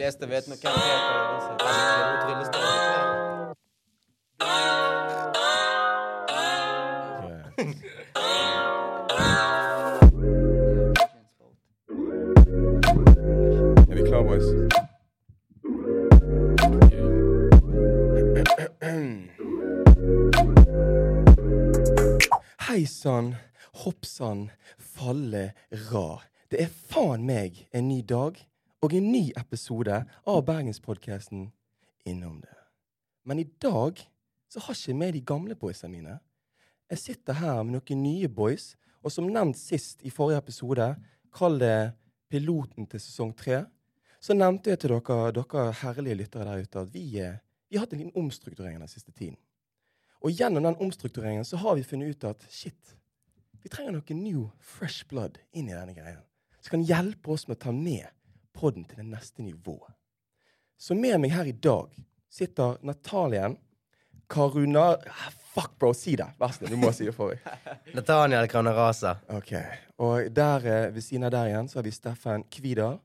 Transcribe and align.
fleste 0.00 0.28
vet 0.28 0.48
nok 0.48 0.58
hvem 0.62 0.72
det 0.72 0.92
er. 0.92 0.98
Trylle- 1.60 2.20
tryllestav. 2.24 3.70
Er 13.90 13.94
vi 13.94 14.02
klare, 14.08 14.24
boys? 14.24 14.48
Hei 22.68 22.84
sann, 22.86 23.34
hopp 23.84 24.04
sann, 24.06 24.50
falle 24.78 25.52
ra. 25.92 26.22
Det 26.50 26.62
er 26.62 26.70
faen 26.92 27.26
meg 27.26 27.66
en 27.74 27.88
ny 27.88 28.00
dag 28.08 28.38
og 28.80 28.94
en 28.96 29.10
ny 29.12 29.28
episode 29.36 29.96
av 30.24 30.44
Bergenspodkasten 30.48 31.50
Innom 32.08 32.38
det. 32.40 32.56
Men 33.28 33.38
i 33.42 33.46
dag 33.60 34.00
så 34.48 34.62
har 34.64 34.76
ikke 34.76 34.90
jeg 34.90 34.98
med 34.98 35.12
de 35.14 35.20
gamle 35.28 35.56
boysa 35.56 35.88
mine. 35.88 36.16
Jeg 36.90 37.02
sitter 37.02 37.36
her 37.36 37.60
med 37.62 37.76
noen 37.76 38.00
nye 38.02 38.28
boys, 38.32 38.72
og 39.04 39.12
som 39.12 39.28
nevnt 39.28 39.58
sist 39.60 40.00
i 40.02 40.12
forrige 40.12 40.40
episode, 40.40 40.86
kall 41.32 41.58
det 41.60 41.92
piloten 42.32 42.88
til 42.88 43.02
sesong 43.02 43.34
tre, 43.36 43.62
så 44.20 44.34
nevnte 44.36 44.72
jeg 44.72 44.80
til 44.80 44.94
dere, 44.94 45.18
dere 45.36 45.66
herlige 45.82 46.16
lyttere 46.16 46.46
der 46.48 46.64
ute, 46.64 46.80
at 46.80 46.94
vi, 46.94 47.04
eh, 47.20 47.36
vi 47.68 47.76
har 47.76 47.84
hatt 47.84 47.92
en 47.92 48.00
liten 48.00 48.16
omstrukturering 48.16 48.80
den 48.80 48.88
siste 48.88 49.12
tiden. 49.12 49.36
Og 50.20 50.32
gjennom 50.32 50.64
den 50.64 50.80
omstruktureringen 50.80 51.44
så 51.44 51.60
har 51.60 51.76
vi 51.76 51.84
funnet 51.84 52.16
ut 52.16 52.24
at 52.32 52.48
shit, 52.48 52.96
vi 53.60 53.68
trenger 53.68 53.92
noe 53.92 54.16
new, 54.16 54.48
fresh 54.60 55.04
blood 55.08 55.36
inn 55.52 55.68
i 55.68 55.76
denne 55.76 55.94
greien. 55.96 56.24
Som 56.60 56.78
kan 56.78 56.88
hjelpe 56.88 57.32
oss 57.32 57.46
med 57.48 57.58
å 57.58 57.64
ta 57.68 57.72
med 57.76 58.08
podden 58.60 58.84
til 58.84 59.00
det 59.00 59.08
neste 59.08 59.42
nivået. 59.42 59.96
Så 60.80 60.94
med 60.96 61.18
meg 61.20 61.32
her 61.34 61.48
i 61.48 61.56
dag 61.56 61.92
sitter 62.30 62.78
Natalien 62.86 63.56
Karuna 64.30 64.94
Ah, 64.94 65.30
Fuck, 65.50 65.78
bro, 65.78 65.90
si 65.94 66.12
det! 66.14 66.28
Vær 66.38 66.52
så 66.54 66.60
snill, 66.60 66.76
du 66.76 66.78
må 66.78 66.92
si 66.94 67.08
det 67.08 67.12
for 67.16 67.32
meg. 67.32 67.40
Nataniel 67.96 68.46
Kranarasa. 68.48 69.16
Ok, 69.34 69.50
Og 69.98 70.28
der 70.30 70.66
eh, 70.70 70.92
ved 70.94 71.02
siden 71.02 71.26
av 71.26 71.32
der 71.34 71.48
igjen 71.50 71.66
så 71.68 71.80
har 71.80 71.88
vi 71.88 71.90
Steffen 71.90 72.44
Kvidal. 72.54 73.00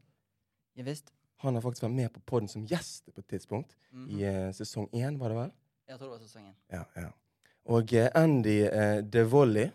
Ja 0.78 0.86
visst. 0.86 1.10
Han 1.42 1.58
har 1.58 1.64
faktisk 1.66 1.88
vært 1.88 1.96
med 1.98 2.12
på 2.14 2.22
podden 2.26 2.52
som 2.52 2.68
gjest 2.70 3.10
på 3.10 3.24
et 3.24 3.28
tidspunkt. 3.34 3.74
I 4.14 4.22
uh, 4.30 4.52
sesong 4.54 4.86
én, 4.94 5.18
var 5.18 5.34
det 5.34 5.40
vel? 5.40 5.52
Jeg 5.90 5.98
tror 5.98 6.06
det 6.06 6.14
var 6.14 6.22
sesongen. 6.22 6.54
Ja, 6.74 6.84
ja. 7.02 7.10
Og 7.74 7.94
eh, 7.98 8.12
Andy 8.16 8.60
uh, 8.70 9.02
DeVolli. 9.02 9.66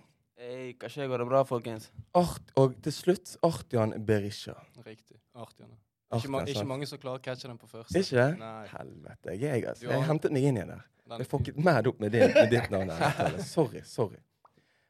Hey, 0.41 0.73
hva 0.81 0.89
skjer? 0.89 1.09
Går 1.11 1.21
det 1.21 1.27
bra, 1.29 1.43
folkens? 1.45 1.91
Art, 2.17 2.53
og 2.61 2.79
til 2.85 2.95
slutt 2.97 3.35
Artian 3.45 3.93
Berisha. 4.09 4.55
Riktig. 4.87 5.19
Artian, 5.37 5.75
Ikke, 6.17 6.31
ma 6.33 6.41
ikke 6.49 6.65
mange 6.67 6.87
som 6.89 6.99
klarer 6.99 7.21
å 7.21 7.23
catche 7.23 7.47
den 7.51 7.59
på 7.61 7.69
første. 7.71 7.93
Ikke 8.01 8.17
det? 8.17 8.39
Nei. 8.41 8.65
Helvete. 8.73 9.35
Jeg, 9.39 9.67
altså, 9.69 9.83
Du 9.85 9.91
har- 9.91 9.99
jeg 10.01 10.09
hentet 10.09 10.33
meg 10.33 10.43
inn 10.49 10.57
igjen 10.57 10.69
der. 10.73 10.85
Jeg 11.19 11.27
fucket 11.27 11.57
mad 11.59 11.87
opp 11.87 12.01
med, 12.01 12.13
det, 12.13 12.35
med 12.35 12.51
ditt 12.51 12.71
navn. 12.71 12.89
her, 12.91 13.39
Sorry. 13.43 13.83
sorry. 13.85 14.17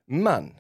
Men 0.07 0.53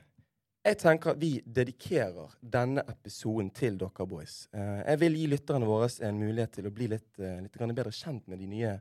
jeg 0.64 0.78
tenker 0.78 1.10
at 1.10 1.20
vi 1.20 1.40
dedikerer 1.40 2.34
denne 2.42 2.82
episoden 2.88 3.50
til 3.54 3.76
dere 3.78 4.06
boys. 4.06 4.48
Eh, 4.52 4.82
jeg 4.90 4.98
vil 5.00 5.14
gi 5.14 5.26
lytterne 5.28 5.66
våre 5.66 5.88
en 6.02 6.18
mulighet 6.18 6.52
til 6.52 6.64
å 6.64 6.74
bli 6.74 6.88
litt, 6.88 7.18
eh, 7.18 7.40
litt 7.40 7.52
bedre 7.52 7.92
kjent 7.92 8.26
med 8.26 8.38
de 8.40 8.46
nye 8.46 8.80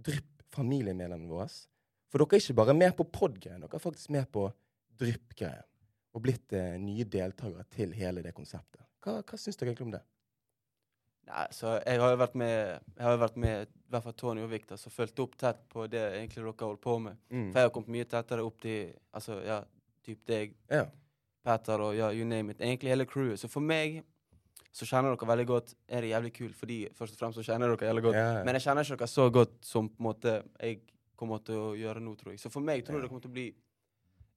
Drypp-familiemedlemmene 0.00 1.28
våre. 1.28 1.50
For 2.08 2.18
dere 2.18 2.36
er 2.36 2.40
ikke 2.40 2.54
bare 2.56 2.74
med 2.74 2.96
på 2.96 3.04
pod-greien, 3.10 3.60
dere 3.60 3.74
er 3.74 3.78
faktisk 3.78 4.10
med 4.10 4.30
på 4.32 4.52
Drypp-greien. 5.02 5.68
Og 6.12 6.24
blitt 6.24 6.52
eh, 6.56 6.74
nye 6.80 7.06
deltakere 7.08 7.64
til 7.72 7.92
hele 7.96 8.24
det 8.24 8.34
konseptet. 8.36 8.84
Hva, 9.02 9.20
hva 9.26 9.38
syns 9.40 9.58
dere 9.58 9.72
egentlig 9.72 9.88
om 9.88 9.94
det? 9.96 10.02
Nei, 11.30 11.44
så 11.54 11.76
Jeg 11.86 12.00
har 12.02 12.10
jo 12.10 12.18
vært 12.18 12.34
med 12.34 12.50
Jeg 12.50 13.04
har 13.06 13.12
jo 13.14 13.18
vært 13.22 13.36
med 13.38 13.68
i 13.68 13.92
hvert 13.92 14.06
fall 14.06 14.16
Tony 14.18 14.42
og 14.42 14.50
Victor, 14.50 14.78
som 14.80 14.92
fulgte 14.92 15.22
opp 15.22 15.34
tett 15.38 15.60
på 15.70 15.84
det 15.92 16.00
egentlig 16.16 16.40
dere 16.40 16.54
holdt 16.64 16.80
på 16.82 16.96
med. 17.04 17.18
Mm. 17.28 17.50
For 17.52 17.60
jeg 17.60 17.68
har 17.68 17.74
kommet 17.74 17.92
mye 17.92 18.08
tettere 18.08 18.44
opp 18.46 18.56
til 18.62 18.94
altså, 19.12 19.36
ja, 19.44 19.58
typ 20.04 20.22
deg, 20.28 20.56
Ja. 20.72 20.86
Petter 21.42 21.82
og 21.82 21.96
ja, 21.98 22.12
you 22.14 22.24
name 22.24 22.54
it. 22.54 22.60
Egentlig 22.62 22.92
hele 22.92 23.06
crewet. 23.06 23.40
Så 23.42 23.50
for 23.50 23.64
meg 23.66 24.00
så 24.72 24.86
kjenner 24.88 25.12
dere 25.12 25.28
veldig 25.28 25.46
godt 25.50 25.74
Er 25.90 26.00
det 26.00 26.12
jævlig 26.12 26.30
kult 26.36 26.56
fordi 26.56 26.76
først 26.96 27.16
og 27.16 27.20
fremst 27.20 27.40
så 27.40 27.44
kjenner 27.44 27.72
dere 27.74 27.90
jævlig 27.90 28.04
godt. 28.06 28.16
Ja, 28.16 28.28
ja. 28.38 28.44
Men 28.46 28.56
jeg 28.56 28.64
kjenner 28.66 28.86
ikke 28.86 29.00
dere 29.02 29.12
så 29.12 29.28
godt 29.34 29.58
som 29.66 29.90
på 29.90 30.00
en 30.00 30.08
måte 30.08 30.36
jeg 30.62 30.80
kommer 31.18 31.42
til 31.44 31.58
å 31.60 31.68
gjøre 31.78 32.00
nå, 32.02 32.14
tror 32.18 32.32
jeg. 32.32 32.40
Så 32.42 32.50
for 32.50 32.64
meg 32.64 32.86
tror 32.86 32.98
jeg 32.98 33.04
det 33.04 33.12
kommer 33.12 33.26
til 33.26 33.30
å 33.30 33.36
bli 33.36 33.48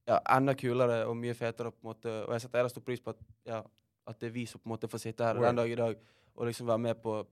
ja, 0.06 0.20
enda 0.36 0.54
kulere 0.54 1.00
og 1.06 1.16
mye 1.16 1.34
fetere. 1.34 1.70
på 1.70 1.82
en 1.82 1.88
måte. 1.94 2.12
Og 2.26 2.32
jeg 2.36 2.40
setter 2.44 2.58
jævla 2.60 2.68
stor 2.74 2.82
pris 2.86 3.00
på 3.00 3.10
at, 3.10 3.16
ja, 3.46 3.62
at 4.06 4.20
det 4.20 4.28
er 4.28 4.34
vi 4.36 4.46
som 4.46 4.60
på 4.60 4.68
en 4.68 4.74
måte 4.76 4.88
får 4.88 4.98
sitte 5.02 5.24
her 5.24 5.34
den 5.34 5.56
dag 5.56 5.70
i 5.70 5.74
dag 5.74 5.96
og 6.36 6.46
liksom 6.46 6.66
være 6.66 6.78
med 6.78 7.02
på 7.02 7.26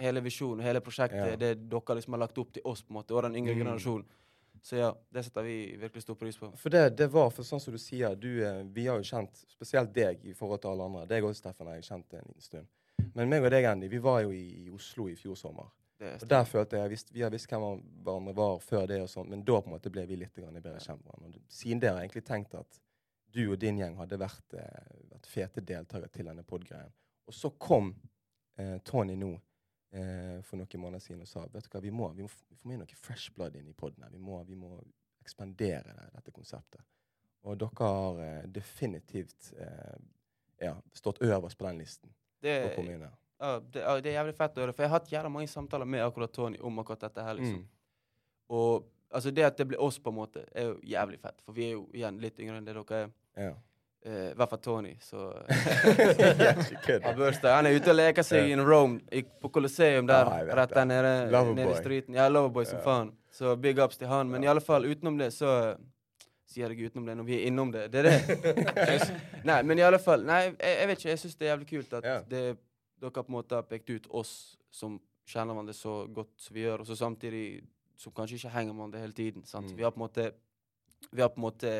hele 0.00 0.20
visjonen 0.22 0.60
og 0.60 0.64
hele 0.66 0.80
prosjektet. 0.80 1.32
Ja. 1.32 1.36
Det 1.36 1.68
dere 1.70 1.94
liksom 1.98 2.12
har 2.16 2.20
lagt 2.22 2.38
opp 2.38 2.52
til 2.52 2.62
oss 2.64 2.82
på 2.82 2.90
en 2.92 2.98
måte, 3.00 3.14
og 3.14 3.22
den 3.22 3.34
yngre 3.36 3.54
Mm. 3.54 3.58
generasjonen. 3.64 4.04
Så 4.62 4.76
ja, 4.76 4.92
det 5.12 5.24
setter 5.24 5.42
vi 5.42 5.76
virkelig 5.80 6.02
stor 6.02 6.14
pris 6.14 6.36
på. 6.36 6.50
For 6.56 6.68
det, 6.68 6.96
det 6.96 7.06
var 7.12 7.30
for 7.30 7.42
sånn 7.42 7.60
som 7.60 7.72
du 7.72 7.78
sier, 7.78 8.14
du, 8.14 8.42
eh, 8.44 8.62
vi 8.64 8.86
har 8.86 8.98
jo 9.00 9.02
kjent 9.08 9.34
spesielt 9.48 9.92
deg 9.94 10.24
i 10.24 10.34
forhold 10.34 10.60
til 10.60 10.68
alle 10.70 10.84
andre. 10.84 11.06
Deg 11.06 11.24
og 11.24 11.34
Steffen 11.34 11.66
har 11.66 11.74
jeg 11.78 11.84
kjent 11.84 12.12
en 12.14 12.26
liten 12.28 12.42
stund. 12.42 12.66
Men 13.14 13.28
meg 13.30 13.42
og 13.42 13.50
deg, 13.50 13.64
Andy, 13.64 13.88
vi 13.88 13.98
var 13.98 14.20
jo 14.22 14.30
i, 14.32 14.66
i 14.66 14.70
Oslo 14.70 15.08
i 15.08 15.14
fjor 15.16 15.34
sommer. 15.34 15.64
Og 16.22 16.28
der 16.28 16.44
følte 16.48 16.76
jeg 16.80 16.90
visst, 16.90 17.10
Vi 17.12 17.20
har 17.20 17.30
visst 17.30 17.46
hvem 17.50 17.82
hverandre 18.04 18.32
var 18.36 18.58
før 18.64 18.86
det, 18.88 19.00
og 19.02 19.08
sånt, 19.12 19.28
men 19.30 19.42
da 19.44 19.58
på 19.60 19.68
en 19.68 19.74
måte 19.76 19.90
ble 19.92 20.06
vi 20.08 20.16
litt 20.16 20.34
grann 20.34 20.54
bedre 20.56 20.80
kjent 20.80 21.02
med 21.04 21.12
hverandre. 21.12 21.42
Siden 21.48 21.80
det 21.82 21.90
har 21.90 21.98
jeg 22.00 22.08
egentlig 22.08 22.24
tenkt 22.24 22.54
at 22.54 22.80
du 23.30 23.42
og 23.52 23.58
din 23.62 23.76
gjeng 23.78 23.96
hadde 24.00 24.18
vært, 24.18 24.54
eh, 24.58 24.94
vært 25.12 25.26
fete 25.26 25.60
deltakere 25.60 26.08
til 26.10 26.26
denne 26.26 26.42
pod-greien. 26.42 26.90
Og 27.28 27.34
så 27.36 27.50
kom 27.58 27.92
eh, 28.58 28.78
Tony 28.84 29.14
nå 29.20 29.34
eh, 29.92 30.40
for 30.42 30.56
noen 30.58 30.80
måneder 30.82 31.04
siden 31.04 31.20
og 31.22 31.28
sa 31.28 31.44
vet 31.46 31.64
du 31.68 31.70
hva, 31.76 31.80
vi 31.84 31.90
må, 31.94 32.08
vi 32.16 32.22
må, 32.26 32.30
vi 32.48 32.64
må 32.64 32.72
inn 32.74 32.82
noe 32.82 32.96
fresh 32.98 33.30
blood 33.36 33.54
inn 33.60 33.68
i 33.68 33.72
poden. 33.76 34.08
Vi, 34.10 34.18
må- 34.18 34.42
vi 34.48 34.56
må 34.58 34.80
ekspandere 35.20 35.94
det, 35.94 36.08
dette 36.16 36.32
konseptet. 36.34 36.80
Og 37.44 37.56
dere 37.60 37.86
har 37.92 38.18
eh, 38.24 38.48
definitivt 38.48 39.52
eh, 39.58 40.00
ja, 40.60 40.74
stått 40.92 41.20
øverst 41.22 41.58
på 41.58 41.66
den 41.68 41.78
listen. 41.78 42.10
det, 42.64 42.74
på 42.76 42.82
her. 43.04 43.19
Ja, 43.40 43.60
det, 43.60 43.80
ja, 43.80 43.96
det 44.00 44.10
er 44.10 44.18
jævlig 44.18 44.36
fett 44.36 44.58
å 44.58 44.64
høre. 44.64 44.74
For 44.76 44.84
jeg 44.84 44.92
har 44.92 45.00
hatt 45.00 45.12
jævla 45.12 45.32
mange 45.32 45.48
samtaler 45.48 45.88
med 45.88 46.04
akkurat 46.04 46.32
Tony 46.32 46.60
om 46.60 46.78
akkurat 46.82 47.06
dette 47.06 47.24
her. 47.24 47.38
liksom. 47.38 47.62
Mm. 47.62 47.68
Og 48.50 48.86
altså 49.10 49.32
det 49.34 49.46
at 49.46 49.58
det 49.58 49.66
blir 49.70 49.82
oss, 49.82 49.98
på 49.98 50.12
en 50.12 50.18
måte, 50.20 50.44
er 50.52 50.70
jo 50.70 50.76
jævlig 50.86 51.20
fett. 51.22 51.40
For 51.46 51.56
vi 51.56 51.68
er 51.70 51.74
jo 51.74 51.82
igjen 51.96 52.20
litt 52.22 52.40
yngre 52.40 52.60
enn 52.60 52.68
det 52.68 52.76
dere 52.76 53.02
er. 53.02 53.12
Ja. 53.40 53.52
I 54.00 54.08
uh, 54.08 54.28
hvert 54.32 54.52
fall 54.54 54.60
Tony. 54.64 54.94
Så. 55.04 55.26
Han. 57.44 57.66
Er 57.68 57.74
ute 57.76 57.92
og 57.92 57.96
leker 57.98 58.24
seg 58.24 58.46
yeah. 58.46 58.52
in 58.56 58.64
Rome, 58.64 59.00
i, 59.12 59.20
på 59.22 59.50
Colosseum 59.52 60.08
der, 60.08 60.24
Ja, 60.24 60.56
rett 60.62 60.72
der 60.72 60.88
nede, 60.88 61.14
nede 61.28 61.68
i 61.68 61.76
streeten. 61.76 62.16
Ja, 62.16 62.28
Loverboy 62.32 62.64
som 62.64 62.80
Ja. 62.80 62.84
faen. 62.84 63.12
Så 63.30 63.56
big 63.56 63.78
ups 63.78 63.96
til 64.00 64.08
han. 64.08 64.30
Men 64.30 64.42
i 64.44 64.48
alle 64.50 64.60
fall, 64.60 64.84
utenom 64.84 65.18
det, 65.18 65.32
så 65.36 65.76
Sier 66.50 66.72
jeg 66.72 66.90
utenom 66.90 67.04
det 67.06 67.14
når 67.14 67.26
vi 67.28 67.36
er 67.36 67.44
innom 67.46 67.68
det. 67.70 67.84
Det 67.92 68.00
er 68.00 68.08
det. 68.08 69.04
nei, 69.48 69.60
men 69.62 69.78
i 69.78 69.84
alle 69.86 70.00
fall 70.02 70.24
Nei, 70.26 70.40
jeg, 70.48 70.56
jeg 70.80 70.88
vet 70.90 70.98
ikke. 70.98 71.10
Jeg 71.12 71.20
syns 71.22 71.36
det 71.38 71.46
er 71.46 71.52
jævlig 71.52 71.68
kult 71.68 71.92
at 72.00 72.08
yeah. 72.08 72.24
det, 72.26 72.40
dere 73.00 73.24
på 73.24 73.32
en 73.32 73.38
måte 73.38 73.58
har 73.58 73.66
pekt 73.68 73.90
ut 73.90 74.06
oss 74.20 74.34
som 74.70 74.98
kjenner 75.30 75.56
man 75.56 75.68
det 75.68 75.76
så 75.78 76.04
godt 76.06 76.34
som 76.40 76.54
vi 76.56 76.64
gjør, 76.64 76.82
og 76.82 76.88
så 76.88 76.96
samtidig 76.98 77.44
som 78.00 78.14
kanskje 78.16 78.38
ikke 78.38 78.54
henger 78.54 78.76
man 78.76 78.92
det 78.92 79.02
hele 79.02 79.16
tiden. 79.16 79.44
Sant? 79.44 79.70
Mm. 79.70 79.76
Vi 79.76 79.84
har 79.84 79.92
på 79.94 80.00
en 80.00 80.06
måte 80.06 80.30
Vi 81.10 81.22
har 81.22 81.28
på 81.28 81.40
en 81.40 81.46
måte 81.46 81.70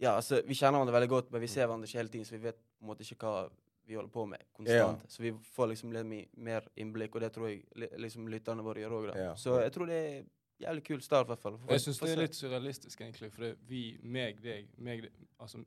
Ja, 0.00 0.14
altså, 0.16 0.40
vi 0.46 0.54
kjenner 0.54 0.78
hverandre 0.78 0.94
veldig 0.96 1.08
godt, 1.08 1.32
men 1.32 1.42
vi 1.42 1.48
ser 1.52 1.66
hverandre 1.66 1.88
ikke 1.88 1.98
hele 1.98 2.08
tiden, 2.08 2.24
så 2.24 2.34
vi 2.36 2.44
vet 2.46 2.56
på 2.56 2.84
en 2.84 2.88
måte 2.88 3.04
ikke 3.04 3.20
hva 3.20 3.50
vi 3.90 3.96
holder 3.98 4.12
på 4.14 4.22
med 4.26 4.42
konstant. 4.56 5.02
Så 5.12 5.22
vi 5.22 5.32
får 5.52 5.66
liksom 5.72 5.92
litt 5.92 6.36
mer 6.38 6.68
innblikk, 6.78 7.14
og 7.14 7.24
det 7.24 7.32
tror 7.34 7.50
jeg 7.50 7.90
liksom 7.98 8.28
lytterne 8.30 8.64
våre 8.64 8.80
gjør 8.80 8.94
òg. 8.96 9.08
Ja. 9.18 9.34
Så 9.36 9.58
jeg 9.60 9.72
tror 9.74 9.90
det 9.90 9.98
er 9.98 10.22
jævlig 10.62 10.84
kul 10.86 11.02
start, 11.02 11.26
i 11.26 11.32
hvert 11.32 11.42
fall. 11.42 11.58
Jeg 11.68 11.82
syns 11.84 12.00
det 12.00 12.10
er 12.12 12.22
litt 12.22 12.38
surrealistisk, 12.38 13.00
egentlig. 13.00 13.32
For 13.34 13.44
det, 13.44 13.50
vi, 13.68 13.82
meg, 14.02 14.40
deg, 14.44 14.70
meg, 14.78 15.04
altså 15.40 15.60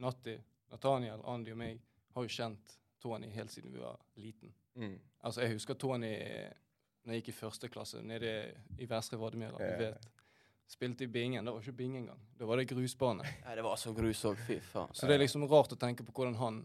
Natti, 0.00 0.34
Nathaniel, 0.72 1.22
Andy 1.28 1.54
og 1.54 1.60
meg 1.60 1.82
har 2.16 2.26
jo 2.26 2.34
kjent 2.40 2.76
Tony 3.00 3.28
helt 3.34 3.52
siden 3.52 3.72
vi 3.72 3.78
var 3.82 3.98
liten. 4.16 4.52
Mm. 4.74 4.98
Altså, 5.24 5.42
jeg 5.44 5.52
husker 5.58 5.74
Tony 5.74 6.14
når 7.04 7.14
jeg 7.14 7.22
gikk 7.22 7.28
i 7.32 7.36
første 7.38 7.68
klasse 7.72 8.02
nede 8.04 8.32
i 8.78 8.86
Vestre 8.88 9.18
Vadmyra. 9.20 9.56
Ja, 9.60 9.70
ja, 9.70 9.76
Du 9.76 9.84
ja. 9.84 9.90
vet. 9.90 10.10
Spilte 10.70 11.02
i 11.04 11.06
bingen. 11.10 11.44
Det 11.44 11.52
var 11.52 11.60
ikke 11.64 11.72
bing 11.72 11.96
engang. 11.98 12.20
Det 12.38 12.46
var 12.46 12.56
det 12.60 12.68
grusbane. 12.70 13.24
Nei, 13.46 13.54
det 13.58 13.64
var 13.66 13.76
så 13.80 13.90
grus 13.96 14.20
òg. 14.28 14.36
Fy 14.46 14.60
faen. 14.62 14.92
Så 14.94 15.08
det 15.08 15.16
er 15.16 15.24
liksom 15.24 15.42
rart 15.50 15.72
å 15.74 15.78
tenke 15.80 16.06
på 16.06 16.12
hvordan 16.14 16.36
han 16.42 16.60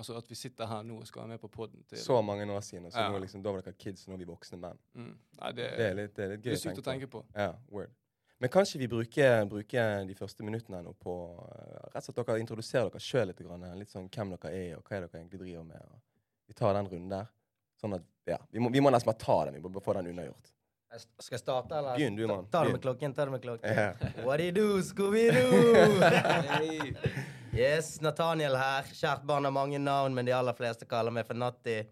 Altså 0.00 0.14
at 0.16 0.30
vi 0.30 0.36
sitter 0.38 0.64
her 0.70 0.84
nå 0.86 0.94
og 1.02 1.06
skal 1.10 1.20
være 1.26 1.28
med 1.34 1.40
på 1.42 1.48
poden 1.52 1.82
til 1.84 1.98
Så 2.00 2.14
mange 2.24 2.46
år 2.48 2.62
siden, 2.64 2.86
og 2.86 2.92
så 2.94 3.02
Ja. 3.02 3.10
nå 3.12 3.18
liksom, 3.20 3.42
da 3.44 3.52
var 3.52 3.60
dere 3.60 3.74
kids, 3.76 4.06
og 4.06 4.12
nå 4.12 4.14
er 4.14 4.18
vi 4.22 4.28
voksne 4.30 4.56
menn. 4.56 4.78
mm. 4.94 5.10
Nei, 5.40 5.50
det, 5.52 5.66
Det 5.76 5.86
er 5.90 5.94
litt, 5.98 6.14
det 6.16 6.24
er 6.24 6.28
litt 6.30 6.42
det 6.42 6.50
gøy 6.50 6.54
er 6.54 6.62
sykt 6.62 6.78
å 6.80 6.84
tenke 6.86 7.06
på. 7.10 7.20
Ja, 7.34 7.50
word. 7.68 7.90
Men 8.40 8.48
kanskje 8.48 8.78
vi 8.80 8.86
bruker, 8.88 9.44
bruker 9.44 10.04
de 10.08 10.14
første 10.16 10.44
minuttene 10.46 10.78
nå 10.80 10.94
på 10.96 11.14
eh, 11.44 11.88
rett 11.92 12.06
og 12.06 12.14
slett 12.14 12.20
dere 12.22 12.40
introduserer 12.40 12.88
dere 12.88 13.02
sjøl 13.04 13.28
litt. 13.28 13.42
Grann, 13.44 13.66
litt 13.76 13.92
sånn 13.92 14.06
hvem 14.08 14.32
dere 14.32 14.52
er, 14.56 14.70
og 14.78 14.86
hva 14.86 14.96
er 14.96 15.04
dere 15.04 15.20
egentlig 15.20 15.42
driver 15.42 15.66
med. 15.68 15.98
Vi 16.48 16.56
tar 16.56 16.72
den 16.78 16.88
runden 16.88 17.10
der. 17.12 17.28
Sånn 17.82 17.98
at, 17.98 18.06
ja, 18.28 18.38
Vi 18.48 18.62
må, 18.64 18.70
vi 18.72 18.80
må 18.80 18.92
nesten 18.92 19.10
bare 19.10 19.20
ta 19.20 19.36
den. 19.44 19.58
Vi 19.58 19.62
må 19.66 19.72
bare 19.74 19.84
få 19.84 19.96
den 19.98 20.08
unnagjort. 20.14 20.54
Skal 21.20 21.36
jeg 21.36 21.42
starte, 21.42 21.76
eller? 21.76 22.00
Begynn 22.00 22.16
du, 22.16 22.24
mann. 22.26 22.48
Ta 22.50 22.64
det 22.64 22.72
med 22.78 22.82
klokken. 22.82 23.12
ta 23.14 23.28
det 23.28 23.34
med 23.36 23.44
klokken. 23.44 23.68
Yeah. 23.70 24.24
What 24.24 24.40
do 24.40 24.48
you 24.48 24.56
do, 24.56 24.80
Scooby-Doo? 24.88 26.00
yes, 27.60 28.00
Nathaniel 28.00 28.56
her. 28.56 28.88
Kjært 28.88 29.28
barn 29.28 29.44
har 29.46 29.54
mange 29.54 29.78
navn, 29.78 30.16
men 30.16 30.26
de 30.26 30.32
aller 30.34 30.56
fleste 30.56 30.88
kaller 30.88 31.12
meg 31.14 31.28
for 31.28 31.36
Natti. 31.36 31.82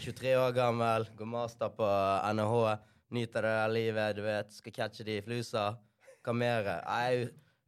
23 0.00 0.32
år 0.40 0.56
gammel, 0.56 1.06
går 1.20 1.28
master 1.28 1.70
på 1.76 1.92
NHH. 2.40 2.74
Nyter 3.20 3.46
det 3.46 3.54
der 3.60 3.76
livet, 3.76 4.16
du 4.16 4.24
vet. 4.26 4.52
Skal 4.56 4.78
catche 4.80 5.04
de 5.06 5.20
flusa. 5.28 5.68
Hva 6.26 6.34
mer? 6.36 6.66
Jeg 6.68 7.20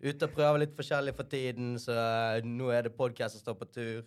er 0.03 0.11
ute 0.13 0.29
og 0.29 0.35
prøver 0.35 0.65
litt 0.65 0.75
forskjellig 0.77 1.15
for 1.17 1.31
tiden, 1.31 1.77
så 1.81 1.95
eh, 1.97 2.47
nå 2.47 2.73
er 2.75 2.89
det 2.89 2.97
podkast 2.97 3.39
som 3.39 3.45
står 3.45 3.59
på 3.61 3.69
tur. 3.73 4.03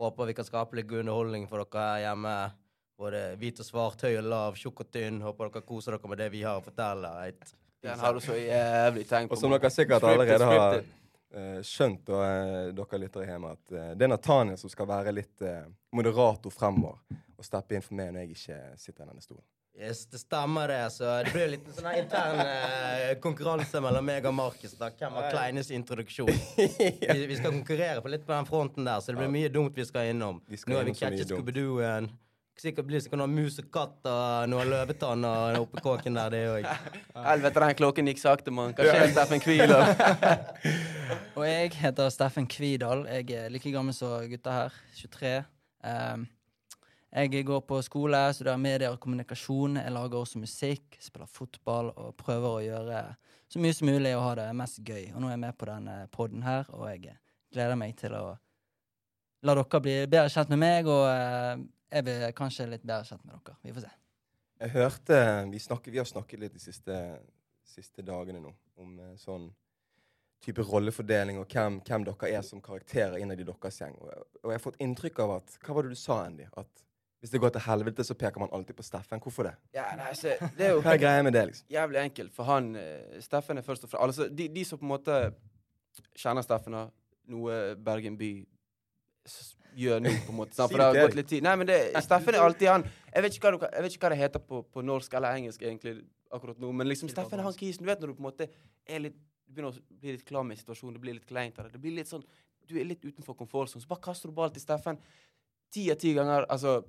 Håper 0.00 0.30
vi 0.30 0.36
kan 0.38 0.46
skape 0.46 0.78
litt 0.78 0.88
god 0.88 1.02
underholdning 1.02 1.48
for 1.50 1.64
dere 1.64 1.86
her 1.86 2.04
hjemme. 2.06 2.36
Både 3.00 3.24
hvit 3.40 3.60
og 3.62 3.66
svart, 3.66 4.04
høy 4.04 4.18
og 4.20 4.28
lav, 4.28 4.60
tjukk 4.60 4.84
og 4.84 4.92
tynn. 4.92 5.20
Håper 5.24 5.50
dere 5.50 5.66
koser 5.66 5.96
dere 5.96 6.12
med 6.12 6.20
det 6.20 6.30
vi 6.32 6.44
har 6.44 6.60
å 6.60 6.64
fortelle. 6.64 7.10
Right? 7.16 7.52
Den 7.82 8.00
har 8.00 8.14
du 8.14 8.20
så 8.20 8.36
jævlig 8.36 9.06
tenkt 9.08 9.30
på. 9.30 9.36
Og 9.36 9.40
som 9.40 9.54
dere 9.54 9.70
sikkert 9.72 10.04
allerede 10.04 10.48
har 10.52 10.76
eh, 10.78 11.60
skjønt, 11.66 12.12
og 12.12 12.20
uh, 12.20 12.72
dere 12.76 13.00
lyttere 13.00 13.28
hjemme, 13.28 13.54
at 13.56 13.72
uh, 13.74 13.86
det 13.96 14.06
er 14.06 14.12
Nathaniel 14.12 14.60
som 14.60 14.72
skal 14.72 14.88
være 14.90 15.14
litt 15.16 15.46
eh, 15.46 15.64
moderator 15.96 16.52
fremover 16.52 17.00
og 17.40 17.46
steppe 17.46 17.76
inn 17.76 17.84
for 17.84 17.96
meg 17.96 18.12
når 18.12 18.26
jeg 18.26 18.36
ikke 18.36 18.60
sitter 18.82 19.06
i 19.06 19.08
denne 19.08 19.24
stolen. 19.24 19.46
Yes, 19.78 20.06
det 20.06 20.18
stemmer 20.18 20.68
det. 20.68 20.90
Så 20.90 21.04
det 21.24 21.32
blir 21.32 21.52
litt 21.54 21.68
sånn 21.76 21.92
intern 21.96 22.40
eh, 22.42 23.12
konkurranse 23.22 23.80
mellom 23.80 24.04
meg 24.04 24.26
og 24.28 24.34
Markus. 24.36 24.74
da. 24.78 24.90
Hvem 24.92 25.14
har 25.16 25.30
kleinest 25.32 25.70
introduksjon? 25.74 26.32
vi, 26.56 27.20
vi 27.30 27.38
skal 27.38 27.54
konkurrere 27.54 28.02
på 28.04 28.10
litt 28.12 28.26
på 28.26 28.34
den 28.34 28.48
fronten 28.48 28.88
der, 28.88 29.00
så 29.00 29.14
det 29.14 29.22
blir 29.22 29.30
mye 29.32 29.52
dumt 29.52 29.78
vi 29.78 29.86
skal 29.88 30.10
innom. 30.12 30.42
Vi 30.50 30.60
skal 30.60 30.74
Nå 30.74 30.82
har 30.82 30.90
vi 30.90 30.96
catchet. 30.98 31.30
Scooby-Dooen. 31.30 32.10
Sikkert 32.60 32.84
blir 32.84 32.98
det 32.98 33.06
sikkert 33.06 33.22
noe 33.22 33.30
mus 33.32 33.54
og 33.62 33.70
katt 33.72 34.08
og 34.10 34.50
noen 34.52 34.68
løvetann 34.68 35.22
og 35.24 35.62
oppi 35.62 35.80
kåken 35.80 36.18
der, 36.18 36.34
det 36.34 36.40
òg. 36.50 36.66
Helvete, 37.30 37.62
den 37.64 37.78
klokken 37.78 38.10
gikk 38.10 38.20
sakte, 38.20 38.52
mann. 38.52 38.74
Hva 38.76 38.84
skjer, 38.84 39.06
Steffen 39.14 39.40
Kvidal? 39.40 39.86
Og 41.38 41.46
jeg 41.46 41.70
heter 41.80 42.12
Steffen 42.12 42.50
Kvidal. 42.50 43.06
Jeg 43.08 43.30
er 43.38 43.48
like 43.54 43.72
gammel 43.72 43.96
som 43.96 44.28
gutta 44.28 44.58
her. 44.58 44.76
23. 44.98 45.32
Um, 45.88 46.28
jeg 47.10 47.44
går 47.46 47.64
på 47.66 47.80
skole, 47.82 48.18
studerer 48.34 48.60
medier 48.60 48.92
og 48.94 49.00
kommunikasjon. 49.02 49.80
Jeg 49.82 49.92
lager 49.92 50.20
også 50.20 50.38
musikk, 50.38 50.98
spiller 51.02 51.26
fotball 51.26 51.90
og 51.96 52.14
prøver 52.20 52.50
å 52.50 52.62
gjøre 52.62 53.00
så 53.50 53.58
mye 53.58 53.74
som 53.74 53.88
mulig 53.90 54.12
og 54.14 54.22
ha 54.28 54.34
det 54.38 54.50
mest 54.54 54.78
gøy. 54.86 55.08
Og 55.10 55.18
nå 55.18 55.26
er 55.26 55.34
jeg 55.34 55.42
med 55.42 55.56
på 55.58 55.66
denne 55.66 55.96
poden 56.14 56.44
her, 56.46 56.68
og 56.70 56.86
jeg 56.92 57.16
gleder 57.50 57.78
meg 57.80 57.96
til 57.98 58.14
å 58.14 58.24
la 59.42 59.56
dere 59.56 59.80
bli 59.82 59.94
bedre 60.04 60.30
kjent 60.30 60.52
med 60.52 60.60
meg, 60.62 60.90
og 60.90 61.06
eh, 61.10 61.64
jeg 61.90 62.06
blir 62.06 62.36
kanskje 62.38 62.68
litt 62.70 62.84
bedre 62.84 63.08
kjent 63.08 63.24
med 63.24 63.34
dere. 63.34 63.56
Vi 63.64 63.74
får 63.74 63.86
se. 63.86 63.94
Jeg 64.60 64.74
hørte 64.74 65.18
Vi, 65.50 65.58
snakker, 65.58 65.90
vi 65.90 65.98
har 65.98 66.06
snakket 66.06 66.42
litt 66.42 66.54
de 66.54 66.62
siste, 66.62 67.00
siste 67.64 68.04
dagene 68.06 68.42
nå 68.44 68.52
om 68.78 69.00
eh, 69.00 69.16
sånn 69.18 69.48
type 70.44 70.62
rollefordeling 70.64 71.40
og 71.40 71.50
hvem, 71.50 71.80
hvem 71.84 72.06
dere 72.06 72.30
er 72.30 72.44
som 72.46 72.62
karakterer 72.64 73.18
innad 73.18 73.40
i 73.42 73.48
deres 73.48 73.80
gjeng. 73.82 73.98
Og 73.98 74.46
jeg 74.46 74.54
har 74.54 74.62
fått 74.62 74.78
inntrykk 74.80 75.18
av 75.26 75.34
at 75.40 75.58
Hva 75.64 75.74
var 75.76 75.84
det 75.88 75.98
du 75.98 76.00
sa, 76.00 76.22
Andy? 76.28 76.46
At 76.54 76.86
hvis 77.20 77.32
det 77.34 77.40
går 77.40 77.52
til 77.52 77.64
helvete, 77.66 78.04
så 78.04 78.14
peker 78.16 78.40
man 78.40 78.52
alltid 78.56 78.76
på 78.78 78.82
Steffen. 78.82 79.20
Hvorfor 79.20 79.50
det? 79.50 79.54
Ja, 79.76 79.90
nei, 79.98 80.12
så, 80.16 80.32
det 80.56 80.70
er 80.70 80.70
jo 80.72 80.80
Hva 80.84 80.94
er 80.94 81.02
greia 81.02 81.24
med 81.26 81.36
det, 81.36 81.46
liksom? 81.50 81.66
jævlig 81.72 82.00
enkelt, 82.00 82.32
for 82.36 82.48
han 82.48 82.70
eh, 82.80 83.18
Steffen 83.20 83.60
er 83.60 83.66
først 83.66 83.84
og 83.84 83.92
fremst 83.92 84.06
Altså, 84.06 84.28
de, 84.32 84.48
de 84.48 84.64
som 84.64 84.80
på 84.80 84.88
en 84.88 84.94
måte 84.94 85.18
kjenner 86.16 86.46
Steffen, 86.46 86.78
og 86.80 86.94
noe 87.30 87.60
Bergen 87.76 88.16
by 88.18 88.30
gjør 89.76 90.00
nå, 90.02 90.12
på 90.26 90.32
en 90.32 90.38
måte. 90.38 90.56
For 90.62 90.80
det 90.80 90.86
har 90.88 90.96
gått 90.96 91.18
litt 91.18 91.28
tid. 91.30 91.44
Nei, 91.46 91.56
men 91.60 91.68
det, 91.68 91.78
Steffen 92.02 92.34
er 92.34 92.44
alltid 92.44 92.70
han 92.72 92.86
Jeg 92.88 93.24
vet 93.24 93.36
ikke 93.36 93.46
hva, 93.46 93.52
du, 93.54 93.66
jeg 93.66 93.84
vet 93.84 93.96
ikke 93.96 94.06
hva 94.06 94.12
det 94.14 94.20
heter 94.22 94.44
på, 94.46 94.62
på 94.74 94.84
norsk 94.86 95.16
eller 95.18 95.40
engelsk 95.40 95.62
egentlig 95.66 95.98
akkurat 96.30 96.62
nå, 96.62 96.70
men 96.78 96.88
liksom 96.88 97.10
Steffen 97.10 97.40
er 97.40 97.46
han 97.46 97.56
kisen. 97.58 97.84
Du 97.84 97.90
vet 97.90 98.00
når 98.02 98.12
du 98.12 98.16
på 98.18 98.24
en 98.24 98.30
måte 98.30 98.48
er 98.86 99.04
litt 99.04 99.18
Du 99.50 99.56
begynner 99.56 99.74
å 99.74 99.98
bli 100.00 100.14
litt 100.14 100.26
klar 100.26 100.44
med 100.46 100.60
situasjonen, 100.60 100.94
det 100.94 101.02
blir 101.02 101.18
litt 101.18 101.26
kleint 101.28 101.58
av 101.58 101.66
det. 101.66 101.74
Det 101.74 101.82
blir 101.82 101.96
litt 101.98 102.10
sånn 102.10 102.24
Du 102.70 102.76
er 102.78 102.86
litt 102.86 103.04
utenfor 103.04 103.36
komfortsonen, 103.38 103.82
så 103.82 103.90
bare 103.90 104.04
kaster 104.08 104.30
du 104.30 104.36
ball 104.36 104.52
til 104.54 104.62
Steffen. 104.62 105.00
Ti 105.74 105.88
av 105.92 105.98
ti 106.02 106.14
ganger 106.16 106.46
Altså, 106.48 106.80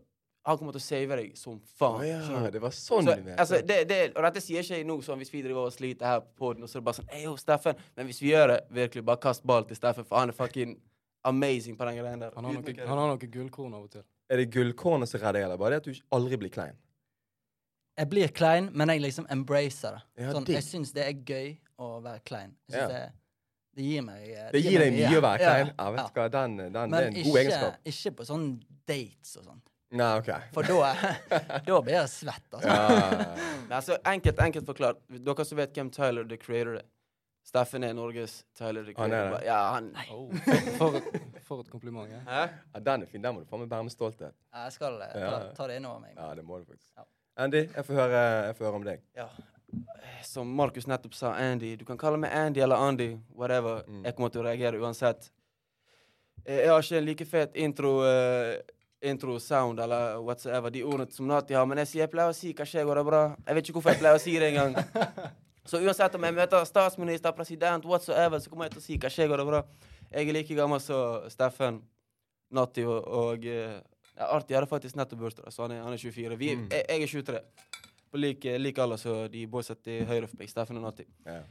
han 0.44 0.58
kommer 0.58 0.74
til 0.74 0.82
å 0.82 0.84
save 0.84 1.16
deg 1.20 1.34
som 1.38 1.60
faen. 1.78 2.00
Oh, 2.02 2.06
ja, 2.08 2.50
det 2.50 2.62
var 2.64 2.72
sånn 2.74 3.06
Så, 3.06 3.14
altså, 3.38 3.60
det, 3.62 3.76
det, 3.90 4.00
og 4.18 4.24
dette 4.26 4.42
sier 4.42 4.64
ikke 4.66 4.80
jeg 4.80 4.88
nå 4.90 4.96
sånn 5.06 5.20
hvis 5.22 5.30
vi 5.34 5.44
driver 5.46 5.68
og 5.70 5.74
sliter 5.76 6.06
her 6.10 6.22
på 6.40 6.54
den, 6.56 6.64
og 6.66 6.70
så 6.72 6.80
er 6.80 6.82
det 6.82 6.88
bare 6.90 6.98
sånn 6.98 7.12
Ey, 7.14 7.24
jo, 7.28 7.36
Steffen. 7.38 7.76
Men 7.98 8.10
hvis 8.10 8.22
vi 8.24 8.32
gjør 8.32 8.48
det, 8.56 8.60
virkelig, 8.74 9.04
bare 9.06 9.22
kast 9.22 9.44
ball 9.46 9.68
til 9.70 9.78
Steffen, 9.78 10.08
for 10.08 10.18
han 10.18 10.34
er 10.34 10.38
fucking 10.38 10.78
amazing 11.30 11.78
på 11.78 11.86
den 11.86 12.00
greia 12.00 12.18
der. 12.18 12.34
Han 12.34 12.46
har 12.48 12.56
noen 12.58 12.66
noe, 12.66 12.74
å 12.74 12.88
han 12.90 12.98
har 13.04 13.12
noe 13.14 13.30
gullkorn 13.38 13.76
av 13.78 13.84
og 13.86 13.92
til. 13.94 14.06
Er 14.32 14.42
det 14.42 14.48
gullkornet 14.56 15.10
som 15.12 15.22
redder 15.22 15.44
eller 15.46 15.60
bare 15.62 15.78
det 15.78 15.84
at 15.84 15.92
du 15.92 16.02
aldri 16.18 16.40
blir 16.42 16.50
klein? 16.54 16.78
Jeg 18.00 18.10
blir 18.10 18.32
klein, 18.34 18.70
men 18.74 18.90
jeg 18.90 19.02
liksom 19.04 19.28
embracer 19.30 19.98
det. 20.00 20.04
Ja, 20.24 20.32
sånn, 20.34 20.48
jeg 20.50 20.64
syns 20.66 20.94
det 20.96 21.04
er 21.06 21.18
gøy 21.28 21.50
å 21.78 21.98
være 22.02 22.24
klein. 22.26 22.56
Jeg 22.72 22.80
Ja. 22.80 22.88
synes 22.88 22.94
det, 22.96 23.14
det 23.78 23.84
gir 23.84 24.02
meg 24.02 24.24
Det, 24.26 24.52
Det 24.56 24.62
gir 24.64 24.80
deg 24.80 24.94
mye 24.96 25.18
å 25.20 25.22
være 25.22 25.38
klein. 25.44 25.74
Ja, 25.78 25.92
vet 25.92 26.08
du 26.16 26.20
hva, 26.20 26.30
den, 26.32 26.56
den, 26.58 26.74
det 26.74 26.82
er 26.82 26.88
Men 26.88 27.04
en 27.04 27.14
god 27.14 27.26
ikke, 27.28 27.42
egenskap. 27.44 27.78
ikke 27.94 28.12
på 28.18 28.26
sånn 28.32 28.48
dates 28.88 29.36
og 29.38 29.46
sånn. 29.46 29.62
Nei, 29.92 30.08
OK. 30.22 30.30
For 30.56 30.64
da, 30.64 30.94
da 31.68 31.82
blir 31.84 31.98
jeg 31.98 32.10
svett, 32.14 32.46
altså. 32.56 32.70
Ja. 32.70 33.36
Men 33.68 33.76
altså, 33.76 33.98
enkelt, 34.08 34.40
enkelt 34.40 34.66
forklart. 34.70 35.02
Dere 35.12 35.46
som 35.46 35.60
vet 35.60 35.74
hvem 35.76 35.90
Tyler 35.92 36.24
the 36.30 36.38
Creator 36.40 36.78
er. 36.80 36.88
Steffen 37.44 37.84
er 37.84 37.96
Norges 37.98 38.44
Tyler 38.56 38.86
the 38.86 38.94
Han 39.00 39.12
er 39.12 39.24
Creator. 39.26 39.40
det. 39.40 39.46
Ja, 39.50 39.60
han 39.74 39.88
Oh, 40.14 40.30
for, 40.80 40.96
et, 41.00 41.40
for 41.48 41.64
et 41.66 41.72
kompliment. 41.74 42.08
Ja. 42.14 42.20
Hæ? 42.28 42.44
ja, 42.76 42.80
den 42.86 43.04
er 43.04 43.10
fin. 43.12 43.24
Den 43.26 43.34
må 43.36 43.42
du 43.44 43.48
faen 43.50 43.64
meg 43.66 43.72
bære 43.74 43.88
med 43.88 43.96
stolthet. 43.96 44.36
Jeg 44.54 44.76
skal 44.78 45.00
eh, 45.02 45.16
ta, 45.16 45.24
Ja. 45.26 45.40
ta 45.58 45.68
det 45.72 45.80
innover 45.82 46.04
meg. 46.06 46.14
Ja, 46.16 46.30
det 46.38 46.46
må 46.46 46.60
du 46.62 46.68
faktisk. 46.70 46.92
Ja. 46.98 47.04
Andy, 47.42 47.64
jeg 47.74 47.86
får 47.88 47.98
høre, 47.98 48.22
jeg 48.46 48.56
får 48.60 48.66
høre 48.70 48.80
om 48.80 48.86
deg. 48.88 49.02
Ja. 49.18 49.28
Som 50.28 50.52
Markus 50.56 50.86
nettopp 50.88 51.14
sa, 51.18 51.34
Andy. 51.40 51.74
Du 51.80 51.84
kan 51.88 51.98
kalle 52.00 52.20
meg 52.22 52.32
Andy 52.36 52.62
eller 52.62 52.76
Andy. 52.88 53.10
Whatever. 53.36 53.82
Mm. 53.90 54.04
Jeg 54.06 54.16
kommer 54.18 54.30
til 54.36 54.44
å 54.44 54.48
reagere 54.48 54.80
uansett. 54.84 55.32
Eh, 56.46 56.62
Jeg 56.64 56.70
har 56.72 56.82
ikke 56.86 56.98
en 57.02 57.10
like 57.10 57.26
fet 57.30 57.56
intro 57.66 57.96
eh, 58.06 58.60
intro 59.02 59.40
sound 59.40 59.80
eller 59.80 60.18
whatsoever, 60.22 60.70
de 60.70 60.84
ordene 60.86 61.12
som 61.12 61.28
Nati 61.30 61.56
har, 61.58 61.66
men 61.66 61.78
jeg, 61.82 61.88
sier, 61.92 62.04
jeg 62.06 62.12
pleier 62.14 62.30
å 62.30 62.36
si 62.38 62.52
hva 62.54 62.66
skjer, 62.70 62.86
går 62.86 63.00
det 63.02 63.06
bra? 63.08 63.22
Jeg 63.48 63.56
vet 63.58 63.70
ikke 63.70 63.78
hvorfor 63.80 63.96
jeg 63.96 64.02
pleier 64.04 64.18
å 64.20 64.22
si 64.22 64.34
det 64.40 64.50
engang. 64.52 64.76
Så 65.66 65.80
uansett 65.86 66.16
om 66.20 66.28
jeg 66.28 66.36
møter 66.38 66.66
statsminister, 66.70 67.34
president, 67.38 67.86
whatsoever, 67.90 68.40
så 68.44 68.50
kommer 68.52 68.68
jeg 68.70 68.76
til 68.76 68.82
å 68.84 68.86
si 68.86 68.98
hva 69.02 69.10
skjer, 69.14 69.32
går 69.32 69.42
det 69.42 69.48
bra? 69.50 69.64
Jeg 70.12 70.28
er 70.30 70.36
like 70.38 70.58
gammel 70.60 70.82
som 70.84 71.26
Steffen, 71.34 71.82
Nati 72.52 72.84
og, 72.86 73.00
og 73.08 73.46
ja, 73.48 73.80
Arti 74.28 74.54
hadde 74.58 74.68
faktisk 74.70 74.98
nettopp 75.00 75.22
bursdag, 75.24 75.50
så 75.56 75.64
han 75.66 75.74
er, 75.78 75.82
han 75.86 75.94
er 75.96 76.02
24. 76.04 76.38
Vi, 76.38 76.52
Mm. 76.60 76.68
jeg, 76.74 76.86
jeg 76.90 77.02
er 77.08 77.08
23. 77.08 77.42
På 78.12 78.20
lik, 78.20 78.44
like 78.60 78.82
alder 78.84 79.00
som 79.00 79.22
de 79.32 79.46
boysa 79.48 79.74
til 79.80 80.04
høyre 80.06 80.28
for 80.28 80.36
meg, 80.42 80.50
Steffen 80.52 80.78
og 80.82 80.84
Nati. 80.84 81.06
Eh, 81.32 81.42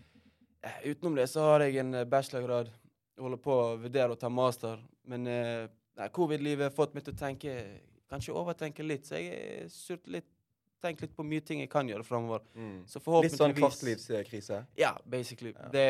Utenom 0.93 1.14
det 1.17 1.25
så 1.32 1.41
har 1.55 1.64
jeg 1.64 1.79
en 1.81 1.94
bachelorgrad. 2.06 2.69
Jeg 3.17 3.25
holder 3.25 3.41
på 3.41 3.55
å 3.56 3.76
vurdere 3.81 4.12
å 4.12 4.19
ta 4.20 4.29
master. 4.29 4.76
Men 5.08 5.25
eh, 5.26 5.70
nei, 6.00 6.08
covid-livet 6.17 6.70
har 6.70 6.75
fått 6.75 6.97
meg 6.97 7.05
til 7.06 7.14
å 7.17 7.20
tenke 7.20 7.55
Kanskje 8.10 8.34
overtenke 8.34 8.82
litt. 8.82 9.05
Så 9.06 9.15
jeg 9.20 9.29
er 9.31 9.98
litt 10.10 10.27
tenkt 10.82 11.03
litt 11.05 11.13
på 11.15 11.22
mye 11.22 11.44
ting 11.46 11.60
jeg 11.63 11.70
kan 11.70 11.86
gjøre 11.86 12.03
framover. 12.03 12.43
Mm. 12.56 12.81
Så 12.91 12.98
Litt 13.22 13.36
sånn 13.36 13.55
kvartlivskrise. 13.55 14.65
Ja, 14.81 14.96
basically. 15.06 15.53
Ja. 15.55 15.69
Det 15.70 15.86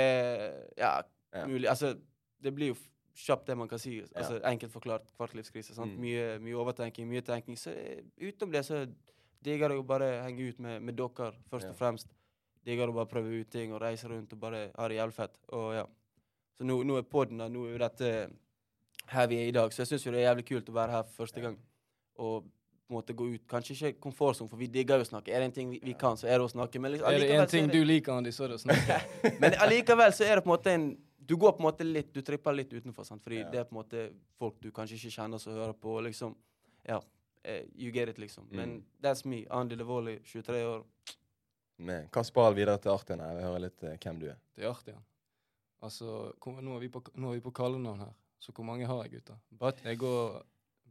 Ja, 0.76 1.02
Ja. 1.32 1.46
mulig. 1.46 1.68
Altså, 1.70 1.94
det 2.42 2.52
blir 2.54 2.74
jo 2.74 2.76
kjapt 3.14 3.46
det 3.46 3.56
man 3.56 3.68
kan 3.68 3.78
si. 3.78 4.02
Altså, 4.14 4.40
Enkelt 4.44 4.72
forklart 4.72 5.06
kvartlivskrise. 5.16 5.74
Sant? 5.74 5.92
Mm. 5.94 6.00
Mye, 6.00 6.38
mye 6.40 6.56
overtenking, 6.58 7.08
mye 7.08 7.22
tenking. 7.22 7.56
Så 7.56 7.70
eh, 7.70 8.02
utenom 8.20 8.52
det 8.52 8.64
så 8.66 8.84
digger 9.42 9.70
jeg 9.70 9.78
å 9.78 9.86
bare 9.86 10.22
henge 10.24 10.48
ut 10.50 10.58
med, 10.58 10.82
med 10.82 10.96
dere, 10.96 11.32
først 11.50 11.64
Ja. 11.64 11.70
og 11.70 11.76
fremst. 11.76 12.08
Digger 12.66 12.88
å 12.88 12.94
bare 12.94 13.06
prøve 13.06 13.40
ut 13.40 13.48
ting 13.50 13.72
og 13.72 13.80
reise 13.80 14.08
rundt 14.08 14.32
og 14.32 14.40
bare 14.40 14.70
ha 14.76 14.88
det 14.88 14.96
jævlig 14.98 15.14
fett. 15.14 15.36
Og 15.52 15.74
ja. 15.74 15.86
Så 16.58 16.64
nå, 16.64 16.82
nå 16.84 16.98
er 16.98 17.02
podden 17.08 17.38
da, 17.38 17.48
nå 17.48 17.64
er 17.66 17.72
jo 17.72 17.78
dette 17.78 18.30
her 19.10 19.26
vi 19.30 19.36
er 19.42 19.48
i 19.50 19.54
dag. 19.56 19.72
Så 19.74 19.82
jeg 19.82 19.90
syns 19.92 20.06
jo 20.06 20.12
det 20.14 20.20
er 20.22 20.28
jævlig 20.30 20.46
kult 20.48 20.68
å 20.72 20.76
være 20.76 20.90
her 20.96 21.02
for 21.08 21.24
første 21.24 21.42
gang. 21.44 21.58
Og 22.20 22.44
på 22.44 22.94
en 22.94 22.96
måte 22.98 23.14
gå 23.14 23.26
ut. 23.34 23.44
Kanskje 23.50 23.76
ikke 23.76 24.00
komfortsonen, 24.02 24.50
for 24.50 24.58
vi 24.58 24.66
digger 24.66 24.98
jo 24.98 25.04
å 25.06 25.10
snakke. 25.10 25.30
Er 25.30 25.42
det 25.44 25.50
en 25.50 25.52
ting 25.58 25.70
vi, 25.70 25.78
vi 25.84 25.94
kan, 25.94 26.16
så 26.18 26.26
er 26.26 26.38
det 26.40 26.46
å 26.48 26.50
snakke. 26.50 26.80
Men 26.82 26.92
liksom, 26.96 27.06
Er 27.12 27.18
det 27.22 27.30
en 27.36 27.46
ting 27.52 27.68
det- 27.68 27.76
du 27.78 27.84
liker, 27.84 28.12
Andy, 28.12 28.30
så 28.34 28.44
er 28.44 28.48
det 28.48 28.58
å 28.58 28.64
snakke. 28.64 28.96
men 29.40 29.54
allikevel 29.62 30.10
så 30.16 30.24
er 30.26 30.34
det 30.40 30.44
på 30.44 30.50
en 30.50 30.56
måte 30.58 30.74
en 30.74 30.90
Du 31.30 31.36
går 31.36 31.52
på 31.54 31.60
en 31.62 31.66
måte 31.68 31.84
litt 31.86 32.08
Du 32.12 32.22
tripper 32.26 32.52
litt 32.56 32.72
utenfor, 32.72 33.04
sant? 33.06 33.22
fordi 33.22 33.38
Ja. 33.38 33.50
det 33.50 33.58
er 33.60 33.64
på 33.64 33.76
en 33.76 33.82
måte 33.84 34.10
folk 34.38 34.56
du 34.60 34.70
kanskje 34.72 34.96
ikke 34.98 35.12
kjenner 35.14 35.38
som 35.38 35.52
hører 35.54 35.74
på. 35.74 36.00
Liksom, 36.02 36.34
ja, 36.88 37.00
Uh, 37.42 37.62
You 37.74 37.90
get 37.90 38.06
it, 38.10 38.18
liksom. 38.18 38.44
Men 38.50 38.68
Mm. 38.68 38.84
that's 39.02 39.24
me. 39.24 39.46
Andy 39.50 39.74
Levoli, 39.74 40.18
23 40.24 40.62
år. 40.62 40.84
Men, 41.78 42.06
hva 42.12 42.22
ball 42.34 42.52
videre 42.54 42.76
til 42.78 42.90
Artian? 42.92 43.18
Jeg 43.18 43.34
vil 43.36 43.44
høre 43.44 43.60
litt 43.62 43.82
uh, 43.82 43.96
hvem 43.96 44.18
du 44.20 44.26
er. 44.28 44.36
Til 44.54 44.64
Artian? 44.68 44.98
Altså, 45.82 46.32
kom, 46.38 46.58
nå 46.60 46.74
er 46.76 46.80
vi 46.80 46.88
på, 46.88 47.00
nå 47.16 47.30
er 47.30 47.38
vi 47.38 47.40
på 47.40 47.52
kallenavn 47.56 47.98
her. 48.04 48.12
Så 48.40 48.52
hvor 48.56 48.64
mange 48.64 48.86
har 48.88 49.02
jeg, 49.04 49.18
gutter? 49.18 49.36
But, 49.60 49.84
jeg 49.84 49.98
går 50.00 50.40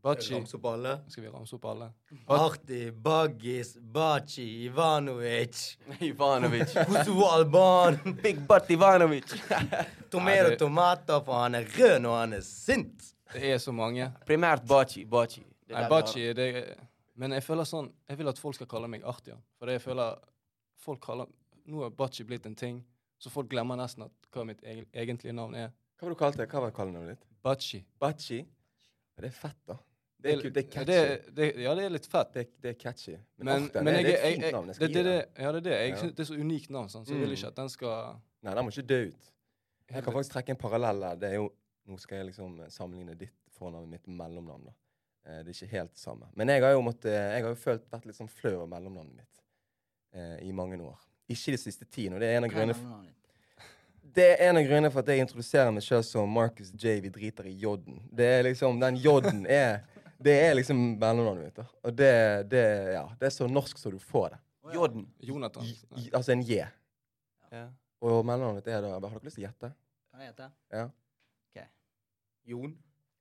Bachi. 0.02 0.34
Ramse 0.36 0.56
opp 0.56 0.66
alle. 0.70 0.92
Skal 1.12 1.24
vi 1.26 1.30
ramse 1.30 1.56
opp 1.58 1.66
alle? 1.66 1.88
Arti, 2.32 2.92
Baggis, 2.92 3.74
Baci, 3.82 4.46
Ivanovic, 4.68 5.64
Ivanovic. 6.10 6.76
Husu 6.88 7.24
Alban, 7.28 7.98
Big 8.24 8.40
butt 8.48 8.70
Ivanovic. 8.72 9.34
tomato 10.14 10.54
og 10.54 10.60
tomater, 10.60 11.24
for 11.26 11.42
han 11.44 11.60
er 11.60 11.68
rød 11.76 11.98
når 12.06 12.20
han 12.20 12.38
er 12.38 12.46
sint. 12.46 13.10
Det 13.34 13.52
er 13.54 13.58
så 13.58 13.74
mange. 13.76 14.08
Primært 14.30 14.64
Bachi. 14.68 15.04
Bachi. 15.06 15.44
Nei, 15.70 15.84
Bachi, 15.90 16.32
det 16.34 16.48
er 16.56 16.70
Men 17.20 17.36
jeg 17.36 17.44
føler 17.46 17.68
sånn 17.68 17.92
Jeg 18.10 18.18
vil 18.18 18.30
at 18.32 18.40
folk 18.42 18.56
skal 18.58 18.66
kalle 18.72 18.88
meg 18.90 19.04
Artian. 19.06 19.38
For 19.60 19.70
det 19.70 19.76
jeg 19.76 19.84
føler 19.84 20.16
Folk 20.82 21.04
kaller 21.04 21.30
Nå 21.70 21.84
er 21.86 21.92
Bachi 21.94 22.26
blitt 22.26 22.48
en 22.50 22.56
ting, 22.58 22.80
så 23.22 23.30
folk 23.30 23.52
glemmer 23.52 23.78
nesten 23.78 24.08
at 24.08 24.30
hva 24.34 24.48
mitt 24.48 24.64
egentlige 24.66 25.36
navn 25.38 25.54
er. 25.60 25.70
Hva 26.00 26.08
var 26.08 26.16
du 26.16 26.18
kalt 26.24 26.40
det? 26.40 26.48
Hva 26.50 26.64
var 26.64 26.74
kallenavnet 26.74 27.20
ditt? 27.20 27.29
Bachi. 27.44 27.84
Bachi? 28.00 28.40
Det 29.20 29.28
er 29.30 29.36
fett, 29.36 29.58
da. 29.68 29.78
Det 30.20 30.32
er, 30.34 30.42
det 30.52 30.62
er 30.66 30.68
catchy. 30.68 30.86
det, 30.92 31.36
det, 31.36 31.46
ja, 31.64 31.74
det 31.80 31.84
er 31.86 31.92
litt 31.94 32.08
fett. 32.12 32.34
Det, 32.34 32.44
det 32.60 32.70
er 32.74 32.80
catchy. 32.80 33.14
Men, 33.38 33.46
Men, 33.48 33.68
Arten, 33.70 33.86
men 33.88 33.94
det, 33.94 34.00
jeg, 34.02 34.06
det 34.10 34.16
er 34.20 34.26
et 34.28 34.34
fint 34.42 34.56
navn. 34.58 34.68
Jeg 34.68 34.76
skal 34.76 34.88
det, 34.88 34.96
gi 34.96 35.04
det, 35.04 35.14
det. 35.14 35.44
ja, 35.44 35.52
det 35.56 35.60
er 35.60 35.66
det. 35.70 35.76
Jeg 35.80 35.90
Ja. 35.94 36.10
det 36.10 36.20
er 36.20 36.28
så 36.30 36.40
unikt 36.40 36.70
navn, 36.76 36.90
sånn, 36.92 37.06
så 37.08 37.14
jeg 37.16 37.22
vil 37.24 37.36
ikke 37.38 37.52
at 37.54 37.56
den 37.62 37.70
skal 37.72 37.96
Nei, 38.44 38.54
den 38.56 38.66
må 38.68 38.74
ikke 38.74 38.88
dø 38.90 39.00
ut. 39.12 39.30
Jeg 39.90 40.04
kan 40.04 40.14
faktisk 40.16 40.34
trekke 40.36 40.54
en 40.56 40.60
parallell 40.60 41.00
der. 41.06 41.16
Det 41.24 41.30
er 41.30 41.36
jo, 41.40 41.48
nå 41.88 41.98
skal 42.00 42.18
jeg 42.20 42.26
liksom 42.34 42.60
sammenligne 42.72 43.16
ditt 43.20 43.36
fornavn 43.56 43.88
med 43.88 44.00
mitt 44.00 44.12
mellomnavn. 44.20 44.68
da. 44.68 44.76
Eh, 45.26 45.40
det 45.44 45.54
er 45.54 45.56
ikke 45.56 45.72
helt 45.78 45.94
det 45.96 46.00
samme. 46.04 46.28
Men 46.36 46.52
jeg 46.54 46.64
har 46.64 46.72
jo, 46.76 46.82
måttet, 46.82 47.12
jeg 47.16 47.44
har 47.44 47.50
jo 47.56 47.56
følt, 47.64 47.88
vært 47.92 48.06
litt 48.06 48.20
sånn 48.20 48.30
flau 48.32 48.54
over 48.58 48.68
mellomnavnet 48.76 49.16
mitt 49.24 49.42
eh, 50.14 50.36
i 50.48 50.52
mange 50.52 50.80
år. 50.84 51.00
Ikke 51.32 51.56
de 51.56 51.62
siste 51.64 51.86
ti. 51.88 52.10
Og 52.12 52.20
det 52.20 52.28
er 52.28 52.38
en 52.42 52.48
av 52.48 52.54
grunnene? 52.54 53.00
Det 54.16 54.26
er 54.34 54.38
en 54.50 54.58
av 54.60 54.64
grunnene 54.66 54.90
for 54.94 55.00
at 55.04 55.10
jeg 55.14 55.22
introduserer 55.24 55.72
meg 55.76 55.84
sjøl 55.86 56.04
som 56.06 56.32
Marcus 56.34 56.70
J. 56.74 56.86
Vi 57.04 57.10
driter 57.14 57.46
i 57.50 57.54
J-en. 57.62 57.98
Det 58.16 58.26
er 58.38 58.42
liksom, 58.48 58.80
Den 58.82 58.96
J-en 59.00 59.44
er 59.46 59.74
Det 60.20 60.34
er 60.36 60.54
liksom 60.58 60.78
mellomnavnet 61.00 61.44
mitt. 61.46 61.56
da. 61.56 61.64
Og 61.88 61.92
det, 61.96 62.10
det, 62.52 62.64
ja, 62.98 63.06
det 63.20 63.26
er 63.30 63.32
så 63.32 63.46
norsk 63.48 63.78
som 63.80 63.92
du 63.96 64.00
får 64.04 64.30
det. 64.34 64.40
Jorden. 64.74 65.06
Jonathan. 65.24 65.64
J, 65.64 65.76
altså 66.14 66.32
en 66.36 66.42
J. 66.44 66.52
Ja. 67.52 67.66
Og 68.04 68.26
mellomnavnet 68.28 68.56
mitt 68.60 68.68
er 68.74 68.82
da 68.84 68.88
Har 68.98 69.02
dere 69.06 69.24
lyst 69.24 69.36
til 69.40 69.46
å 69.46 69.48
gjette? 69.48 69.68
Hva 70.12 70.20
heter 70.26 70.44
det? 70.44 70.52
Ja. 70.76 70.86
Ok. 71.50 71.58
Jon. 72.52 72.72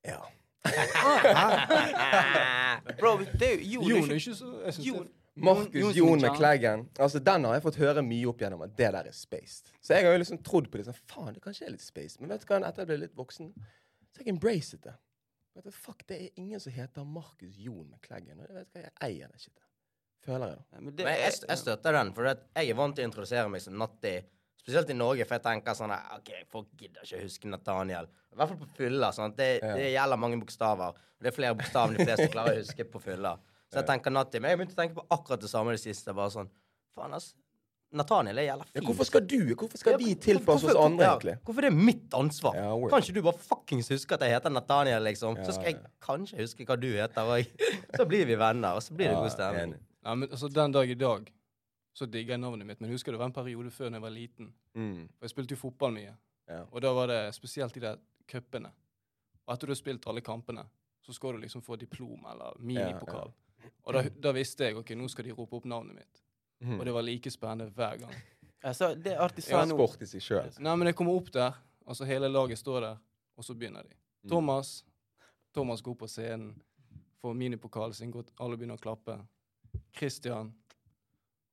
Ja. 0.07 0.21
Bro, 2.99 3.11
det 3.39 3.47
er 3.47 3.53
jo 3.63 3.83
Jon 3.83 3.91
Jon. 3.95 4.11
er 4.11 4.15
ikke 4.19 4.35
så 4.35 4.47
jeg 4.65 4.75
synes 4.75 4.87
Jon. 4.89 5.07
Markus 5.45 5.75
Jon- 5.75 5.95
Jon 5.95 6.21
Jon 6.21 6.89
Altså, 6.99 7.21
Den 7.25 7.45
har 7.45 7.55
jeg 7.55 7.63
fått 7.63 7.77
høre 7.81 8.03
mye 8.03 8.27
opp 8.29 8.39
gjennom 8.39 8.63
at 8.65 8.77
det 8.77 8.93
der 8.93 9.07
er 9.07 9.13
spaced. 9.13 9.71
Så 9.81 9.95
jeg 9.95 10.05
har 10.05 10.13
jo 10.13 10.19
liksom 10.23 10.43
trodd 10.43 10.71
på 10.71 10.79
det. 10.79 10.87
sånn, 10.87 10.95
Faen, 11.07 11.35
det 11.35 11.43
kanskje 11.43 11.67
er 11.67 11.71
litt 11.71 11.85
spaced. 11.85 12.21
Men 12.21 12.31
vet 12.31 12.41
du 12.41 12.47
hva, 12.47 12.61
etter 12.69 12.83
jeg 12.85 12.87
ble 12.93 12.97
litt 13.05 13.15
voksen, 13.17 13.53
så 13.55 14.19
har 14.19 14.25
jeg 14.25 14.35
embraced 14.35 14.81
det. 14.83 14.95
Vet 15.55 15.65
du, 15.65 15.71
fuck, 15.71 16.07
Det 16.07 16.21
er 16.21 16.29
ingen 16.37 16.61
som 16.61 16.73
heter 16.73 17.05
Markus 17.05 17.57
Jon 17.59 17.95
Kleggen. 18.03 18.41
Og 18.41 18.47
jeg 18.49 18.55
vet 18.55 18.73
hva, 18.73 18.83
jeg 18.83 18.93
eier 19.09 19.29
det 19.33 19.41
shitet. 19.41 19.65
Føler 20.25 20.49
jeg, 20.49 20.57
da. 20.59 20.65
Ja, 20.77 20.81
men 20.81 20.97
det 20.97 21.05
Men 21.05 21.15
jeg, 21.19 21.33
jeg 21.49 21.59
støtter 21.59 21.93
den, 21.93 22.13
for 22.15 22.27
at 22.27 22.43
jeg 22.57 22.71
er 22.71 22.75
vant 22.75 22.97
til 22.97 23.05
å 23.05 23.09
introdusere 23.09 23.49
meg 23.51 23.61
som 23.63 23.75
Natti. 23.79 24.17
Spesielt 24.59 24.91
i 24.91 24.97
Norge, 24.99 25.25
for 25.25 25.39
jeg 25.39 25.43
tenker 25.47 25.73
sånn 25.79 25.93
at, 25.95 26.09
OK, 26.19 26.33
folk 26.51 26.67
gidder 26.77 27.01
ikke 27.07 27.17
å 27.21 27.23
huske 27.23 27.49
Nathaniel. 27.49 28.09
I 28.33 28.37
hvert 28.37 28.49
fall 28.51 28.59
på 28.59 28.69
fylla. 28.77 29.09
sånn 29.15 29.31
at 29.31 29.37
det, 29.37 29.61
Ja. 29.63 29.75
det 29.79 29.93
gjelder 29.95 30.19
mange 30.19 30.41
bokstaver. 30.43 30.95
Det 31.23 31.29
er 31.29 31.37
flere 31.37 31.55
bokstaver 31.57 31.95
enn 31.95 31.97
de 31.97 32.05
fleste 32.05 32.29
klarer 32.35 32.59
å 32.59 32.61
huske 32.63 32.85
på 32.85 33.01
fylla. 33.01 33.39
Så 33.69 33.83
jeg 33.83 33.89
tenker 33.91 34.15
Natti. 34.15 34.41
Men 34.41 34.55
jeg 34.55 34.61
begynte 34.61 34.77
å 34.77 34.81
tenke 34.81 34.97
på 34.97 35.05
akkurat 35.13 35.43
det 35.43 35.51
samme 35.51 35.75
i 35.75 35.77
det 35.77 35.83
siste. 35.85 36.15
Bare 36.17 36.33
sånn 36.33 36.51
Faen, 36.97 37.15
ass. 37.15 37.35
Nathaniel 37.89 38.37
er 38.37 38.45
jævla 38.51 38.65
Ja, 38.75 38.83
hvorfor 38.85 39.07
skal 39.09 39.23
du? 39.25 39.55
Hvorfor 39.55 39.81
skal 39.81 39.97
vi 40.01 40.11
Ja, 40.11 40.17
tilpasse 40.21 40.67
oss 40.69 40.77
andre, 40.77 41.05
ja, 41.05 41.13
egentlig? 41.15 41.35
Hvorfor 41.45 41.65
er 41.65 41.71
det 41.71 41.85
mitt 41.89 42.15
ansvar? 42.15 42.57
Ja, 42.57 42.89
kan 42.89 43.01
ikke 43.01 43.15
du 43.17 43.23
bare 43.23 43.41
fuckings 43.41 43.89
huske 43.89 44.15
at 44.15 44.25
jeg 44.27 44.35
heter 44.35 44.53
Nathaniel, 44.53 45.03
liksom? 45.09 45.39
Ja, 45.39 45.45
så 45.45 45.55
skal 45.57 45.71
jeg 45.71 45.79
ja. 45.79 45.89
kanskje 46.05 46.41
huske 46.43 46.67
hva 46.69 46.77
du 46.77 46.89
heter 46.93 47.33
òg. 47.33 47.49
Så 47.97 48.05
blir 48.05 48.27
vi 48.29 48.37
venner, 48.37 48.77
og 48.77 48.83
så 48.85 48.95
blir 48.95 49.09
det 49.09 49.17
god 49.17 49.33
stemning. 49.33 49.79
Ja, 50.05 50.15
men 50.15 50.29
altså, 50.29 50.49
Den 50.53 50.73
dag 50.73 50.91
i 50.91 50.95
dag 50.95 51.33
så 51.97 52.07
digger 52.07 52.37
jeg 52.37 52.41
navnet 52.41 52.67
mitt. 52.67 52.81
Men 52.81 52.91
husker 52.91 53.13
det 53.13 53.19
var 53.19 53.31
en 53.31 53.33
periode 53.33 53.71
før 53.71 53.89
da 53.89 53.97
jeg 53.97 54.05
var 54.05 54.13
liten. 54.13 54.53
Mm. 54.75 55.09
For 55.17 55.25
Jeg 55.25 55.31
spilte 55.31 55.57
jo 55.57 55.63
fotball 55.63 55.97
mye. 55.97 56.13
Ja. 56.49 56.61
Og 56.71 56.83
da 56.85 56.93
var 56.93 57.09
det 57.11 57.35
spesielt 57.35 57.75
de 57.75 57.81
der 57.81 57.97
cupene. 58.29 58.71
Og 59.47 59.55
etter 59.55 59.67
du 59.67 59.73
har 59.73 59.81
spilt 59.81 60.07
alle 60.07 60.21
kampene, 60.21 60.67
så 61.03 61.17
skal 61.17 61.33
du 61.33 61.43
liksom 61.43 61.65
få 61.65 61.77
diplom 61.81 62.27
eller 62.31 62.61
minipokal. 62.61 63.33
Og 63.85 63.95
da, 63.95 64.03
da 64.09 64.33
visste 64.33 64.65
jeg 64.69 64.77
ok, 64.77 64.91
nå 64.97 65.09
skal 65.09 65.25
de 65.25 65.33
rope 65.33 65.57
opp 65.57 65.65
navnet 65.65 65.95
mitt. 65.97 66.23
Mm. 66.61 66.79
Og 66.81 66.85
det 66.87 66.93
var 66.95 67.03
like 67.07 67.31
spennende 67.31 67.71
hver 67.75 67.99
gang. 68.05 68.15
Altså, 68.65 68.89
det 68.99 69.13
er 69.13 69.21
artig 69.23 69.45
sa 69.47 69.61
nå. 69.65 69.77
sport 69.77 70.01
i 70.03 70.07
seg 70.11 70.21
sjøl. 70.21 70.49
Nei, 70.59 70.73
men 70.75 70.89
jeg 70.91 70.97
kommer 70.99 71.15
opp 71.15 71.29
der, 71.31 71.55
og 71.87 71.95
så 71.95 72.03
hele 72.09 72.27
laget 72.27 72.59
står 72.59 72.81
der, 72.83 72.97
og 73.39 73.45
så 73.47 73.55
begynner 73.55 73.85
de. 73.87 73.95
Mm. 74.25 74.31
Thomas 74.33 74.73
Thomas 75.55 75.81
går 75.81 75.95
på 75.95 76.09
scenen, 76.11 76.57
får 77.23 77.37
minipokalen 77.39 77.95
sin, 77.95 78.11
går, 78.11 78.25
alle 78.43 78.57
begynner 78.59 78.75
å 78.75 78.83
klappe. 78.83 79.15
Christian. 79.97 80.51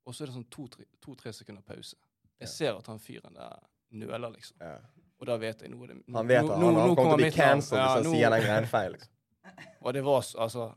Og 0.06 0.14
så 0.18 0.24
er 0.26 0.32
det 0.32 0.36
sånn 0.40 0.48
to-tre 0.50 0.86
to, 1.02 1.14
sekunder 1.32 1.62
pause. 1.62 1.96
Jeg 2.40 2.48
Ja. 2.48 2.52
ser 2.52 2.78
at 2.78 2.88
han 2.88 3.00
fyren 3.00 3.34
der 3.38 3.60
nøler, 3.92 4.34
liksom. 4.34 4.58
Ja. 4.62 4.78
Og 5.20 5.28
da 5.28 5.38
vet 5.38 5.62
jeg 5.62 5.70
noe. 5.72 5.88
det 5.88 6.02
Han 6.14 6.28
vet 6.28 6.44
at 6.44 6.50
han, 6.50 6.76
han 6.76 6.96
kommer 6.96 6.96
til 6.96 7.14
å 7.14 7.18
bli 7.22 7.32
cancelled 7.32 7.82
hvis 7.84 7.94
han 7.96 8.04
nå- 8.04 8.12
sier 8.18 8.30
den 8.30 8.42
greien 8.42 8.66
feil. 8.68 8.92
Liksom. 8.92 9.12
Og 9.86 9.94
det 9.94 10.04
var 10.04 10.22
altså 10.22 10.76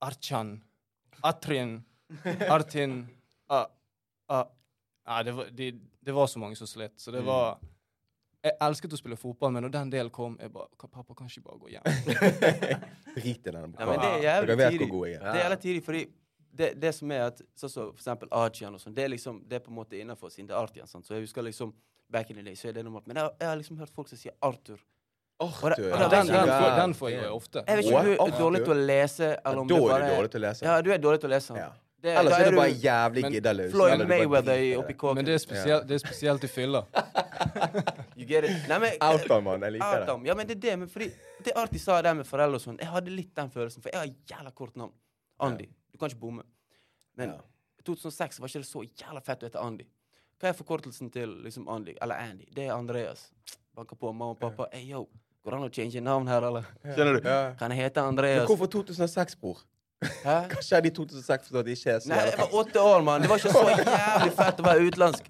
Archan. 0.00 0.60
Atrin. 1.22 1.82
Artin. 2.48 3.06
A, 3.50 3.64
a. 4.28 4.44
Nei, 5.08 5.22
det 5.24 5.32
var, 5.34 5.48
de, 5.56 5.70
det 6.04 6.12
var 6.14 6.26
så 6.30 6.38
mange 6.42 6.56
som 6.56 6.66
slet. 6.68 6.94
Så 7.00 7.10
det 7.10 7.20
Mm. 7.22 7.26
var 7.26 7.58
Jeg 8.44 8.52
elsket 8.62 8.92
å 8.94 8.96
spille 9.00 9.16
fotball, 9.18 9.50
men 9.52 9.64
når 9.64 9.70
den 9.74 9.90
delen 9.90 10.10
kom, 10.14 10.36
jeg 10.40 10.52
bare 10.52 10.68
Pappa, 10.78 11.12
kan 11.14 11.26
ikke 11.26 11.42
bare 11.42 11.58
gå 11.58 11.68
hjem? 11.72 11.82
Drit 13.16 13.46
i 13.46 13.50
den. 13.50 13.74
Ja, 13.78 13.86
men 13.88 13.98
det 13.98 14.10
er 14.12 14.22
jævlig 14.22 14.46
Dere 14.46 14.56
vet 14.60 14.70
tidlig. 14.70 14.86
hvor 14.88 14.92
god 14.98 15.06
jeg 15.08 15.14
er. 15.16 15.24
Det 15.24 15.40
er 15.40 15.42
jævlig 15.42 15.58
tidlig, 15.64 15.82
fordi 15.84 16.02
det, 16.58 16.68
det 16.82 16.92
som 16.94 17.10
er 17.16 17.24
at 17.26 17.42
Sånn 17.58 17.70
som 17.72 17.88
for 17.90 17.98
eksempel 17.98 18.30
Archan, 18.32 18.74
og 18.78 18.80
sånn, 18.80 18.94
det 18.94 19.04
er 19.04 19.10
liksom 19.12 19.40
Det 19.48 19.58
er 19.58 19.64
på 19.66 19.72
en 19.72 19.76
måte 19.80 19.98
innafor 19.98 20.30
siden 20.30 20.46
det 20.48 20.54
er 20.54 20.62
Artian. 20.62 20.86
Sant? 20.86 21.04
Så 21.06 21.14
jeg 21.18 21.26
husker 21.26 21.42
liksom 21.42 21.74
Back 22.08 22.30
in 22.30 22.36
the 22.38 22.42
day 22.46 22.54
så 22.56 22.68
er 22.70 22.72
det 22.78 22.84
normalt. 22.86 23.06
Men 23.10 23.16
jeg, 23.20 23.30
jeg 23.40 23.48
har 23.50 23.56
liksom 23.58 23.76
hørt 23.82 23.90
folk 23.92 24.08
som 24.08 24.16
sier 24.22 24.32
Arthur. 24.40 24.78
Arthur. 25.40 25.70
Og 25.70 25.76
det- 25.76 25.92
og 25.92 25.98
det- 26.00 26.10
den, 26.10 26.26
den, 26.26 26.48
får, 26.48 26.76
den 26.80 26.94
får 26.94 27.10
jeg 27.10 27.30
ofte. 27.30 27.62
Jeg 27.68 27.76
vet 27.76 27.84
ikke 27.84 27.98
om 27.98 28.04
du 28.04 28.34
er 28.34 28.38
dårlig 28.40 28.64
til 28.64 28.72
å 28.74 28.86
lese, 28.86 29.24
Ja, 29.28 29.36
eller 29.46 29.60
om 29.60 29.68
Da 29.68 29.74
du 29.74 29.84
er 29.84 29.88
bare 29.88 30.08
du 30.08 30.14
dårlig 30.16 30.30
til 30.30 30.40
å 30.40 30.44
lese. 30.48 30.62
Ja, 30.66 30.80
du 30.82 30.90
er 30.92 30.98
dårlig 30.98 31.20
til 31.20 31.28
å 31.30 31.32
lese. 31.34 31.56
Ja. 31.56 31.68
Det, 32.00 32.12
Ellers 32.16 32.32
er, 32.38 32.44
er 32.46 32.50
du 32.50 32.56
bare 32.56 32.74
jævlig 32.78 33.22
giddeløs. 33.32 33.72
Floyd 33.72 34.06
Mayweather 34.08 34.54
i- 34.54 34.72
i 34.72 34.76
oppi 34.76 34.94
kåken. 34.94 35.14
Men 35.16 35.24
det 35.24 35.34
er, 35.34 35.38
spesielt, 35.38 35.86
det 35.88 35.94
er 35.94 35.98
spesielt 36.06 36.44
i 36.44 36.46
fylla. 36.46 36.84
You 38.16 38.24
get 38.26 38.44
it? 38.44 38.68
Nei, 38.68 38.78
men, 38.78 38.92
Outdown, 39.00 39.44
man. 39.44 39.60
Jeg 39.62 39.72
liker 39.72 40.06
det. 40.06 40.26
Ja, 40.26 40.34
men 40.34 40.46
det 40.46 40.56
er 40.56 40.60
det. 40.60 40.78
Men 40.78 40.88
fordi 40.88 41.08
det 41.44 41.52
er 41.54 41.60
artig 41.62 41.80
sa 41.80 42.00
det 42.02 42.16
med 42.16 42.26
foreldre 42.26 42.54
og 42.54 42.60
sånn. 42.62 42.78
Jeg 42.78 42.88
hadde 42.88 43.10
litt 43.14 43.34
den 43.34 43.50
følelsen, 43.50 43.82
for 43.82 43.90
jeg 43.90 43.98
har 43.98 44.38
jævla 44.38 44.54
kort 44.54 44.76
navn. 44.76 44.92
Andy. 45.40 45.66
Du 45.92 45.98
kan 45.98 46.08
ikke 46.10 46.20
bomme. 46.20 46.42
Men 47.16 47.28
Ja. 47.30 47.38
2006 47.84 48.38
var 48.40 48.48
ikke 48.48 48.62
det 48.62 48.66
så 48.70 48.82
jævla 49.02 49.20
fett 49.24 49.42
å 49.42 49.46
hete 49.50 49.60
Andy. 49.60 49.84
Hva 50.40 50.48
er 50.50 50.52
forkortelsen 50.52 51.10
til 51.12 51.28
liksom 51.42 51.68
Andy? 51.68 51.96
Eller 52.00 52.14
Andy? 52.14 52.44
Det 52.54 52.68
er 52.68 52.74
Andreas. 52.74 53.30
Banker 53.74 53.96
på 53.96 54.12
mamma 54.12 54.30
og 54.30 54.38
pappa. 54.40 54.66
Hey, 54.72 54.84
yo, 54.90 55.08
går 55.48 55.56
det 55.56 55.62
an 55.62 55.66
å 55.70 55.72
change 55.80 56.04
navn 56.04 56.28
her, 56.28 56.46
eller? 56.52 56.68
Skjønner 56.84 57.18
du? 57.18 57.26
Ja. 57.28 57.40
Kan 57.58 57.72
jeg 57.74 57.80
hete 57.88 58.04
Men 58.04 58.12
Andreas? 58.14 58.46
hvorfor 58.48 58.68
2006, 58.76 59.36
bror? 59.40 59.64
Hæ? 59.98 60.34
Hva 60.52 60.60
skjedde 60.62 60.86
i 60.86 60.90
2006 60.94 61.48
for 61.50 61.58
at 61.58 61.66
det 61.66 61.72
ikke 61.74 61.90
er 61.90 62.02
så 62.04 62.10
Nei, 62.12 62.18
jeg 62.28 62.36
var 62.38 62.52
åtte 62.60 62.82
år, 62.86 63.00
mann. 63.02 63.22
Det 63.24 63.30
var 63.32 63.40
ikke 63.40 63.50
så 63.50 63.62
jævlig 63.72 64.34
fett 64.38 64.60
å 64.62 64.66
være 64.68 64.84
utenlandsk 64.86 65.24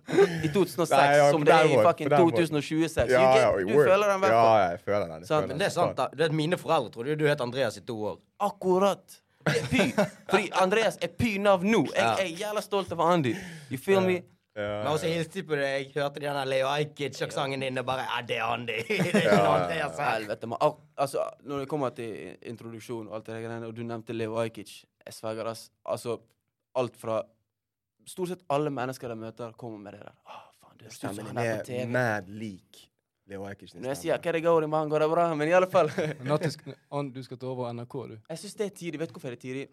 i 0.44 0.50
2006 0.52 0.90
Nei, 0.92 1.06
ja, 1.16 1.30
som 1.32 1.46
det 1.48 1.54
er 1.54 1.70
i 1.70 1.78
fucking 1.86 2.10
på 2.10 2.12
den 2.12 2.26
måten. 2.26 2.50
2026. 2.58 3.12
Ja, 3.14 3.22
ja, 3.22 3.46
get- 3.56 3.70
du 3.70 3.72
føler 3.78 4.12
den 4.12 4.26
i 4.26 4.28
Ja, 4.34 4.42
jeg 4.68 4.82
føler 4.84 5.06
den. 5.08 5.22
jeg 5.24 5.28
føler 5.30 5.40
Men 5.40 5.48
den. 5.54 5.58
det 5.62 5.66
er 5.70 5.72
sant, 5.78 5.96
da. 5.96 6.08
Det 6.12 6.26
er 6.28 6.36
mine 6.36 6.58
foreldre 6.60 6.92
trodde 6.92 7.14
jo 7.14 7.16
du 7.16 7.24
het 7.30 7.40
Andreas 7.40 7.78
i 7.80 7.80
to 7.80 7.96
år. 8.10 8.18
Akkurat. 8.44 9.16
Det 9.48 9.56
er 9.56 9.66
py. 9.72 10.04
Fordi 10.28 10.50
Andreas 10.60 10.98
er 11.00 11.08
py-navn 11.16 11.64
nå. 11.72 11.86
Jeg 11.96 12.04
er 12.26 12.36
jævla 12.44 12.60
stolt 12.60 12.92
av 12.92 13.00
Andy. 13.00 13.32
You 13.70 13.78
feel 13.78 14.00
me? 14.04 14.20
Ja, 14.58 14.68
Men 14.82 14.88
også 14.90 15.06
hilste 15.06 15.42
på 15.46 15.54
deg, 15.60 15.92
hørte 15.94 16.18
de 16.18 16.26
den 16.26 16.48
Leo 16.50 16.66
Ajkic-sangen 16.72 17.60
din 17.62 17.78
og 17.78 17.84
bare 17.86 18.04
Ja, 18.08 18.22
det 18.26 18.38
er 18.40 18.48
Andy. 18.50 18.78
det 18.88 18.96
er 18.98 19.06
ikke 19.12 19.22
Ja, 19.22 19.36
noe 19.36 19.44
ja, 19.44 19.52
Andreas 19.62 19.98
her. 20.02 20.12
Helvete, 20.18 20.50
man. 20.50 20.58
Al- 20.66 20.78
Altså, 20.98 21.28
når 21.46 21.60
det 21.62 21.68
kommer 21.70 21.92
til 21.94 22.36
introduksjon 22.50 23.06
og 23.06 23.14
alt 23.20 23.26
det 23.30 23.36
der 23.44 23.66
og 23.68 23.74
du 23.76 23.84
nevnte 23.86 24.16
Leo 24.16 24.34
Ajkic, 24.42 24.72
jeg 25.06 25.14
sverger, 25.14 25.46
ass. 25.52 25.68
Altså, 25.86 26.16
alt 26.74 26.96
fra 26.98 27.20
Stort 28.08 28.30
sett 28.32 28.42
alle 28.50 28.70
mennesker 28.72 29.08
jeg 29.12 29.18
møter, 29.20 29.52
kommer 29.60 29.78
med 29.78 29.92
det 29.94 30.00
der. 30.00 30.14
Å, 30.26 30.36
faen, 30.58 30.76
du 30.80 30.84
er 30.88 30.94
Stemmen 30.96 31.26
din 31.28 31.38
er 31.42 31.58
på 31.58 31.64
TV. 31.68 31.86
mad 31.92 32.28
lik 32.40 32.78
Leo 33.28 33.44
Ajkic. 33.44 33.74
Når 33.76 33.90
jeg 33.92 33.98
sier 34.00 34.18
hva 34.24 34.32
det 34.32 34.40
går 34.46 34.64
i 34.64 34.68
man, 34.72 34.88
går 34.88 35.04
det 35.04 35.08
bra? 35.12 35.26
Men 35.36 35.50
i 35.50 35.52
alle 35.52 35.68
fall. 35.70 35.90
Natti, 36.30 36.48
sk- 36.54 37.12
du 37.12 37.18
skal 37.26 37.36
ta 37.42 37.50
over 37.52 37.68
NRK, 37.76 37.96
du. 38.08 38.14
Jeg 38.32 38.40
syns 38.42 38.56
det 38.56 38.66
er 38.70 38.74
tidlig. 38.80 39.00
Vet 39.04 39.12
du 39.12 39.18
hvorfor 39.18 39.34
det 39.34 39.38
er 39.38 39.42
tidlig? 39.44 39.66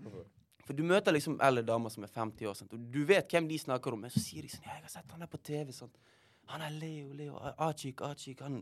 For 0.65 0.77
du 0.77 0.81
møter 0.87 1.13
liksom 1.13 1.37
eldre 1.45 1.63
damer 1.67 1.93
som 1.93 2.05
er 2.07 2.11
50 2.13 2.49
år, 2.49 2.57
sant? 2.57 2.73
og 2.73 2.89
du 2.91 3.03
vet 3.05 3.31
hvem 3.31 3.47
de 3.49 3.59
snakker 3.61 3.93
om, 3.93 4.01
men 4.05 4.13
så 4.13 4.23
sier 4.23 4.45
de 4.45 4.49
sånn 4.49 4.65
Ja, 4.65 4.79
jeg 4.79 4.87
har 4.87 4.93
sett 4.97 5.13
han 5.13 5.21
der 5.21 5.29
på 5.29 5.41
TV. 5.45 5.71
Sant? 5.75 5.99
Han 6.49 6.65
er 6.65 6.73
Leo, 6.73 7.13
Leo, 7.17 7.37
Achik, 7.65 8.01
Achik 8.05 8.41
han 8.45 8.59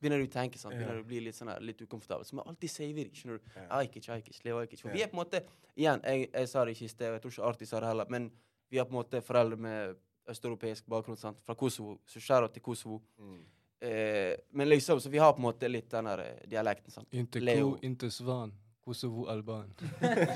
Begynner 0.00 0.22
du 0.22 0.30
å 0.30 0.32
tenke, 0.32 0.56
sånn, 0.56 0.72
Begynner 0.72 1.00
du 1.00 1.02
å 1.02 1.08
bli 1.10 1.18
litt 1.26 1.36
sånn 1.36 1.50
her, 1.52 1.60
litt 1.60 1.82
ukomfortabel. 1.84 2.24
Så 2.24 2.36
må 2.36 2.40
jeg 2.40 2.54
alltid 2.54 2.72
saver 2.72 3.08
de, 3.08 3.18
skjønner 3.18 3.40
du. 3.40 3.56
Ajkic, 3.76 4.06
Ajkic, 4.14 4.38
Leo 4.46 4.60
Ajkic. 4.62 4.80
For 4.80 4.94
vi 4.96 5.02
er 5.04 5.10
på 5.10 5.18
en 5.18 5.20
måte 5.20 5.42
Igjen, 5.76 6.00
jeg, 6.04 6.30
jeg 6.32 6.48
sa 6.50 6.64
det 6.64 6.72
ikke 6.74 6.86
i 6.86 6.92
sted, 6.92 7.08
og 7.10 7.16
jeg 7.18 7.22
tror 7.24 7.34
ikke 7.34 7.50
Arti 7.50 7.68
sa 7.68 7.80
det 7.82 7.90
heller, 7.92 8.08
men 8.10 8.30
vi 8.70 8.80
har 8.80 8.86
på 8.88 8.94
en 8.94 8.98
måte 9.00 9.20
foreldre 9.24 9.58
med 9.60 10.00
østeuropeisk 10.30 10.88
bakgrunn, 10.90 11.18
sant? 11.20 11.40
fra 11.46 11.56
Kosovo. 11.58 11.98
Så 12.08 12.22
skjæra 12.22 12.50
til 12.52 12.62
Kosovo. 12.64 13.00
Mm. 13.18 13.38
Eh, 13.80 14.34
men 14.50 14.68
liksom, 14.68 15.00
så 15.00 15.12
vi 15.12 15.18
har 15.18 15.32
på 15.32 15.40
en 15.40 15.46
måte 15.48 15.68
litt 15.70 15.88
den 15.90 16.10
der 16.10 16.24
eh, 16.24 16.42
dialekten, 16.50 16.92
sant. 16.92 17.08
Inte 17.16 17.40
Leo. 17.40 17.70
ko, 17.70 17.78
inte 17.86 18.10
svan. 18.12 18.52
Kosovo 18.90 19.26
Alban. 19.30 19.70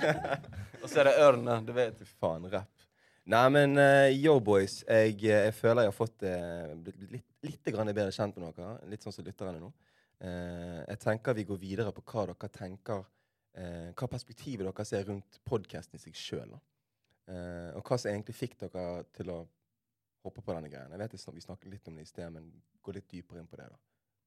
Og 0.82 0.86
så 0.86 1.00
er 1.02 1.08
det 1.08 1.14
ørn, 1.24 1.46
da, 1.48 1.58
du 1.64 1.72
vet. 1.74 2.02
Faen, 2.20 2.46
rapp. 2.52 2.84
Nei, 3.32 3.46
men 3.50 3.78
uh, 3.80 4.10
yo, 4.12 4.36
boys. 4.44 4.82
Jeg, 4.84 5.16
eh, 5.24 5.46
jeg 5.48 5.54
føler 5.56 5.86
jeg 5.86 5.90
har 5.90 5.96
fått 5.96 6.26
uh, 6.28 6.74
blitt 6.76 7.00
litt, 7.10 7.26
litt 7.48 7.70
bedre 7.72 8.12
kjent 8.12 8.36
med 8.38 8.52
dere. 8.58 8.74
Litt 8.92 9.06
sånn 9.06 9.16
som 9.16 9.26
lytterne 9.26 9.62
nå. 9.62 9.72
Uh, 10.20 10.82
jeg 10.84 11.00
tenker 11.02 11.34
vi 11.36 11.46
går 11.48 11.58
videre 11.62 11.94
på 11.96 12.04
hva 12.12 12.26
dere 12.30 12.50
tenker 12.54 13.00
uh, 13.02 13.90
Hva 13.96 14.06
perspektivet 14.12 14.68
dere 14.68 14.86
ser 14.86 15.08
rundt 15.08 15.40
podkasten 15.48 15.98
i 15.98 16.04
seg 16.04 16.20
sjøl. 16.20 16.54
Uh, 17.24 17.72
og 17.74 17.82
hva 17.88 17.98
som 17.98 18.12
egentlig 18.12 18.36
fikk 18.36 18.58
dere 18.66 18.86
til 19.16 19.32
å 19.32 19.40
hoppe 20.24 20.44
på 20.44 20.54
denne 20.54 20.70
greien. 20.72 20.92
Jeg 20.94 21.02
vet 21.02 21.18
snak- 21.20 21.34
Vi 21.34 21.48
snakket 21.48 21.72
litt 21.72 21.88
om 21.88 21.96
det 21.96 22.06
i 22.06 22.12
sted, 22.12 22.30
men 22.32 22.52
gå 22.84 22.92
litt 22.94 23.08
dypere 23.10 23.40
inn 23.42 23.48
på 23.50 23.58
det. 23.58 23.66
da. 23.72 23.80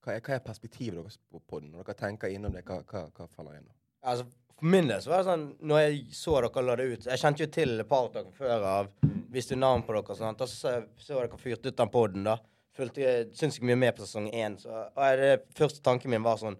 Hva 0.03 0.13
er, 0.17 0.21
hva 0.25 0.35
er 0.35 0.45
perspektivet 0.45 0.97
deres 0.99 1.17
på 1.17 1.39
podden? 1.39 1.71
Når 1.71 1.85
dere 1.85 2.01
tenker 2.01 2.33
innom 2.33 2.53
det, 2.53 2.65
hva, 2.65 2.81
hva, 2.81 3.07
hva 3.13 3.29
faller 3.29 3.61
inn? 3.61 3.69
da? 3.69 3.77
Altså, 4.03 4.27
For 4.57 4.65
min 4.73 4.89
del 4.89 5.01
så 5.01 5.11
var 5.11 5.21
det 5.21 5.29
sånn 5.29 5.45
Når 5.69 5.81
jeg 5.83 5.97
så 6.17 6.35
dere 6.41 6.63
la 6.65 6.75
det 6.79 6.85
ut 6.91 7.07
Jeg 7.09 7.21
kjente 7.21 7.43
jo 7.43 7.49
til 7.53 7.73
et 7.81 7.89
par 7.89 8.07
av 8.07 8.13
dere 8.13 8.33
før 8.35 8.67
av. 8.71 8.91
Visste 9.33 9.55
jo 9.55 9.61
navn 9.61 9.83
på 9.85 9.95
dere 9.95 10.13
og 10.13 10.19
sånt. 10.19 10.43
Og 10.43 10.51
så 10.51 10.77
så 11.01 11.19
dere 11.19 11.41
fyrte 11.41 11.71
ut 11.71 11.77
den 11.77 11.91
poden, 11.93 12.27
da. 12.27 12.37
Fulgte, 12.77 13.27
Syns 13.37 13.57
ikke 13.57 13.71
mye 13.71 13.81
med 13.87 13.97
på 13.97 14.05
sesong 14.05 14.29
én. 14.31 14.57
Så 14.61 14.71
og 14.71 15.21
det 15.21 15.33
første 15.57 15.83
tanken 15.85 16.13
min 16.13 16.25
var 16.25 16.39
sånn 16.41 16.57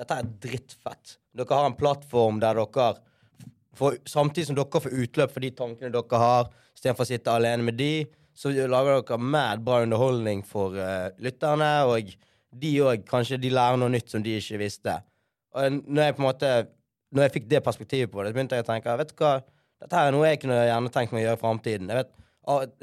Dette 0.00 0.18
er 0.18 0.28
drittfett. 0.42 1.18
Dere 1.36 1.58
har 1.58 1.68
en 1.68 1.78
plattform 1.78 2.40
der 2.42 2.58
dere 2.58 2.92
for, 3.76 3.96
Samtidig 4.08 4.48
som 4.48 4.58
dere 4.58 4.82
får 4.84 4.98
utløp 5.04 5.32
for 5.32 5.44
de 5.44 5.52
tankene 5.56 5.92
dere 5.92 6.20
har, 6.20 6.50
istedenfor 6.76 7.06
å 7.06 7.08
sitte 7.08 7.32
alene 7.32 7.68
med 7.68 7.78
de, 7.80 7.92
så 8.34 8.52
lager 8.52 9.00
dere 9.00 9.18
mad 9.20 9.64
bra 9.64 9.82
underholdning 9.84 10.42
for 10.48 10.76
uh, 10.76 11.08
lytterne, 11.22 11.70
og 11.88 12.12
de 12.52 12.72
òg 12.84 13.04
kanskje 13.08 13.40
de 13.40 13.52
lærer 13.52 13.80
noe 13.80 13.92
nytt 13.92 14.12
som 14.12 14.24
de 14.24 14.36
ikke 14.38 14.60
visste. 14.60 14.98
Og 15.52 15.82
når 15.84 16.08
jeg 16.08 16.16
på 16.16 16.22
en 16.22 16.28
måte 16.28 16.50
Når 17.12 17.26
jeg 17.26 17.32
fikk 17.34 17.48
det 17.50 17.60
perspektivet 17.64 18.12
på 18.12 18.22
det, 18.22 18.30
så 18.32 18.36
begynte 18.38 18.56
jeg 18.56 18.64
å 18.64 18.70
tenke 18.70 18.96
vet 18.96 19.10
du 19.12 19.18
hva, 19.20 19.34
dette 19.82 19.98
her 19.98 20.08
er 20.08 20.14
noe 20.14 20.28
jeg 20.30 20.40
kunne 20.40 20.56
gjerne 20.64 20.92
tenkt 20.94 21.12
meg 21.12 21.24
å 21.24 21.26
gjøre 21.26 21.36
i 21.36 21.42
framtiden. 21.42 21.90
Jeg 21.90 21.98
vet, 21.98 22.12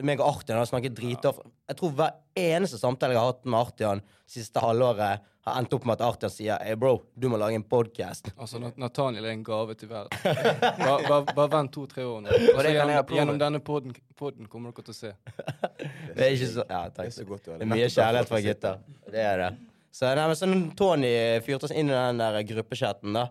meg 0.05 0.21
og 0.21 0.27
Artian 0.35 0.59
har 0.59 0.67
snakket 0.69 0.95
dritofte. 0.97 1.47
Jeg 1.71 1.79
tror 1.79 1.93
hver 1.95 2.17
eneste 2.38 2.77
samtale 2.77 3.15
jeg 3.15 3.21
har 3.21 3.31
hatt 3.31 3.47
med 3.47 3.59
Artian 3.59 4.01
siste 4.29 4.61
halvåret, 4.61 5.23
har 5.47 5.55
endt 5.55 5.73
opp 5.73 5.88
med 5.88 5.95
at 5.95 6.03
Artian 6.05 6.33
sier 6.33 6.59
Hey 6.61 6.75
bro, 6.77 6.99
du 7.15 7.29
må 7.31 7.39
lage 7.39 7.55
en 7.57 7.65
podkast. 7.65 8.29
Altså, 8.35 8.59
Nathaniel 8.77 9.25
er 9.25 9.33
en 9.33 9.45
gave 9.47 9.73
til 9.79 9.89
verden. 9.89 10.13
Bare, 10.21 10.99
bare, 11.07 11.21
bare 11.31 11.49
vent 11.55 11.73
to-tre 11.73 12.05
år 12.05 12.21
nå. 12.25 12.35
Altså, 12.53 12.67
jeg 12.67 12.77
gjennom, 12.77 13.15
gjennom 13.17 13.41
denne 13.41 13.63
podden, 13.63 13.95
podden 14.19 14.51
kommer 14.51 14.75
dere 14.75 14.91
til 14.91 14.93
å 14.93 14.99
se. 14.99 15.15
Det 16.19 16.27
er 16.27 16.35
ikke 16.35 16.51
så 16.53 16.67
Ja, 16.69 16.83
Det 16.91 17.07
er 17.07 17.15
så 17.15 17.27
godt. 17.31 17.49
Det 17.49 17.65
er 17.65 17.73
mye 17.73 17.89
kjærlighet 17.89 18.31
fra 18.35 18.43
gutter. 18.45 18.85
Det 19.09 19.25
er 19.31 19.43
det. 19.45 19.51
Så, 19.91 20.08
nei, 20.13 20.25
men 20.29 20.38
så 20.38 20.50
Tony 20.77 21.12
fyrte 21.46 21.67
oss 21.67 21.74
inn 21.75 21.89
i 21.89 21.96
den 21.96 22.22
der 22.22 22.41
gruppechatten, 22.48 23.15
da. 23.17 23.29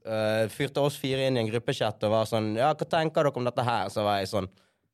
Uh, 0.00 0.46
fyrte 0.48 0.80
oss 0.80 0.96
fire 0.96 1.26
inn 1.28 1.36
i 1.36 1.42
en 1.42 1.50
gruppechat 1.50 2.00
og 2.08 2.12
var 2.14 2.28
sånn 2.28 2.54
Ja, 2.56 2.70
hva 2.72 2.86
tenker 2.88 3.26
dere 3.26 3.36
om 3.36 3.44
dette 3.44 3.64
her? 3.66 3.90
Så 3.92 4.00
var 4.00 4.16
jeg 4.16 4.30
sånn 4.30 4.46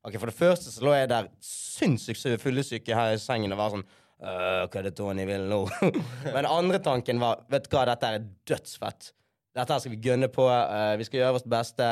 Ok, 0.03 0.17
For 0.19 0.27
det 0.27 0.35
første 0.35 0.73
så 0.75 0.83
lå 0.83 0.97
jeg 0.97 1.11
der 1.13 1.29
sinnssykt 1.47 2.43
fyllesyk 2.43 2.91
her 2.91 3.13
i 3.15 3.21
sengen 3.23 3.55
og 3.55 3.61
var 3.61 3.71
sånn 3.77 3.85
«Øh, 3.87 4.65
Hva 4.67 4.81
er 4.81 4.89
det 4.89 4.97
Tony 4.99 5.23
vil 5.29 5.47
nå? 5.47 5.61
Men 6.35 6.49
andre 6.51 6.81
tanken 6.83 7.23
var 7.23 7.45
Vet 7.53 7.69
du 7.69 7.77
hva, 7.77 7.85
dette 7.87 8.11
er 8.17 8.27
dødsfett. 8.51 9.13
Dette 9.55 9.77
her 9.77 9.83
skal 9.85 9.95
vi 9.95 10.03
gønne 10.05 10.29
på. 10.33 10.47
Uh, 10.47 10.95
vi 10.99 11.07
skal 11.07 11.23
gjøre 11.23 11.39
vårt 11.39 11.49
beste. 11.55 11.91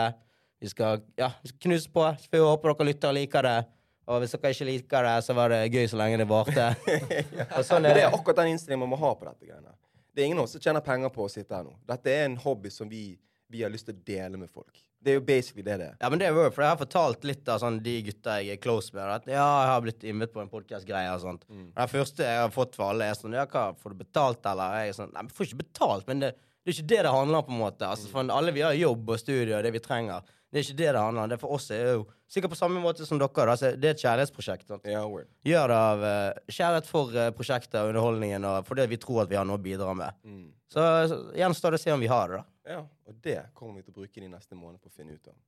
Vi 0.61 0.71
skal, 0.73 1.07
ja, 1.21 1.31
vi 1.43 1.53
skal 1.53 1.63
knuse 1.69 1.95
på. 1.95 2.05
Så 2.19 2.31
får 2.31 2.39
vi 2.41 2.45
håpe 2.51 2.71
dere 2.71 2.89
lytter 2.91 3.15
og 3.15 3.19
liker 3.19 3.47
det. 3.47 3.57
Og 4.05 4.21
hvis 4.21 4.35
dere 4.37 4.53
ikke 4.53 4.69
liker 4.69 5.07
det, 5.09 5.17
så 5.25 5.37
var 5.37 5.53
det 5.55 5.61
gøy 5.73 5.87
så 5.89 5.99
lenge 6.01 6.21
det 6.21 6.29
varte. 6.29 6.71
sånn 7.69 7.87
det 7.87 7.95
det. 7.97 8.07
er 8.07 8.13
akkurat 8.13 8.43
den 8.43 8.53
innstillingen 8.53 8.85
man 8.85 8.93
må 8.93 9.01
ha 9.01 9.13
på 9.17 9.29
dette 9.29 9.49
greiene. 9.49 9.77
Det 10.15 10.23
er 10.23 10.31
ingen 10.31 10.43
av 10.43 10.47
oss 10.47 10.55
som 10.55 10.63
tjener 10.63 10.85
penger 10.85 11.11
på 11.15 11.25
å 11.25 11.31
sitte 11.33 11.57
her 11.57 11.65
nå. 11.67 11.73
Dette 11.89 12.13
er 12.13 12.29
en 12.29 12.37
hobby 12.45 12.71
som 12.71 12.91
vi, 12.91 13.07
vi 13.51 13.65
har 13.65 13.73
lyst 13.73 13.89
til 13.89 13.97
å 13.97 14.03
dele 14.07 14.39
med 14.39 14.53
folk. 14.53 14.77
Det 15.05 15.13
er 15.13 15.19
jo 15.19 15.25
basically 15.27 15.65
det 15.67 15.75
det 15.81 15.87
er. 15.91 15.97
Ja, 16.01 16.09
men 16.09 16.21
det 16.21 16.29
er 16.29 16.37
work, 16.37 16.55
for 16.55 16.65
jeg 16.65 16.73
har 16.73 16.81
fortalt 16.81 17.27
litt 17.29 17.49
av 17.53 17.59
sånn, 17.61 17.77
de 17.85 17.97
gutta 18.07 18.39
jeg 18.41 18.57
er 18.57 18.61
close 18.63 18.95
med, 18.95 19.05
at 19.05 19.27
ja, 19.29 19.43
jeg 19.43 19.71
har 19.73 19.83
blitt 19.85 20.07
invitert 20.09 20.37
på 20.37 20.41
en 20.45 20.53
podkast-greie 20.53 21.11
og 21.13 21.21
sånt. 21.21 21.45
Mm. 21.51 21.67
Den 21.75 21.91
første 21.93 22.25
jeg 22.25 22.41
har 22.41 22.55
fått 22.55 22.79
for 22.79 22.93
alle, 22.95 23.11
er 23.11 23.19
sånn 23.19 23.37
Ja, 23.37 23.45
hva, 23.51 23.67
får 23.77 23.93
du 23.93 24.01
betalt, 24.01 24.41
eller? 24.49 24.79
Jeg 24.81 24.95
er 24.95 24.97
sånn 24.97 25.13
Nei, 25.13 25.27
vi 25.29 25.37
får 25.37 25.51
ikke 25.51 25.61
betalt, 25.61 26.09
men 26.09 26.25
det, 26.25 26.31
det 26.39 26.73
er 26.73 26.79
ikke 26.79 26.93
det 26.95 27.03
det 27.05 27.13
handler 27.19 27.43
om, 27.43 27.49
på 27.51 27.53
en 27.53 27.61
måte. 27.67 27.91
Altså, 27.91 28.09
for 28.15 28.33
alle 28.39 28.55
vi 28.57 28.65
har 28.65 28.79
jobb 28.79 29.13
og 29.13 29.21
studie 29.21 29.59
og 29.59 29.67
det 29.67 29.75
vi 29.75 29.85
trenger. 29.85 30.33
Det 30.55 30.61
er 30.61 30.67
ikke 30.69 30.79
det 30.79 30.91
det 30.95 31.01
handler 31.03 31.25
om. 31.25 31.31
Det 31.33 31.37
for 31.43 31.53
oss 31.57 31.65
er 31.75 31.81
jo 31.97 32.03
sikkert 32.31 32.53
på 32.53 32.59
samme 32.61 32.79
måte 32.79 33.03
som 33.09 33.19
dere. 33.19 33.47
Altså, 33.51 33.73
det 33.75 33.89
er 33.89 33.97
et 33.97 34.03
kjærlighetsprosjekt. 34.05 34.69
Sant? 34.71 34.85
Yeah. 34.87 35.25
Gjør 35.51 35.73
det 35.73 35.79
av 35.79 36.05
uh, 36.07 36.43
kjærlighet 36.47 36.87
for 36.87 37.17
uh, 37.19 37.31
prosjektet 37.35 37.75
og 37.81 37.91
underholdningen, 37.91 38.47
og 38.47 38.69
fordi 38.69 38.85
vi 38.93 39.01
tror 39.03 39.25
at 39.25 39.33
vi 39.33 39.39
har 39.41 39.49
noe 39.49 39.59
å 39.59 39.65
bidra 39.65 39.97
med. 39.99 40.21
Mm. 40.23 40.45
Så, 40.71 40.85
så 41.11 41.19
gjenstår 41.35 41.75
det 41.75 41.81
å 41.81 41.85
se 41.89 41.97
om 41.97 42.05
vi 42.07 42.13
har 42.13 42.31
det, 42.31 42.39
da. 42.39 42.71
Ja, 42.77 42.85
og 42.87 43.19
det 43.27 43.41
kommer 43.59 43.81
vi 43.81 43.89
til 43.89 43.97
å 43.97 43.99
bruke 43.99 44.23
de 44.23 44.31
neste 44.31 44.55
månedene 44.55 44.85
på 44.85 44.93
å 44.93 44.95
finne 44.95 45.19
ut 45.19 45.33
av. 45.33 45.41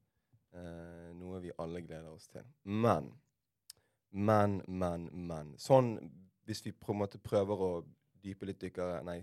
Uh, 0.59 1.15
noe 1.23 1.39
vi 1.47 1.55
alle 1.63 1.87
gleder 1.87 2.11
oss 2.11 2.27
til. 2.27 2.43
Men, 2.67 3.13
men, 4.11 4.59
men, 4.67 5.07
men. 5.15 5.55
Sånn 5.63 5.95
hvis 6.51 6.67
vi 6.67 6.75
på 6.75 6.97
en 6.97 7.05
måte 7.05 7.23
prøver 7.23 7.63
å 7.63 7.73
dype 8.27 8.51
litt 8.51 8.59
dykkere 8.63 9.05
Nei, 9.07 9.21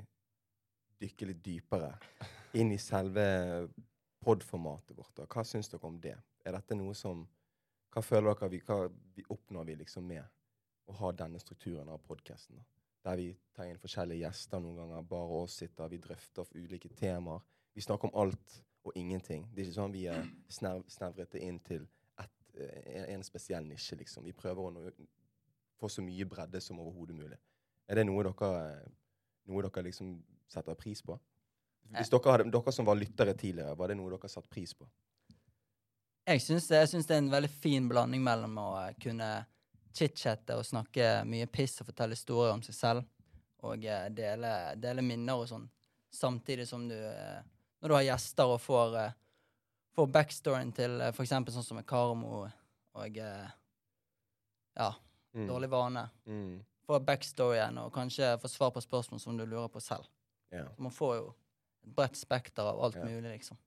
dykke 1.03 1.27
litt 1.27 1.43
dypere 1.43 1.91
inn 2.59 2.71
i 2.71 2.79
selve 2.79 3.25
podformatet 4.23 4.97
vårt. 4.97 5.15
da. 5.15 5.27
Hva 5.27 5.43
syns 5.47 5.69
dere 5.71 5.87
om 5.87 5.99
det? 6.01 6.15
Er 6.45 6.55
dette 6.57 6.77
noe 6.79 6.95
som 6.97 7.27
Hva 7.93 8.01
føler 8.01 8.33
dere 8.33 8.49
vi, 8.49 8.59
hva 8.65 8.87
vi 8.89 9.23
oppnår 9.29 9.65
vi 9.67 9.75
liksom 9.83 10.07
med 10.09 10.23
å 10.89 10.93
ha 10.97 11.11
denne 11.13 11.37
strukturen 11.39 11.91
av 11.93 11.99
podkasten? 12.01 12.63
Der 13.05 13.19
vi 13.19 13.27
tar 13.53 13.67
inn 13.69 13.77
forskjellige 13.77 14.23
gjester 14.23 14.63
noen 14.63 14.79
ganger, 14.79 15.03
bare 15.05 15.41
oss 15.43 15.59
sitter, 15.61 15.91
vi 15.91 15.99
drøfter 16.01 16.49
ulike 16.55 16.89
temaer. 16.97 17.43
Vi 17.73 17.83
snakker 17.85 18.09
om 18.09 18.15
alt 18.23 18.55
og 18.83 18.97
ingenting. 18.97 19.45
Det 19.51 19.61
er 19.61 19.67
ikke 19.67 19.77
sånn 19.77 19.93
vi 19.93 20.07
er 20.09 20.25
snev, 20.49 20.81
snevret 20.89 21.35
inn 21.37 21.59
til 21.67 21.85
et, 22.17 22.33
en, 22.55 23.05
en 23.13 23.27
spesiell 23.27 23.67
nisje, 23.67 23.99
liksom. 23.99 24.25
Vi 24.25 24.33
prøver 24.33 24.65
å 24.65 24.73
nå, 24.73 24.89
få 25.77 25.91
så 25.91 26.01
mye 26.01 26.25
bredde 26.29 26.61
som 26.63 26.81
overhodet 26.81 27.17
mulig. 27.17 27.39
Er 27.87 27.99
det 27.99 28.07
noe 28.07 28.25
dere, 28.25 28.89
noe 29.51 29.65
dere 29.67 29.85
liksom 29.89 30.15
setter 30.49 30.77
pris 30.79 31.03
på? 31.05 31.19
Hvis 31.93 32.09
dere, 32.09 32.31
hadde, 32.31 32.51
dere 32.51 32.71
som 32.73 32.85
var 32.87 32.95
lyttere 32.97 33.33
tidligere, 33.37 33.75
var 33.77 33.87
det 33.91 33.97
noe 33.99 34.09
dere 34.15 34.29
satte 34.31 34.49
pris 34.49 34.73
på? 34.73 34.87
Jeg 36.25 36.41
syns 36.41 36.67
det, 36.71 36.77
jeg 36.79 36.89
syns 36.93 37.07
det 37.09 37.15
er 37.17 37.21
en 37.25 37.31
veldig 37.33 37.49
fin 37.51 37.87
blanding 37.91 38.23
mellom 38.23 38.57
å 38.61 38.67
eh, 38.85 38.93
kunne 39.03 39.31
chit-chatte 39.93 40.55
og 40.57 40.65
snakke 40.65 41.09
mye 41.29 41.45
piss 41.51 41.81
og 41.83 41.89
fortelle 41.91 42.15
historier 42.15 42.53
om 42.55 42.63
seg 42.65 42.77
selv, 42.77 43.03
og 43.63 43.83
eh, 43.85 44.07
dele, 44.15 44.53
dele 44.79 45.03
minner 45.05 45.41
og 45.43 45.49
sånn, 45.51 45.67
samtidig 46.13 46.67
som 46.69 46.87
du 46.89 46.95
eh, 46.95 47.41
Når 47.83 47.89
du 47.91 47.95
har 47.97 48.03
gjester 48.07 48.47
og 48.47 48.61
får, 48.63 48.93
eh, 49.01 49.15
får 49.93 50.07
backstoryen 50.15 50.71
til 50.73 51.01
f.eks. 51.11 51.33
sånn 51.51 51.65
som 51.67 51.75
med 51.77 51.85
Karmo 51.85 52.45
og 52.95 53.17
eh, 53.17 53.49
Ja, 54.79 54.93
Mm. 55.33 55.47
dårlig 55.47 55.69
vane. 55.69 56.09
Mm. 56.29 56.59
Får 56.85 56.99
backstoryen 57.07 57.77
og 57.81 57.87
kanskje 57.95 58.35
får 58.37 58.51
svar 58.53 58.69
på 58.71 58.81
spørsmål 58.83 59.19
som 59.19 59.37
du 59.37 59.45
lurer 59.49 59.67
på 59.67 59.81
selv. 59.81 60.05
Yeah. 60.53 60.67
Man 60.77 60.91
får 60.93 61.15
jo 61.15 61.23
et 61.83 61.95
bredt 61.95 62.15
spekter 62.17 62.63
av 62.63 62.79
alt 62.83 62.95
Ja. 62.95 63.03
mulig, 63.05 63.31
liksom. 63.37 63.57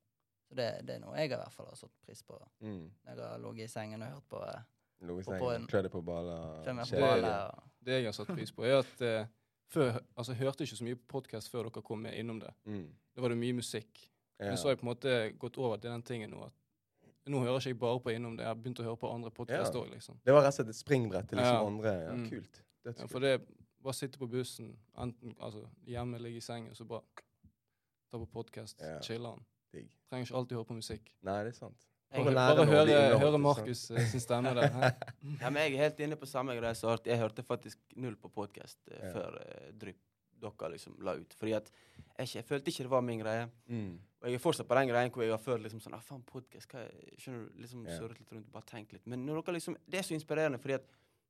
Så 0.48 0.54
det, 0.54 0.86
det 0.86 0.94
er 0.96 0.98
noe 1.00 1.16
jeg 1.16 1.30
i 1.32 1.34
hvert 1.34 1.52
fall 1.52 1.66
har 1.66 1.74
satt 1.76 1.90
pris 2.06 2.22
på 2.22 2.38
Mm. 2.62 2.90
jeg 3.06 3.16
har 3.18 3.38
ligget 3.38 3.64
i 3.64 3.72
sengen 3.72 4.02
og 4.02 4.08
hørt 4.08 4.28
på 4.28 4.42
eh, 4.46 4.62
Lå 5.02 5.18
i 5.20 5.22
på 5.22 5.30
sengen, 5.32 5.54
en- 5.62 5.66
klødde 5.66 5.88
på 5.90 6.02
baller. 6.02 6.58
Og 6.58 7.62
Det 7.84 7.92
jeg 8.02 8.04
har 8.04 8.12
satt 8.12 8.26
pris 8.28 8.52
på, 8.52 8.64
er 8.64 8.78
at 8.78 9.00
eh, 9.02 9.26
før, 9.70 10.00
altså, 10.16 10.32
jeg 10.32 10.38
hørte 10.40 10.64
ikke 10.64 10.76
så 10.76 10.84
mye 10.84 10.96
på 10.96 11.06
podkast 11.20 11.50
før 11.50 11.62
dere 11.68 11.82
kom 11.82 11.98
med 12.02 12.14
innom 12.14 12.40
det. 12.40 12.52
Mm. 12.66 12.88
Da 13.14 13.20
var 13.20 13.28
det 13.28 13.38
mye 13.38 13.52
musikk. 13.52 14.10
Ja. 14.40 14.46
Men 14.50 14.56
så 14.56 14.68
har 14.68 14.70
jeg 14.76 14.78
på 14.80 14.86
en 14.86 14.92
måte 14.94 15.38
gått 15.38 15.58
over 15.58 15.76
til 15.76 15.90
den 15.90 16.02
tingen 16.02 16.30
nå 16.30 16.44
at 16.46 16.52
nå 17.26 17.40
hører 17.40 17.56
ikke 17.58 17.72
jeg 17.72 17.78
bare 17.78 18.00
på 18.00 18.10
innom 18.14 18.36
det, 18.36 18.44
jeg 18.44 18.48
har 18.48 18.54
begynt 18.54 18.78
å 18.80 18.84
høre 18.84 18.96
på 18.96 19.12
andre 19.14 19.30
podkast 19.30 19.74
Ja. 19.74 19.84
liksom. 19.84 20.18
Det 20.24 20.32
var 20.32 20.42
rett 20.42 20.48
og 20.48 20.54
slett 20.54 20.68
et 20.68 20.76
springbrett 20.76 21.28
til 21.28 21.38
liksom 21.38 21.54
Ja. 21.54 21.66
andre. 21.66 21.92
Ja, 22.04 22.12
Mm. 22.12 22.30
Kult. 22.30 22.62
Ja, 22.84 22.90
Dødskult. 22.92 23.10
for 23.10 23.18
det 23.20 23.40
bare 23.82 23.92
sitte 23.94 24.18
på 24.18 24.28
bussen, 24.30 24.76
enten 24.98 25.34
altså, 25.40 25.66
hjemme, 25.86 26.18
ligge 26.18 26.36
i 26.36 26.40
sengen, 26.40 26.74
så 26.74 26.84
bare 26.86 27.02
ta 28.10 28.18
på 28.18 28.26
podkast, 28.32 28.80
Ja. 28.80 28.98
chille'n. 29.00 29.42
Digg. 29.72 29.88
Trenger 30.08 30.26
ikke 30.28 30.36
alltid 30.38 30.56
høre 30.56 30.68
på 30.70 30.74
musikk. 30.78 31.12
Nei, 31.26 31.42
det 31.44 31.52
er 31.54 31.58
sant. 31.58 31.86
Bare, 32.14 32.30
lære 32.32 32.56
bare 32.56 32.66
noe 32.66 33.20
høre? 33.20 33.38
Markus 33.42 33.90
eh, 33.90 34.06
sin 34.08 34.20
stemme 34.22 34.52
der. 34.54 34.70
hæ? 34.72 34.90
Ja, 35.42 35.50
men 35.50 35.62
jeg 35.64 35.74
er 35.74 35.82
helt 35.88 36.00
inne 36.06 36.16
på 36.16 36.26
samme 36.30 36.54
greie 36.56 36.74
som 36.78 36.90
Art. 36.94 37.06
Jeg 37.06 37.18
hørte 37.18 37.42
faktisk 37.42 37.78
null 37.96 38.14
på 38.16 38.30
podkast 38.32 38.78
Ja. 38.92 39.10
før 39.12 39.40
eh, 39.42 39.72
Drypp 39.76 39.98
dere 40.36 40.68
liksom 40.70 40.98
la 41.02 41.14
ut. 41.16 41.32
Fordi 41.34 41.52
at 41.56 41.70
jeg, 41.72 42.26
ikke, 42.28 42.36
jeg 42.38 42.44
følte 42.44 42.70
ikke 42.70 42.84
det 42.86 42.90
var 42.92 43.00
min 43.02 43.20
greie. 43.20 43.48
Mm. 43.72 43.98
Og 44.22 44.28
jeg 44.28 44.34
er 44.38 44.42
fortsatt 44.44 44.68
på 44.68 44.74
den 44.78 44.88
greien 44.88 45.10
hvor 45.10 45.22
jeg 45.24 45.32
har 45.32 45.42
følt 45.42 45.62
liksom 45.64 45.80
sånn 45.82 45.94
ah, 45.96 46.02
faen, 46.04 46.22
podcast, 46.28 46.68
hva 46.70 46.84
er-" 46.86 47.16
Skjønner 47.18 47.46
du? 47.48 47.60
Liksom 47.64 47.86
Ja. 47.88 47.96
surret 47.98 48.18
litt 48.20 48.32
rundt, 48.32 48.50
bare 48.52 48.68
tenkt 48.70 48.92
litt. 48.92 49.06
Men 49.06 49.24
når 49.26 49.42
dere 49.42 49.54
liksom 49.58 49.76
Det 49.88 49.98
er 49.98 50.02
så 50.06 50.14
inspirerende, 50.14 50.58
fordi 50.62 50.74
at 50.78 50.86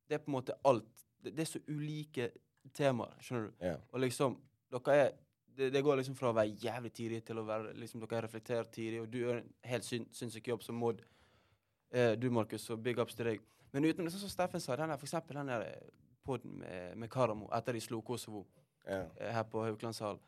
det 0.09 0.15
er 0.15 0.19
på 0.25 0.29
en 0.31 0.37
måte 0.39 0.55
alt. 0.65 1.07
Det, 1.23 1.33
det 1.35 1.41
er 1.47 1.51
så 1.57 1.61
ulike 1.69 2.31
temaer, 2.75 3.15
skjønner 3.23 3.49
du. 3.49 3.65
Ja. 3.65 3.77
Og 3.93 4.01
liksom 4.05 4.37
Dere 4.71 4.95
er 5.07 5.13
det, 5.57 5.71
det 5.75 5.83
går 5.85 5.97
liksom 6.01 6.15
fra 6.19 6.31
å 6.31 6.37
være 6.37 6.55
jævlig 6.63 6.93
tidlig 6.93 7.21
til 7.25 7.39
å 7.41 7.45
være 7.49 7.73
liksom 7.81 8.01
Dere 8.03 8.19
har 8.21 8.27
reflektert 8.29 8.71
tidlig, 8.75 9.01
og 9.03 9.11
du 9.13 9.19
gjør 9.23 9.39
en 9.43 9.51
helt 9.71 9.85
syn, 9.87 10.07
sinnssyk 10.13 10.49
jobb 10.53 10.63
som 10.63 10.77
mod. 10.81 11.03
Eh, 11.91 12.13
du, 12.19 12.29
Markus, 12.31 12.69
og 12.71 12.83
big 12.83 12.99
ups 12.99 13.15
til 13.17 13.27
deg. 13.33 13.41
Men 13.73 13.85
utenom 13.89 14.07
det, 14.09 14.13
sånn 14.15 14.25
som 14.27 14.33
Steffen 14.33 14.61
sa, 14.63 14.77
den 14.77 14.91
der, 14.93 14.99
for 15.01 15.07
eksempel 15.09 15.37
den 15.41 15.51
der 15.53 15.67
poden 16.27 16.59
med, 16.61 16.97
med 16.99 17.11
Karamo 17.13 17.49
etter 17.55 17.77
de 17.77 17.81
slo 17.85 18.01
Kosovo 18.03 18.45
Ja. 18.87 19.05
eh, 19.19 19.33
her 19.35 19.43
på 19.51 19.63
Haukelandshallen. 19.67 20.21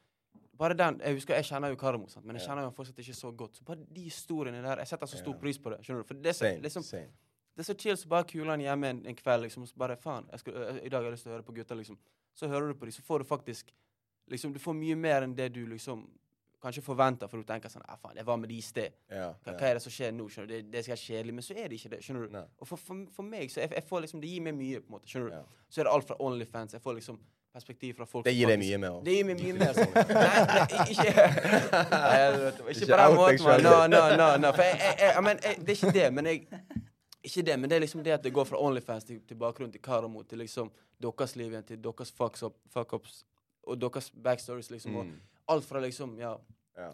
Bare 0.59 0.75
den, 0.75 0.97
Jeg 1.05 1.15
husker, 1.15 1.35
jeg 1.39 1.45
kjenner 1.47 1.71
jo 1.71 1.77
Karamo, 1.79 2.09
sant? 2.11 2.25
men 2.27 2.35
jeg 2.37 2.47
kjenner 2.49 2.65
jo 2.67 2.71
fortsatt 2.75 2.99
ikke 2.99 3.15
så 3.15 3.31
godt. 3.37 3.57
Så 3.61 3.65
bare 3.65 3.85
de 3.95 4.03
historiene 4.09 4.63
der 4.63 4.79
Jeg 4.83 4.89
setter 4.91 5.07
så 5.07 5.19
stor 5.21 5.35
pris 5.39 5.59
på 5.59 5.71
det. 5.71 5.79
skjønner 5.87 6.03
du? 6.03 6.07
For 6.09 6.15
det 6.15 6.33
er 6.33 6.39
så, 6.39 6.51
liksom, 6.63 6.83
det 7.55 7.63
er 7.63 7.69
så 7.69 7.75
chill 7.79 7.97
så 7.97 8.09
bare 8.09 8.25
kuler 8.27 8.51
han 8.57 8.61
hjemme 8.61 8.91
en, 8.91 9.05
en 9.07 9.15
kveld. 9.19 9.43
liksom, 9.47 9.67
så 9.67 9.75
bare 9.79 9.97
faen, 9.97 10.27
jeg 10.33 10.41
skal, 10.41 10.55
jeg, 10.55 10.81
I 10.87 10.89
dag 10.89 10.99
har 10.99 11.05
jeg 11.11 11.13
lyst 11.13 11.23
til 11.27 11.31
å 11.33 11.37
høre 11.37 11.47
på 11.47 11.55
gutta. 11.55 11.75
liksom. 11.79 11.99
Så 12.35 12.49
hører 12.51 12.69
du 12.73 12.75
på 12.75 12.87
dem, 12.87 12.93
så 12.99 13.03
får 13.07 13.19
du 13.23 13.25
faktisk 13.31 13.71
liksom, 14.31 14.53
Du 14.53 14.61
får 14.63 14.77
mye 14.79 14.97
mer 14.97 15.27
enn 15.27 15.35
det 15.37 15.51
du 15.55 15.65
liksom 15.67 16.07
kanskje 16.63 16.83
forventer, 16.83 17.31
for 17.31 17.39
du 17.39 17.47
tenker 17.47 17.71
sånn 17.71 17.85
ah, 17.87 17.99
faen, 18.03 18.19
jeg 18.19 18.27
var 18.27 18.39
med 18.41 18.51
de 18.51 18.59
i 18.59 18.65
sted. 18.65 18.95
Ja. 19.13 19.31
Hva, 19.45 19.55
hva 19.55 19.69
er 19.69 19.79
det 19.79 19.83
som 19.85 19.95
skjer 19.95 20.15
nå? 20.15 20.27
skjønner 20.33 20.51
du? 20.51 20.55
Det, 20.57 20.71
det 20.73 20.81
er 20.81 20.87
sikkert 20.89 21.05
kjedelig, 21.05 21.35
men 21.37 21.47
så 21.47 21.55
er 21.55 21.71
det 21.71 21.79
ikke 21.79 21.93
det. 21.95 22.01
skjønner 22.05 22.27
du? 22.27 22.33
Nei. 22.35 22.45
Og 22.59 22.71
for, 22.71 22.83
for, 22.83 23.03
for 23.15 23.27
meg 23.27 23.53
så 23.53 23.63
jeg, 23.63 23.75
jeg 23.77 23.87
får 23.87 24.07
liksom, 24.07 24.23
Det 24.25 24.31
gir 24.33 24.47
meg 24.47 24.57
mye. 24.59 24.81
på 24.83 24.91
en 24.91 24.97
måte, 24.97 25.11
skjønner 25.11 25.31
du? 25.31 25.37
Ja. 25.39 25.67
Så 25.69 25.83
er 25.83 25.89
det 25.89 25.93
alt 25.95 26.09
fra 26.09 26.17
Onlyfans. 26.27 26.75
Jeg 26.75 26.83
får 26.83 26.99
liksom 26.99 27.21
perspektiv 27.55 27.95
fra 28.01 28.07
folk 28.07 28.27
Det 28.27 28.35
gir 28.35 28.51
deg 28.51 28.61
mye 28.61 28.81
mer. 28.83 28.99
Det 29.07 29.15
gir 29.15 29.31
meg 29.31 29.45
mye 29.45 29.55
mer. 29.61 29.79
sånn. 29.79 29.95
Nei, 30.11 30.43
nei, 30.51 30.67
ikke 30.67 30.99
Ikke 32.75 32.91
på 32.91 33.01
den 33.05 33.17
måten. 33.21 33.65
No, 33.69 33.79
no, 33.95 34.03
no, 34.19 34.29
no. 34.43 34.53
For 34.59 34.67
jeg, 34.67 34.83
jeg, 34.83 34.99
jeg, 35.05 35.25
men, 35.31 35.41
jeg, 35.47 35.63
det 35.63 35.75
er 35.75 35.81
ikke 35.81 35.97
det, 36.01 36.11
men 36.19 36.33
jeg 36.33 36.45
Ikke 37.29 37.43
det, 37.47 37.57
men 37.61 37.71
det 37.71 37.79
er 37.79 37.87
liksom 37.87 38.05
det 38.07 38.19
at 38.19 38.27
det 38.27 38.35
går 38.35 38.47
fra 38.51 38.61
Onlyfans 38.63 39.07
til, 39.07 39.23
til 39.27 39.39
bakgrunnen 39.39 39.73
til 39.75 39.83
Karamo, 39.83 40.23
til 40.27 40.43
liksom 40.43 40.71
deres 41.03 41.35
liv 41.39 41.53
igjen, 41.53 41.67
til 41.67 41.83
deres 41.83 42.11
fucks 42.15 42.43
up, 42.47 42.59
fuck 42.75 42.99
og 43.69 43.79
deres 43.83 44.11
backstories, 44.15 44.71
liksom. 44.71 44.97
Og 44.97 45.05
Mm. 45.07 45.21
alt 45.49 45.65
fra 45.65 45.81
liksom 45.81 46.17
Ja. 46.19 46.37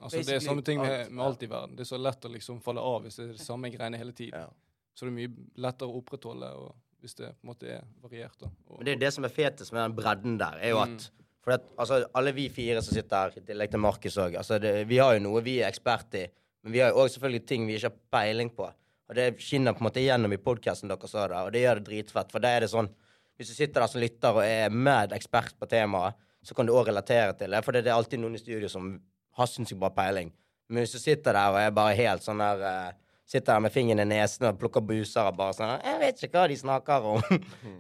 Altså, 0.01 0.25
det 0.25 0.35
er 0.37 0.41
samme 0.41 0.63
ting 0.65 0.81
med, 0.81 1.11
med 1.13 1.25
alt 1.25 1.43
i 1.43 1.47
verden. 1.47 1.77
Det 1.77 1.81
er 1.85 1.97
så 1.97 1.99
lett 2.01 2.25
å 2.25 2.31
liksom 2.33 2.61
falle 2.63 2.81
av 2.81 3.03
hvis 3.05 3.17
det 3.17 3.25
er 3.29 3.33
det 3.33 3.41
samme 3.45 3.69
greiene 3.71 3.99
hele 4.01 4.13
tiden. 4.13 4.33
Ja. 4.41 4.49
Så 4.95 5.05
det 5.05 5.11
er 5.13 5.29
mye 5.29 5.35
lettere 5.61 5.89
å 5.93 5.99
opprettholde 6.01 6.49
og 6.57 6.75
hvis 7.03 7.15
det 7.19 7.29
på 7.35 7.45
en 7.45 7.51
måte 7.53 7.69
er 7.69 7.83
variert. 8.01 8.39
Da. 8.41 8.49
Og, 8.71 8.79
Men 8.79 8.87
det 8.87 8.93
er 8.95 8.99
det 9.05 9.13
som 9.13 9.25
er 9.25 9.29
fetest 9.29 9.73
med 9.73 9.83
den 9.85 9.97
bredden 9.99 10.39
der, 10.39 10.57
er 10.63 10.71
jo 10.71 10.79
at 10.79 11.11
For 11.45 11.51
det, 11.53 11.61
altså, 11.77 12.07
alle 12.15 12.33
vi 12.33 12.49
fire 12.49 12.81
som 12.81 12.95
sitter 12.95 13.17
her, 13.17 13.33
i 13.37 13.41
tillegg 13.45 13.71
til 13.71 13.79
Markus 13.81 14.17
òg, 14.17 14.35
altså, 14.41 14.59
det- 14.59 14.87
vi 14.89 14.97
har 14.97 15.13
jo 15.13 15.21
noe 15.21 15.43
vi 15.43 15.59
er 15.61 15.69
ekspert 15.71 16.15
i. 16.15 16.27
Men 16.63 16.73
vi 16.73 16.79
har 16.79 16.89
jo 16.93 16.97
òg 17.05 17.11
selvfølgelig 17.11 17.47
ting 17.47 17.67
vi 17.67 17.75
ikke 17.77 17.91
har 17.91 17.99
peiling 18.11 18.49
på. 18.57 18.65
Og 19.11 19.15
det 19.15 19.37
skinner 19.39 19.75
på 19.75 19.83
en 19.83 19.91
måte 19.91 20.01
igjennom 20.01 20.33
i 20.33 20.39
podkasten 20.39 20.89
deres 20.89 21.13
òg, 21.15 21.31
og 21.47 21.53
det 21.53 21.61
gjør 21.61 21.75
det 21.75 21.85
dritfett. 21.85 22.33
For 22.33 22.39
da 22.39 22.49
er 22.49 22.61
det 22.61 22.71
sånn 22.71 22.89
Hvis 23.37 23.49
du 23.49 23.55
sitter 23.55 23.81
der 23.81 23.87
som 23.89 24.01
lytter 24.01 24.29
og 24.33 24.43
er 24.45 24.71
med 24.71 25.11
ekspert 25.13 25.53
på 25.61 25.67
temaet, 25.69 26.15
så 26.45 26.57
kan 26.57 26.69
du 26.69 26.75
òg 26.77 26.91
relatere 26.91 27.33
til 27.39 27.55
det. 27.55 27.63
For 27.65 27.75
det 27.75 27.87
er 27.87 27.97
alltid 27.97 28.21
noen 28.23 28.37
i 28.37 28.43
studio 28.43 28.69
som 28.71 28.93
har 29.39 29.49
sinnssykt 29.51 29.81
bra 29.81 29.91
peiling. 29.95 30.33
Men 30.69 30.85
hvis 30.85 30.95
du 30.95 31.01
sitter 31.01 31.37
der 31.37 31.55
og 31.55 31.61
er 31.61 31.75
bare 31.77 31.97
helt 31.99 32.25
sånn 32.25 32.43
der 32.43 32.63
uh, 32.65 33.01
Sitter 33.25 33.55
der 33.55 33.61
med 33.65 33.73
fingeren 33.73 34.03
i 34.03 34.05
nesen 34.05 34.45
og 34.51 34.59
plukker 34.61 34.83
buser 34.85 35.25
og 35.25 35.37
bare 35.39 35.55
sånn 35.57 35.71
'Jeg 35.81 36.01
vet 36.03 36.19
ikke 36.27 36.43
hva 36.43 36.49
de 36.49 36.57
snakker 36.61 37.07
om.' 37.09 37.23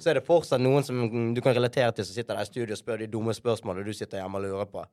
så 0.00 0.11
er 0.11 0.14
det 0.16 0.24
fortsatt 0.24 0.62
noen 0.64 0.83
som 0.83 1.35
du 1.37 1.40
kan 1.44 1.53
relatere 1.53 1.92
til, 1.92 2.07
som 2.09 2.16
sitter 2.16 2.38
der 2.38 2.46
i 2.46 2.48
studio 2.48 2.72
og 2.72 2.81
spør 2.81 3.03
de 3.03 3.11
dumme 3.12 3.35
spørsmålene 3.37 3.85
du 3.85 3.92
sitter 3.92 4.22
hjemme 4.22 4.40
og 4.40 4.46
lurer 4.46 4.70
på. 4.72 4.87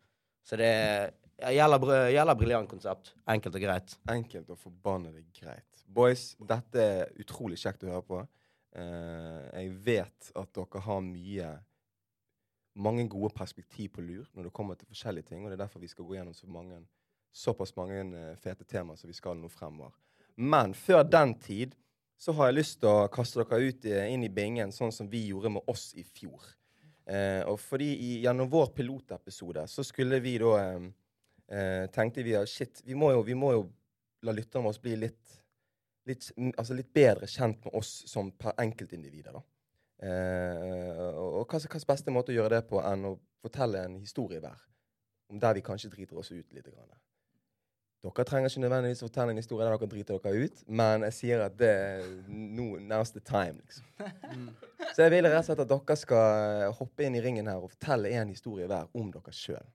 Så 0.44 0.60
det 0.60 0.68
er 0.68 1.56
gjelder, 1.56 2.12
gjelder 2.12 2.36
briljant 2.36 2.70
konsept. 2.70 3.14
Enkelt 3.32 3.56
og 3.56 3.64
greit. 3.64 3.96
Enkelt 4.12 4.52
og 4.52 4.60
forbannet 4.60 5.24
greit. 5.40 5.84
Boys, 5.88 6.36
dette 6.44 6.84
er 6.84 7.16
utrolig 7.24 7.56
kjekt 7.62 7.88
å 7.88 7.96
høre 7.96 8.08
på. 8.12 8.22
Uh, 8.76 9.48
jeg 9.56 9.72
vet 9.88 10.32
at 10.36 10.52
dere 10.56 10.84
har 10.84 11.02
mye 11.04 11.50
mange 12.74 13.08
gode 13.10 13.34
perspektiv 13.36 13.90
på 13.96 14.04
lur 14.06 14.30
når 14.34 14.48
det 14.48 14.54
kommer 14.56 14.80
til 14.80 14.88
forskjellige 14.88 15.32
ting, 15.32 15.44
og 15.44 15.52
det 15.52 15.60
er 15.60 15.66
derfor 15.66 15.84
vi 15.84 15.92
skal 15.92 16.08
gå 16.08 16.16
gjennom 16.16 16.36
så 16.36 16.48
mange, 16.48 16.80
såpass 17.32 17.76
mange 17.76 18.00
eh, 18.00 18.38
fete 18.40 18.64
temaer 18.64 19.00
som 19.00 19.12
vi 19.12 19.18
skal 19.18 19.38
nå 19.40 19.52
fremover. 19.52 19.96
Men 20.36 20.74
før 20.74 21.04
den 21.04 21.36
tid 21.40 21.76
så 22.22 22.34
har 22.38 22.52
jeg 22.52 22.60
lyst 22.60 22.80
til 22.82 22.92
å 22.92 23.10
kaste 23.12 23.42
dere 23.42 23.68
ut 23.68 23.86
i, 23.90 23.94
inn 24.14 24.24
i 24.24 24.30
bingen, 24.30 24.72
sånn 24.72 24.94
som 24.94 25.10
vi 25.10 25.26
gjorde 25.32 25.56
med 25.58 25.70
oss 25.72 25.90
i 25.98 26.04
fjor. 26.06 26.44
Eh, 27.10 27.42
og 27.50 27.58
fordi 27.60 27.90
i, 27.96 28.10
gjennom 28.22 28.50
vår 28.52 28.70
pilotepisode 28.78 29.66
så 29.68 29.84
skulle 29.84 30.20
vi 30.22 30.36
da 30.40 30.52
eh, 30.62 30.84
eh, 31.50 31.86
tenkte 31.94 32.24
vi 32.24 32.36
at 32.38 32.50
shit, 32.50 32.84
vi 32.86 32.96
må 32.96 33.10
jo, 33.16 33.24
vi 33.26 33.36
må 33.36 33.56
jo 33.56 33.64
la 34.22 34.36
lytterne 34.38 34.68
våre 34.68 34.84
bli 34.84 35.00
litt, 35.02 35.34
litt, 36.08 36.30
altså 36.54 36.78
litt 36.78 36.92
bedre 36.94 37.30
kjent 37.30 37.66
med 37.66 37.74
oss 37.82 38.04
som 38.12 38.30
enkeltindivider. 38.54 39.34
da. 39.34 39.42
Eh, 40.02 41.00
og 41.14 41.46
hva 41.46 41.60
hvilken 41.62 41.86
beste 41.88 42.14
måte 42.14 42.34
å 42.34 42.40
gjøre 42.40 42.56
det 42.56 42.66
på 42.70 42.82
enn 42.82 43.06
å 43.12 43.16
fortelle 43.44 43.86
en 43.86 44.00
historie 44.02 44.42
hver? 44.42 44.58
Om 45.32 45.40
der 45.40 45.56
vi 45.56 45.64
kanskje 45.66 45.92
driter 45.94 46.18
oss 46.20 46.32
ut 46.34 46.54
litt. 46.54 46.68
Grann. 46.68 46.98
Dere 48.02 48.26
trenger 48.26 48.50
ikke 48.50 48.64
nødvendigvis 48.64 49.04
å 49.04 49.08
fortelle 49.08 49.36
en 49.36 49.40
historie 49.40 49.68
der 49.68 49.76
dere 49.78 49.90
driter 49.92 50.18
dere 50.24 50.48
ut, 50.48 50.64
men 50.68 51.06
jeg 51.06 51.18
sier 51.20 51.44
at 51.46 51.58
det 51.60 51.70
er 51.70 52.08
nå 52.34 52.66
now's 52.82 53.14
the 53.14 53.22
time, 53.22 53.62
liksom. 53.62 54.50
Så 54.92 55.06
jeg 55.06 55.14
vil 55.14 55.30
rett 55.30 55.44
og 55.44 55.46
slett 55.52 55.62
at 55.62 55.70
dere 55.70 55.98
skal 56.02 56.74
hoppe 56.80 57.06
inn 57.06 57.16
i 57.16 57.22
ringen 57.22 57.48
her 57.52 57.62
og 57.62 57.76
fortelle 57.76 58.10
en 58.18 58.34
historie 58.34 58.66
hver 58.68 58.90
om 58.98 59.14
dere 59.14 59.36
sjøl. 59.38 59.70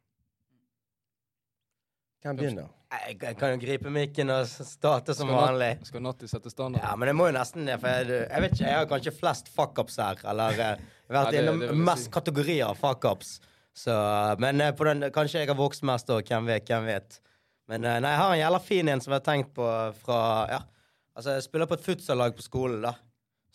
Hvem 2.24 2.38
begynner? 2.40 2.68
Jeg, 2.96 3.16
jeg 3.20 3.36
kan 3.38 3.52
jo 3.52 3.58
gripe 3.60 3.90
mikken 3.92 4.30
og 4.32 4.46
starte 4.48 5.14
som 5.14 5.26
Skal 5.28 5.34
Nat- 5.36 5.48
vanlig. 5.50 5.70
Skal 5.88 6.02
Natti 6.06 6.28
sette 6.30 6.50
standard? 6.52 6.82
Ja, 6.86 6.94
men 6.96 7.10
det 7.10 7.14
må 7.18 7.26
jo 7.28 7.34
nesten 7.36 7.66
det. 7.68 7.76
For 7.82 7.88
jeg, 7.92 8.06
jeg 8.30 8.44
vet 8.44 8.54
ikke, 8.56 8.64
jeg 8.70 8.78
har 8.78 8.86
kanskje 8.92 9.12
flest 9.18 9.50
fuckups 9.52 9.98
her. 10.02 10.22
Eller 10.32 10.60
eh, 10.64 10.84
vært 11.12 11.28
Ja, 11.28 11.30
det- 11.34 11.42
innom 11.44 11.62
jeg 11.66 11.76
mest 11.90 12.08
si. 12.08 12.12
kategorier 12.14 12.66
av 12.70 12.78
fuckups. 12.80 13.34
Så, 13.76 13.92
men 14.40 14.60
eh, 14.64 14.72
på 14.72 14.86
den, 14.88 15.10
kanskje 15.12 15.42
jeg 15.42 15.50
har 15.50 15.58
vokst 15.58 15.82
mest 15.84 16.08
og 16.14 16.22
Hvem 16.24 16.46
vet, 16.48 16.64
hvem 16.70 16.86
vet. 16.88 17.18
Men 17.68 17.84
eh, 17.84 17.98
nei, 18.00 18.10
jeg 18.14 18.22
har 18.22 18.32
en 18.32 18.40
jævla 18.44 18.60
fin 18.62 18.88
en 18.94 19.00
som 19.04 19.12
jeg 19.12 19.20
har 19.20 19.26
tenkt 19.32 19.52
på 19.58 19.66
fra 20.06 20.20
Ja, 20.54 20.60
altså, 21.18 21.34
jeg 21.36 21.42
spiller 21.48 21.66
på 21.66 21.74
et 21.76 21.84
futsallag 21.84 22.36
på 22.38 22.46
skolen, 22.46 22.80
da. 22.86 22.94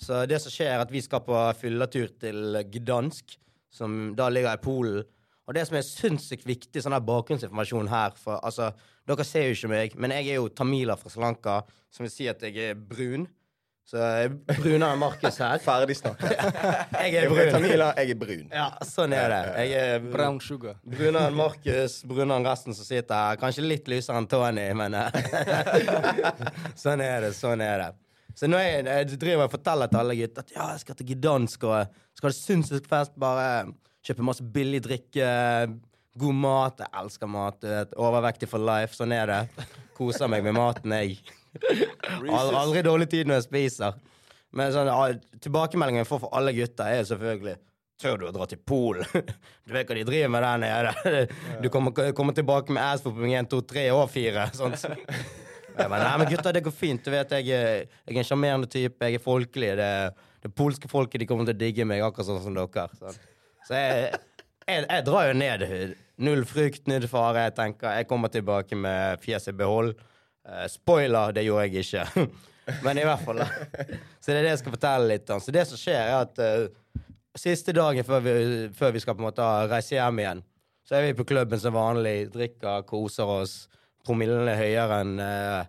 Så 0.02 0.24
det 0.28 0.42
som 0.42 0.52
skjer, 0.54 0.76
er 0.76 0.84
at 0.84 0.92
vi 0.92 1.02
skal 1.02 1.22
på 1.26 1.40
fylletur 1.60 2.08
til 2.20 2.58
Gdansk, 2.74 3.36
som 3.72 4.14
da 4.18 4.28
ligger 4.34 4.58
i 4.58 4.62
Polen. 4.62 5.04
Og 5.52 5.58
det 5.58 5.66
som 5.68 5.76
er 5.76 5.84
sinnssykt 5.84 6.46
viktig 6.48 6.80
sånn 6.80 6.94
her 6.96 7.04
bakgrunnsinformasjon 7.04 7.90
her 7.92 8.14
for, 8.16 8.40
altså, 8.40 8.70
Dere 9.10 9.26
ser 9.28 9.50
jo 9.50 9.56
ikke 9.58 9.70
meg, 9.72 9.96
men 10.00 10.14
jeg 10.16 10.30
er 10.30 10.38
jo 10.38 10.46
tamiler 10.56 10.96
fra 10.96 11.10
Sri 11.12 11.20
Lanka, 11.20 11.56
som 11.92 12.06
vil 12.06 12.12
si 12.14 12.28
at 12.32 12.40
jeg 12.46 12.56
er 12.70 12.78
brun. 12.78 13.26
Så 13.90 13.98
jeg 14.00 14.30
er 14.30 14.60
brunere 14.62 14.94
enn 14.94 15.02
Markus 15.02 15.40
her. 15.42 15.58
Ferdig 15.66 15.98
snakket. 16.00 16.38
Jeg 17.02 17.16
Jeg 17.18 17.26
er 17.26 17.34
brun. 17.34 17.50
Tamila, 17.52 17.88
jeg 17.98 18.14
er 18.14 18.20
brun. 18.22 18.46
Ja, 18.54 18.68
sånn 18.88 19.16
er 19.18 19.34
det. 19.34 19.42
Jeg 19.66 19.90
er 19.90 20.06
Brown 20.14 20.38
sugar. 20.40 20.78
brunere 20.86 21.28
enn 21.34 21.40
Markus, 21.42 21.98
brunere 22.08 22.40
enn 22.40 22.48
resten 22.48 22.78
som 22.78 22.88
sitter 22.88 23.18
her. 23.18 23.42
Kanskje 23.42 23.66
litt 23.66 23.92
lysere 23.92 24.22
enn 24.22 24.30
Tony, 24.32 24.70
men 24.78 24.96
eh, 24.96 25.20
Sånn 26.80 27.04
er 27.04 27.26
det, 27.26 27.34
sånn 27.36 27.66
er 27.66 27.84
det. 27.84 27.92
Så 28.38 28.48
når 28.48 28.64
jeg, 28.64 28.86
jeg 28.88 29.20
driver 29.26 29.50
og 29.50 29.56
forteller 29.58 29.92
til 29.92 30.06
alle 30.06 30.20
gutter 30.22 30.46
at 30.46 30.56
ja, 30.56 30.72
jeg 30.78 30.86
skal 30.86 31.02
til 31.02 31.12
Gdansk 31.12 31.68
og 31.68 31.98
skal 32.16 32.30
ha 32.30 32.32
det 32.32 32.40
sinnssykt 32.40 32.88
fest, 32.94 33.18
bare 33.20 33.50
kjøpe 34.06 34.26
masse 34.26 34.46
billig 34.46 34.82
drikke, 34.86 35.28
god 36.22 36.36
mat 36.36 36.82
Jeg 36.84 36.92
elsker 37.02 37.30
mat. 37.32 37.68
Overvektig 37.96 38.50
for 38.52 38.64
life. 38.64 38.96
Sånn 38.98 39.14
er 39.16 39.32
det. 39.32 39.68
Koser 39.98 40.32
meg 40.32 40.44
med 40.46 40.58
maten, 40.58 40.96
jeg. 40.98 41.20
Aldri, 41.62 42.56
aldri 42.56 42.86
dårlig 42.86 43.10
tid 43.12 43.30
når 43.30 43.42
jeg 43.42 43.48
spiser. 43.50 44.00
Men 44.56 44.72
sånn, 44.76 44.90
tilbakemeldingen 45.44 46.04
jeg 46.04 46.10
får 46.10 46.26
for 46.26 46.36
alle 46.36 46.54
gutter, 46.56 46.92
er 46.92 47.06
selvfølgelig 47.08 47.60
Tør 48.02 48.18
du 48.18 48.24
å 48.26 48.32
dra 48.34 48.48
til 48.50 48.58
Polen? 48.66 49.06
Du 49.68 49.76
vet 49.76 49.86
hva 49.86 49.96
de 49.96 50.04
driver 50.08 50.32
med 50.34 50.42
der 50.42 50.62
nede. 50.64 51.22
Du 51.62 51.70
kommer, 51.70 51.94
kommer 52.18 52.34
tilbake 52.34 52.74
med 52.74 52.82
assfopping 52.82 53.36
1, 53.38 53.50
2, 53.52 53.60
3 53.70 53.84
og 53.94 54.08
4. 54.10 54.48
Sånn. 54.58 54.74
Jeg 55.78 55.88
bare, 55.88 56.04
Nei, 56.04 56.16
men 56.20 56.28
gutter, 56.32 56.56
det 56.56 56.64
går 56.66 56.74
fint. 56.76 57.06
Du 57.06 57.14
vet, 57.14 57.30
jeg, 57.32 57.46
jeg 57.48 57.86
er 58.12 58.18
en 58.20 58.26
sjarmerende 58.28 58.68
type. 58.68 59.08
Jeg 59.08 59.22
er 59.22 59.24
folkelig. 59.24 59.70
Det, 59.80 59.92
det 60.44 60.52
polske 60.52 60.90
folket 60.92 61.22
de 61.24 61.28
kommer 61.30 61.48
til 61.48 61.56
å 61.56 61.62
digge 61.62 61.86
meg 61.88 62.04
akkurat 62.04 62.28
sånn 62.28 62.42
som 62.44 62.58
dere. 62.58 62.90
Sånn. 63.00 63.22
Så 63.72 63.80
jeg, 63.80 64.08
jeg, 64.68 64.84
jeg 64.84 65.04
drar 65.08 65.30
jo 65.30 65.36
ned. 65.40 65.62
Null 66.22 66.42
frykt, 66.44 66.90
null 66.92 67.08
fare. 67.08 67.46
Jeg 67.48 67.56
tenker 67.56 67.96
jeg 68.02 68.08
kommer 68.10 68.32
tilbake 68.34 68.76
med 68.76 69.22
fjeset 69.24 69.54
i 69.54 69.60
behold. 69.62 69.94
Uh, 70.44 70.66
spoiler, 70.68 71.32
det 71.32 71.46
gjorde 71.46 71.70
jeg 71.70 71.86
ikke. 71.86 72.28
Men 72.86 73.00
i 73.00 73.08
hvert 73.08 73.24
fall. 73.24 73.40
Så 74.20 74.34
det 74.34 74.42
er 74.42 74.44
det 74.44 74.52
jeg 74.52 74.62
skal 74.66 74.76
fortelle 74.76 75.08
litt 75.14 75.32
om. 75.32 75.40
Så 75.40 75.56
det 75.56 75.64
som 75.70 75.80
skjer, 75.80 76.04
er 76.04 76.28
at 76.28 76.44
uh, 76.44 77.00
siste 77.40 77.72
dagen 77.78 78.04
før 78.04 78.28
vi, 78.28 78.36
før 78.76 78.92
vi 78.92 79.06
skal 79.06 79.16
på 79.16 79.24
en 79.24 79.30
måte 79.30 79.50
reise 79.72 79.96
hjem 79.96 80.20
igjen, 80.20 80.46
så 80.84 80.98
er 80.98 81.08
vi 81.08 81.16
på 81.16 81.30
klubben 81.32 81.62
som 81.62 81.78
vanlig, 81.78 82.28
drikker, 82.36 82.84
koser 82.90 83.32
oss. 83.40 83.58
Promillen 84.04 84.52
er 84.52 84.60
høyere 84.60 85.04
enn 85.06 85.16
uh, 85.22 85.62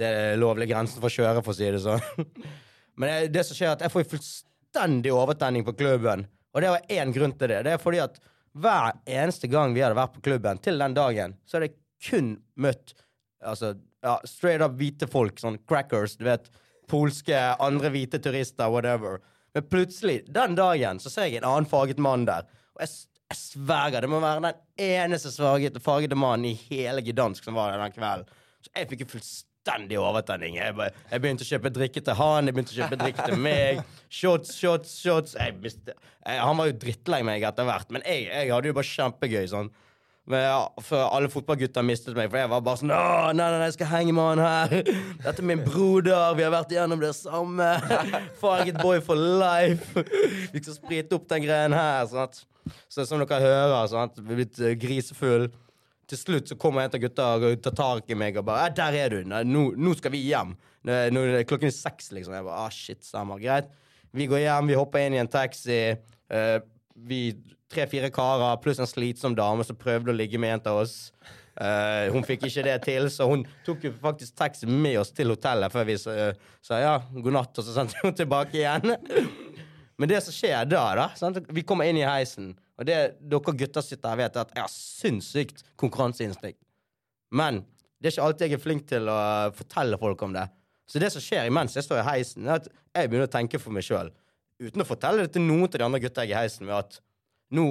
det 0.00 0.14
lovlige 0.40 0.72
grensen 0.72 1.02
for 1.02 1.12
å 1.12 1.16
kjøre, 1.20 1.44
for 1.44 1.52
å 1.52 1.60
si 1.60 1.68
det 1.68 1.84
sånn. 1.84 2.30
Men 2.96 3.10
det, 3.10 3.34
det 3.36 3.44
som 3.44 3.58
skjer, 3.58 3.74
er 3.74 3.76
at 3.76 3.84
jeg 3.84 3.92
får 3.92 4.14
fullstendig 4.16 5.12
overtenning 5.12 5.68
på 5.68 5.76
klubben. 5.76 6.24
Og 6.52 6.62
det 6.62 6.72
var 6.74 6.90
én 6.92 7.12
grunn 7.14 7.34
til 7.36 7.52
det. 7.52 7.62
Det 7.66 7.74
er 7.74 7.80
fordi 7.80 8.02
at 8.02 8.18
hver 8.52 8.98
eneste 9.08 9.48
gang 9.48 9.72
vi 9.74 9.80
hadde 9.84 9.96
vært 9.96 10.16
på 10.16 10.24
klubben 10.26 10.60
til 10.60 10.80
den 10.80 10.96
dagen, 10.96 11.36
så 11.46 11.56
hadde 11.56 11.70
jeg 11.70 11.78
kun 12.08 12.34
møtt 12.60 12.92
altså, 13.40 13.74
ja, 14.04 14.18
straight 14.28 14.64
up 14.64 14.74
hvite 14.78 15.08
folk, 15.10 15.40
sånn 15.40 15.60
crackers, 15.68 16.18
du 16.20 16.26
vet. 16.28 16.50
Polske, 16.90 17.38
andre 17.62 17.92
hvite 17.94 18.20
turister, 18.20 18.68
whatever. 18.72 19.22
Men 19.54 19.68
plutselig, 19.70 20.22
den 20.32 20.56
dagen, 20.58 21.00
så 21.00 21.12
ser 21.12 21.30
jeg 21.30 21.40
en 21.40 21.48
annen 21.48 21.68
farget 21.68 22.00
mann 22.02 22.26
der. 22.28 22.44
Og 22.76 22.84
jeg, 22.84 22.92
jeg 23.32 23.38
sverger, 23.38 24.04
det 24.04 24.10
må 24.12 24.20
være 24.20 24.44
den 24.44 24.60
eneste 24.90 25.32
fargete, 25.36 26.18
mannen 26.18 26.50
i 26.50 26.56
hele 26.68 27.04
Gdansk 27.06 27.48
som 27.48 27.56
var 27.56 27.72
der 27.72 27.84
den 27.84 27.96
kvelden. 27.96 28.38
Så 28.62 28.74
jeg 28.76 28.90
fikk 28.90 29.06
jo 29.06 29.12
fullstendig 29.16 29.51
overtenning. 29.70 30.56
Jeg, 30.56 30.74
bare, 30.74 30.90
jeg 31.10 31.22
begynte 31.22 31.44
å 31.44 31.50
kjøpe 31.52 31.70
drikke 31.70 32.00
til 32.02 32.14
han, 32.18 32.46
jeg 32.46 32.54
begynte 32.54 32.74
å 32.74 32.80
kjøpe 32.80 32.98
drikke 33.04 33.28
til 33.28 33.38
meg. 33.38 33.82
Shots, 34.08 34.56
shots, 34.58 34.96
shots. 35.00 35.36
Jeg, 35.38 35.54
han 36.26 36.58
var 36.58 36.66
jo 36.70 36.78
drittlei 36.82 37.22
meg 37.26 37.42
etter 37.42 37.64
hvert, 37.64 37.90
men 37.90 38.02
jeg, 38.06 38.28
jeg 38.30 38.52
hadde 38.52 38.68
jo 38.68 38.76
bare 38.76 38.90
kjempegøy. 38.90 39.46
sånn. 39.52 39.70
For 40.22 41.00
alle 41.02 41.26
fotballgutter 41.32 41.82
mistet 41.82 42.14
meg, 42.14 42.28
for 42.30 42.38
jeg 42.38 42.50
var 42.52 42.60
bare 42.62 42.78
sånn 42.78 42.92
nei, 42.92 43.32
nei, 43.34 43.48
nei, 43.50 43.64
jeg 43.66 43.74
skal 43.74 43.90
henge 43.90 44.12
med 44.14 44.28
han 44.30 44.42
her. 44.44 44.92
Dette 45.24 45.42
er 45.42 45.48
min 45.50 45.64
broder. 45.66 46.36
Vi 46.38 46.44
har 46.46 46.54
vært 46.54 46.74
igjennom 46.74 47.02
det 47.02 47.10
samme. 47.18 47.72
Farget 48.42 48.78
boy 48.78 49.02
for 49.02 49.18
life. 49.18 50.04
Vi 50.54 50.62
skal 50.62 50.76
sprite 50.76 51.18
opp 51.18 51.26
den 51.32 51.42
greien 51.46 51.74
her. 51.74 52.06
Sant? 52.10 52.44
Så 52.86 53.02
som 53.08 53.18
dere 53.18 53.42
hører, 53.42 53.90
sånn 53.90 54.06
at 54.06 54.20
vi 54.22 54.30
er 54.30 54.38
blitt 54.44 54.62
eh, 54.62 54.76
grisefull. 54.78 55.48
Til 56.12 56.20
slutt 56.20 56.50
så 56.50 56.58
kommer 56.60 56.84
en 56.84 56.92
av 56.92 57.00
gutta 57.00 57.26
og 57.38 57.62
tar 57.64 57.76
tak 57.78 58.10
i 58.12 58.16
meg 58.18 58.36
og 58.36 58.44
bare 58.44 58.66
«Ja, 58.66 58.74
'Der 58.76 58.98
er 59.00 59.14
du. 59.14 59.22
Nå, 59.24 59.62
nå 59.80 59.94
skal 59.96 60.12
vi 60.12 60.20
hjem.' 60.26 60.56
Nå, 60.84 61.22
klokken 61.48 61.70
er 61.70 61.72
seks, 61.72 62.10
liksom. 62.12 62.34
Jeg 62.34 62.44
bare 62.44 62.66
ah, 62.66 62.70
shit, 62.70 63.00
stemmer. 63.06 63.38
Greit. 63.40 63.70
Vi 64.12 64.26
går 64.28 64.42
hjem, 64.42 64.68
vi 64.68 64.76
hopper 64.76 65.06
inn 65.06 65.14
i 65.16 65.22
en 65.22 65.30
taxi. 65.30 65.94
Uh, 66.28 66.58
vi 67.08 67.32
tre-fire 67.72 68.10
karer 68.12 68.58
pluss 68.60 68.80
en 68.82 68.90
slitsom 68.90 69.36
dame 69.38 69.64
som 69.64 69.78
prøvde 69.78 70.12
å 70.12 70.16
ligge 70.16 70.40
med 70.42 70.58
en 70.58 70.66
av 70.72 70.82
oss. 70.82 70.96
Uh, 71.52 72.12
hun 72.12 72.24
fikk 72.24 72.46
ikke 72.48 72.64
det 72.66 72.76
til, 72.84 73.08
så 73.12 73.28
hun 73.28 73.46
tok 73.64 73.86
jo 73.86 73.92
faktisk 74.02 74.36
taxi 74.36 74.68
med 74.68 74.98
oss 75.00 75.12
til 75.16 75.32
hotellet 75.32 75.72
før 75.72 75.88
vi 75.88 75.96
sa, 76.00 76.32
sa 76.64 76.80
ja, 76.80 76.94
god 77.12 77.36
natt, 77.38 77.56
og 77.56 77.64
så 77.64 77.76
sendte 77.76 78.04
hun 78.04 78.16
tilbake 78.16 78.60
igjen. 78.60 78.96
Men 80.00 80.10
det 80.10 80.22
som 80.24 80.34
skjer 80.34 80.68
da, 80.68 80.84
da 80.98 81.08
sant? 81.16 81.40
Vi 81.52 81.64
kommer 81.64 81.88
inn 81.88 82.00
i 82.00 82.06
heisen, 82.08 82.52
og 82.80 82.88
det 82.88 82.98
dere 83.20 83.54
gutter 83.60 83.84
sitter 83.84 84.12
her 84.12 84.20
vet, 84.22 84.36
er 84.36 84.46
at 84.46 84.54
jeg 84.56 84.64
har 84.64 84.72
sinnssykt 84.72 85.62
konkurranseinstinkt. 85.80 86.60
Men 87.32 87.62
det 88.00 88.10
er 88.10 88.16
ikke 88.16 88.26
alltid 88.26 88.48
jeg 88.48 88.58
er 88.58 88.62
flink 88.62 88.86
til 88.90 89.08
å 89.12 89.20
fortelle 89.56 89.98
folk 90.00 90.24
om 90.26 90.34
det. 90.34 90.46
Så 90.88 91.00
det 91.00 91.12
som 91.14 91.22
skjer 91.24 91.48
imens 91.48 91.76
jeg 91.76 91.86
står 91.86 92.02
i 92.02 92.08
heisen, 92.08 92.48
er 92.48 92.58
at 92.58 92.68
jeg 92.68 93.08
begynner 93.10 93.30
å 93.30 93.32
tenke 93.32 93.60
for 93.62 93.74
meg 93.74 93.86
sjøl. 93.86 94.10
Uten 94.62 94.84
å 94.84 94.88
fortelle 94.88 95.24
det 95.24 95.34
til 95.36 95.44
noen 95.46 95.68
av 95.68 95.76
de 95.76 95.86
andre 95.86 96.02
gutta 96.02 96.26
jeg 96.26 96.34
er 96.34 96.42
i 96.42 96.48
heisen 96.48 96.66
med, 96.68 96.74
at 96.76 96.98
nå, 97.54 97.66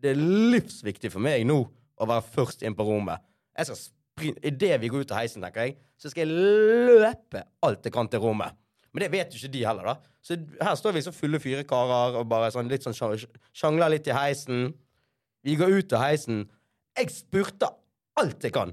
det 0.00 0.12
er 0.12 0.22
livsviktig 0.54 1.10
for 1.12 1.24
meg 1.24 1.44
nå 1.48 1.58
å 1.64 2.08
være 2.08 2.26
først 2.34 2.64
inn 2.64 2.76
på 2.76 2.86
rommet. 2.86 3.22
Jeg 3.58 3.70
skal 3.70 3.82
Idet 4.14 4.76
vi 4.78 4.88
går 4.92 5.02
ut 5.02 5.10
av 5.10 5.24
heisen, 5.24 5.42
tenker 5.42 5.64
jeg, 5.66 5.72
så 5.98 6.10
skal 6.10 6.28
jeg 6.30 6.98
løpe 7.02 7.40
alt 7.66 7.82
jeg 7.82 7.94
kan 7.94 8.06
til 8.06 8.22
rommet. 8.22 8.54
Men 8.94 9.02
det 9.02 9.10
vet 9.12 9.34
jo 9.34 9.40
ikke 9.42 9.52
de 9.56 9.64
heller, 9.66 9.88
da. 9.90 9.94
Så 10.24 10.36
her 10.62 10.76
står 10.78 10.94
vi 10.96 11.00
så 11.04 11.12
fulle 11.12 11.40
fire 11.42 11.64
karer 11.68 12.14
og 12.20 12.28
bare 12.30 12.52
sånn 12.54 12.68
litt 12.70 12.84
sånn 12.86 12.94
sjangler 12.94 13.90
litt 13.92 14.06
i 14.08 14.14
heisen. 14.14 14.68
Vi 15.44 15.56
går 15.60 15.74
ut 15.80 15.92
av 15.98 16.04
heisen. 16.06 16.44
Jeg 16.96 17.10
spurter 17.10 17.74
alt 18.22 18.46
jeg 18.46 18.54
kan. 18.54 18.70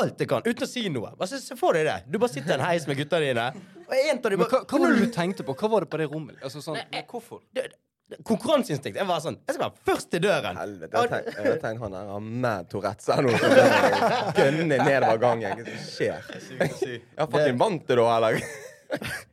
Alt 0.00 0.18
jeg 0.24 0.30
kan, 0.30 0.40
uten 0.48 0.64
å 0.64 0.66
si 0.70 0.86
noe. 0.88 1.10
Bare 1.20 1.28
se, 1.28 1.54
for 1.60 1.76
deg 1.76 1.84
det. 1.84 1.98
Du 2.08 2.16
bare 2.18 2.32
sitter 2.32 2.54
i 2.54 2.56
en 2.56 2.64
heis 2.64 2.86
med 2.88 2.96
gutta 2.96 3.20
dine. 3.20 3.50
Og 3.84 3.92
en 3.92 4.16
av 4.24 4.30
de 4.32 4.38
bare 4.40 4.48
hva, 4.48 4.62
hva 4.64 4.78
var 4.80 4.94
det 4.96 5.02
du 5.04 5.12
tenkte 5.12 5.44
på? 5.44 5.52
Hva 5.60 5.68
var 5.68 5.84
det 5.84 5.90
på 5.92 6.00
det 6.00 6.06
rommet? 6.08 6.38
Altså 6.40 6.62
sånn, 6.64 6.78
Men 6.90 7.04
hvorfor? 7.10 7.42
det- 7.52 7.68
det- 8.08 8.22
Konkurranseinstinkt. 8.24 8.96
Jeg 8.96 9.06
var 9.06 9.20
sånn 9.20 9.36
Jeg 9.46 9.54
skal 9.54 9.68
være 9.70 9.84
først 9.84 10.10
til 10.10 10.20
døren. 10.20 10.56
Helvete. 10.56 10.92
Jeg 10.96 11.34
jeg 11.36 11.44
har 11.44 11.60
tenkt 11.60 11.80
han 11.84 11.90
der 11.92 12.06
har 12.08 12.20
mad 12.20 12.70
Tourettes 12.70 13.08
eller 13.08 13.22
noe. 13.22 14.32
Gønne 14.40 14.78
nedover 14.80 15.18
gangen. 15.20 15.60
Hva 15.60 15.76
har 15.76 16.74
skjer? 16.80 17.00
Ja, 17.18 17.26
fucking 17.26 17.58
vant 17.58 17.86
det 17.86 17.96
da, 18.00 18.08
eller? 18.16 18.40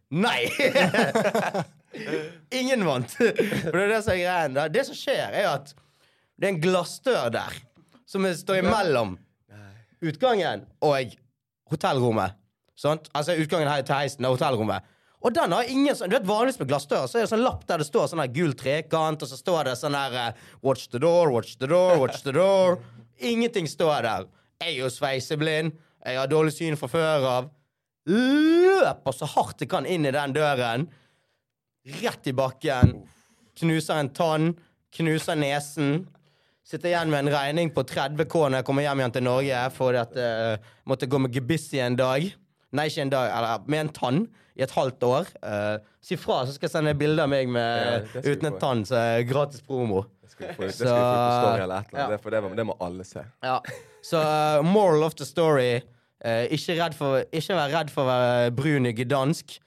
Nei! 0.10 0.50
Ingen 2.60 2.86
vant. 2.86 3.12
For 3.14 3.76
det 3.76 3.84
er 3.84 3.92
det 3.94 4.04
som 4.06 4.14
er 4.14 4.22
greien. 4.22 4.56
da. 4.58 4.68
Det 4.72 4.86
som 4.88 4.98
skjer, 4.98 5.34
er 5.34 5.50
at 5.52 5.74
det 6.40 6.48
er 6.48 6.54
en 6.54 6.62
glassdør 6.64 7.34
der 7.34 7.58
som 8.10 8.26
står 8.26 8.64
imellom 8.64 9.18
utgangen 10.02 10.64
og 10.86 11.16
hotellrommet. 11.70 12.38
Sant? 12.80 13.10
Altså 13.14 13.36
utgangen 13.38 13.70
her 13.70 13.84
til 13.84 13.98
heisen 13.98 14.26
og 14.26 14.38
hotellrommet. 14.38 14.86
Og 15.20 15.34
den 15.36 15.52
har 15.52 15.68
ingen 15.68 15.98
sånn 16.00 16.08
Du 16.08 16.16
vet 16.16 16.28
Vanligvis 16.28 16.62
med 16.62 16.70
glassdører 16.70 17.10
så 17.12 17.20
er 17.20 17.26
det 17.26 17.32
sånn 17.34 17.44
lapp 17.44 17.66
der 17.68 17.82
det 17.82 17.90
står 17.90 18.06
sånn 18.08 18.22
her 18.24 18.32
gul 18.32 18.54
trekant, 18.56 19.20
og 19.20 19.28
så 19.28 19.36
står 19.36 19.68
det 19.68 19.74
sånn 19.76 19.98
her 19.98 20.16
eh, 20.16 20.46
Watch 20.64 20.88
the 20.94 21.02
door, 21.04 21.34
watch 21.34 21.58
the 21.60 21.68
door, 21.68 21.98
watch 22.00 22.24
the 22.24 22.32
door. 22.36 22.80
Ingenting 23.20 23.68
står 23.68 24.06
der. 24.08 24.30
Jeg 24.64 24.78
er 24.78 24.80
jo 24.80 24.92
sveiseblind. 24.94 25.76
Jeg 26.08 26.22
har 26.22 26.32
dårlig 26.32 26.54
syn 26.56 26.80
fra 26.80 26.88
før 26.88 27.28
av. 27.28 27.50
Løper 28.10 29.14
så 29.16 29.28
hardt 29.36 29.62
jeg 29.64 29.70
kan 29.72 29.86
inn 29.90 30.08
i 30.10 30.14
den 30.16 30.34
døren. 30.36 30.88
Rett 32.02 32.30
i 32.30 32.34
bakken. 32.36 32.96
Knuser 33.60 34.02
en 34.02 34.12
tann. 34.16 34.50
Knuser 34.96 35.38
nesen. 35.40 36.08
Sitter 36.70 36.92
igjen 36.92 37.10
med 37.10 37.26
en 37.26 37.34
regning 37.34 37.72
på 37.74 37.84
30K 37.90 38.44
når 38.50 38.60
jeg 38.60 38.68
kommer 38.68 38.86
hjem 38.86 39.00
igjen 39.02 39.14
til 39.16 39.26
Norge 39.26 39.62
fordi 39.74 40.02
at 40.04 40.18
jeg 40.22 40.60
måtte 40.90 41.08
gå 41.10 41.22
med 41.24 41.34
gebiss 41.34 41.70
i 41.74 41.82
en 41.82 41.98
dag. 41.98 42.28
Nei, 42.78 42.86
ikke 42.92 43.02
en 43.08 43.10
dag, 43.14 43.32
eller 43.34 43.64
med 43.66 43.80
en 43.82 43.90
tann 43.96 44.20
i 44.54 44.62
et 44.62 44.74
halvt 44.76 45.06
år. 45.08 45.30
Uh, 45.42 45.80
si 46.06 46.14
fra, 46.22 46.44
så 46.46 46.54
skal 46.54 46.68
jeg 46.68 46.74
sende 46.76 46.94
bilde 47.00 47.24
av 47.26 47.32
meg 47.32 47.50
med, 47.50 48.06
ja, 48.14 48.22
uten 48.28 48.52
en 48.52 48.60
tann. 48.62 48.84
Så 48.86 49.00
gratis 49.26 49.64
promo. 49.66 50.04
Det 50.22 50.30
skal 50.36 50.52
vi 50.52 50.54
få 50.60 50.68
det 50.68 50.76
skal 50.76 50.92
vi 50.92 51.00
få 51.00 51.16
på 51.16 51.40
story 51.40 51.64
eller 51.64 51.80
et 51.80 51.90
eller 51.90 52.04
Ja. 52.04 52.06
annet. 52.06 52.28
Det, 52.28 52.34
det, 52.36 52.52
det 52.60 52.66
må 52.70 52.76
alle 52.86 53.08
se. 53.10 53.24
Ja. 53.48 53.56
Så 54.06 54.22
uh, 54.22 54.62
moral 54.66 55.08
of 55.08 55.18
the 55.18 55.26
story 55.26 55.80
ikke, 56.20 56.76
redd 56.80 56.96
for, 56.98 57.24
ikke 57.32 57.58
vær 57.58 57.74
redd 57.74 57.92
for 57.94 58.04
å 58.04 58.10
være 58.10 58.54
brun 58.56 58.90
i 58.90 58.94
gdansk, 58.98 59.58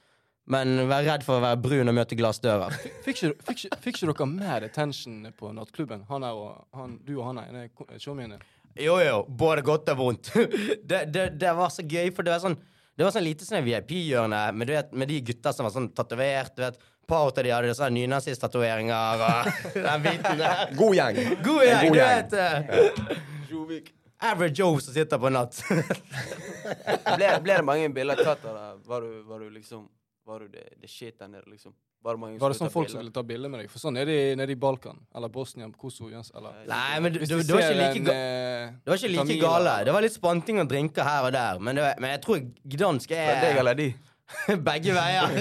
men 0.53 0.83
vær 0.89 1.05
redd 1.07 1.23
for 1.25 1.39
å 1.39 1.43
være 1.45 1.61
brun 1.63 1.89
og 1.89 1.95
møte 1.97 2.17
glassdører. 2.19 2.75
Fikk 3.05 3.23
ikke, 3.23 3.79
dere 4.03 4.27
mer 4.29 4.67
attention 4.67 5.23
på 5.39 5.53
nattklubben? 5.55 6.03
Han 6.09 6.27
er 6.27 6.37
og, 6.37 6.67
han, 6.77 6.99
du 7.07 7.15
og 7.15 7.29
han 7.31 7.41
er 7.41 7.49
ene 7.53 7.97
showmien? 8.01 8.35
Jo, 8.79 8.97
jo. 9.01 9.23
Både 9.29 9.63
godt 9.65 9.89
og 9.93 9.99
vondt. 10.01 10.33
det, 10.89 11.05
det, 11.13 11.27
det 11.41 11.55
var 11.57 11.73
så 11.73 11.85
gøy, 11.85 12.11
for 12.13 12.25
det 12.25 12.35
var 12.35 12.45
sånn 12.45 12.59
det 12.93 13.07
var 13.07 13.13
sånn 13.15 13.25
lite 13.25 13.41
sånn 13.41 13.63
VIP-hjørne 13.65 14.39
med, 14.53 14.69
med 14.93 15.09
de 15.09 15.15
gutta 15.25 15.49
som 15.55 15.65
var 15.65 15.73
sånn 15.73 15.87
tatovert. 15.97 16.53
Du 16.53 16.61
vet, 16.61 16.75
par 17.09 17.25
av 17.25 17.33
de 17.41 17.49
hadde 17.49 17.73
sånn 17.73 17.95
nynazist-tatoveringer 17.97 19.23
og 19.25 19.49
den 19.87 20.05
biten 20.05 20.37
der. 20.43 20.63
God 20.77 20.97
gjeng. 20.99 21.19
God 21.41 21.65
gjeng, 21.65 21.87
god 21.87 21.97
du 21.97 21.99
gjeng. 21.99 22.13
vet. 22.13 22.37
eh, 22.37 24.02
Average 24.23 24.59
Joe 24.61 24.79
som 24.81 24.93
sitter 24.95 25.19
på 25.19 25.29
natt. 25.33 25.57
Ble, 27.17 27.27
ble 27.43 27.57
det 27.59 27.63
mange 27.67 27.89
bilder 27.93 28.19
tatt 28.23 28.43
av 28.47 28.55
deg? 28.57 28.83
Var 28.87 29.07
var 29.27 29.41
du 29.43 29.49
liksom 29.51 29.87
Var 30.25 30.45
du 30.45 30.53
det, 30.53 30.67
det 30.79 30.87
shit 30.89 31.17
der 31.19 31.27
nede, 31.27 31.43
liksom? 31.51 31.73
Var 32.03 32.15
det 32.15 32.19
mange 32.21 32.39
Var 32.39 32.51
det 32.53 32.57
sånn 32.59 32.71
folk 32.71 32.89
som 32.91 32.99
ville 33.01 33.11
ta 33.15 33.23
bilde 33.27 33.49
med 33.51 33.61
deg? 33.63 33.69
For 33.71 33.79
sånn 33.83 33.97
er 33.99 34.07
det 34.07 34.15
nede 34.39 34.51
i 34.55 34.59
Balkan. 34.59 34.97
Eller 35.15 35.31
Bosnia, 35.31 35.67
Kosovo, 35.79 36.09
Jens, 36.11 36.31
eller 36.35 36.63
Nei, 36.67 36.99
men 37.03 37.13
det, 37.15 37.27
du, 37.27 37.35
du 37.43 37.53
var 37.55 37.63
ikke 37.63 37.77
like 37.79 37.99
en, 38.01 38.07
ga 38.07 38.15
eh, 38.15 38.73
det 38.83 38.91
var 38.93 38.99
ikke 39.01 39.11
like 39.13 39.37
gale. 39.43 39.75
Det 39.87 39.93
var 39.95 40.03
litt 40.07 40.15
spanting 40.15 40.59
og 40.63 40.67
drinker 40.71 41.07
her 41.07 41.27
og 41.29 41.35
der. 41.35 41.59
Men, 41.63 41.79
det, 41.79 41.85
var- 41.85 42.01
men 42.03 42.11
jeg 42.15 42.21
tror 42.25 42.41
Gdansk 42.75 43.13
er 43.15 43.29
det 43.29 43.37
deg 43.45 43.53
er 43.55 43.61
eller 43.63 43.79
de? 43.79 43.87
begge 44.67 44.93
veier. 44.95 45.33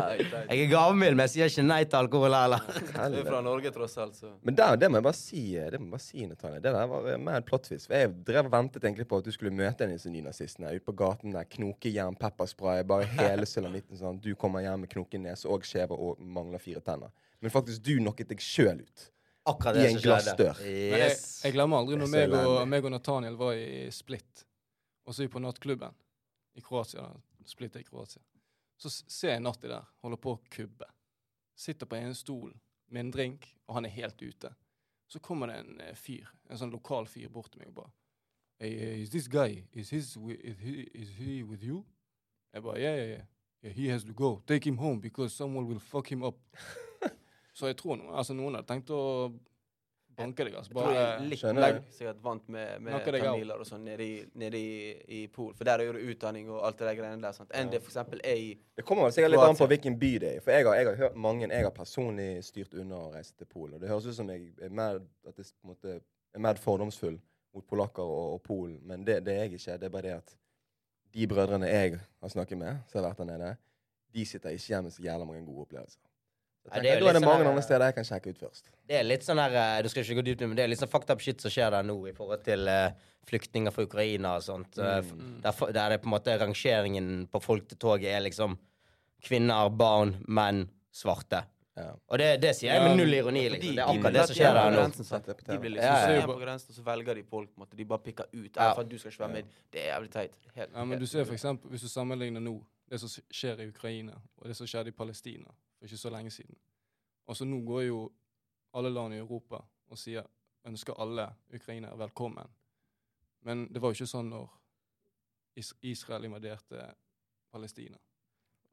Jeg 0.50 0.62
er 0.64 0.70
gavmild, 0.70 1.16
men 1.18 1.24
jeg 1.26 1.32
sier 1.34 1.50
ikke 1.50 1.64
nei 1.66 1.78
til 1.84 1.98
alkohol 1.98 2.34
heller. 2.36 2.62
Du 3.12 3.18
er 3.20 3.26
fra 3.26 3.40
Norge, 3.44 3.70
tross 3.74 3.96
alt, 4.02 4.16
så 4.18 4.30
Men 4.46 4.56
der, 4.58 4.76
det 4.80 4.90
må 4.90 5.00
jeg 5.00 5.06
bare 5.06 5.18
si, 5.18 5.42
det 5.56 5.80
må 5.80 5.86
jeg 5.88 5.94
bare 5.96 6.04
si 6.06 6.26
Natalia. 6.30 6.60
Det 6.64 6.72
der 6.76 6.88
var 6.92 7.06
mer 7.06 7.18
mad. 7.42 7.50
For 7.50 7.96
Jeg 7.96 8.12
drev 8.26 8.48
og 8.48 8.52
ventet 8.54 8.84
egentlig 8.86 9.08
på 9.10 9.20
at 9.20 9.26
du 9.28 9.32
skulle 9.34 9.52
møte 9.54 9.84
en 9.84 9.92
av 9.92 9.98
disse 9.98 10.12
nynazistene 10.12 10.72
ute 10.76 10.84
på 10.86 10.94
gaten. 10.96 11.34
der, 11.36 11.44
Knokejern, 11.56 12.16
pepperspray, 12.20 12.84
bare 12.88 13.08
hele 13.18 13.46
sulamitten. 13.48 13.98
Sånn. 14.00 14.20
Du 14.22 14.32
kommer 14.38 14.64
hjem 14.64 14.86
med 14.86 14.92
knoken 14.94 15.26
nese 15.28 15.48
og 15.50 15.66
skjeve 15.66 15.96
og 15.98 16.22
mangler 16.22 16.62
fire 16.62 16.80
tenner. 16.84 17.12
Men 17.44 17.52
faktisk, 17.52 17.82
du 17.84 17.96
knocket 18.00 18.30
deg 18.32 18.40
sjøl 18.42 18.80
ut. 18.80 19.10
Akkurat 19.46 19.76
I 19.76 19.82
det 19.84 19.90
en 19.90 19.98
som 19.98 20.02
skjedde. 20.02 20.08
glassdør. 20.08 20.62
Yes. 20.66 20.96
jeg, 20.98 21.18
jeg 21.44 21.54
glemmer 21.54 21.78
aldri 21.82 21.98
når 22.00 22.08
meg 22.10 22.32
og, 22.40 22.56
meg 22.66 22.88
og 22.88 22.94
Nathaniel 22.96 23.36
var 23.38 23.54
i 23.54 23.84
Split. 23.94 24.42
Og 25.06 25.14
så 25.14 25.22
er 25.22 25.28
vi 25.28 25.34
på 25.36 25.42
nattklubben 25.44 25.94
i 26.58 26.64
Kroatia. 26.64 27.04
da. 27.04 27.20
Split 27.46 27.76
er 27.78 27.84
i 27.84 27.86
Kroatia. 27.86 28.24
Så 28.76 28.90
ser 28.92 29.36
jeg 29.36 29.42
Natti 29.42 29.70
der, 29.70 29.84
holder 30.04 30.20
på 30.20 30.36
å 30.36 30.40
kubbe. 30.52 30.88
Sitter 31.56 31.88
på 31.88 31.96
en 31.98 32.14
stol 32.14 32.52
med 32.92 33.06
en 33.06 33.12
drink, 33.14 33.46
og 33.66 33.78
han 33.78 33.88
er 33.88 33.94
helt 33.96 34.22
ute. 34.22 34.52
Så 35.08 35.20
kommer 35.22 35.50
det 35.50 35.60
en 35.62 35.80
eh, 35.80 35.94
fyr, 35.96 36.28
en 36.50 36.60
sånn 36.60 36.74
lokal 36.74 37.08
fyr, 37.08 37.30
bort 37.32 37.52
til 37.52 37.62
meg 37.62 37.70
og 37.72 37.80
bare 37.82 37.94
hey, 38.58 39.02
Is 39.02 39.10
this 39.10 39.28
guy, 39.28 39.64
is, 39.72 39.90
his, 39.90 40.16
is, 40.16 40.56
he, 40.60 40.88
is 40.94 41.08
he 41.18 41.42
with 41.42 41.64
you? 41.64 41.84
Jeg 42.52 42.62
bare 42.62 42.80
yeah, 42.80 42.96
yeah, 42.96 43.08
yeah. 43.08 43.24
yeah. 43.62 43.72
He 43.72 43.88
has 43.88 44.04
to 44.04 44.12
go. 44.12 44.42
Take 44.46 44.68
him 44.68 44.78
home 44.78 45.00
because 45.00 45.34
someone 45.34 45.66
will 45.66 45.80
fuck 45.80 46.12
him 46.12 46.22
up. 46.22 46.38
Så 47.54 47.66
jeg 47.66 47.76
tror 47.76 47.96
noen, 47.96 48.14
altså 48.14 48.34
noen 48.36 48.54
hadde 48.54 48.68
tenkt 48.68 48.90
å 48.92 49.30
banke 50.16 50.46
deg. 50.46 50.54
altså. 50.56 50.72
Jeg 50.72 50.78
tror 50.78 50.94
jeg 50.96 51.04
Bare 51.06 51.28
litt 51.30 51.60
legg 51.60 51.78
sikkert 51.94 52.22
vant 52.24 52.48
med, 52.52 52.82
med 52.86 53.06
tamiler 53.06 53.62
og 53.62 53.68
sånn 53.68 53.84
nede, 53.86 54.06
i, 54.06 54.16
nede 54.40 54.60
i, 54.60 54.72
i 55.18 55.20
Pol. 55.32 55.52
For 55.58 55.68
der 55.68 55.82
er 55.82 55.90
jo 55.90 55.94
det 55.96 56.04
utdanning 56.12 56.50
og 56.50 56.62
alt 56.66 56.80
det 56.80 56.88
der 56.88 56.98
greiene 57.00 57.22
der. 57.22 57.36
sant? 57.36 57.52
Enn 57.56 57.72
det 57.72 57.82
f.eks. 57.82 57.98
er 58.16 58.40
i 58.40 58.48
Det 58.76 58.86
kommer 58.88 59.08
vel 59.08 59.16
sikkert 59.16 59.34
litt 59.34 59.44
an 59.46 59.60
på 59.60 59.68
hvilken 59.74 59.98
by 60.00 60.12
det 60.24 60.32
er. 60.32 60.40
i. 60.40 60.44
For 60.44 60.56
jeg 60.56 60.68
har, 60.68 60.80
jeg 60.80 60.90
har 60.90 61.00
hørt 61.04 61.20
mange 61.28 61.50
Jeg 61.50 61.68
har 61.68 61.76
personlig 61.76 62.30
styrt 62.46 62.74
unna 62.74 63.02
å 63.06 63.12
reise 63.14 63.36
til 63.36 63.50
Polen. 63.50 63.76
Og 63.76 63.84
det 63.84 63.92
høres 63.92 64.08
ut 64.08 64.18
som 64.18 64.32
jeg 64.32 64.50
er 64.62 64.72
mer, 64.82 65.02
at 65.28 65.38
jeg 65.38 65.52
på 65.52 65.68
en 65.68 65.74
måte, 65.74 66.00
er 66.36 66.44
mer 66.48 66.60
fordomsfull 66.60 67.20
mot 67.56 67.68
polakker 67.68 68.02
og, 68.02 68.34
og 68.36 68.42
Polen. 68.44 68.80
Men 68.84 69.04
det, 69.06 69.22
det 69.26 69.36
er 69.36 69.46
jeg 69.46 69.60
ikke. 69.60 69.78
Det 69.80 69.90
er 69.90 69.94
bare 69.94 70.08
det 70.08 70.16
at 70.16 70.36
de 71.16 71.26
brødrene 71.30 71.68
jeg 71.70 72.00
har 72.00 72.28
snakket 72.28 72.58
med, 72.60 72.82
som 72.90 73.00
har 73.00 73.10
vært 73.10 73.22
der 73.22 73.30
nede, 73.30 73.54
de 74.16 74.24
sitter 74.24 74.52
ikke 74.56 74.70
igjen 74.70 74.84
med 74.84 74.92
så 74.94 75.04
jævla 75.04 75.24
mange 75.28 75.44
gode 75.46 75.64
opplevelser. 75.66 76.00
Da 76.70 76.78
er 76.80 77.00
det 77.00 77.22
mange 77.22 77.42
sånn 77.44 77.46
andre 77.52 77.62
steder 77.62 77.84
jeg 77.90 77.94
kan 77.94 78.04
sjekke 78.04 78.30
ut 78.34 78.38
først. 78.38 78.70
Det 78.86 78.96
er 78.98 79.04
litt 79.06 79.22
sånn 79.26 79.38
her 79.38 79.54
eh, 79.54 79.82
Du 79.82 79.88
skal 79.88 80.02
ikke 80.04 80.16
gå 80.20 80.24
dypt 80.26 80.40
men 80.46 80.56
det 80.56 80.64
er 80.64 80.68
litt 80.72 80.80
sånn 80.82 80.90
fucked 80.90 81.10
up 81.10 81.20
shit 81.20 81.40
som 81.40 81.50
skjer 81.50 81.70
der 81.70 81.82
nå 81.86 81.96
i 82.08 82.12
forhold 82.16 82.42
til 82.44 82.66
eh, 82.68 82.90
flyktninger 83.26 83.70
fra 83.74 83.82
Ukraina 83.86 84.36
og 84.36 84.42
sånt. 84.42 84.78
Eh, 84.78 85.02
Mm. 85.06 85.40
Der, 85.42 85.52
der 85.72 85.90
det 85.90 86.00
på 86.02 86.06
en 86.10 86.14
måte 86.16 86.36
rangeringen 86.40 87.26
på 87.30 87.40
folk 87.42 87.68
til 87.68 87.78
toget 87.78 88.10
er 88.16 88.20
liksom 88.26 88.56
kvinner, 89.22 89.68
barn, 89.70 90.16
menn, 90.28 90.68
svarte. 90.94 91.44
Ja. 91.76 91.90
Og 92.08 92.16
det, 92.18 92.28
det 92.40 92.54
sier 92.56 92.72
jeg 92.72 92.82
med 92.86 92.96
null 92.96 93.12
ironi. 93.12 93.42
Liksom. 93.52 93.60
de- 93.60 93.74
Det 93.76 93.82
er 93.82 93.90
akkurat 93.90 94.12
blir 94.12 94.12
det 94.16 94.26
som 94.30 94.36
skjer 94.38 94.54
på 94.56 94.70
nå. 94.72 95.42
De 95.52 95.58
blir 95.60 95.70
liksom 95.74 95.90
Ja, 95.90 95.98
ja. 95.98 96.06
ser 96.06 96.14
ja. 96.20 96.26
på 96.26 96.36
grensen, 96.40 96.70
og 96.72 96.76
så 96.78 96.84
velger 96.86 97.14
de 97.14 97.22
folk. 97.22 97.50
på 97.50 97.60
en 97.60 97.66
måte. 97.66 97.76
De 97.76 97.84
bare 97.84 97.98
pikker 98.06 98.24
ut. 98.32 98.56
Ja. 98.56 98.72
For 98.72 98.80
at 98.80 98.88
du 98.88 98.96
skal 98.98 99.10
ikke 99.12 99.20
være 99.26 99.32
med. 99.34 99.44
Det 99.72 99.80
er 99.82 99.90
jævlig 99.92 100.10
teit. 100.14 100.32
Helt, 100.54 100.70
Ja, 100.72 100.84
men 100.84 100.88
helt 100.96 101.00
du 101.00 101.06
ser 101.06 101.24
for 101.24 101.34
eksempel, 101.34 101.70
Hvis 101.70 101.82
du 101.82 101.88
sammenligner 101.88 102.40
nå 102.40 102.54
det 102.88 103.00
som 103.00 103.08
skjer 103.08 103.60
i 103.60 103.68
Ukraina, 103.68 104.12
og 104.38 104.46
det 104.48 104.56
som 104.56 104.66
skjedde 104.66 104.88
i 104.88 104.96
Palestina 104.96 105.52
for 105.76 105.84
ikke 105.88 105.96
så 106.00 106.10
lenge 106.10 106.30
siden 106.30 106.56
Altså 107.28 107.44
Nå 107.44 107.60
går 107.66 107.80
jo 107.82 108.12
alle 108.74 108.90
land 108.90 109.14
i 109.14 109.18
Europa 109.18 109.58
og 109.88 109.98
sier 109.98 110.26
ønsker 110.66 110.94
alle 111.00 111.28
ukrainere 111.54 111.98
velkommen. 111.98 112.46
Men 113.40 113.68
det 113.72 113.82
var 113.82 113.88
jo 113.90 113.98
ikke 113.98 114.06
sånn 114.10 114.30
når 114.30 114.48
Israel 115.82 116.24
invaderte 116.24 116.94
Palestina. 117.52 117.98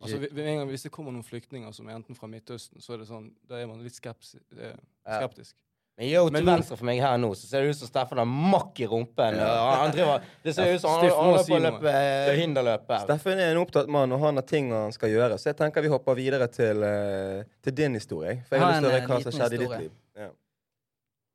Altså, 0.02 0.20
gang 0.36 0.68
Hvis 0.68 0.82
det 0.84 0.92
kommer 0.92 1.12
noen 1.12 1.24
flyktninger 1.24 1.72
som 1.72 1.88
er 1.88 1.96
enten 1.96 2.16
fra 2.16 2.28
Midtøsten, 2.28 2.82
så 2.82 2.94
er 2.94 2.98
det 3.04 3.08
sånn, 3.08 3.30
da 3.48 3.62
er 3.62 3.70
man 3.70 3.84
litt 3.86 3.96
skeptisk. 3.96 4.42
eh, 4.52 4.76
Ja. 5.06 5.20
skeptisk. 5.22 5.56
Men 5.94 6.08
yo, 6.10 6.24
til 6.34 6.48
venstre 6.48 6.76
for 6.80 6.88
meg 6.90 7.00
her 7.04 7.20
nå, 7.22 7.30
så 7.38 7.46
ser 7.46 7.62
det 7.62 7.76
ut 7.76 7.78
som 7.78 7.90
Steffen 7.90 8.18
har 8.18 8.26
makk 8.26 8.80
i 8.82 8.88
rumpen. 8.90 9.36
Han 9.38 9.92
driver, 9.94 10.26
det 10.42 10.56
ser 10.58 10.74
ut 10.74 10.82
som 10.82 10.96
han 10.96 11.12
holder 11.14 11.46
på 11.46 11.54
å 11.54 11.62
løpe 11.68 11.94
eh, 11.94 12.30
hinderløp. 12.40 12.94
Steffen 13.04 13.38
er 13.38 13.54
en 13.54 13.62
opptatt 13.62 13.92
mann, 13.94 14.16
og 14.16 14.24
han 14.26 14.42
har 14.42 14.48
ting 14.50 14.72
han 14.74 14.96
skal 14.96 15.14
gjøre. 15.14 15.38
Så 15.38 15.52
jeg 15.52 15.60
tenker 15.62 15.86
vi 15.86 15.94
hopper 15.94 16.18
videre 16.18 16.50
til, 16.50 16.82
eh, 16.88 17.46
til 17.62 17.78
din 17.78 18.00
historie. 18.00 18.40
For 18.48 18.58
jeg 18.58 18.66
har 18.66 18.74
lyst 18.74 18.82
til 18.82 18.90
å 18.90 18.96
høre 18.96 19.10
hva 19.12 19.20
eh, 19.20 19.26
som 19.28 19.38
skjedde 19.38 19.60
i 19.60 19.64
ditt 19.64 19.76
liv. 19.86 19.96
Ja. 20.18 20.30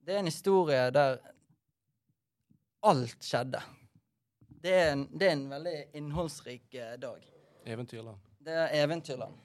Det 0.08 0.16
er 0.16 0.22
en 0.24 0.30
historie 0.32 0.84
der 0.98 1.18
alt 2.90 3.28
skjedde. 3.30 3.62
Det 4.58 4.72
er 4.74 4.88
en, 4.96 5.04
det 5.14 5.28
er 5.28 5.36
en 5.36 5.50
veldig 5.54 5.76
innholdsrik 6.00 6.80
dag. 6.98 7.22
Eventyrland. 7.68 8.18
Det 8.42 8.58
er 8.64 8.74
eventyrland. 8.82 9.38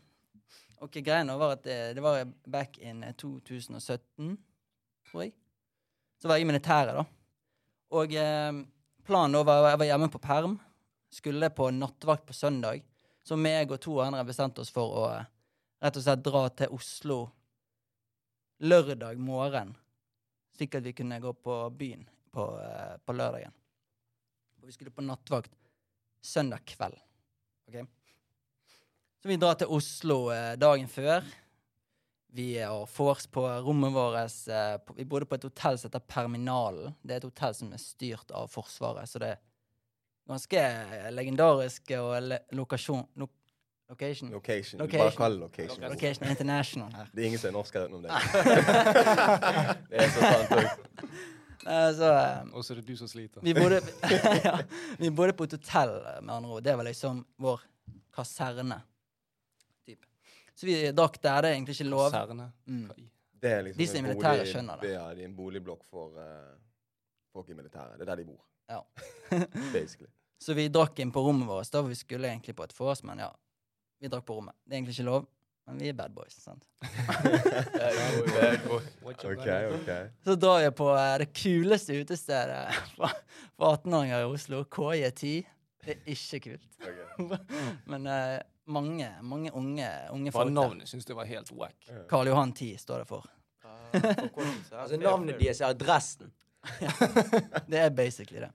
Ok, 0.84 0.98
Greia 1.06 1.38
var 1.38 1.54
at 1.56 1.64
det, 1.64 1.78
det 1.96 2.02
var 2.04 2.26
back 2.50 2.78
in 2.78 3.04
eh, 3.04 3.14
2017, 3.14 4.38
tror 5.14 5.28
jeg. 5.28 5.36
Så 6.18 6.30
var 6.30 6.40
jeg 6.40 6.48
i 6.48 6.50
militæret, 6.50 6.98
da. 6.98 7.06
Og 7.94 8.16
eh, 8.18 8.64
planen 9.06 9.38
da 9.38 9.44
var 9.46 9.70
Jeg 9.70 9.82
var 9.84 9.90
hjemme 9.92 10.10
på 10.10 10.22
perm. 10.24 10.58
Skulle 11.14 11.52
på 11.54 11.70
nattvakt 11.70 12.26
på 12.26 12.34
søndag. 12.34 12.82
Så 13.24 13.38
meg 13.38 13.72
og 13.72 13.80
to 13.84 14.00
andre 14.02 14.26
bestemte 14.26 14.64
oss 14.64 14.74
for 14.74 14.98
å 14.98 15.06
eh, 15.14 15.30
rett 15.84 16.00
og 16.00 16.06
slett 16.06 16.26
dra 16.26 16.48
til 16.58 16.74
Oslo 16.74 17.20
lørdag 18.64 19.20
morgen. 19.22 19.76
Slik 20.58 20.80
at 20.80 20.86
vi 20.86 20.96
kunne 20.98 21.22
gå 21.22 21.34
på 21.34 21.58
byen 21.78 22.08
på, 22.34 22.48
eh, 22.64 22.98
på 23.06 23.14
lørdagen. 23.14 23.54
Og 24.62 24.68
vi 24.68 24.74
skulle 24.74 24.96
på 24.96 25.06
nattvakt 25.06 25.54
søndag 26.24 26.66
kveld. 26.66 26.98
Ok? 27.68 27.86
Så 29.22 29.30
vi 29.30 29.38
drar 29.38 29.56
til 29.60 29.72
Oslo 29.72 30.32
eh, 30.34 30.56
dagen 30.60 30.88
før. 30.88 31.24
Vi 32.36 32.58
har 32.58 32.90
vors 32.98 33.28
på 33.28 33.46
rommet 33.62 33.94
vårt. 33.94 34.48
Eh, 34.48 34.78
på, 34.78 34.94
vi 34.98 35.06
bodde 35.06 35.26
på 35.30 35.36
et 35.36 35.44
hotell 35.46 35.78
som 35.78 35.92
heter 35.92 36.02
Perminalen. 36.10 36.96
Det 37.04 37.14
er 37.14 37.22
et 37.22 37.28
hotell 37.28 37.54
som 37.54 37.74
er 37.76 37.82
styrt 37.82 38.34
av 38.34 38.48
Forsvaret, 38.50 39.06
så 39.10 39.22
det 39.22 39.36
er 39.36 39.42
ganske 40.32 40.64
eh, 40.64 41.12
legendarisk 41.14 41.94
og 42.00 42.16
le 42.26 42.40
lokasjon... 42.58 43.06
Lo 43.22 43.30
location. 43.90 44.32
Location. 44.34 44.82
Location. 44.82 45.04
Bare 45.04 45.16
kall 45.20 45.38
det 45.38 45.44
location. 45.44 45.86
Location 45.92 46.26
International 46.30 46.96
her. 46.98 47.12
Det 47.14 47.22
er 47.22 47.28
ingen 47.30 47.44
som 47.44 47.52
er 47.52 47.56
norsk 47.60 47.78
her 47.78 47.86
utenom 47.86 48.08
deg. 48.08 48.12
det 49.92 50.02
er 50.02 50.10
så 50.16 50.26
sant 50.26 50.58
òg. 50.58 50.74
Eh, 51.64 51.90
eh, 51.96 52.40
Og 52.52 52.66
så 52.66 52.74
er 52.74 52.82
det 52.82 52.90
du 52.90 52.98
som 53.00 53.08
sliter. 53.08 53.40
vi 53.40 53.54
bodde, 53.56 53.78
ja, 54.44 54.58
vi 55.00 55.08
bodde 55.16 55.32
på 55.32 55.46
et 55.48 55.54
hotell, 55.56 55.94
eh, 55.96 56.18
med 56.20 56.34
andre 56.36 56.58
ord. 56.58 56.64
Det 56.66 56.74
var 56.76 56.84
liksom 56.84 57.22
vår 57.40 57.62
kaserne. 58.12 58.82
Så 60.56 60.68
vi 60.70 60.78
drakk 60.96 61.20
der. 61.22 61.42
Det 61.42 61.50
er 61.50 61.58
egentlig 61.58 61.76
ikke 61.78 61.90
lov. 61.90 62.14
Mm. 62.66 62.90
Det 63.44 63.52
er 63.52 63.62
liksom 63.68 63.80
De 63.80 63.88
som 63.90 64.00
er 64.00 64.08
militære, 64.08 64.48
skjønner 64.48 64.82
det. 64.82 64.92
Ja, 64.94 65.06
det 65.14 65.26
er 65.26 65.30
en 65.30 65.36
boligblokk 65.36 65.84
for 65.90 66.16
uh, 66.16 66.54
folk 67.34 67.50
i 67.50 67.58
militæret. 67.58 67.98
Det 68.00 68.06
er 68.06 68.12
der 68.14 68.22
de 68.22 68.28
bor. 68.30 68.44
Ja. 68.70 68.82
Basically. 69.76 70.12
Så 70.40 70.56
vi 70.58 70.68
drakk 70.72 71.00
inn 71.00 71.12
på 71.12 71.24
rommet 71.24 71.48
vårt. 71.48 71.72
Da 71.74 71.82
vi 71.86 71.96
skulle 71.96 72.30
egentlig 72.30 72.56
på 72.56 72.66
et 72.68 72.76
vors, 72.78 73.04
men 73.04 73.24
ja, 73.24 73.32
vi 74.00 74.12
drakk 74.12 74.26
på 74.28 74.38
rommet. 74.40 74.56
Det 74.64 74.76
er 74.76 74.82
egentlig 74.82 74.96
ikke 74.98 75.08
lov, 75.08 75.28
men 75.68 75.80
vi 75.80 75.90
er 75.92 75.98
bad 75.98 76.16
boys. 76.16 76.36
sant? 76.44 76.66
OK, 79.08 79.24
OK. 79.24 79.92
Så 80.24 80.36
drar 80.36 80.60
jeg 80.66 80.76
på 80.76 80.90
eh, 80.92 81.18
det 81.24 81.30
kuleste 81.36 82.00
utestedet 82.04 82.64
for 82.98 83.12
for 83.56 83.78
18-åringer 83.78 84.24
i 84.24 84.28
Oslo, 84.28 84.64
KJ10. 84.76 85.34
Det 85.84 85.96
er 85.96 86.12
ikke 86.16 86.40
kult. 86.48 86.72
Men 87.92 88.08
eh, 88.08 88.40
mange, 88.66 89.10
mange 89.22 89.52
unge, 89.52 89.90
unge 90.12 90.32
folk 90.32 90.48
Bare 90.48 90.54
navnet 90.56 90.90
syns 90.90 91.08
jeg 91.08 91.18
var 91.18 91.28
helt 91.30 91.52
wack. 91.52 91.90
Karl 92.10 92.30
Johan 92.32 92.54
10 92.54 92.78
står 92.82 93.04
det 93.04 93.10
for. 93.10 93.28
Altså 93.94 94.98
Navnet 94.98 95.40
deres 95.40 95.62
er 95.62 95.74
adressen. 95.74 96.32
Det 97.68 97.80
er 97.80 97.90
basically 97.90 98.40
det. 98.40 98.50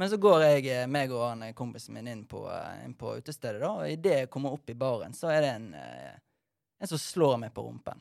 Men 0.00 0.10
så 0.10 0.16
går 0.16 0.42
jeg, 0.42 0.66
eh, 0.72 0.86
meg 0.88 1.12
og 1.12 1.26
han 1.26 1.42
eh, 1.44 1.52
kompisen 1.52 1.92
min 1.92 2.08
inn 2.08 2.22
på, 2.24 2.46
eh, 2.48 2.84
inn 2.86 2.94
på 2.96 3.18
utestedet, 3.18 3.60
da, 3.60 3.68
og 3.82 3.90
idet 3.90 4.14
jeg 4.22 4.30
kommer 4.32 4.54
opp 4.56 4.70
i 4.72 4.76
baren, 4.78 5.12
så 5.12 5.28
er 5.28 5.42
det 5.44 5.50
en, 5.58 5.66
en 5.76 6.88
som 6.88 7.00
slår 7.00 7.36
meg 7.42 7.52
på 7.52 7.66
rumpen. 7.66 8.00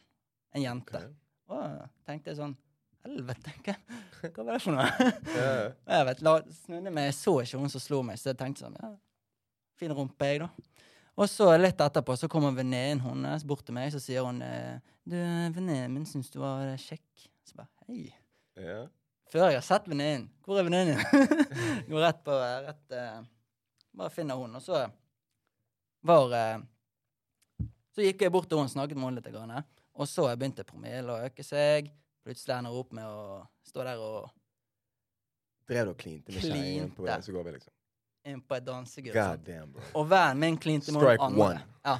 En 0.55 0.63
jente. 0.63 1.01
Okay. 1.01 1.11
Og 1.49 2.07
tenkte 2.07 2.31
jeg 2.31 2.39
sånn 2.39 2.55
Helvete, 2.99 3.51
hva, 3.63 3.73
hva 4.21 4.43
var 4.43 4.49
det 4.53 4.61
for 4.63 4.75
noe? 4.75 5.11
Jeg 5.95 6.07
vet, 6.09 6.23
la, 6.27 6.33
snudde 6.65 6.91
meg, 6.91 7.05
jeg 7.07 7.15
så 7.15 7.33
ikke 7.41 7.61
hun 7.61 7.71
som 7.71 7.83
slo 7.83 7.99
meg, 8.03 8.19
så 8.19 8.33
jeg 8.33 8.39
tenkte 8.41 8.65
sånn 8.65 8.75
ja, 8.75 8.89
Fin 9.79 9.93
rumpe, 9.95 10.27
jeg, 10.27 10.41
da. 10.43 10.49
Og 11.19 11.27
så 11.27 11.49
litt 11.59 11.81
etterpå 11.83 12.15
så 12.15 12.29
kommer 12.31 12.55
venninnen 12.55 13.01
hennes 13.03 13.43
bort 13.47 13.65
til 13.67 13.75
meg, 13.75 13.91
så 13.91 13.99
sier 13.99 14.23
hun 14.23 14.39
eh, 14.45 14.79
Du, 15.03 15.17
venninnen 15.17 15.91
min 15.91 16.07
syns 16.07 16.31
du 16.31 16.39
var 16.39 16.69
kjekk. 16.79 17.27
Så 17.43 17.57
bare 17.59 17.67
hei. 17.89 18.05
Ja. 18.59 18.85
Før 19.29 19.49
jeg 19.49 19.59
har 19.59 19.65
sett 19.65 19.89
venninnen. 19.89 20.29
Hvor 20.45 20.61
er 20.61 20.67
venninnen? 20.67 21.01
Går 21.89 22.05
rett 22.05 22.23
på 22.25 22.37
rett, 22.39 22.85
uh, 22.95 23.19
Bare 23.99 24.13
finner 24.13 24.39
hun, 24.39 24.55
og 24.55 24.63
så 24.63 24.85
var 26.07 26.31
uh, 26.31 27.65
Så 27.93 28.05
gikk 28.05 28.23
jeg 28.23 28.33
bort 28.33 28.47
til 28.49 28.61
henne, 28.61 28.71
snakket 28.71 28.97
med 28.97 29.09
henne 29.09 29.19
litt, 29.19 29.31
grann, 29.33 29.67
og 29.99 30.07
så 30.07 30.29
begynte 30.31 30.63
promillen 30.63 31.11
å 31.11 31.19
øke 31.25 31.43
seg. 31.43 31.91
Plutselig 32.23 32.55
ender 32.55 32.71
hun 32.71 32.83
opp 32.85 32.95
med 32.95 33.09
å 33.09 33.41
stå 33.67 33.83
der 33.87 34.03
og 34.03 34.29
Drev 35.69 35.85
du 35.85 35.91
og 35.91 35.99
klinte 35.99 36.33
med 36.33 36.41
kjerringen 36.41 36.93
på 36.95 37.03
veien 37.05 37.21
så 37.21 37.33
går 37.35 37.45
vi, 37.45 37.51
liksom? 37.59 37.73
Inn 38.25 38.41
på 38.41 38.55
et 38.57 38.65
dansegulv. 38.65 39.15
God 39.93 40.07
være 40.09 40.35
min 40.35 40.57
klinte 40.57 40.91
med 40.91 41.01
Strike 41.01 41.23
andre. 41.23 41.45
one. 41.45 41.61
Ja, 41.85 41.97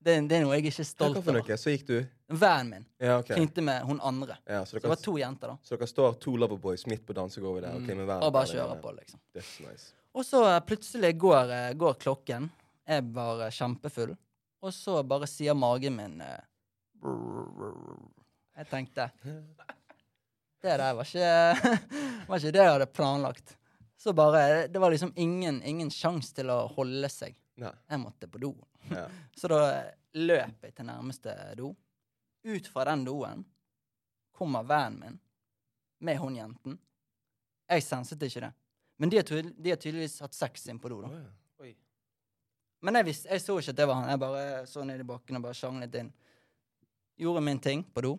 det, 0.00 0.14
det 0.30 0.36
er 0.38 0.44
noe 0.44 0.54
jeg 0.56 0.64
ikke 0.64 0.72
er 0.72 0.78
Hva 0.78 0.86
stolt 0.88 1.18
for 1.24 1.34
av. 1.34 1.40
noe? 1.42 1.56
Så 1.58 1.72
gikk 1.74 1.86
du 1.88 1.96
Vennen 2.28 2.70
min 2.70 2.84
Ja, 3.00 3.18
OK. 3.18 3.30
klinte 3.34 3.62
med 3.64 3.82
hun 3.88 4.00
andre. 4.04 4.36
Ja, 4.46 4.60
så, 4.64 4.70
Så 4.70 4.76
det 4.78 4.82
dere, 4.84 4.92
var 4.94 5.02
to 5.02 5.14
jenter, 5.18 5.48
da. 5.48 5.56
så 5.64 5.76
dere 5.76 5.88
står 5.88 6.18
to 6.20 6.36
loverboys 6.36 6.86
midt 6.86 7.04
på 7.08 7.16
dansegulvet 7.16 7.64
der? 7.64 7.76
ok, 7.76 7.88
med 7.96 8.06
hver 8.08 8.22
Og 8.26 8.32
bare 8.32 8.46
kjører 8.52 8.80
på, 8.82 8.92
liksom. 8.98 9.20
That's 9.34 9.54
nice. 9.64 9.92
Og 10.14 10.24
så 10.24 10.42
eh, 10.48 10.60
plutselig 10.66 11.12
går, 11.18 11.50
eh, 11.56 11.72
går 11.78 11.94
klokken. 12.04 12.50
Jeg 12.88 13.04
var 13.16 13.42
eh, 13.46 13.50
kjempefull. 13.52 14.16
Og 14.62 14.72
så 14.74 15.02
bare 15.06 15.26
sier 15.30 15.54
magen 15.54 15.96
min 15.96 16.20
eh, 16.20 16.40
Jeg 18.58 18.66
tenkte 18.70 19.10
Det 20.62 20.72
der 20.80 20.94
var 20.98 21.06
ikke, 21.06 21.76
var 22.28 22.40
ikke 22.40 22.52
det 22.56 22.62
jeg 22.64 22.72
hadde 22.74 22.86
planlagt. 22.90 23.52
Så 23.98 24.12
bare 24.14 24.68
Det 24.70 24.78
var 24.78 24.90
liksom 24.94 25.12
ingen, 25.18 25.62
ingen 25.66 25.90
sjanse 25.90 26.34
til 26.36 26.50
å 26.54 26.60
holde 26.76 27.08
seg. 27.10 27.34
Nei. 27.58 27.72
Jeg 27.90 27.98
måtte 28.00 28.28
på 28.30 28.38
do. 28.38 28.52
Ja. 28.92 29.08
Så 29.38 29.50
da 29.50 29.58
løp 30.14 30.62
jeg 30.64 30.74
til 30.76 30.86
nærmeste 30.86 31.34
do. 31.58 31.72
Ut 32.46 32.66
fra 32.70 32.84
den 32.92 33.02
doen 33.08 33.42
kommer 34.38 34.62
vennen 34.62 35.00
min 35.02 35.18
med 36.06 36.18
hun 36.22 36.36
jenten. 36.38 36.76
Jeg 37.68 37.82
senset 37.82 38.22
ikke 38.22 38.44
det. 38.46 38.52
Men 39.02 39.10
de 39.10 39.18
har, 39.18 39.24
tydel- 39.26 39.54
de 39.58 39.70
har 39.74 39.80
tydeligvis 39.82 40.20
hatt 40.22 40.34
sex 40.34 40.68
inn 40.70 40.78
på 40.78 40.88
do, 40.92 41.00
da. 41.02 41.08
Oh, 41.10 41.66
ja. 41.66 41.74
Men 42.86 42.94
jeg, 43.00 43.08
visste, 43.08 43.26
jeg 43.34 43.42
så 43.42 43.56
ikke 43.58 43.72
at 43.74 43.78
det 43.80 43.86
var 43.90 43.98
han. 43.98 44.08
Jeg 44.12 44.20
bare 44.22 44.42
så 44.70 44.84
ned 44.86 45.00
i 45.02 45.06
bakken 45.06 45.36
og 45.40 45.42
bare 45.48 45.58
sjanglet 45.58 45.96
inn. 45.98 46.12
Gjorde 47.18 47.42
min 47.42 47.58
ting 47.58 47.82
på 47.82 48.04
do. 48.06 48.12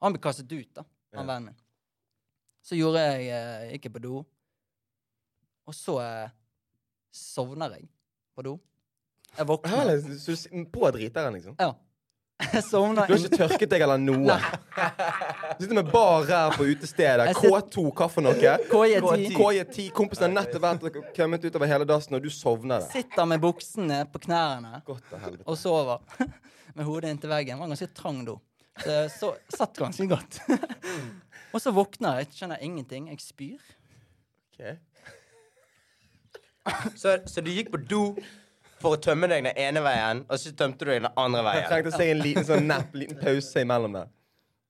Han 0.00 0.16
ble 0.16 0.22
kastet 0.24 0.48
ut, 0.56 0.70
da, 0.80 0.84
han 1.12 1.20
Ja. 1.20 1.28
vennen 1.28 1.50
min. 1.50 1.58
Så 2.64 2.78
gjorde 2.80 3.02
jeg 3.04 3.28
eh, 3.28 3.72
Gikk 3.74 3.90
jeg 3.90 3.92
på 3.98 4.02
do. 4.06 4.22
Og 5.66 5.74
så 5.74 5.98
eh, 6.04 6.30
sovner 7.14 7.76
jeg 7.78 7.88
på 8.36 8.42
do. 8.46 8.58
Jeg 9.38 9.46
våkner. 9.48 9.70
Herlig, 9.74 10.20
så 10.22 10.30
du 10.30 10.36
s- 10.36 10.48
på 10.72 10.90
driteren, 10.94 11.34
liksom? 11.38 11.56
Ja. 11.58 11.72
Jeg 12.52 12.64
sovner 12.66 13.06
Du 13.06 13.12
har 13.14 13.20
ikke 13.22 13.36
tørket 13.38 13.70
deg 13.70 13.82
eller 13.84 14.00
noe? 14.02 14.34
Du 15.54 15.60
sitter 15.62 15.76
med 15.78 15.90
bar 15.92 16.24
ræv 16.26 16.56
på 16.58 16.64
utestedet. 16.66 17.28
Jeg 17.30 17.36
sitter- 17.38 17.62
K2, 17.70 17.84
hva 17.94 18.08
for 18.10 18.26
noe? 18.26 18.34
KJ10. 18.34 19.36
KJ10. 19.38 19.84
Kompisen 19.94 20.26
har 20.26 20.34
nettopp 20.40 20.64
vært 20.66 20.98
kommet 21.16 21.46
utover 21.46 21.70
hele 21.70 21.86
dassen, 21.88 22.16
og 22.18 22.22
du 22.26 22.28
sovner 22.34 22.82
der. 22.82 22.88
Sitter 22.90 23.28
med 23.30 23.40
buksene 23.40 24.00
på 24.10 24.18
knærne 24.26 24.80
Godt 24.84 25.14
av 25.14 25.22
helvete. 25.28 25.46
og 25.46 25.56
sover. 25.62 26.02
Med 26.74 26.84
hodet 26.88 27.12
inntil 27.14 27.30
veggen. 27.30 27.54
Det 27.54 27.62
var 27.62 27.70
en 27.70 27.76
ganske 27.76 27.90
trang 27.94 28.20
do. 28.26 28.34
Så 28.82 28.90
jeg 28.90 29.10
så, 29.14 29.30
satt 29.54 29.78
ganske 29.78 30.08
godt. 30.10 30.40
og 31.54 31.62
så 31.62 31.70
våkner 31.76 32.18
jeg, 32.18 32.32
skjønner 32.34 32.58
ingenting. 32.66 33.06
Jeg 33.14 33.22
spyr. 33.22 33.62
Ok. 34.50 34.74
Så, 36.96 37.18
så 37.28 37.40
du 37.44 37.50
gikk 37.52 37.70
på 37.74 37.80
do 37.88 38.02
for 38.80 38.96
å 38.96 39.00
tømme 39.00 39.28
deg 39.30 39.44
den 39.46 39.56
ene 39.60 39.80
veien, 39.84 40.22
og 40.28 40.38
så 40.40 40.52
tømte 40.56 40.84
du 40.84 40.90
deg 40.92 41.02
den 41.04 41.12
andre 41.20 41.42
veien. 41.46 41.62
Jeg 41.62 41.70
trengte 41.70 41.90
trengte 41.90 42.02
seg 42.02 42.12
en 42.14 42.22
liten 42.24 42.46
sånn 42.48 42.66
napp, 42.68 42.94
liten 42.96 43.20
pause 43.20 43.62
imellom 43.64 43.96
der. 43.96 44.10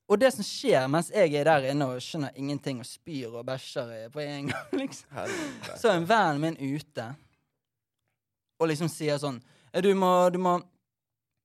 Og 0.04 0.20
det 0.20 0.28
som 0.34 0.44
skjer 0.44 0.84
mens 0.92 1.08
jeg 1.14 1.32
er 1.40 1.46
der 1.48 1.66
inne 1.70 1.86
og 1.94 2.02
skjønner 2.04 2.34
ingenting 2.36 2.82
og 2.82 2.86
spyr 2.86 3.38
og 3.40 3.46
bæsjer 3.48 4.10
på 4.12 4.20
en 4.20 4.50
gang, 4.52 4.66
liksom. 4.82 5.08
Helvete. 5.16 5.78
så 5.80 5.90
er 5.90 6.00
en 6.02 6.08
venn 6.10 6.42
min 6.42 6.58
ute 6.60 7.06
og 8.60 8.68
liksom 8.70 8.90
sier 8.92 9.18
sånn 9.20 9.40
«Eh, 9.72 9.80
Du 9.82 9.90
må, 9.98 10.10
du 10.30 10.38
må 10.38 10.58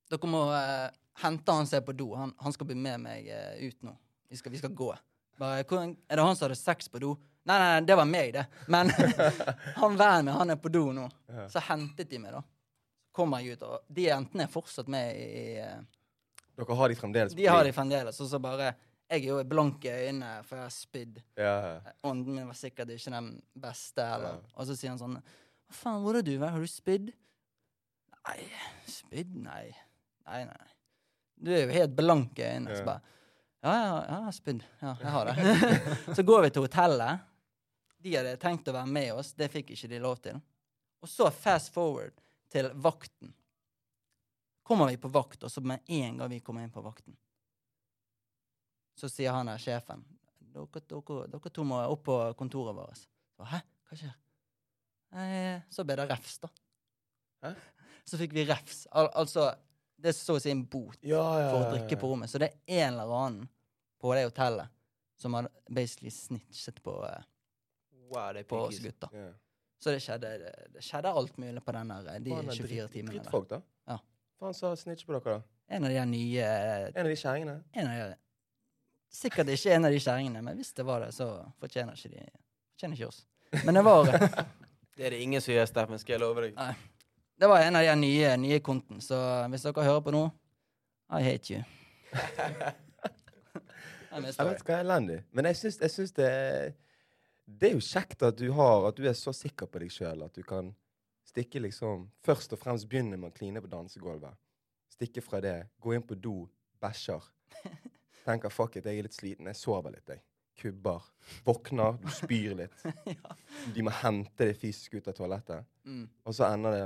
Dere 0.10 0.30
må 0.30 0.41
uh, 0.50 0.89
hente 1.22 1.54
han 1.54 1.68
som 1.70 1.78
er 1.78 1.84
på 1.86 1.93
do. 1.93 2.08
Han, 2.18 2.32
han 2.41 2.54
skal 2.56 2.66
bli 2.66 2.76
med 2.78 2.97
meg 3.04 3.28
uh, 3.30 3.60
ut 3.62 3.76
nå. 3.86 3.91
Vi 4.30 4.39
skal, 4.39 4.52
vi 4.54 4.58
skal 4.62 4.72
gå. 4.74 4.88
Bare, 5.38 5.62
«Hvor- 5.70 5.84
er 5.86 6.18
det 6.18 6.26
han 6.26 6.36
som 6.38 6.47
hadde 6.47 6.58
sex 6.58 6.89
på 6.89 7.02
do? 7.04 7.12
Nei, 7.48 7.56
nei, 7.58 7.68
nei, 7.72 7.86
det 7.88 7.96
var 7.96 8.06
meg, 8.06 8.34
det. 8.36 8.46
Men 8.68 8.92
han 9.82 9.96
vennen 9.98 10.26
min, 10.28 10.36
han 10.36 10.54
er 10.54 10.60
på 10.62 10.72
do 10.74 10.90
nå. 10.94 11.08
Så 11.50 11.62
hentet 11.70 12.10
de 12.12 12.20
meg, 12.22 12.36
da. 12.36 12.44
Kommer 13.16 13.42
jeg 13.42 13.58
ut, 13.58 13.64
og 13.66 13.88
de 13.96 14.06
jentene 14.06 14.46
er 14.46 14.52
fortsatt 14.52 14.90
med 14.92 15.16
i, 15.18 15.26
i 15.26 15.48
eh, 15.64 15.80
Dere 16.60 16.76
har 16.76 16.92
de 16.92 16.98
fremdeles 17.00 17.34
De 17.36 17.48
har 17.48 17.64
de 17.66 17.74
fremdeles. 17.74 18.20
Og 18.22 18.30
så 18.30 18.40
bare 18.44 18.74
Jeg 19.10 19.24
er 19.24 19.28
jo 19.32 19.40
blank 19.48 19.86
i 19.88 19.94
øynene, 19.94 20.32
for 20.46 20.60
jeg 20.60 20.68
har 20.68 20.76
spydd. 20.76 21.22
Ja. 21.40 21.54
Ånden 22.06 22.36
min 22.36 22.50
var 22.52 22.58
sikkert 22.60 22.92
ikke 22.94 23.14
den 23.16 23.32
beste. 23.58 24.06
Eller. 24.06 24.38
Ja. 24.38 24.54
Og 24.56 24.70
så 24.70 24.76
sier 24.78 24.94
han 24.94 25.02
sånn 25.02 25.18
Hva 25.18 25.78
faen, 25.80 26.04
hvor 26.04 26.20
er 26.20 26.26
du? 26.28 26.36
Har 26.44 26.60
du 26.60 26.70
spydd? 26.70 27.10
Nei, 28.20 28.42
spydd? 28.92 29.34
Nei. 29.42 29.70
Nei, 30.30 30.44
nei. 30.46 30.68
Du 31.40 31.54
er 31.56 31.64
jo 31.64 31.74
helt 31.74 31.96
blank 31.98 32.38
i 32.38 32.46
øynene. 32.46 32.76
Ja. 32.76 32.78
Så 32.78 32.90
bare 32.92 33.18
Ja, 33.60 33.72
ja, 33.74 33.88
ja, 33.88 34.04
jeg 34.12 34.26
har 34.28 34.36
spydd. 34.38 34.62
Ja, 34.84 34.94
jeg 35.02 35.16
har 35.16 35.32
det. 35.32 35.74
så 36.20 36.24
går 36.28 36.46
vi 36.46 36.52
til 36.56 36.68
hotellet. 36.68 37.26
De 38.00 38.16
hadde 38.16 38.38
tenkt 38.39 38.70
å 38.72 38.76
være 38.76 38.91
med 38.91 39.14
oss. 39.14 39.34
Det 39.36 39.50
fikk 39.52 39.74
ikke 39.76 39.89
de 39.91 40.00
lov 40.04 40.22
til. 40.24 40.39
Og 41.04 41.10
så 41.12 41.30
fast 41.32 41.74
forward 41.76 42.16
til 42.52 42.70
vakten. 42.80 43.34
Kommer 44.64 44.91
vi 44.91 45.00
på 45.02 45.12
vakt, 45.12 45.43
og 45.43 45.52
så 45.52 45.64
med 45.66 45.86
en 45.88 46.20
gang 46.20 46.30
vi 46.32 46.43
kommer 46.45 46.64
inn 46.64 46.74
på 46.74 46.84
vakten, 46.86 47.16
så 49.00 49.08
sier 49.10 49.34
han 49.34 49.47
der 49.50 49.62
sjefen 49.62 50.04
dere, 50.54 50.82
dere, 50.89 51.28
dere 51.32 51.52
to 51.54 51.66
må 51.68 51.80
opp 51.93 52.04
på 52.08 52.18
kontoret 52.38 52.76
vårt. 52.78 53.06
Så, 53.36 53.47
Hæ? 53.50 53.62
Hva 53.89 53.97
skjer? 53.97 54.16
Eh, 55.20 55.62
så 55.74 55.86
ble 55.88 55.97
det 56.00 56.08
refs, 56.10 56.38
da. 56.43 56.50
Hæ? 57.45 57.54
Så 58.10 58.20
fikk 58.20 58.34
vi 58.38 58.45
refs. 58.50 58.84
Al 58.97 59.10
altså, 59.22 59.50
det 60.00 60.12
er 60.12 60.18
så 60.18 60.38
å 60.38 60.41
si 60.41 60.52
en 60.54 60.64
bot 60.66 60.97
Ja, 61.06 61.24
ja, 61.41 61.47
for 61.52 61.66
å 61.66 61.72
drikke 61.74 62.00
på 62.02 62.10
rommet. 62.12 62.32
Så 62.32 62.41
det 62.41 62.52
er 62.52 62.84
en 62.86 62.95
eller 62.95 63.16
annen 63.20 63.50
på 64.02 64.14
det 64.16 64.26
hotellet 64.30 64.72
som 65.20 65.36
har 65.36 65.50
basically 65.68 66.12
snitchet 66.14 66.80
på, 66.84 66.95
eh, 67.06 67.26
Wow, 68.10 68.32
det 68.34 68.43
er 68.43 68.49
på 68.49 68.60
oss 68.66 68.80
gutta. 68.84 69.10
Yeah. 69.14 69.34
Så 69.80 69.93
det 69.95 70.01
skjedde, 70.03 70.30
det, 70.41 70.53
det 70.76 70.84
skjedde 70.84 71.12
alt 71.22 71.38
mulig 71.39 71.62
på 71.64 71.72
den 71.76 71.91
der, 71.93 72.07
de 72.20 72.34
Faen, 72.34 72.49
er 72.49 72.57
24 72.57 72.68
dritt- 72.68 72.91
timene. 72.93 73.14
Drittfolk, 73.16 73.49
da. 73.53 73.62
Ja. 73.88 73.97
Faen 74.41 74.57
sa 74.57 74.74
snitch 74.76 75.05
på 75.07 75.16
dere, 75.16 75.38
da. 75.39 75.41
En 75.70 75.86
av 75.86 75.93
de 75.93 76.05
nye 76.10 76.45
En 76.89 77.05
av 77.05 77.10
de 77.12 77.16
kjerringene. 77.16 77.55
en 77.74 77.88
av 77.88 78.10
de, 78.10 78.18
Sikkert 79.10 79.47
ikke 79.49 79.72
en 79.74 79.86
av 79.86 79.91
de 79.93 79.99
kjerringene, 79.99 80.41
men 80.45 80.57
hvis 80.60 80.74
det 80.78 80.84
var 80.86 80.99
det, 81.05 81.14
så 81.16 81.30
fortjener 81.62 81.95
ikke 81.97 82.12
de 82.14 82.26
fortjener 82.74 82.97
ikke 82.99 83.07
oss. 83.07 83.24
Men 83.66 83.80
det 83.80 83.84
var 83.86 84.05
Det 84.99 85.05
er 85.07 85.10
det 85.16 85.22
ingen 85.24 85.41
som 85.41 85.53
gjør, 85.53 85.66
Steffen, 85.66 85.99
skal 86.01 86.14
jeg 86.18 86.22
love 86.22 86.43
deg. 86.43 86.57
Det 87.39 87.47
var 87.47 87.64
en 87.64 87.76
av 87.80 87.86
de 87.88 87.95
nye, 87.95 88.34
nye 88.38 88.60
konten, 88.60 88.99
så 89.01 89.16
hvis 89.49 89.64
dere 89.64 89.86
hører 89.88 90.03
på 90.03 90.12
nå 90.12 90.26
I 91.16 91.24
hate 91.24 91.53
you. 91.53 91.64
Jeg 94.10 94.24
vet 94.26 94.64
hva 94.66 94.76
er 94.76 94.84
elendig. 94.84 95.20
Men 95.32 95.45
jeg 95.49 95.57
syns, 95.60 95.78
jeg 95.84 95.91
syns 95.93 96.14
det 97.58 97.72
er 97.72 97.76
jo 97.78 97.84
kjekt 97.84 98.24
at 98.28 98.38
du 98.38 98.52
har 98.54 98.86
At 98.89 99.00
du 99.00 99.08
er 99.10 99.16
så 99.18 99.34
sikker 99.34 99.70
på 99.72 99.82
deg 99.82 99.91
sjøl 99.93 100.22
at 100.26 100.36
du 100.38 100.43
kan 100.45 100.70
stikke 101.26 101.62
liksom 101.64 102.08
Først 102.26 102.54
og 102.54 102.62
fremst 102.62 102.89
begynne 102.89 103.18
med 103.18 103.32
å 103.32 103.36
kline 103.36 103.62
på 103.64 103.72
dansegulvet. 103.72 104.38
Stikke 104.93 105.24
fra 105.24 105.39
det, 105.43 105.58
gå 105.80 105.93
inn 105.95 106.06
på 106.06 106.18
do, 106.18 106.43
bæsjer. 106.82 107.24
Tenker 108.26 108.52
fuck 108.52 108.76
it, 108.76 108.88
jeg 108.89 109.00
er 109.00 109.08
litt 109.08 109.16
sliten, 109.16 109.47
jeg 109.47 109.58
sover 109.58 109.93
litt, 109.95 110.10
jeg. 110.12 110.22
Kubber. 110.60 111.06
Våkner, 111.45 111.95
du 112.02 112.10
spyr 112.12 112.58
litt. 112.60 112.82
De 113.76 113.86
må 113.86 113.93
hente 114.02 114.50
det 114.50 114.58
fysisk 114.60 114.97
ut 114.97 115.08
av 115.08 115.16
toalettet. 115.16 115.70
Mm. 115.88 116.04
Og 116.28 116.36
så 116.36 116.50
ender 116.50 116.76
det 116.76 116.84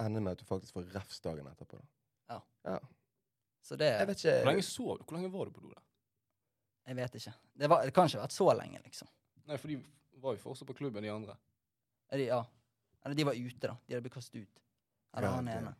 ender 0.00 0.24
med 0.24 0.36
at 0.36 0.40
du 0.40 0.48
faktisk 0.48 0.76
får 0.76 0.88
refs 0.94 1.20
dagen 1.24 1.46
etterpå. 1.50 1.76
Da. 1.76 2.34
Ja. 2.34 2.40
ja. 2.70 2.78
Så 3.62 3.76
det 3.76 3.90
Jeg 3.90 4.08
vet 4.08 4.24
ikke 4.24 4.38
Hvor 4.38 4.50
lenge 4.50 4.64
sov 4.66 4.98
du? 4.98 5.04
Hvor 5.04 5.16
lenge 5.18 5.32
var 5.32 5.48
du 5.48 5.54
på 5.56 5.64
do? 5.64 5.70
da? 5.74 5.82
Jeg 6.86 6.96
vet 6.96 7.14
ikke. 7.20 7.32
Det, 7.52 7.70
var, 7.70 7.84
det 7.84 7.94
kan 7.94 8.06
ikke 8.06 8.20
ha 8.20 8.26
vært 8.26 8.36
så 8.36 8.46
lenge, 8.54 8.80
liksom. 8.84 9.08
Nei, 9.46 9.58
for 9.58 9.70
de 9.70 9.80
var 10.22 10.36
jo 10.36 10.42
fortsatt 10.42 10.68
på 10.68 10.76
klubben, 10.78 11.04
de 11.04 11.10
andre. 11.12 11.36
Er 12.10 12.22
de, 12.22 12.28
ja. 12.30 12.42
Eller 13.04 13.18
de 13.18 13.26
var 13.28 13.38
ute, 13.38 13.66
da. 13.66 13.74
De 13.86 13.94
hadde 13.94 14.04
blitt 14.06 14.14
kastet 14.14 14.42
ut. 14.42 14.62
Eller 15.16 15.28
Ja, 15.28 15.34
han 15.34 15.48
ene. 15.48 15.58
ene. 15.58 15.74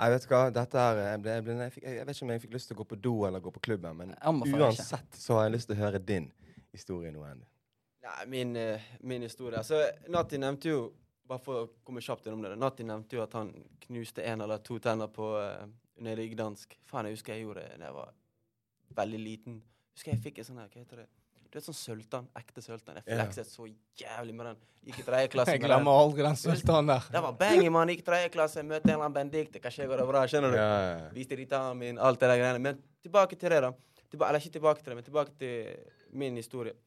Jeg 0.00 0.12
vet 0.14 0.26
hva, 0.30 0.38
dette 0.48 0.80
her 0.80 0.98
jeg, 0.98 1.20
ble, 1.20 1.32
jeg, 1.34 1.44
ble, 1.44 1.54
jeg, 1.60 1.72
fikk, 1.74 1.82
jeg 1.84 2.04
vet 2.08 2.16
ikke 2.16 2.24
om 2.24 2.30
jeg 2.32 2.40
fikk 2.40 2.54
lyst 2.54 2.70
til 2.70 2.76
å 2.76 2.78
gå 2.78 2.84
på 2.88 2.96
do 3.04 3.14
eller 3.28 3.42
gå 3.44 3.50
på 3.52 3.60
klubben, 3.66 3.98
men 3.98 4.14
uansett 4.24 5.10
ikke. 5.10 5.20
så 5.20 5.36
har 5.36 5.42
jeg 5.44 5.52
lyst 5.58 5.68
til 5.68 5.76
å 5.76 5.80
høre 5.82 6.00
din 6.00 6.30
historie 6.72 7.12
nå, 7.12 7.24
Andy. 7.28 7.44
Nei, 8.06 8.22
min, 8.32 8.54
eh, 8.56 8.86
min 9.04 9.26
historie. 9.28 9.58
Altså, 9.60 9.82
Natti 10.08 10.40
nevnte 10.40 10.72
jo 10.72 10.80
Bare 11.30 11.38
for 11.44 11.62
å 11.62 11.66
komme 11.86 12.00
kjapt 12.02 12.24
innom 12.26 12.40
det. 12.42 12.56
Natti 12.58 12.82
nevnte 12.82 13.14
jo 13.14 13.20
at 13.22 13.36
han 13.38 13.52
knuste 13.84 14.24
en 14.26 14.40
eller 14.42 14.58
to 14.66 14.80
tenner 14.82 15.06
på 15.14 15.28
uh, 15.38 15.60
nede 16.02 16.24
i 16.24 16.32
Gdansk. 16.32 16.74
Faen, 16.90 17.06
jeg 17.06 17.14
husker 17.14 17.36
jeg 17.36 17.44
gjorde 17.44 17.62
det 17.68 17.76
da 17.78 17.86
jeg 17.86 17.94
var 17.94 18.08
veldig 18.98 19.20
liten. 19.22 19.60
Husker 19.94 20.10
jeg 20.10 20.24
fikk 20.24 20.40
en 20.42 20.48
sånn 20.48 20.58
her, 20.58 20.66
hva 20.72 20.82
heter 20.82 21.04
det? 21.04 21.06
Du 21.50 21.58
vet 21.58 21.66
sånn 21.66 21.74
sølvtann? 21.74 22.28
Ekte 22.38 22.62
sølvtann. 22.62 23.00
Jeg 23.00 23.18
flekset 23.18 23.48
så 23.50 23.64
jævlig 23.98 24.34
med 24.38 24.46
den. 24.46 24.58
Gikk 24.86 25.00
i 25.02 25.06
tredje 25.06 25.30
klasse 25.32 25.52
Jeg 25.56 25.62
glemmer 25.64 25.98
aldri 25.98 26.22
den 26.22 26.36
sultanen 26.38 26.92
der. 26.92 27.08
Det 27.10 27.22
var 27.24 27.34
bang, 27.40 27.64
mann. 27.74 27.90
Gikk 27.90 28.04
i 28.04 28.06
tredje 28.06 28.28
klasse, 28.36 28.62
møtte 28.62 28.86
en 28.86 28.94
eller 28.94 29.08
annen 29.08 29.16
Benedicte. 29.16 29.62
kanskje 29.64 29.88
går 29.90 30.02
det 30.02 30.06
bra? 30.12 30.22
Skjønner 30.30 30.54
du? 30.54 30.58
Ja, 30.60 30.68
ja. 30.84 31.08
Viste 31.16 31.38
gittaren 31.40 31.80
min, 31.80 31.98
alt 31.98 32.22
det 32.22 32.30
der 32.30 32.38
greiene. 32.38 32.62
Men 32.62 32.78
tilbake 33.02 33.38
til 33.40 33.50
det, 33.50 33.60
da. 33.66 33.72
Tilba 34.10 34.30
eller 34.30 34.42
ikke 34.42 34.54
tilbake 34.60 34.84
til 34.84 34.92
det, 34.92 35.00
men 35.00 35.08
tilbake 35.10 35.36
til 35.42 36.16
min 36.22 36.38
historie. 36.38 36.78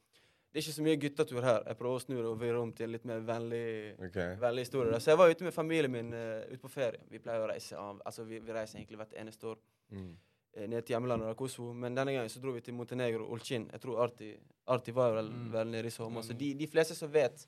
Det 0.54 0.62
er 0.62 0.66
ikke 0.68 0.76
så 0.76 0.86
mye 0.86 0.98
guttetur 1.02 1.44
her. 1.44 1.62
Jeg 1.68 1.78
prøver 1.80 2.00
å 2.00 2.02
snu 2.04 2.16
det 2.18 2.28
og 2.30 2.40
vri 2.40 2.56
om 2.56 2.72
til 2.78 2.88
en 2.88 2.92
litt 2.94 3.08
mer 3.10 3.24
vennlig, 3.26 3.68
okay. 4.08 4.36
vennlig 4.40 4.68
historie. 4.68 4.92
Da. 4.94 5.00
Så 5.04 5.12
jeg 5.12 5.20
var 5.20 5.32
ute 5.32 5.48
med 5.48 5.56
familien 5.56 5.92
min 5.92 6.12
uh, 6.14 6.44
ute 6.48 6.62
på 6.62 6.72
ferie. 6.72 7.02
Vi 7.10 7.20
pleier 7.24 7.44
å 7.44 7.48
reise 7.50 7.80
av, 7.80 8.00
altså 8.06 8.24
vi, 8.28 8.40
vi 8.44 8.54
reiser 8.54 8.80
egentlig 8.80 9.02
hvert 9.02 9.18
eneste 9.20 9.54
år 9.54 9.62
Mm. 9.94 10.14
Eh, 10.56 10.68
ned 10.68 10.86
til 10.86 10.94
hjemlandet, 10.96 11.28
av 11.30 11.36
Kosovo. 11.40 11.74
Men 11.74 11.96
denne 11.96 12.14
gangen 12.16 12.30
så 12.30 12.40
dro 12.44 12.52
vi 12.56 12.62
til 12.62 12.74
Montenegro, 12.78 13.26
Olcin. 13.34 13.70
Jeg 13.72 13.82
tror 13.82 14.04
Arti, 14.06 14.32
Arti 14.68 14.92
var 14.96 15.14
vel, 15.18 15.30
Mm. 15.32 15.52
vel 15.52 15.68
nede 15.72 15.88
i 15.88 15.92
sommer. 15.92 16.22
Så 16.24 16.34
de, 16.38 16.54
de 16.54 16.68
fleste 16.68 16.96
som 16.96 17.12
vet, 17.12 17.48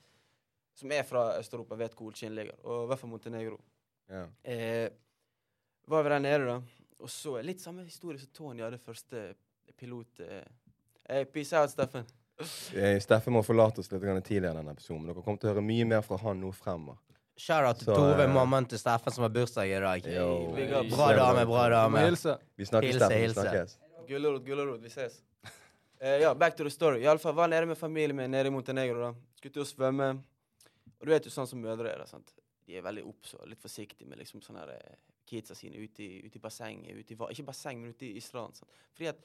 som 0.74 0.92
er 0.92 1.02
fra 1.08 1.38
Øst-Europa, 1.38 1.76
vet 1.76 1.94
hvor 1.94 2.06
Olcin 2.10 2.34
ligger. 2.34 2.54
Og 2.64 2.84
i 2.84 2.86
hvert 2.90 2.98
fall 3.00 3.10
Montenegro. 3.10 3.58
Ja. 4.10 4.26
Eh, 4.44 4.88
var 5.88 6.02
vi 6.02 6.08
der 6.10 6.18
nede, 6.18 6.46
da. 6.46 6.60
Og 7.00 7.08
så 7.12 7.42
litt 7.44 7.60
samme 7.60 7.84
historie 7.84 8.18
som 8.18 8.28
Tony 8.32 8.62
hadde 8.62 8.78
første 8.78 9.34
pilot. 9.76 10.20
Eh. 10.20 10.44
Hey, 11.08 11.24
peace 11.24 11.52
out, 11.56 11.70
Steffen. 11.70 12.06
Eh, 12.74 12.98
Steffen 13.00 13.32
må 13.32 13.42
forlate 13.44 13.80
oss 13.80 13.90
litt 13.92 14.02
tidligere 14.02 14.52
i 14.52 14.56
denne 14.58 14.72
episoden. 14.72 15.04
men 15.04 15.14
Dere 15.14 15.22
kommer 15.24 15.38
til 15.40 15.48
å 15.50 15.54
høre 15.54 15.64
mye 15.64 15.86
mer 15.86 16.02
fra 16.02 16.16
han 16.18 16.40
nå 16.40 16.50
fremover. 16.52 16.98
Shout-out 17.36 17.76
til 17.82 17.86
Så, 17.90 17.94
Tove, 17.94 18.22
eh, 18.24 18.32
mammaen 18.32 18.66
til 18.68 18.78
Steffen, 18.80 19.12
som 19.12 19.22
har 19.26 19.30
bursdag 19.34 19.68
i 19.68 19.80
dag. 19.80 20.06
Yo. 20.08 20.52
big. 20.56 20.70
Bra 20.90 21.10
dame, 21.16 21.44
bra 21.46 21.68
dame. 21.68 21.98
hilse. 22.06 22.38
Vi 22.56 22.64
snakkes, 22.64 22.90
Hilse, 22.90 22.98
Steffen. 22.98 23.16
Vi 23.18 23.26
hilse. 23.26 23.40
snakkes. 23.42 23.76
Gulrot, 24.08 24.44
gullerot. 24.46 24.80
Vi 24.80 24.88
ses. 24.88 25.22
Eh, 26.00 26.20
ja, 26.22 26.34
back 26.34 26.56
to 26.56 26.64
the 26.64 26.70
story. 26.70 27.02
Iallfall 27.02 27.34
var 27.34 27.48
nede 27.48 27.66
med 27.66 27.76
familien 27.78 28.16
min 28.16 28.30
nede 28.30 28.46
i 28.46 28.50
Montenegro. 28.50 28.98
da. 29.00 29.14
Skulle 29.36 29.52
til 29.52 29.62
å 29.62 29.66
svømme. 29.66 30.08
Og 31.00 31.06
du 31.06 31.10
vet 31.12 31.24
jo 31.24 31.30
sånn 31.30 31.46
som 31.48 31.60
mødre 31.60 31.92
er. 31.92 31.98
da, 31.98 32.06
sant? 32.06 32.32
De 32.66 32.76
er 32.76 32.82
veldig 32.82 33.04
obs 33.06 33.34
og 33.34 33.46
litt 33.48 33.60
forsiktige 33.62 34.06
med 34.08 34.18
liksom 34.18 34.40
sånne 34.42 34.58
her, 34.64 34.68
eh, 34.70 34.96
kidsa 35.26 35.54
sine 35.54 35.76
ute 35.76 36.00
i, 36.02 36.22
ute 36.26 36.36
i 36.36 36.40
bassenget. 36.40 36.96
Ute 36.96 37.12
i, 37.12 37.16
va- 37.16 37.28
ikke 37.30 37.44
basseng, 37.44 37.80
men 37.82 37.90
ute 37.90 38.06
i, 38.06 38.16
i 38.16 38.20
stranden. 38.20 38.54
Sant? 38.54 38.70
Fordi 38.94 39.08
at 39.08 39.18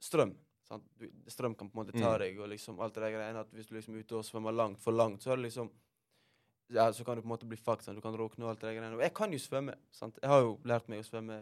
strøm 0.00 0.34
sant? 0.68 0.82
Du, 0.98 1.06
Strøm 1.28 1.54
kan 1.56 1.70
på 1.70 1.78
en 1.78 1.86
måte 1.86 1.92
ta 2.00 2.12
Mm. 2.16 2.18
deg, 2.18 2.38
og 2.40 2.48
liksom 2.48 2.80
alt 2.80 2.94
det 2.94 3.02
der 3.02 3.10
greiene. 3.14 3.40
At 3.40 3.50
hvis 3.52 3.66
du 3.68 3.74
liksom 3.76 3.94
er 3.94 3.98
ute 4.02 4.16
og 4.16 4.24
svømmer 4.24 4.52
langt 4.54 4.78
for 4.80 4.90
langt, 4.92 5.22
så 5.22 5.30
er 5.32 5.36
det 5.36 5.44
liksom 5.50 5.70
ja, 6.68 6.92
så 6.92 7.04
kan 7.04 7.16
du 7.16 7.22
på 7.22 7.26
en 7.26 7.34
måte 7.34 7.46
bli 7.46 7.58
fucked. 7.58 7.84
Sant? 7.84 7.98
Du 7.98 8.02
kan 8.02 8.16
råkne 8.16 8.44
og 8.44 8.50
alt 8.50 8.64
det 8.64 8.74
greiene. 8.74 8.96
Og 8.96 9.04
jeg 9.04 9.14
kan 9.14 9.32
jo 9.32 9.38
svømme. 9.38 9.76
sant? 9.94 10.18
Jeg 10.22 10.30
har 10.30 10.42
jo 10.42 10.56
lært 10.64 10.88
meg 10.88 11.02
å 11.02 11.06
svømme 11.06 11.40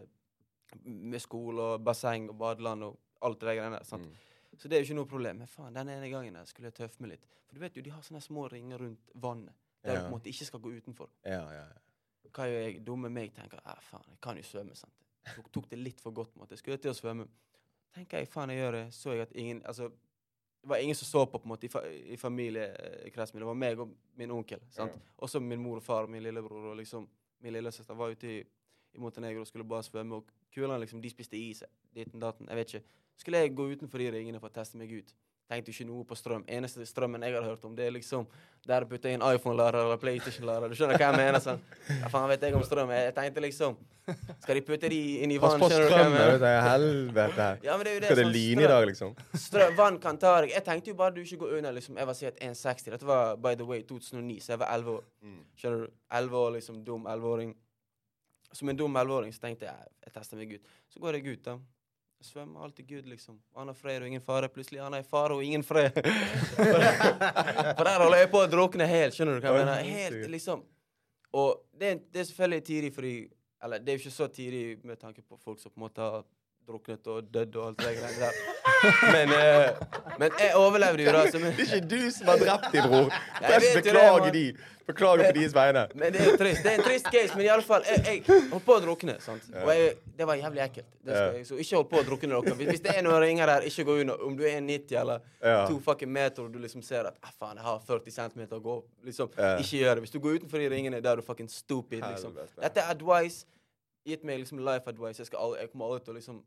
med 0.85 1.21
skole 1.23 1.61
og 1.61 1.85
basseng 1.85 2.29
og 2.29 2.37
badeland 2.41 2.83
og 2.83 2.99
alt 3.25 3.39
det 3.41 3.55
greiene 3.57 3.79
der. 3.79 3.87
sant? 3.87 4.05
Mm. 4.05 4.57
Så 4.57 4.69
det 4.69 4.77
er 4.77 4.83
jo 4.83 4.89
ikke 4.89 4.99
noe 4.99 5.11
problem. 5.11 5.41
Men 5.43 5.51
faen, 5.51 5.73
den 5.75 5.89
ene 5.89 6.09
gangen 6.09 6.37
der 6.37 6.45
skulle 6.49 6.69
jeg 6.71 6.77
tøffe 6.81 7.03
meg 7.03 7.15
litt. 7.15 7.25
For 7.47 7.57
du 7.57 7.63
vet 7.63 7.77
jo, 7.77 7.83
de 7.85 7.93
har 7.93 8.05
sånne 8.05 8.21
små 8.23 8.47
ringer 8.51 8.81
rundt 8.81 9.15
vannet. 9.15 9.57
Der 9.85 9.99
du 9.99 10.05
på 10.05 10.05
en 10.07 10.15
måte 10.15 10.31
ikke 10.31 10.47
skal 10.47 10.61
gå 10.63 10.71
utenfor. 10.79 11.09
Ja, 11.25 11.43
ja, 11.53 11.65
ja. 11.69 12.29
Hva 12.35 12.47
gjør 12.49 12.63
jeg? 12.65 12.79
Dumme 12.85 13.09
meg 13.13 13.35
tenker 13.35 13.61
ja, 13.61 13.75
faen, 13.85 14.07
jeg 14.09 14.21
kan 14.23 14.37
jo 14.39 14.45
svømme. 14.45 14.77
sant? 14.77 15.03
Jeg 15.25 15.37
tok, 15.37 15.51
tok 15.53 15.67
det 15.71 15.79
litt 15.79 16.01
for 16.01 16.15
godt. 16.15 16.33
måte. 16.37 16.55
Jeg 16.55 16.63
skulle 16.63 16.77
til 16.81 16.93
å 16.93 16.97
svømme. 16.97 17.27
Tenker 17.95 18.23
jeg, 18.23 18.29
faen, 18.31 18.51
jeg 18.53 18.63
gjør 18.63 18.77
det. 18.79 18.85
Så 18.93 19.13
jeg 19.13 19.27
at 19.27 19.35
ingen 19.37 19.61
altså, 19.65 19.91
Det 20.65 20.69
var 20.69 20.81
ingen 20.81 20.95
som 20.97 21.05
så 21.05 21.25
på 21.29 21.37
på 21.37 21.45
en 21.45 21.51
måte 21.51 21.67
i, 21.67 21.69
fa 21.69 21.83
i 21.85 22.15
familiekretsen 22.17 23.35
min. 23.35 23.43
Det 23.43 23.47
var 23.51 23.57
meg 23.61 23.79
og 23.83 23.91
min 24.17 24.31
onkel. 24.33 24.63
sant? 24.73 24.95
Også 25.21 25.39
min 25.39 25.61
mor 25.61 25.77
og 25.77 25.83
far 25.85 26.07
og 26.07 26.09
min 26.09 26.23
lillebror. 26.25 26.71
Og 26.71 26.79
liksom, 26.79 27.05
min 27.45 27.53
lillesøster 27.53 27.93
var 27.93 28.15
ute 28.15 28.31
i, 28.31 28.39
i 28.95 28.97
Montenegro 28.97 29.43
og 29.45 29.47
skulle 29.47 29.67
bare 29.69 29.85
svømme. 29.85 30.15
Og 30.15 30.31
kulene 30.55 30.79
liksom, 30.81 31.03
de 31.03 31.11
spiste 31.13 31.37
is. 31.37 31.61
Ditten 31.93 32.19
datten. 32.19 32.49
Jeg 32.49 32.57
vet 32.57 32.73
ikke. 32.73 32.87
Skulle 33.21 33.43
jeg 33.43 33.53
gå 33.55 33.67
utenfor 33.75 34.01
de 34.01 34.09
ringene 34.17 34.41
for 34.41 34.49
å 34.49 34.55
teste 34.57 34.81
meg 34.81 34.89
ut? 34.89 35.13
Tenkte 35.45 35.69
ikke 35.69 35.85
noe 35.85 36.01
på 36.09 36.15
strøm. 36.17 36.41
Eneste 36.49 36.81
strømmen 36.89 37.21
jeg 37.21 37.35
hadde 37.35 37.45
hørt 37.51 37.65
om, 37.67 37.75
det 37.77 37.85
er 37.85 37.91
liksom 37.93 38.23
der 38.65 38.81
du 38.81 38.89
putter 38.89 39.11
inn 39.13 39.21
iPhone-lader 39.21 39.83
eller 39.83 39.99
PlayStation-lader. 40.01 40.71
Du 40.71 40.77
skjønner 40.79 40.97
hva 40.97 41.11
jeg 41.11 41.17
mener? 41.19 41.37
sånn. 41.43 41.59
Ja, 41.99 42.09
faen 42.09 42.31
vet 42.31 42.41
jeg 42.47 42.55
om 42.57 42.63
strøm. 42.65 42.89
Jeg, 42.95 43.13
tenkte 43.13 43.43
liksom 43.45 43.75
Skal 44.41 44.57
de 44.57 44.63
putte 44.65 44.89
de 44.89 44.99
inn 45.21 45.33
i 45.35 45.37
Pass 45.41 45.53
vann? 45.53 45.61
på 45.61 45.69
Skjønner 45.69 45.85
du 45.85 45.93
hva 45.93 45.99
jeg 45.99 46.07
strømmen, 46.07 46.17
det 46.17 46.31
på 46.31 46.39
strømmen? 46.39 46.65
Helvete. 46.71 47.49
Ja, 47.67 47.75
men 47.77 47.85
det 47.85 47.91
er 47.91 47.95
jo 47.95 48.01
det 48.01 48.09
Skal 48.09 48.19
det 48.21 48.25
sånn 48.25 48.33
line 48.33 48.65
i 48.65 48.71
dag, 48.71 48.85
liksom? 48.89 49.13
Strøm, 49.43 49.75
vann 49.77 49.99
kan 50.01 50.17
ta 50.21 50.31
deg. 50.41 50.55
Jeg 50.55 50.65
tenkte 50.65 50.91
jo 50.93 50.97
bare 51.03 51.13
du 51.13 51.21
ikke 51.21 51.39
går 51.43 51.53
under. 51.59 51.77
liksom. 51.77 52.01
Jeg 52.01 52.09
var 52.09 52.17
sikkert 52.17 52.41
1,60. 52.49 52.89
Dette 52.95 53.11
var 53.11 53.37
by 53.45 53.53
the 53.61 53.69
way 53.69 53.85
2009, 53.85 54.39
så 54.41 54.55
jeg 54.55 54.63
var 54.65 54.73
11 54.79 54.97
år. 54.97 55.05
Skjønner 55.61 55.85
du? 55.85 55.93
11 56.21 56.41
år, 56.41 56.51
liksom. 56.57 56.81
Dum 56.89 57.05
11-åring. 57.13 57.53
Som 58.55 58.69
en 58.73 58.77
dum 58.81 58.97
11-åring 58.97 59.33
så 59.35 59.45
tenkte 59.45 59.69
jeg 59.69 59.93
jeg 60.05 60.13
tester 60.17 60.41
meg 60.41 60.57
ut. 60.57 60.75
Så 60.89 61.01
går 61.05 61.19
jeg 61.19 61.37
ut, 61.37 61.45
da. 61.45 61.57
Svømmer 62.21 62.63
alltid 62.63 62.87
good, 62.89 63.05
liksom. 63.05 63.41
Han 63.55 63.67
har 63.67 63.75
fred 63.77 64.01
og 64.01 64.07
ingen 64.07 64.21
fare. 64.21 64.49
Plutselig 64.49 64.81
han 64.81 64.93
er 64.93 65.03
i 65.03 65.07
fare 65.07 65.35
og 65.35 65.43
ingen 65.43 65.63
fred. 65.63 65.91
For 67.77 67.83
der 67.85 67.99
holder 68.01 68.17
jeg 68.17 68.29
på 68.31 68.41
å 68.41 68.47
drukne 68.49 68.87
helt. 68.89 69.17
Skjønner 69.17 69.37
du 69.37 69.45
hva 69.45 69.53
jeg 69.53 69.67
mener? 69.67 69.89
Helt, 69.99 70.29
liksom. 70.33 70.63
Og 71.35 71.51
det, 71.75 71.91
det 72.13 72.23
er 72.23 72.27
selvfølgelig 72.29 72.63
tidlig 72.63 72.93
fordi 72.95 73.15
Eller 73.63 73.81
det 73.83 73.91
er 73.91 73.97
jo 73.97 74.03
ikke 74.05 74.13
så 74.13 74.27
tidlig 74.27 74.79
med 74.85 74.99
tanke 75.01 75.21
på 75.21 75.37
folk 75.41 75.59
som 75.59 75.71
på 75.71 75.79
en 75.79 75.85
måte 75.87 76.01
har 76.01 76.25
druknet 76.67 77.07
og 77.07 77.27
dødd 77.33 77.55
og 77.55 77.67
alt 77.67 77.81
det 77.83 77.95
greiene 77.97 78.21
der. 78.21 78.37
Men, 79.15 79.33
eh, 79.33 80.15
men 80.19 80.31
jeg 80.39 80.55
overlevde 80.59 81.03
jo, 81.05 81.11
da. 81.15 81.25
Så, 81.31 81.39
men, 81.41 81.53
Det 81.57 81.65
er 81.69 81.75
ikke 81.81 81.89
du 81.95 82.11
som 82.11 82.27
har 82.33 82.37
drept 82.41 82.71
din 82.75 82.87
bror. 82.89 83.11
Jeg 83.41 83.61
vet 83.61 83.69
jo 83.69 83.75
det, 83.75 83.83
beklager 83.83 84.31
de. 84.35 84.45
Beklager 84.85 85.23
på 85.31 85.33
deres 85.39 85.53
vegne. 85.55 85.81
men 85.97 86.13
det 86.13 86.19
er 86.21 86.27
jo 86.29 86.33
trist. 86.37 86.59
Det 86.61 86.71
er 86.71 86.75
en 86.77 86.83
trist 86.85 87.07
case, 87.09 87.31
men 87.33 87.45
i 87.47 87.47
alle 87.49 87.65
fall, 87.65 87.81
jeg, 87.89 88.03
jeg 88.05 88.41
holdt 88.51 88.65
på 88.67 88.75
å 88.75 88.81
drukne. 88.83 89.15
sant? 89.23 89.47
Og 89.63 89.71
jeg, 89.73 89.95
det 90.19 90.27
var 90.29 90.37
jævlig 90.37 90.61
ekkelt. 90.61 90.91
Det 91.01 91.15
skal 91.15 91.39
jeg, 91.39 91.47
så 91.47 91.57
ikke 91.63 91.79
hold 91.79 91.87
på 91.89 91.97
å 91.97 92.03
drukne 92.11 92.29
dere. 92.35 92.53
Hvis, 92.59 92.69
hvis 92.69 92.83
det 92.85 92.93
er 92.93 93.01
noen 93.07 93.17
ringer 93.23 93.49
her, 93.49 93.65
ikke 93.65 93.85
gå 93.87 93.95
under. 94.03 94.21
Om 94.27 94.37
du 94.37 94.43
er 94.45 94.59
90 94.61 94.99
eller 95.01 95.25
Ja. 95.41 95.55
to 95.69 95.79
fucking 95.87 96.11
meter 96.13 96.45
og 96.45 96.53
du 96.53 96.59
liksom 96.61 96.85
ser 96.85 97.09
at 97.09 97.17
ah, 97.25 97.33
faen, 97.33 97.57
jeg 97.57 97.65
har 97.65 97.81
40 97.87 98.13
cm 98.19 98.45
å 98.45 98.61
gå 98.61 98.77
liksom, 99.09 99.33
Ja. 99.37 99.55
Ikke 99.57 99.81
gjør 99.81 99.95
det. 99.97 100.05
Hvis 100.05 100.13
du 100.13 100.19
går 100.21 100.37
utenfor 100.43 100.61
de 100.61 100.69
ringene, 100.75 101.01
da 101.01 101.15
er 101.15 101.23
du 101.23 101.25
fucking 101.25 101.49
stupid. 101.49 102.05
liksom. 102.05 102.37
Helvete. 102.37 102.61
Dette 102.61 102.85
er 102.85 102.93
advice. 102.93 103.47
Gitt 104.05 104.21
meg 104.23 104.37
liksom 104.43 104.61
life 104.61 104.85
advice. 104.85 105.17
Jeg, 105.17 105.31
skal 105.31 105.41
aldri, 105.47 105.63
jeg 105.65 105.71
kommer 105.73 105.89
aldri 105.89 106.05
til 106.05 106.13
å 106.13 106.19
liksom 106.19 106.43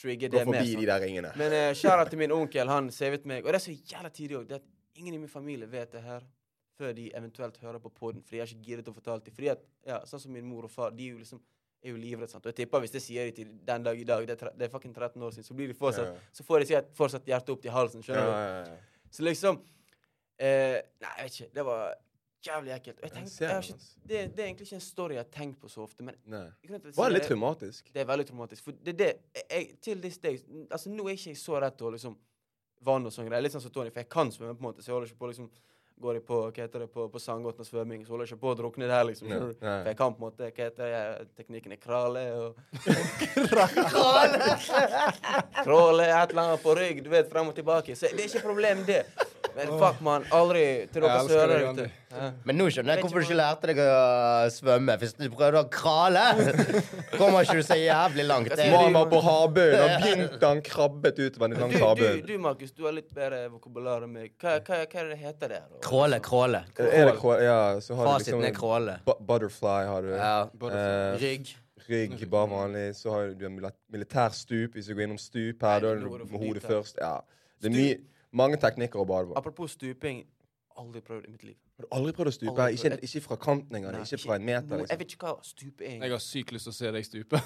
trigge 0.00 0.28
Gå 0.30 0.38
det 0.38 0.42
mer. 0.46 0.52
forbi 0.58 0.72
sant? 0.72 0.80
de 0.80 0.90
der 0.90 1.00
ringene. 1.04 1.32
Men 1.40 1.54
uh, 1.56 1.70
kjære 1.76 2.08
til 2.10 2.18
min 2.24 2.32
onkel, 2.36 2.68
han 2.72 2.90
savet 2.96 3.24
meg. 3.28 3.44
Og 3.44 3.52
det 3.52 3.60
er 3.60 3.66
så 3.68 3.76
jævla 3.94 4.10
tidlig 4.16 4.40
òg. 4.40 4.54
Ingen 5.00 5.14
i 5.14 5.22
min 5.22 5.28
familie 5.32 5.68
vet 5.70 5.92
det 5.92 6.02
her 6.02 6.24
før 6.80 6.92
de 6.96 7.10
eventuelt 7.16 7.56
hører 7.60 7.78
på 7.84 7.90
poden. 7.92 8.22
Fordi 8.24 8.38
jeg 8.40 8.46
har 8.46 8.52
ikke 8.54 8.66
giddet 8.70 8.88
å 8.88 8.94
fortelle 8.96 9.24
det. 9.24 9.32
Fordi 9.36 9.50
at, 9.52 9.64
ja, 9.86 9.98
sånn 10.08 10.20
som 10.22 10.32
min 10.32 10.46
mor 10.48 10.64
og 10.68 10.72
far, 10.72 10.90
de 10.96 11.06
er 11.08 11.12
jo 11.14 11.20
liksom 11.22 11.40
er 11.82 11.94
jo 11.94 11.96
livredde. 11.96 12.36
Og 12.36 12.46
jeg 12.50 12.56
tipper 12.58 12.82
hvis 12.84 12.92
det 12.92 13.00
sier 13.00 13.28
de 13.30 13.32
til 13.38 13.52
den 13.64 13.84
dag 13.86 13.96
i 14.00 14.04
dag, 14.04 14.26
det 14.28 14.34
er, 14.36 14.50
det 14.56 14.66
er 14.66 14.72
fucking 14.72 14.92
13 14.92 15.22
år 15.24 15.30
siden, 15.32 15.46
så 15.46 15.54
blir 15.56 15.70
de 15.70 15.76
fortsatt, 15.78 16.10
Ja. 16.10 16.28
så 16.36 16.44
får 16.44 16.60
de 16.60 16.66
sikkert 16.68 16.90
fortsatt 16.98 17.28
hjertet 17.30 17.52
opp 17.54 17.62
til 17.64 17.72
halsen. 17.72 18.02
Skjønner 18.04 18.26
du? 18.26 18.32
ja, 18.34 18.58
ja. 18.68 19.06
Så 19.10 19.24
liksom 19.24 19.62
eh, 20.38 20.76
Nei, 21.00 21.12
jeg 21.16 21.24
vet 21.24 21.38
ikke. 21.40 21.48
Det 21.56 21.64
var 21.70 21.94
jævlig 22.46 22.72
ekkelt. 22.74 23.00
Og 23.00 23.04
jeg 23.06 23.12
tenkte, 23.12 23.44
jeg 23.44 23.50
ikke, 23.50 23.56
altså. 23.56 23.74
det, 24.08 24.20
det 24.36 24.42
er 24.42 24.46
egentlig 24.48 24.66
ikke 24.66 24.78
en 24.80 24.84
story 24.84 25.16
jeg 25.16 25.24
har 25.24 25.30
tenkt 25.34 25.60
på 25.60 25.68
så 25.68 25.82
ofte. 25.84 26.04
Men 26.06 26.14
Nei. 26.30 26.46
Var 26.96 27.10
det 27.10 27.14
litt 27.18 27.28
traumatisk? 27.28 27.90
det 27.94 28.00
er 28.02 28.06
veldig 28.08 28.26
traumatisk. 28.30 28.64
For 28.64 28.72
det 28.86 28.94
det 28.98 29.10
jeg, 29.42 29.70
Til 29.82 30.02
this 30.02 30.18
day 30.18 30.40
Altså, 30.70 30.90
nå 30.90 31.08
er 31.08 31.12
ikke 31.18 31.30
jeg 31.34 31.40
så 31.40 31.60
redd 31.60 31.76
til 31.78 31.86
å 31.90 31.92
liksom 31.96 32.16
vann 32.84 33.06
og 33.06 33.12
sånn 33.12 33.28
greier. 33.28 33.42
Litt 33.44 33.56
sånn 33.56 33.64
som 33.64 33.72
Tony, 33.74 33.90
for 33.92 34.00
jeg 34.00 34.08
kan 34.12 34.32
svømme, 34.32 34.54
på 34.56 34.64
en 34.64 34.70
måte, 34.70 34.84
så 34.84 34.90
jeg 34.90 34.96
holder 34.96 35.12
ikke 35.12 35.24
på 35.24 35.32
liksom 35.34 35.50
Går 36.00 36.14
jeg 36.16 36.24
på 36.24 36.36
hva 36.40 36.48
heter 36.56 36.80
det, 36.80 36.86
på, 36.94 37.02
på 37.12 37.20
Sandgoten 37.20 37.60
og 37.60 37.66
svømming, 37.68 38.06
så 38.06 38.10
holder 38.14 38.24
jeg 38.24 38.32
ikke 38.32 38.40
på 38.40 38.52
å 38.54 38.56
drukne 38.56 38.86
der, 38.88 39.02
liksom. 39.04 39.28
Nei, 39.28 39.36
nei. 39.36 39.52
For 39.60 39.88
jeg 39.90 39.96
kan 39.98 40.14
på 40.14 40.16
en 40.16 40.24
måte 40.24 40.46
Hva 40.46 40.68
heter 40.70 40.84
det, 40.94 41.26
teknikken 41.36 41.72
er 41.76 41.80
krale 41.82 42.22
og 42.38 42.56
Kråle, 45.64 46.04
et 46.08 46.32
eller 46.32 46.42
annet 46.46 46.64
på 46.64 46.72
rygg, 46.78 47.04
du 47.04 47.10
vet, 47.12 47.28
frem 47.28 47.52
og 47.52 47.56
tilbake. 47.58 47.92
Så 47.92 48.08
det 48.14 48.22
er 48.24 48.28
ikke 48.30 48.48
problem, 48.48 48.80
det. 48.88 49.02
Men 49.56 49.72
fuck, 49.80 50.00
man. 50.04 50.24
Aldri 50.34 50.64
til 50.92 51.04
dere 51.04 51.20
sører 51.28 51.64
ute. 51.70 51.86
Men 52.44 52.58
nå 52.58 52.66
skjønner 52.72 52.96
jeg 52.96 53.04
hvorfor 53.04 53.22
du 53.22 53.26
ikke 53.28 53.38
lærte 53.38 53.70
deg 53.70 53.80
å 53.84 54.48
svømme. 54.50 54.96
Hvis 55.00 55.14
du 55.18 55.24
prøvde 55.32 55.62
å 55.62 55.68
krale, 55.70 56.24
kommer 57.18 57.46
ikke 57.46 57.60
du 57.60 57.66
så 57.68 57.78
jævlig 57.78 58.26
langt. 58.26 58.50
Det 58.58 58.66
er 58.66 58.90
var 58.96 59.08
på 59.12 59.22
havbunnen, 59.24 59.84
og 59.84 59.94
begynte 60.04 60.50
han 60.52 60.62
krabbet 60.66 61.22
utover 61.22 61.46
den 61.52 61.56
Du, 61.56 61.62
lange 61.64 61.78
du, 61.78 61.84
havbunnen. 61.84 62.20
du, 62.26 62.34
Markus, 62.42 62.74
du 62.74 62.84
har 62.88 62.96
litt 62.98 63.10
bedre 63.14 63.44
vokabular 63.54 64.06
enn 64.08 64.14
meg. 64.16 64.34
Hva, 64.42 64.58
hva, 64.66 64.82
hva 64.84 65.00
er 65.04 65.10
det 65.10 65.16
det 65.16 65.20
heter 65.22 65.54
der? 65.56 65.66
Kråle, 65.86 66.20
kråle. 66.24 66.64
Er 66.82 67.10
det 67.12 67.16
kråle? 67.20 67.40
Ja, 67.46 67.58
så 67.84 67.98
har 67.98 68.06
du 68.08 68.12
Fasiten 68.14 68.40
er 68.40 68.48
liksom 68.50 68.60
kråle. 68.60 68.98
Butterfly 69.06 69.80
har 69.90 70.06
du. 70.06 70.14
Ja. 70.16 70.36
Eh, 70.70 71.18
Rygg. 71.22 71.54
Rygg, 71.90 72.22
bare 72.30 72.50
vanlig. 72.50 72.86
Så 72.98 73.10
har 73.14 73.32
du 73.34 73.46
en 73.48 73.56
militær 73.90 74.34
stup 74.36 74.76
Hvis 74.76 74.86
du 74.90 74.94
går 74.94 75.06
innom 75.08 75.18
stup 75.20 75.62
her, 75.66 75.80
da 75.82 75.94
er 75.94 76.02
du 76.02 76.10
er 76.14 76.24
det 76.24 76.30
med 76.30 76.42
hodet 76.44 76.62
først. 76.66 76.98
Ja. 77.00 77.16
Det 77.60 77.70
er 77.70 77.74
mye, 77.76 77.96
mange 78.32 78.56
teknikker 78.62 79.00
å 79.02 79.06
bade 79.06 79.28
på. 79.30 79.36
Apropos 79.38 79.72
stuping. 79.76 80.24
Aldri 80.80 81.00
prøvd 81.04 81.26
i 81.26 81.30
mitt 81.32 81.42
liv. 81.44 81.56
Har 81.76 81.84
du 81.84 81.88
aldri 81.96 82.12
prøvd 82.16 82.28
å 82.30 82.32
stupe? 82.32 82.54
Prøvd. 82.54 82.76
Ikke, 82.78 82.98
ikke 83.04 83.20
fra 83.24 83.36
kanten 83.36 83.76
engang. 83.76 83.96
Ikke, 84.00 84.14
Ikke 84.16 84.22
fra 84.28 84.36
en 84.38 84.44
meter. 84.46 84.76
Liksom. 84.78 84.86
Jeg 84.94 84.98
vet 85.02 85.12
ikke 85.16 85.26
hva 85.26 85.32
stupe 85.44 85.84
er. 85.84 85.96
Jeg 86.04 86.10
har 86.14 86.22
sykt 86.24 86.52
lyst 86.54 86.64
til 86.68 86.72
å 86.72 86.76
se 86.76 86.92
deg 86.94 87.04
stupe. 87.04 87.40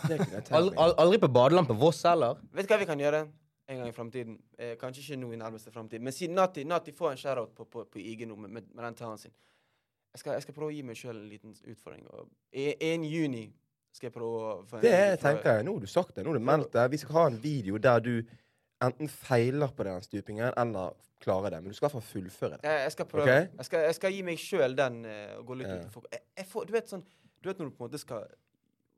Aldri, 0.54 0.76
aldri 0.78 1.18
på 1.24 1.30
badeland 1.32 1.66
på 1.70 1.74
Voss 1.80 2.02
heller? 2.06 2.36
Vet 2.52 2.68
du 2.68 2.74
hva 2.74 2.78
vi 2.84 2.86
kan 2.92 3.00
gjøre 3.00 3.22
en 3.24 3.80
gang 3.80 3.88
i 3.88 3.96
framtiden? 3.96 4.36
Eh, 4.58 4.74
kanskje 4.78 5.02
ikke 5.06 5.18
nå 5.24 5.32
i 5.32 5.40
nærmeste 5.40 5.72
framtid, 5.72 6.04
men 6.04 6.12
si 6.12 6.28
Natti, 6.28 6.64
Natti 6.68 6.92
får 6.94 7.10
en 7.14 7.20
shout-out 7.24 7.54
på, 7.56 7.64
på, 7.64 7.86
på 7.90 7.98
IG 8.04 8.26
nå 8.28 8.36
med, 8.36 8.50
med, 8.58 8.68
med 8.74 8.84
den 8.84 8.94
talen 9.00 9.18
sin. 9.18 9.32
Jeg 10.14 10.20
skal, 10.22 10.36
jeg 10.36 10.42
skal 10.46 10.54
prøve 10.54 10.70
å 10.70 10.76
gi 10.76 10.82
meg 10.86 11.00
sjøl 11.00 11.16
en 11.16 11.28
liten 11.32 11.56
utfordring. 11.72 12.04
Og 12.12 12.28
i- 12.52 12.94
juni 13.08 13.48
skal 13.90 14.10
jeg 14.10 14.14
prøve 14.14 14.44
å 14.44 14.64
få 14.68 14.76
en- 14.78 14.82
Det 14.84 14.92
jeg, 14.94 15.18
tenker 15.24 15.56
jeg. 15.56 15.64
Nå 15.66 15.72
har 15.74 15.80
du 15.80 15.86
sagt 15.90 16.14
det. 16.14 16.22
Nå 16.24 16.30
har 16.30 16.38
du 16.38 16.44
meldt 16.44 16.70
det. 16.76 16.90
Vi 16.92 16.96
skal 17.02 17.16
ha 17.16 17.26
en 17.32 17.40
video 17.42 17.78
der 17.78 17.98
du 18.04 18.22
enten 18.90 19.08
feiler 19.08 19.72
på 19.76 19.86
den 19.86 20.02
stupingen, 20.02 20.52
eller 20.56 20.94
klarer 21.24 21.50
det. 21.54 21.60
Men 21.62 21.72
du 21.72 21.76
skal 21.76 21.86
i 21.86 21.88
hvert 21.88 21.96
fall 21.98 22.08
fullføre 22.12 22.58
det. 22.60 22.70
Jeg, 22.84 22.92
skal 22.92 23.06
prøve. 23.10 23.24
Okay? 23.26 23.46
Jeg, 23.56 23.64
skal, 23.68 23.84
jeg 23.88 23.94
skal 23.98 24.12
gi 24.12 24.22
meg 24.26 24.40
sjøl 24.40 24.76
den 24.76 25.04
uh, 25.08 25.38
og 25.38 25.46
gå 25.46 25.58
litt 25.60 25.68
Ja. 25.68 25.76
utenfor. 25.80 26.08
Jeg, 26.12 26.20
jeg 26.36 26.48
får, 26.50 26.66
du 26.68 26.72
vet 26.76 26.90
sånn 26.92 27.04
Du 27.44 27.48
vet 27.50 27.58
når 27.60 27.68
du 27.68 27.74
på 27.76 27.84
en 27.84 27.90
måte 27.90 27.98
skal 28.00 28.26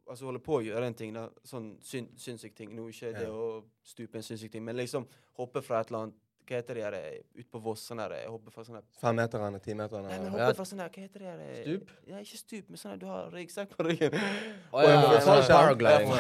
altså 0.07 0.29
holde 0.29 0.39
på 0.39 0.61
å 0.61 0.63
gjøre 0.63 0.87
en 0.87 0.95
ting, 0.95 1.15
da, 1.17 1.25
sånn 1.43 1.73
syn, 1.83 2.07
sinnssyk 2.17 2.55
ting. 2.55 2.75
Nå 2.77 2.85
ikke 2.93 3.11
det 3.17 3.25
Ja. 3.27 3.33
å 3.35 3.65
stupe 3.83 4.21
en 4.21 4.23
sinnssyk 4.23 4.53
ting, 4.53 4.63
men 4.65 4.77
liksom 4.79 5.07
hoppe 5.35 5.63
fra 5.67 5.81
et 5.81 5.91
eller 5.91 6.05
annet 6.07 6.21
Hva 6.47 6.61
heter 6.61 6.79
de 6.79 6.83
her 6.85 6.95
ute 6.95 7.41
ut 7.41 7.49
på 7.51 7.59
Voss? 7.65 7.83
Sånn 7.89 7.99
der 7.99 8.13
jeg 8.21 8.29
hopper 8.31 8.55
fra 8.55 8.63
sånn 8.63 8.79
Femmeterne, 9.01 9.59
timeterne. 9.65 10.07
Nei, 10.07 10.19
men 10.23 10.37
Ja. 10.39 10.47
hoppe 10.47 10.57
fra 10.61 10.67
sånn 10.69 10.83
her 10.85 10.91
Hva 10.95 11.03
heter 11.03 11.19
det 11.19 11.27
her 11.27 11.41
eh, 11.43 11.57
Stup? 11.65 11.91
Ja, 12.07 12.21
ikke 12.23 12.39
stup, 12.39 12.69
men 12.71 12.79
sånn 12.79 12.93
at 12.95 13.01
du 13.03 13.07
har 13.11 13.31
ryggsekk 13.35 13.73
på 13.73 13.87
ryggen. 13.89 14.15
Å 14.15 14.85
ja, 14.85 14.93
ja, 14.95 15.21
sånn 15.27 15.41
ja. 15.43 15.49
paragliding. 15.51 16.13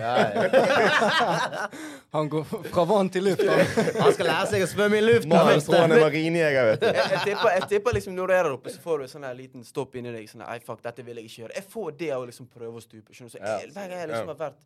Ja, 0.00 0.14
ja. 0.32 1.68
Han 2.16 2.30
går 2.32 2.44
fra 2.70 2.84
vann 2.88 3.10
til 3.12 3.28
luft. 3.28 3.44
Han. 3.44 3.60
Han 4.00 4.16
skal 4.16 4.30
lære 4.30 4.46
seg 4.54 4.64
å 4.64 4.70
svømme 4.70 5.00
i 5.00 5.04
luft. 5.04 5.28
Må 5.28 5.42
først. 5.50 5.68
tror 5.68 5.84
han 5.84 5.96
er 5.96 6.02
marinejeger, 6.06 6.70
vet 6.70 6.80
du. 6.80 6.88
jeg, 6.88 7.10
jeg, 7.12 7.20
tipper, 7.28 7.50
jeg 7.58 7.68
tipper 7.74 7.98
liksom 7.98 8.16
når 8.16 8.32
du 8.32 8.36
er 8.38 8.48
der 8.48 8.56
oppe, 8.56 8.72
så 8.72 8.80
får 8.86 9.04
du 9.04 9.12
sånn 9.12 9.28
liten 9.36 9.66
stopp 9.66 10.00
inni 10.00 10.14
deg. 10.14 10.30
Sånn 10.30 10.46
Ei, 10.46 10.58
fuck, 10.64 10.80
dette 10.84 11.04
vil 11.04 11.20
jeg 11.20 11.28
ikke 11.28 11.42
gjøre. 11.44 11.58
Jeg 11.60 11.68
får 11.76 11.92
det 12.00 12.10
av 12.16 12.24
å 12.24 12.30
liksom 12.32 12.48
prøve 12.48 12.80
å 12.80 12.84
stupe. 12.84 13.12
Skjønner 13.12 13.34
du? 13.34 13.36
Så 13.36 13.44
jeg, 13.44 13.70
hver 13.76 13.92
gang 13.92 14.00
jeg 14.00 14.10
liksom 14.14 14.32
har 14.32 14.40
vært 14.40 14.64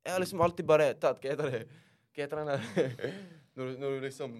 Jeg 0.00 0.14
har 0.14 0.22
liksom 0.24 0.40
alltid 0.48 0.68
bare 0.68 0.92
tatt 0.96 1.20
Hva 1.20 1.34
heter 1.34 1.50
det? 1.52 1.62
Hva 2.16 2.24
heter 2.24 2.36
den 2.36 2.46
der 2.46 2.60
når, 3.56 3.64
du- 3.66 3.76
når 3.82 3.90
du 3.90 4.00
liksom 4.06 4.30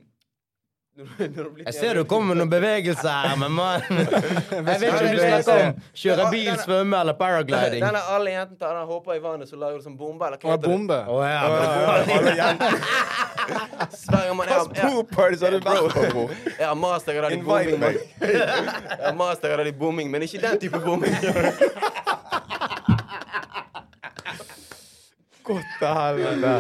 når, 0.99 1.05
du- 1.07 1.29
når 1.37 1.45
du 1.45 1.51
blir 1.55 1.65
Jeg 1.69 1.75
ser 1.77 1.95
du 1.95 2.05
kommer 2.11 2.35
med 2.35 2.41
noen 2.41 2.51
bevegelser 2.51 3.09
her, 3.15 3.37
men 3.39 3.53
mann 3.55 3.81
Jeg 3.91 4.65
vet 4.67 4.83
ikke 4.83 4.91
om 4.91 5.07
du 5.07 5.21
Ja, 5.21 5.39
snakker 5.39 5.61
om 5.69 5.77
kjøre 6.03 6.25
bil, 6.35 6.51
svømme 6.65 6.99
eller 7.05 7.15
paragliding. 7.21 7.85
Den 7.85 7.95
er 8.01 8.09
alle 8.17 8.31
jentene 8.35 8.59
tar 8.59 8.75
den, 8.81 8.89
hopper 8.91 9.15
i 9.15 9.23
vannet, 9.23 9.49
så 9.49 9.57
lager 9.61 9.79
du 9.79 9.85
sånn 9.87 9.95
bombe, 10.01 10.27
eller 10.27 10.39
hva 10.43 10.51
heter 10.51 10.65
det? 10.67 10.71
bombe. 10.73 10.99
Å 11.07 11.21
ja. 11.23 11.39
Alle 12.19 12.35
jenter. 12.41 12.75
Hver 13.51 14.25
gang 14.27 14.37
man 14.37 14.51
jeg, 14.51 14.59
Hvilke 14.61 14.77
jeg, 14.77 14.85
har 14.85 14.91
du 14.91 16.21
jeg 16.59 16.67
har 16.67 16.75
mastergrad 16.83 17.33
i 17.33 17.41
bombing. 17.47 17.81
Jeg 18.21 19.05
har 19.07 19.15
mastergrad 19.23 19.67
i 19.71 19.73
bombing, 19.85 20.11
men 20.11 20.27
ikke 20.27 20.43
den 20.43 20.59
type 20.67 20.79
bombing. 20.85 21.15
Godt 25.47 25.71
til 25.79 25.89
helvete. 25.89 26.53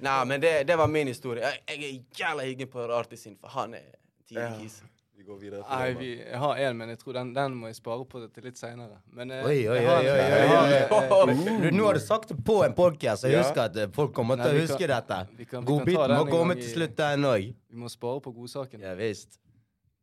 Nei, 0.00 0.24
men 0.26 0.40
det, 0.40 0.52
det 0.66 0.76
var 0.78 0.86
min 0.88 1.06
historie. 1.10 1.42
Jeg, 1.42 1.60
jeg 1.68 1.90
er 1.90 2.00
jævla 2.22 2.44
hyggen 2.46 2.68
på 2.72 2.86
Artis 2.94 3.20
sin, 3.26 3.36
for 3.40 3.48
han 3.58 3.74
er 3.74 3.82
Ja. 4.30 4.46
tidlig 4.48 4.62
kis. 4.62 4.82
Vi 5.20 5.24
går 5.26 5.36
videre 5.40 5.60
Nei, 5.68 5.88
vi, 5.98 6.06
jeg 6.22 6.38
har 6.40 6.56
én, 6.64 6.76
men 6.78 6.88
jeg 6.88 6.98
tror 7.02 7.12
den, 7.18 7.32
den 7.36 7.54
må 7.58 7.66
jeg 7.68 7.76
spare 7.76 8.04
på 8.08 8.22
til 8.32 8.44
litt 8.46 8.56
seinere. 8.56 9.00
Eh, 9.18 9.44
Oi, 9.44 9.58
oi, 9.68 9.80
oi, 9.84 11.34
Du, 11.60 11.66
nå 11.76 11.84
har 11.84 11.98
du 11.98 12.00
sagt 12.00 12.28
det 12.32 12.38
på 12.46 12.60
en 12.64 12.72
podcast, 12.78 13.26
jeg 13.28 13.36
husker 13.42 13.66
at 13.66 13.76
folk 13.94 14.14
kommer 14.16 14.40
til 14.40 14.46
å 14.48 14.54
vi 14.54 14.62
kan- 14.62 14.70
huske 14.70 14.88
dette. 14.88 15.18
Godbiten 15.68 16.14
må 16.16 16.24
komme 16.30 16.54
til 16.56 16.70
slutt, 16.72 16.94
den 16.96 17.26
òg. 17.28 17.50
Vi 17.68 17.76
må 17.82 17.90
spare 17.92 18.20
på 18.24 18.32
godsaken. 18.32 18.80
Ja 18.80 18.94
visst. 18.98 19.36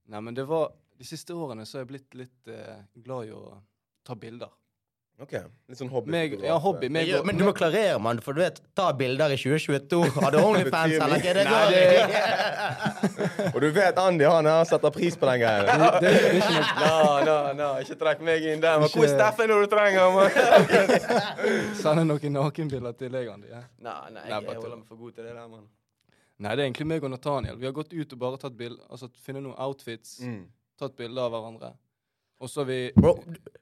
Nei, 0.07 0.19
men 0.21 0.33
det 0.37 0.45
var 0.47 0.69
De 0.97 1.05
siste 1.05 1.29
årene 1.37 1.61
så 1.65 1.77
har 1.77 1.83
jeg 1.85 1.89
blitt 1.91 2.15
litt 2.17 2.47
eh, 2.49 2.77
glad 3.05 3.27
i 3.27 3.31
å 3.31 3.41
ta 4.03 4.15
bilder. 4.17 4.49
Ok, 5.17 5.31
Litt 5.65 5.79
sånn 5.79 5.89
hobby. 5.89 6.11
Meg, 6.13 6.33
ja, 6.45 6.59
hobby. 6.61 6.91
Men, 6.91 6.99
Meg, 7.01 7.07
ja, 7.09 7.19
men 7.25 7.39
du 7.39 7.41
må 7.47 7.49
klarere, 7.57 7.95
mann, 7.97 8.19
for 8.21 8.37
du 8.37 8.41
vet, 8.43 8.59
ta 8.77 8.91
bilder 8.93 9.31
i 9.33 9.37
2022. 9.41 9.97
Har 10.21 10.35
du 10.35 10.37
Onlyfans, 10.45 10.93
eller 10.93 11.23
hva 11.23 11.31
er 11.31 11.39
det 11.39 11.45
Nei, 11.47 11.55
går 11.57 11.73
i? 13.47 13.49
Og 13.55 13.57
du 13.63 13.67
vet 13.73 13.97
Andy 13.97 14.27
han 14.29 14.45
her 14.45 14.67
setter 14.69 14.93
pris 14.93 15.17
på 15.17 15.25
den 15.31 15.41
greia. 15.41 15.63
Nei, 15.65 15.89
nei, 17.25 17.65
er 17.65 17.81
ikke 17.87 17.97
trekk 18.03 18.21
meg 18.29 18.45
inn 18.51 18.61
der. 18.61 18.77
Men 18.83 18.93
hvor 18.93 19.07
er 19.07 19.13
Steffen 19.15 19.49
når 19.49 19.65
du 19.65 19.73
trenger 19.73 20.05
ham? 20.05 20.13
Sende 21.81 22.05
noen 22.11 22.37
nakenbilder 22.37 22.93
til 23.01 23.17
deg, 23.17 23.31
Andi. 23.33 23.49
Ja. 23.55 23.63
Nei, 23.89 23.97
nei, 24.19 24.27
jeg, 24.29 24.53
holder 24.61 24.77
meg 24.77 24.85
for 24.91 25.01
god 25.01 25.17
til 25.17 25.25
det 25.25 25.33
der, 25.33 25.49
mann. 25.49 25.65
Nei, 26.37 26.53
det 26.53 26.61
er 26.61 26.67
egentlig 26.69 26.85
meg 26.93 27.01
og 27.09 27.09
Nathaniel. 27.15 27.57
Vi 27.57 27.65
har 27.65 27.73
gått 27.73 27.89
ut 27.97 28.13
og 28.13 28.21
bare 28.21 28.37
tatt 28.45 28.53
bilder. 28.59 28.85
Altså 28.93 29.09
funnet 29.25 29.41
noen 29.47 29.57
outfits, 29.65 30.19
Mm. 30.21 30.43
tatt 30.77 30.93
bilder 30.99 31.25
av 31.25 31.33
hverandre. 31.33 31.73
Og 32.39 32.49
så 32.51 32.63
vi 32.67 32.91
Bro, 32.95 33.15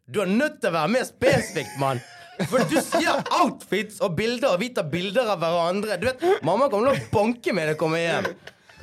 du, 0.07 0.19
er 0.21 0.27
nødt 0.27 0.59
til 0.59 0.71
å 0.71 0.75
være 0.75 0.91
mer 0.97 1.05
spesifikk, 1.07 1.71
mann. 1.79 2.01
For 2.49 2.65
du 2.67 2.75
sier 2.83 3.21
outfits 3.39 4.01
og 4.03 4.17
bilder, 4.17 4.51
og 4.51 4.59
vi 4.59 4.67
tar 4.75 4.89
bilder 4.91 5.31
av 5.31 5.39
hverandre. 5.39 5.95
Du 6.01 6.09
vet, 6.09 6.25
Mamma 6.43 6.67
kommer 6.71 6.91
til 6.91 7.05
å 7.05 7.13
banke 7.13 7.55
meg 7.55 7.69
når 7.69 7.75
jeg 7.75 7.79
kommer 7.79 8.03
hjem. 8.03 8.27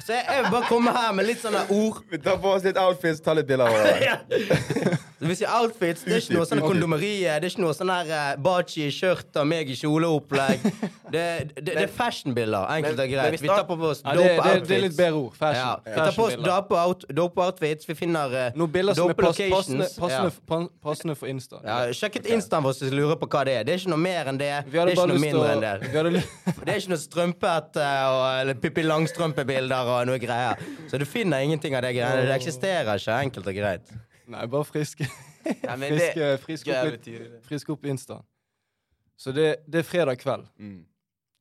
Så 0.03 0.16
jeg, 0.16 0.24
jeg 0.24 0.47
vil 0.47 0.55
bare 0.55 0.70
komme 0.70 0.95
her 0.97 1.12
med 1.14 1.28
litt 1.28 1.43
sånne 1.45 1.66
ord. 1.76 2.01
Vi 2.11 2.20
tar 2.24 2.40
på 2.43 2.55
oss 2.57 2.64
litt 2.64 2.80
outfits, 2.80 3.20
ta 3.22 3.36
litt 3.36 3.51
bilder 3.51 3.68
av 3.68 3.76
hverandre. 3.76 4.97
Så 5.22 5.44
i 5.44 5.46
outfits, 5.46 6.02
det 6.02 6.12
er 6.16 6.20
ikke 6.24 6.34
noe 6.34 6.46
sånn 6.50 6.60
kondomeriet, 6.64 7.38
det 7.42 7.46
er 7.46 7.52
ikke 7.52 7.62
noe 7.62 7.74
sånn 7.78 7.90
her 7.94 8.08
uh, 8.10 8.40
bachi 8.42 8.88
i 8.88 8.90
skjørt 8.90 9.36
og 9.38 9.46
meg 9.46 9.70
i 9.70 9.76
kjoleopplegg. 9.78 10.64
Det, 11.12 11.22
det, 11.60 11.62
det 11.66 11.72
er 11.82 11.90
fashionbilder, 11.92 12.62
enkelt 12.72 13.00
og 13.02 13.10
greit. 13.12 13.34
vi 13.42 13.48
tar 13.50 13.66
på 13.68 13.74
oss 13.84 13.98
Ja, 14.00 14.14
det, 14.16 14.22
dope 14.38 14.44
det, 14.48 14.60
det 14.64 14.76
er 14.78 14.80
litt 14.86 14.94
bedre 14.96 15.18
ord. 15.18 15.34
Fashion. 15.36 15.58
Ja, 15.60 15.74
vi 15.84 15.92
tar 15.92 16.06
på 16.16 16.22
oss 16.24 16.30
Fashionbilder. 16.32 16.54
dope, 16.54 16.78
out, 16.80 17.02
dope 17.18 17.42
outfits, 17.44 17.88
vi 17.90 17.96
finner 17.98 18.32
uh, 18.32 18.56
Noen 18.56 18.72
bilder 18.72 18.96
som 18.96 19.10
er 19.10 19.12
dope 19.12 19.26
pass, 19.26 19.36
passende, 19.52 19.84
locations. 19.84 19.98
passende, 20.00 20.30
Ja. 20.32 20.46
pa- 20.48 20.88
passende 20.88 21.16
for 21.20 21.28
Insta. 21.28 21.60
Ja, 21.68 21.76
sjekk 21.92 22.16
ut 22.22 22.30
Instaen 22.32 22.64
vår 22.64 22.72
hvis 22.78 22.80
du 22.88 22.96
lurer 22.96 23.18
på 23.20 23.28
hva 23.28 23.42
det 23.44 23.56
er. 23.58 23.66
Det 23.68 23.74
er 23.74 23.82
ikke 23.82 23.92
noe 23.92 24.00
mer 24.06 24.30
enn 24.32 24.40
det. 24.40 24.48
Vi 24.64 24.72
Det 24.72 24.80
hadde 24.80 24.88
er 24.88 24.96
ikke 24.96 25.02
bare 25.02 25.12
noe 25.12 25.18
lyst 25.18 25.26
til 25.26 25.28
mindre 25.28 25.44
å 25.44 25.52
enn 25.52 25.60
det. 25.66 25.74
vi 25.92 26.00
hadde 26.00 26.14
ly- 26.16 26.24
Det 26.64 26.72
er 26.72 26.80
ikke 26.80 26.94
noe 26.94 27.02
strømpete 27.04 27.90
og 28.14 28.22
eller 28.40 28.60
Pippi 28.64 28.86
Langstrømpe-bilder 28.88 29.92
og 29.98 30.08
noe 30.08 30.22
greier. 30.24 30.64
Så 30.88 30.96
du 30.96 31.04
finner 31.04 31.44
ingenting 31.44 31.76
av 31.76 31.84
det 31.84 31.92
greiene. 31.98 32.24
Det 32.32 32.38
eksisterer 32.40 32.96
ikke, 32.96 33.20
enkelt 33.28 33.52
og 33.52 33.60
greit. 33.60 33.92
Nei, 34.30 34.46
bare 34.46 34.64
friske. 34.64 35.06
Nei, 35.44 35.76
men 35.76 35.88
det 35.96 36.12
Friske, 36.14 36.26
friske, 36.44 36.76
opp, 36.78 37.46
friske 37.48 37.72
opp 37.74 37.84
Insta. 37.90 38.20
Så 39.18 39.32
det, 39.34 39.46
det 39.66 39.82
er 39.82 39.86
fredag 39.88 40.18
kveld, 40.22 40.46
Mm. 40.58 40.84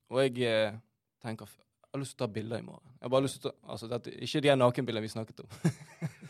og 0.10 0.20
jeg 0.24 0.42
eh, 0.50 0.74
tenker 1.22 1.46
Jeg 1.48 1.98
har 1.98 2.00
lyst 2.00 2.16
til 2.18 2.24
å 2.24 2.28
ta 2.28 2.34
bilder 2.34 2.60
i 2.60 2.64
morgen. 2.66 2.88
Jeg 2.98 3.04
har 3.06 3.10
bare 3.12 3.24
lyst 3.26 3.42
til 3.42 3.50
å 3.50 3.52
ta, 3.52 3.58
altså 3.74 3.88
dette, 3.92 4.12
Ikke 4.24 4.42
de 4.42 4.56
nakenbildene 4.56 5.02
vi 5.04 5.10
snakket 5.12 5.40
om. 5.44 5.50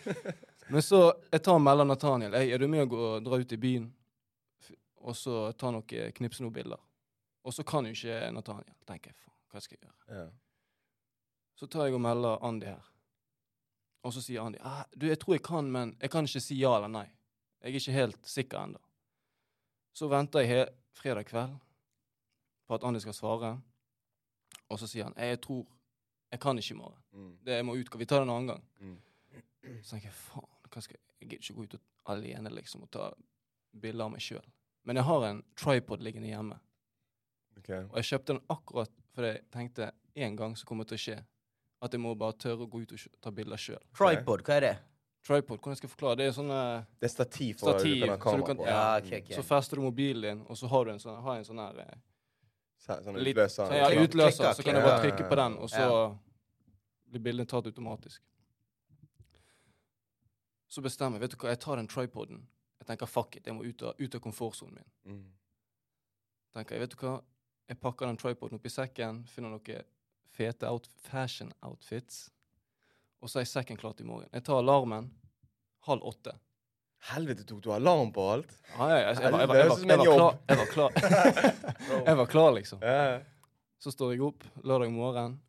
Men 0.72 0.82
så 0.82 1.02
jeg 1.32 1.42
tar 1.44 1.54
og 1.60 1.62
melder 1.62 1.86
Nathaniel. 1.86 2.34
Hey, 2.34 2.50
er 2.56 2.58
du 2.58 2.68
med 2.72 2.82
å 2.86 2.90
gå 2.90 3.02
og 3.12 3.24
dra 3.26 3.38
ut 3.42 3.52
i 3.54 3.60
byen 3.62 3.92
og 5.02 5.16
så 5.18 5.52
ta 5.58 5.72
knipse 6.18 6.42
noen 6.44 6.54
bilder? 6.54 6.80
Og 7.44 7.54
så 7.54 7.64
kan 7.66 7.86
jo 7.86 7.92
ikke 7.94 8.32
Nathaniel. 8.34 8.74
tenker 8.88 9.12
jeg, 9.12 9.18
faen, 9.22 9.38
hva 9.52 9.62
skal 9.62 9.78
jeg 9.78 9.88
gjøre? 9.88 10.18
Ja. 10.18 10.26
Så 11.58 11.68
tar 11.70 11.86
jeg 11.88 11.94
og 11.98 12.02
melder 12.02 12.42
Andy 12.46 12.66
her. 12.70 12.91
Og 14.02 14.14
så 14.16 14.22
sier 14.24 14.42
Andy 14.42 14.58
ah, 14.66 14.84
du, 14.96 15.06
jeg 15.08 15.20
tror 15.22 15.36
jeg 15.38 15.44
kan, 15.46 15.68
men 15.72 15.96
jeg 16.02 16.12
kan 16.14 16.26
ikke 16.26 16.42
si 16.42 16.58
ja 16.60 16.74
eller 16.78 16.90
nei. 16.92 17.08
Jeg 17.62 17.70
er 17.70 17.78
ikke 17.78 17.98
helt 17.98 18.26
sikker 18.26 18.64
ennå. 18.64 18.80
Så 19.94 20.08
venter 20.10 20.46
jeg 20.46 20.72
fredag 20.98 21.28
kveld 21.30 21.54
på 22.68 22.78
at 22.78 22.88
Andy 22.88 23.02
skal 23.04 23.14
svare. 23.14 23.52
Og 24.72 24.80
så 24.80 24.88
sier 24.88 25.10
han 25.10 25.16
«Eh, 25.18 25.34
jeg 25.36 25.42
tror 25.44 25.66
jeg 26.32 26.40
kan 26.40 26.58
ikke 26.58 26.74
i 26.74 26.78
morgen. 26.80 27.02
Mm. 27.12 27.32
Det 27.44 27.56
jeg 27.58 27.66
må 27.68 27.76
utgå. 27.76 27.98
vi 28.00 28.06
tar 28.06 28.22
det 28.22 28.30
en 28.30 28.34
annen 28.36 28.48
gang? 28.48 28.64
Mm. 28.80 28.98
Så 29.84 29.90
tenker 29.90 30.08
jeg 30.08 30.16
faen, 30.16 30.50
hva 30.72 30.82
skal 30.82 30.98
jeg 30.98 31.08
Jeg 31.22 31.30
gidder 31.30 31.44
ikke 31.44 31.54
gå 31.54 31.64
ut 31.64 31.82
alene 32.10 32.50
liksom 32.50 32.82
og 32.82 32.90
ta 32.90 33.12
bilder 33.78 34.08
av 34.08 34.12
meg 34.16 34.24
sjøl. 34.26 34.46
Men 34.90 34.98
jeg 34.98 35.06
har 35.06 35.26
en 35.28 35.44
tripod 35.54 36.02
liggende 36.02 36.32
hjemme. 36.32 36.58
Okay. 37.60 37.84
Og 37.84 38.00
jeg 38.00 38.08
kjøpte 38.10 38.34
den 38.34 38.42
akkurat 38.50 38.96
fordi 39.14 39.28
jeg 39.28 39.44
tenkte 39.54 39.92
en 40.26 40.36
gang 40.40 40.56
så 40.58 40.66
kommer 40.66 40.88
det 40.88 40.96
til 40.96 40.98
å 40.98 41.04
skje 41.04 41.18
at 41.82 41.94
jeg 41.96 42.02
må 42.02 42.14
bare 42.18 42.38
tørre 42.38 42.66
å 42.66 42.70
gå 42.70 42.84
ut 42.84 42.92
og 42.94 43.06
ta 43.26 43.32
bilder 43.34 43.58
sjøl. 43.60 43.82
Tripod, 43.98 44.44
hva 44.46 44.58
er 44.60 44.66
det? 44.68 44.74
Tripod, 45.26 45.60
hvordan 45.62 45.78
skal 45.78 45.88
jeg 45.88 45.94
forklare? 45.96 46.18
Det 46.20 46.28
er 46.30 46.36
sånn 46.36 46.52
eh, 46.54 46.84
Det 47.02 47.08
er 47.08 47.14
stativ 47.14 47.58
for 47.60 47.74
Stativ, 47.76 48.00
du 48.02 48.08
kan 48.08 48.18
ha 48.22 48.32
så 48.32 48.56
du. 48.58 48.64
Ja, 48.66 48.84
okay, 48.98 49.22
ok. 49.22 49.34
Så 49.38 49.44
fester 49.46 49.78
du 49.78 49.84
mobilen 49.86 50.22
din, 50.28 50.42
og 50.50 50.58
så 50.58 50.70
har 50.72 50.86
du 50.86 50.92
en 50.96 51.02
sånn, 51.02 51.20
har 51.26 51.38
en 51.42 51.46
sånn 51.48 51.62
her 51.62 51.80
eh, 51.86 52.00
Så- 52.82 52.98
Sånn 53.06 53.18
utløser. 53.22 53.68
så, 53.70 53.74
ja, 53.78 53.90
utløser, 54.02 54.38
klikker, 54.42 54.54
så 54.58 54.64
kan 54.66 54.76
jeg 54.76 54.84
bare 54.84 55.02
trykke 55.04 55.28
på 55.30 55.36
den, 55.38 55.58
og 55.62 55.70
så 55.70 55.84
Ja. 55.86 56.18
blir 57.12 57.22
bildene 57.28 57.46
tatt 57.48 57.66
automatisk. 57.70 58.22
Så 60.68 60.82
bestemmer 60.82 61.20
jeg, 61.20 61.22
vet 61.28 61.32
du 61.32 61.38
hva, 61.38 61.50
jeg 61.50 61.60
tar 61.60 61.76
den 61.76 61.88
tripoden. 61.88 62.48
Jeg 62.80 62.88
tenker 62.88 63.06
fuck 63.06 63.36
it, 63.36 63.46
jeg 63.46 63.54
må 63.54 63.64
ut 63.68 63.84
av, 63.84 63.94
ut 64.00 64.16
av 64.16 64.22
komfortsonen 64.22 64.74
min. 64.76 64.90
Mm. 65.06 65.26
tenker 66.56 66.76
jeg, 66.76 66.82
vet 66.82 66.90
du 66.90 66.96
hva, 67.06 67.22
jeg 67.70 67.80
pakker 67.80 68.06
den 68.08 68.18
tripoden 68.18 68.56
opp 68.58 68.66
i 68.66 68.70
sekken, 68.70 69.24
finner 69.28 69.50
noen 69.54 69.84
fete 70.36 70.68
out, 70.70 70.88
fashion 71.08 71.52
outfits, 71.62 72.30
og 73.22 73.30
så 73.30 73.42
er 73.42 73.50
sekken 73.50 73.78
klar 73.78 73.94
til 73.98 74.06
i 74.08 74.10
morgen. 74.10 74.30
Jeg 74.34 74.44
tar 74.48 74.58
alarmen 74.62 75.12
halv 75.88 76.06
åtte. 76.10 76.34
Helvete, 77.12 77.44
tok 77.50 77.62
du 77.66 77.72
alarm 77.74 78.12
på 78.14 78.24
alt? 78.30 78.52
Ja, 78.78 78.88
ja, 78.90 78.98
jeg, 78.98 79.22
jeg, 79.24 79.32
var- 79.34 79.40
jeg, 79.42 79.48
var- 79.50 79.58
jeg, 79.58 79.70
var- 79.70 79.80
jeg, 79.88 79.98
var 79.98 80.06
klar, 80.74 80.92
jeg 82.06 82.18
var 82.18 82.26
klar. 82.30 82.52
liksom. 82.60 82.82
Ja. 82.86 83.22
Så 83.82 83.92
står 83.94 84.14
jeg 84.14 84.22
opp 84.28 84.44
lørdag 84.64 84.92
morgen, 84.94 85.40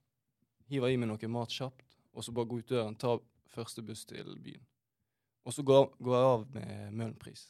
hiver 0.73 0.89
i 0.89 0.97
meg 0.97 1.11
noe 1.13 1.29
mat 1.33 1.53
kjapt, 1.53 1.99
og 2.17 2.25
så 2.25 2.33
bare 2.33 2.49
går 2.49 2.63
ut 2.65 2.71
døren, 2.73 2.97
tar 2.97 3.21
første 3.53 3.83
buss 3.85 4.07
til 4.09 4.31
byen. 4.41 4.63
Og 5.45 5.53
så 5.53 5.65
går, 5.67 5.91
går 6.01 6.15
jeg 6.17 6.29
av 6.31 6.45
med 6.55 6.93
Møhlenpris. 6.97 7.43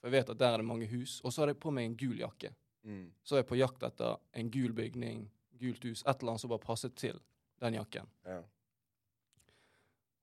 For 0.00 0.08
jeg 0.08 0.14
vet 0.16 0.30
at 0.32 0.38
der 0.40 0.54
er 0.56 0.62
det 0.62 0.66
mange 0.66 0.86
hus. 0.90 1.18
Og 1.26 1.32
så 1.34 1.42
har 1.42 1.50
jeg 1.52 1.58
på 1.60 1.70
meg 1.74 1.84
en 1.90 1.96
gul 1.98 2.18
jakke. 2.22 2.50
Mm. 2.86 3.10
Så 3.26 3.34
er 3.36 3.42
jeg 3.42 3.48
på 3.50 3.58
jakt 3.58 3.82
etter 3.86 4.16
en 4.38 4.48
gul 4.54 4.72
bygning, 4.74 5.26
gult 5.60 5.84
hus, 5.84 6.02
et 6.06 6.20
eller 6.22 6.32
annet 6.34 6.40
som 6.44 6.50
bare 6.52 6.64
passer 6.64 6.88
til 6.96 7.18
den 7.62 7.74
jakken. 7.78 8.06
Ja. 8.26 8.40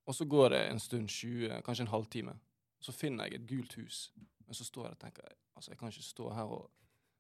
Og 0.06 0.16
så 0.16 0.26
går 0.30 0.50
det 0.54 0.62
en 0.70 0.80
stund, 0.80 1.08
20, 1.10 1.62
kanskje 1.66 1.82
en 1.88 1.92
halvtime. 1.92 2.36
Så 2.80 2.92
finner 2.94 3.26
jeg 3.26 3.40
et 3.40 3.48
gult 3.50 3.74
hus. 3.80 4.12
Men 4.46 4.54
så 4.54 4.66
står 4.68 4.86
jeg 4.90 4.98
og 4.98 5.00
tenker 5.02 5.32
altså 5.56 5.72
jeg 5.72 5.80
kan 5.80 5.90
ikke 5.90 6.04
stå 6.04 6.30
her 6.36 6.52
og 6.52 6.66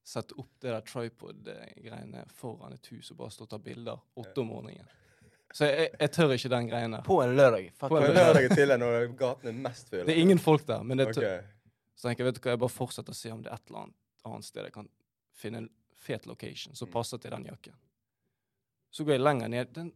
sette 0.05 0.35
opp 0.37 0.51
det 0.61 0.69
der 0.69 0.83
tripod-greiene 0.85 2.25
foran 2.35 2.75
et 2.75 2.87
hus 2.91 3.09
og 3.11 3.17
bare 3.17 3.31
stå 3.33 3.47
og 3.47 3.49
ta 3.55 3.57
bilder 3.57 4.01
åtte 4.21 4.41
om 4.43 4.51
morgenen. 4.51 4.85
Så 5.55 5.65
jeg, 5.69 5.89
jeg 5.99 6.11
tør 6.11 6.33
ikke 6.35 6.49
den 6.51 6.67
greien 6.69 6.93
der. 6.93 7.01
På 7.05 7.21
en 7.23 7.33
lørdag. 7.37 7.71
Fuck 7.79 7.89
På 7.93 7.97
en 8.01 8.13
lørdag 8.13 8.49
til 8.53 8.73
når 8.81 9.07
gaten 9.17 9.49
er 9.49 9.57
mest 9.69 9.89
full. 9.89 10.03
Det 10.05 10.13
er 10.13 10.21
ingen 10.21 10.41
folk 10.41 10.65
der, 10.67 10.83
men 10.83 10.99
det 10.99 11.07
tør. 11.15 11.23
Okay. 11.23 11.47
Så 11.95 12.09
tenker 12.09 12.25
jeg, 12.25 12.27
vet 12.33 12.37
du 12.37 12.43
hva, 12.43 12.53
jeg 12.57 12.61
bare 12.65 12.75
fortsetter 12.75 13.15
å 13.15 13.17
se 13.17 13.31
om 13.31 13.41
det 13.45 13.49
er 13.53 13.55
et 13.57 13.69
eller 13.71 13.85
annet 13.87 14.01
annet 14.25 14.45
sted 14.47 14.65
jeg 14.65 14.73
kan 14.73 14.87
finne 15.37 15.59
en 15.63 15.67
fet 16.01 16.25
location 16.25 16.75
som 16.75 16.87
Mm. 16.89 16.93
passer 16.93 17.17
til 17.21 17.31
den 17.31 17.45
jakken. 17.45 17.73
Så 18.95 19.03
går 19.03 19.17
jeg 19.17 19.23
lenger 19.25 19.49
ned. 19.51 19.73
Den, 19.75 19.89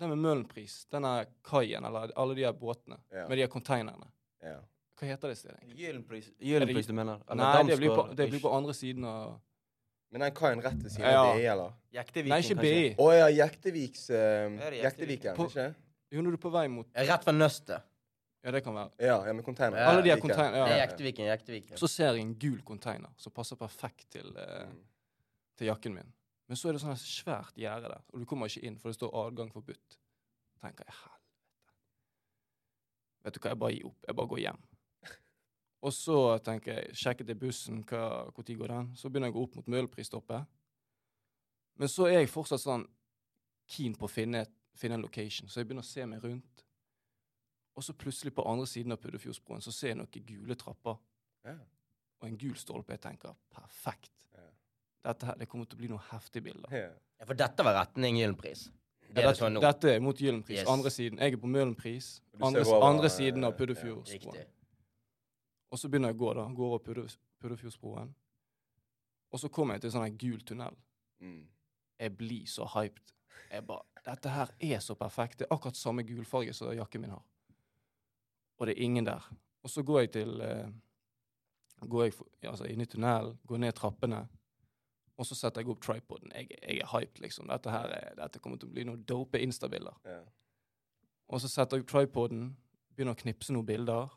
den 0.00 0.10
med 0.12 0.18
Møhlenpris, 0.20 0.74
denne 0.92 1.14
kaien, 1.46 1.84
eller 1.88 2.10
alle 2.20 2.34
de 2.36 2.44
her 2.44 2.52
båtene, 2.52 2.98
Ja. 3.12 3.24
med 3.28 3.38
de 3.38 3.44
her 3.46 3.52
konteinerne. 3.52 4.10
Ja. 4.44 4.58
Hva 5.00 5.08
heter 5.08 5.32
det 5.32 5.38
stedet? 5.38 5.62
Gyllenpris, 5.74 6.28
Gyllenpris 6.38 6.86
du 6.86 6.92
mener? 6.94 7.22
Eller 7.30 7.42
Nei, 7.42 7.62
det 7.70 7.78
blir, 7.80 7.94
på, 7.96 8.04
det 8.14 8.28
blir 8.30 8.42
på 8.44 8.52
andre 8.54 8.74
siden 8.76 9.04
av 9.08 9.40
Men 10.14 10.20
den 10.22 10.34
kaien 10.36 10.60
rett 10.62 10.76
ved 10.84 10.92
siden 10.92 11.08
Ja. 11.10 11.22
av 11.24 11.34
BI, 11.36 11.46
eller? 11.50 11.72
Jekteviken, 11.96 12.30
Nei, 12.30 12.42
ikke? 12.44 12.60
BI. 12.60 12.94
Å 13.02 13.08
ja, 13.16 13.24
Jekteviks 13.34 14.04
uh, 14.10 14.74
Jekteviken, 14.76 15.34
På- 15.36 15.48
ikke? 15.50 15.74
Jo, 16.14 16.22
når 16.22 16.30
du 16.30 16.36
er 16.38 16.42
på 16.44 16.52
vei 16.54 16.68
mot 16.70 16.86
Rett 16.94 17.26
ved 17.26 17.34
nøstet. 17.34 17.82
Ja, 18.44 18.50
det 18.52 18.60
kan 18.62 18.74
være. 18.76 18.90
Ja, 19.00 19.16
ja, 19.26 19.32
med 19.32 19.44
container. 19.44 19.78
Ja, 19.80 19.88
Alle 19.90 20.02
de 20.04 20.10
her 20.12 20.20
container- 20.20 20.56
ja. 20.60 20.66
Det 20.68 20.74
er 20.76 20.82
Jekteviken, 20.86 21.26
Jekteviken. 21.32 21.76
Så 21.80 21.88
ser 21.88 22.12
jeg 22.12 22.20
en 22.20 22.34
gul 22.38 22.60
container 22.62 23.08
som 23.16 23.32
passer 23.32 23.56
perfekt 23.56 24.06
til, 24.12 24.30
eh, 24.36 24.66
Mm. 24.68 24.78
til 25.56 25.66
jakken 25.66 25.94
min. 25.94 26.12
Men 26.48 26.56
så 26.56 26.68
er 26.68 26.72
det 26.76 26.80
sånn 26.82 26.96
svært 27.00 27.54
gjerde 27.56 27.88
der, 27.88 28.02
og 28.12 28.20
du 28.20 28.26
kommer 28.28 28.46
ikke 28.50 28.64
inn, 28.66 28.78
for 28.78 28.88
det 28.88 28.96
står 28.98 29.12
'adgang 29.14 29.52
forbudt'. 29.52 29.98
tenker 30.60 30.84
jeg, 30.84 30.94
helvete. 30.94 31.72
Vet 33.24 33.34
du 33.34 33.40
hva, 33.40 33.48
jeg 33.50 33.58
bare 33.58 33.72
gir 33.74 33.86
opp. 33.86 34.04
Jeg 34.08 34.16
bare 34.16 34.28
går 34.28 34.38
hjem. 34.38 34.62
Og 35.82 35.92
så 35.92 36.38
tenker 36.44 36.72
jeg, 36.74 36.94
sjekket 36.96 37.28
jeg 37.28 37.38
bussen, 37.38 37.84
hva- 37.84 38.32
når 38.32 38.58
går 38.58 38.66
den? 38.68 38.96
Så 38.96 39.08
begynner 39.10 39.26
jeg 39.28 39.34
å 39.34 39.36
gå 39.36 39.42
opp 39.42 39.56
mot 39.56 39.66
Møhlenprisstoppet. 39.66 40.46
Men 41.76 41.88
så 41.88 42.06
er 42.06 42.18
jeg 42.20 42.28
fortsatt 42.28 42.60
sånn 42.60 42.86
keen 43.68 43.94
på 43.94 44.06
å 44.06 44.10
finne, 44.10 44.46
finne 44.74 44.94
en 44.94 45.02
location, 45.02 45.48
så 45.48 45.60
jeg 45.60 45.66
begynner 45.68 45.82
å 45.82 45.92
se 45.92 46.06
meg 46.06 46.22
rundt. 46.24 46.64
Og 47.76 47.82
så 47.82 47.92
plutselig 47.92 48.32
på 48.34 48.46
andre 48.46 48.66
siden 48.66 48.92
av 48.92 48.98
Puddefjordsbroen 48.98 49.60
så 49.60 49.72
ser 49.72 49.88
jeg 49.88 49.96
noen 49.96 50.26
gule 50.26 50.54
trapper 50.54 50.96
Ja. 51.44 51.58
og 52.20 52.28
en 52.28 52.38
gul 52.38 52.54
stolpe. 52.54 52.90
Jeg 52.92 53.00
tenker 53.00 53.34
perfekt. 53.50 54.23
Dette 55.04 55.26
her, 55.28 55.36
det 55.38 55.48
kommer 55.48 55.66
til 55.68 55.76
å 55.76 55.82
bli 55.82 55.88
noen 55.92 56.04
heftige 56.10 56.42
bilder. 56.46 56.72
Ja. 56.72 56.90
Ja, 57.20 57.26
for 57.28 57.34
dette 57.38 57.64
var 57.66 57.76
retning 57.76 58.16
Gyllenpris. 58.18 58.64
Det 59.14 59.22
Ja, 59.22 59.28
dette, 59.28 59.38
sånn. 59.38 59.60
Dette 59.60 59.90
er 59.94 60.00
mot 60.02 60.18
Gyllenpris. 60.18 60.58
Yes. 60.62 60.68
Andre 60.68 60.90
siden. 60.90 61.18
Jeg 61.22 61.32
er 61.36 61.40
på 61.42 61.46
Møhlenpris. 61.50 62.08
Andre, 62.40 62.64
andre 62.82 63.10
siden 63.12 63.44
av 63.46 63.52
Puddefjordsbroen. 63.58 64.36
Ja, 64.40 64.44
Og 65.70 65.78
så 65.78 65.88
begynner 65.90 66.08
jeg 66.12 66.16
å 66.16 66.22
gå, 66.24 66.34
da. 66.34 66.44
Går 66.54 66.66
over 66.72 66.78
Pudde- 66.78 67.16
Puddefjordsbroen. 67.42 68.14
Og 69.32 69.40
så 69.40 69.48
kommer 69.50 69.74
jeg 69.74 69.82
til 69.82 69.90
en 69.90 69.96
sånn 70.00 70.18
gul 70.18 70.40
tunnel. 70.40 70.76
Mm. 71.20 71.46
Jeg 72.00 72.16
blir 72.16 72.46
så 72.46 72.66
hyped. 72.74 73.12
Jeg 73.50 73.66
bare 73.66 73.82
Dette 74.04 74.28
her 74.28 74.50
er 74.60 74.78
så 74.84 74.94
perfekt. 74.94 75.38
Det 75.38 75.46
er 75.50 75.54
akkurat 75.56 75.76
samme 75.76 76.02
gulfarge 76.04 76.52
som 76.54 76.68
jakken 76.76 77.00
min 77.00 77.10
har. 77.10 77.22
Og 78.60 78.66
det 78.66 78.76
er 78.76 78.82
ingen 78.84 79.04
der. 79.04 79.22
Og 79.62 79.70
så 79.70 79.82
går 79.82 80.00
jeg 80.00 80.10
til 80.12 80.40
eh, 80.40 80.66
Går 81.88 82.04
jeg 82.04 82.14
for, 82.14 82.26
ja, 82.42 82.50
altså 82.50 82.64
inn 82.70 82.80
i 82.80 82.86
tunnelen, 82.86 83.38
går 83.46 83.58
ned 83.58 83.74
trappene, 83.74 84.28
og 85.16 85.26
så 85.26 85.36
setter 85.38 85.62
jeg 85.62 85.70
opp 85.70 85.82
tripoden. 85.84 86.32
Jeg, 86.34 86.48
jeg 86.58 86.80
er 86.82 86.90
hyped, 86.90 87.20
liksom. 87.22 87.46
Dette 87.50 87.70
her 87.70 87.92
er, 87.94 88.14
dette 88.18 88.40
kommer 88.42 88.58
til 88.58 88.70
å 88.70 88.74
bli 88.74 88.86
noen 88.88 89.04
dope 89.06 89.38
instabilder. 89.38 89.94
Yeah. 90.06 90.24
Og 91.30 91.42
så 91.42 91.50
setter 91.50 91.78
jeg 91.78 91.86
opp 91.86 91.92
tripoden, 91.92 92.48
begynner 92.94 93.14
å 93.14 93.20
knipse 93.20 93.54
noen 93.54 93.68
bilder, 93.68 94.10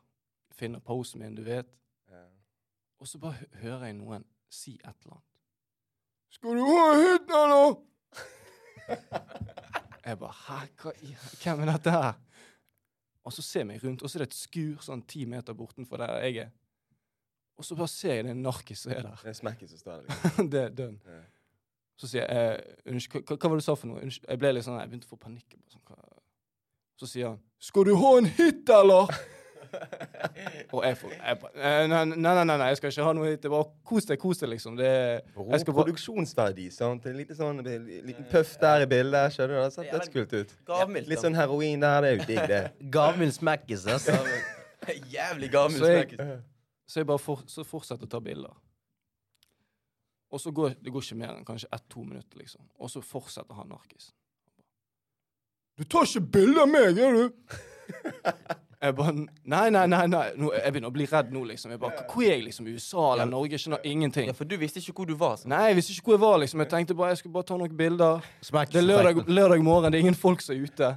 finner 0.58 0.82
posen 0.82 1.22
min, 1.22 1.38
du 1.38 1.44
vet. 1.46 1.70
Yeah. 2.10 2.32
Og 2.98 3.10
så 3.10 3.22
bare 3.22 3.46
hører 3.62 3.90
jeg 3.92 4.00
noen 4.00 4.26
si 4.50 4.78
et 4.82 4.96
eller 5.06 5.20
annet. 5.20 5.26
Skal 6.34 6.58
du 6.58 6.66
ha 6.66 6.88
hytta, 6.98 7.44
eller? 7.46 7.78
jeg 10.08 10.20
bare 10.22 10.36
Hæ, 10.48 10.58
hva 10.82 10.94
i 11.04 11.14
Hvem 11.42 11.62
er 11.64 11.72
dette 11.74 11.94
her? 11.94 12.14
Og 13.28 13.34
så 13.36 13.44
ser 13.44 13.64
jeg 13.64 13.70
meg 13.70 13.84
rundt, 13.84 14.02
og 14.02 14.10
så 14.10 14.18
er 14.18 14.24
det 14.24 14.32
et 14.32 14.40
skur 14.40 14.84
sånn 14.84 15.04
ti 15.08 15.26
meter 15.28 15.56
bortenfor 15.58 16.00
der 16.00 16.22
jeg 16.24 16.48
er. 16.48 16.52
Og 17.58 17.66
så 17.66 17.76
bare 17.76 17.90
ser 17.90 18.14
jeg 18.14 18.28
det 18.28 18.32
er 18.32 18.38
en 18.38 18.44
narkis 18.46 18.84
som 18.86 18.94
er 18.94 19.02
der. 19.02 19.24
Det 19.24 19.32
er 19.34 19.38
smekken 19.38 19.70
som 19.72 19.82
står 19.82 19.96
der. 19.96 20.04
Liksom. 20.10 20.50
det 20.54 20.62
er 20.62 20.76
dønn. 20.78 21.00
Ja. 21.06 21.24
Så 21.98 22.10
sier 22.12 22.28
jeg 22.30 22.60
eh, 22.60 22.92
Unnskyld, 22.94 23.24
hva, 23.26 23.38
hva 23.38 23.50
var 23.50 23.58
det 23.58 23.64
du 23.64 23.66
sa 23.66 23.74
for 23.74 23.90
noe? 23.90 24.04
Unnskyld, 24.06 24.28
jeg 24.30 24.42
ble 24.44 24.52
litt 24.54 24.68
sånn, 24.68 24.78
jeg 24.78 24.92
begynte 24.92 25.10
å 25.10 25.16
få 25.16 25.18
panikk. 25.24 25.58
Sånn. 25.74 25.82
Så 26.98 27.10
sier 27.10 27.34
han 27.34 27.42
'Skal 27.62 27.86
du 27.90 27.96
ha 27.98 28.18
en 28.18 28.26
hit, 28.26 28.70
eller?' 28.70 29.10
Og 30.74 30.84
jeg 30.86 30.98
får 30.98 31.12
jeg 31.12 31.38
bare, 31.42 31.52
eh, 31.56 31.88
nei, 31.90 32.04
nei, 32.06 32.18
nei, 32.24 32.44
nei, 32.46 32.58
nei, 32.58 32.68
jeg 32.72 32.78
skal 32.80 32.92
ikke 32.94 33.08
ha 33.08 33.14
noe 33.18 33.32
hit. 33.32 33.42
Det 33.44 33.52
bare 33.52 33.68
kos 33.90 34.06
deg, 34.08 34.20
kos 34.22 34.42
deg, 34.42 34.50
liksom. 34.54 34.78
Det, 34.80 34.90
jeg 34.90 35.60
skal 35.60 35.74
bare, 35.74 35.82
produksjonsverdi. 35.82 36.68
sant? 36.72 37.06
En 37.10 37.18
liten 37.18 37.38
sånn 37.38 37.60
en 37.66 37.88
liten 38.08 38.30
puff 38.32 38.54
der 38.62 38.86
i 38.86 38.90
bildet. 38.90 39.36
Skjønner 39.36 39.58
du? 39.58 39.64
Det 39.66 39.74
sett 39.76 39.92
dødskult 39.92 40.38
ut. 40.38 40.54
Gavmilt. 40.70 41.10
Litt 41.12 41.26
sånn 41.26 41.38
heroin 41.38 41.84
der. 41.84 42.06
Det 42.06 42.12
er 42.14 42.16
jo 42.16 42.30
digg, 42.30 42.44
det. 42.54 42.62
Gavmild 42.98 43.36
smekkis, 43.36 43.88
altså. 43.92 44.16
Jævlig 45.12 45.52
gavmild. 45.52 45.84
Snakkes. 45.84 46.46
Så 46.88 47.02
jeg 47.02 47.08
bare 47.10 47.22
for, 47.22 47.44
så 47.52 47.66
fortsetter 47.68 48.08
å 48.08 48.12
ta 48.12 48.22
bilder. 48.24 48.54
Og 50.32 50.42
så 50.44 50.52
går 50.52 50.78
det 50.84 50.92
går 50.92 51.04
ikke 51.04 51.20
mer 51.20 51.34
enn 51.36 51.48
kanskje 51.48 51.70
ett-to 51.76 52.04
minutter, 52.04 52.40
liksom. 52.40 52.64
Og 52.80 52.92
så 52.92 53.04
fortsetter 53.04 53.56
han 53.60 53.70
narkisen. 53.72 54.14
Du 55.78 55.84
tar 55.86 56.08
ikke 56.08 56.26
bilde 56.40 56.64
av 56.64 56.72
meg, 56.72 56.98
gjør 56.98 57.20
du? 57.20 57.58
Jeg 58.78 58.94
bare 58.94 59.14
Nei, 59.18 59.70
nei, 59.74 59.86
nei. 59.90 60.04
nei. 60.06 60.26
Nå, 60.38 60.52
jeg 60.54 60.70
begynner 60.70 60.92
å 60.92 60.94
bli 60.94 61.08
redd 61.10 61.32
nå, 61.34 61.42
liksom. 61.50 61.72
Jeg 61.74 61.80
bare, 61.82 62.04
Hvor 62.12 62.22
er 62.22 62.36
jeg, 62.36 62.44
liksom? 62.46 62.68
USA 62.70 63.06
eller 63.16 63.26
Norge? 63.26 63.58
Skjønner 63.58 63.88
ingenting. 63.90 64.28
Ja, 64.30 64.36
for 64.38 64.46
du 64.46 64.54
visste 64.62 64.78
ikke 64.84 65.00
hvor 65.00 65.10
du 65.10 65.16
var. 65.18 65.40
Sånn. 65.42 65.50
Nei, 65.50 65.72
jeg 65.72 65.80
visste 65.80 65.96
ikke 65.96 66.12
hvor 66.12 66.18
jeg 66.18 66.22
var, 66.22 66.38
liksom. 66.44 66.62
Jeg 66.62 66.72
tenkte 66.76 66.98
bare 67.00 67.16
jeg 67.16 67.22
skulle 67.24 67.38
bare 67.40 67.48
ta 67.50 67.58
noen 67.58 67.74
bilder. 67.80 68.28
Det 68.46 68.78
er 68.84 68.86
lørdag, 68.86 69.24
lørdag 69.26 69.66
morgen, 69.66 69.90
det 69.90 69.98
er 69.98 70.06
ingen 70.06 70.20
folk 70.20 70.46
som 70.46 70.54
er 70.54 70.62
ute. 70.62 70.92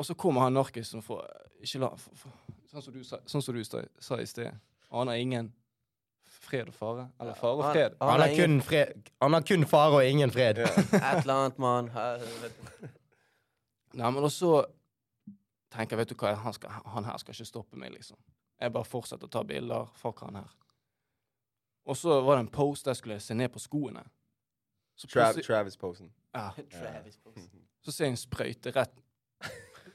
Og 0.00 0.08
så 0.08 0.16
kommer 0.16 0.46
han 0.46 0.56
narkisen 0.56 1.04
får 1.04 1.26
Ikke 1.60 1.82
la 1.82 1.92
for, 2.00 2.16
for, 2.16 2.32
Sånn 2.70 2.86
som 2.86 2.94
du, 2.94 3.02
sånn 3.04 3.44
som 3.44 3.56
du 3.56 3.60
sa, 3.66 3.82
sa 4.00 4.16
i 4.22 4.28
sted. 4.30 4.56
Aner 4.90 5.12
ingen 5.22 5.52
fred 6.30 6.68
og 6.68 6.74
fare. 6.74 7.08
Eller 7.20 7.34
fare 7.38 7.56
og 7.56 7.72
fred. 7.74 7.96
Han 8.02 8.20
har 8.20 8.34
kun, 8.36 8.60
fred, 8.62 9.10
han 9.22 9.32
har 9.36 9.44
kun 9.46 9.66
fare 9.66 10.00
og 10.00 10.06
ingen 10.06 10.30
fred. 10.30 10.58
Et 10.58 10.94
eller 10.94 11.34
annet, 11.34 11.58
mann. 11.58 11.90
Nei, 13.94 14.10
men 14.10 14.24
også 14.24 14.64
tenker 15.70 15.96
jeg, 15.96 15.98
vet 16.04 16.12
du 16.12 16.16
hva, 16.18 16.34
han, 16.42 16.54
skal, 16.54 16.70
han 16.94 17.06
her 17.06 17.18
skal 17.22 17.34
ikke 17.34 17.48
stoppe 17.48 17.78
meg, 17.78 17.92
liksom. 17.94 18.18
Jeg 18.60 18.72
bare 18.74 18.86
fortsetter 18.86 19.26
å 19.26 19.32
ta 19.32 19.42
bilder. 19.46 19.90
Fuck 19.98 20.24
han 20.26 20.40
her. 20.42 20.50
Og 21.90 21.96
så 21.96 22.20
var 22.22 22.36
det 22.38 22.46
en 22.46 22.52
post 22.54 22.84
der 22.86 22.94
jeg 22.94 23.00
skulle 23.00 23.20
se 23.22 23.34
ned 23.34 23.50
på 23.54 23.62
skoene. 23.62 24.02
Travis-posen. 25.46 26.10
ja, 26.34 26.50
Travis. 26.76 27.16
så 27.80 27.92
ser 27.92 28.04
jeg 28.04 28.12
en 28.12 28.20
sprøyte 28.20 28.72
rett 28.76 28.92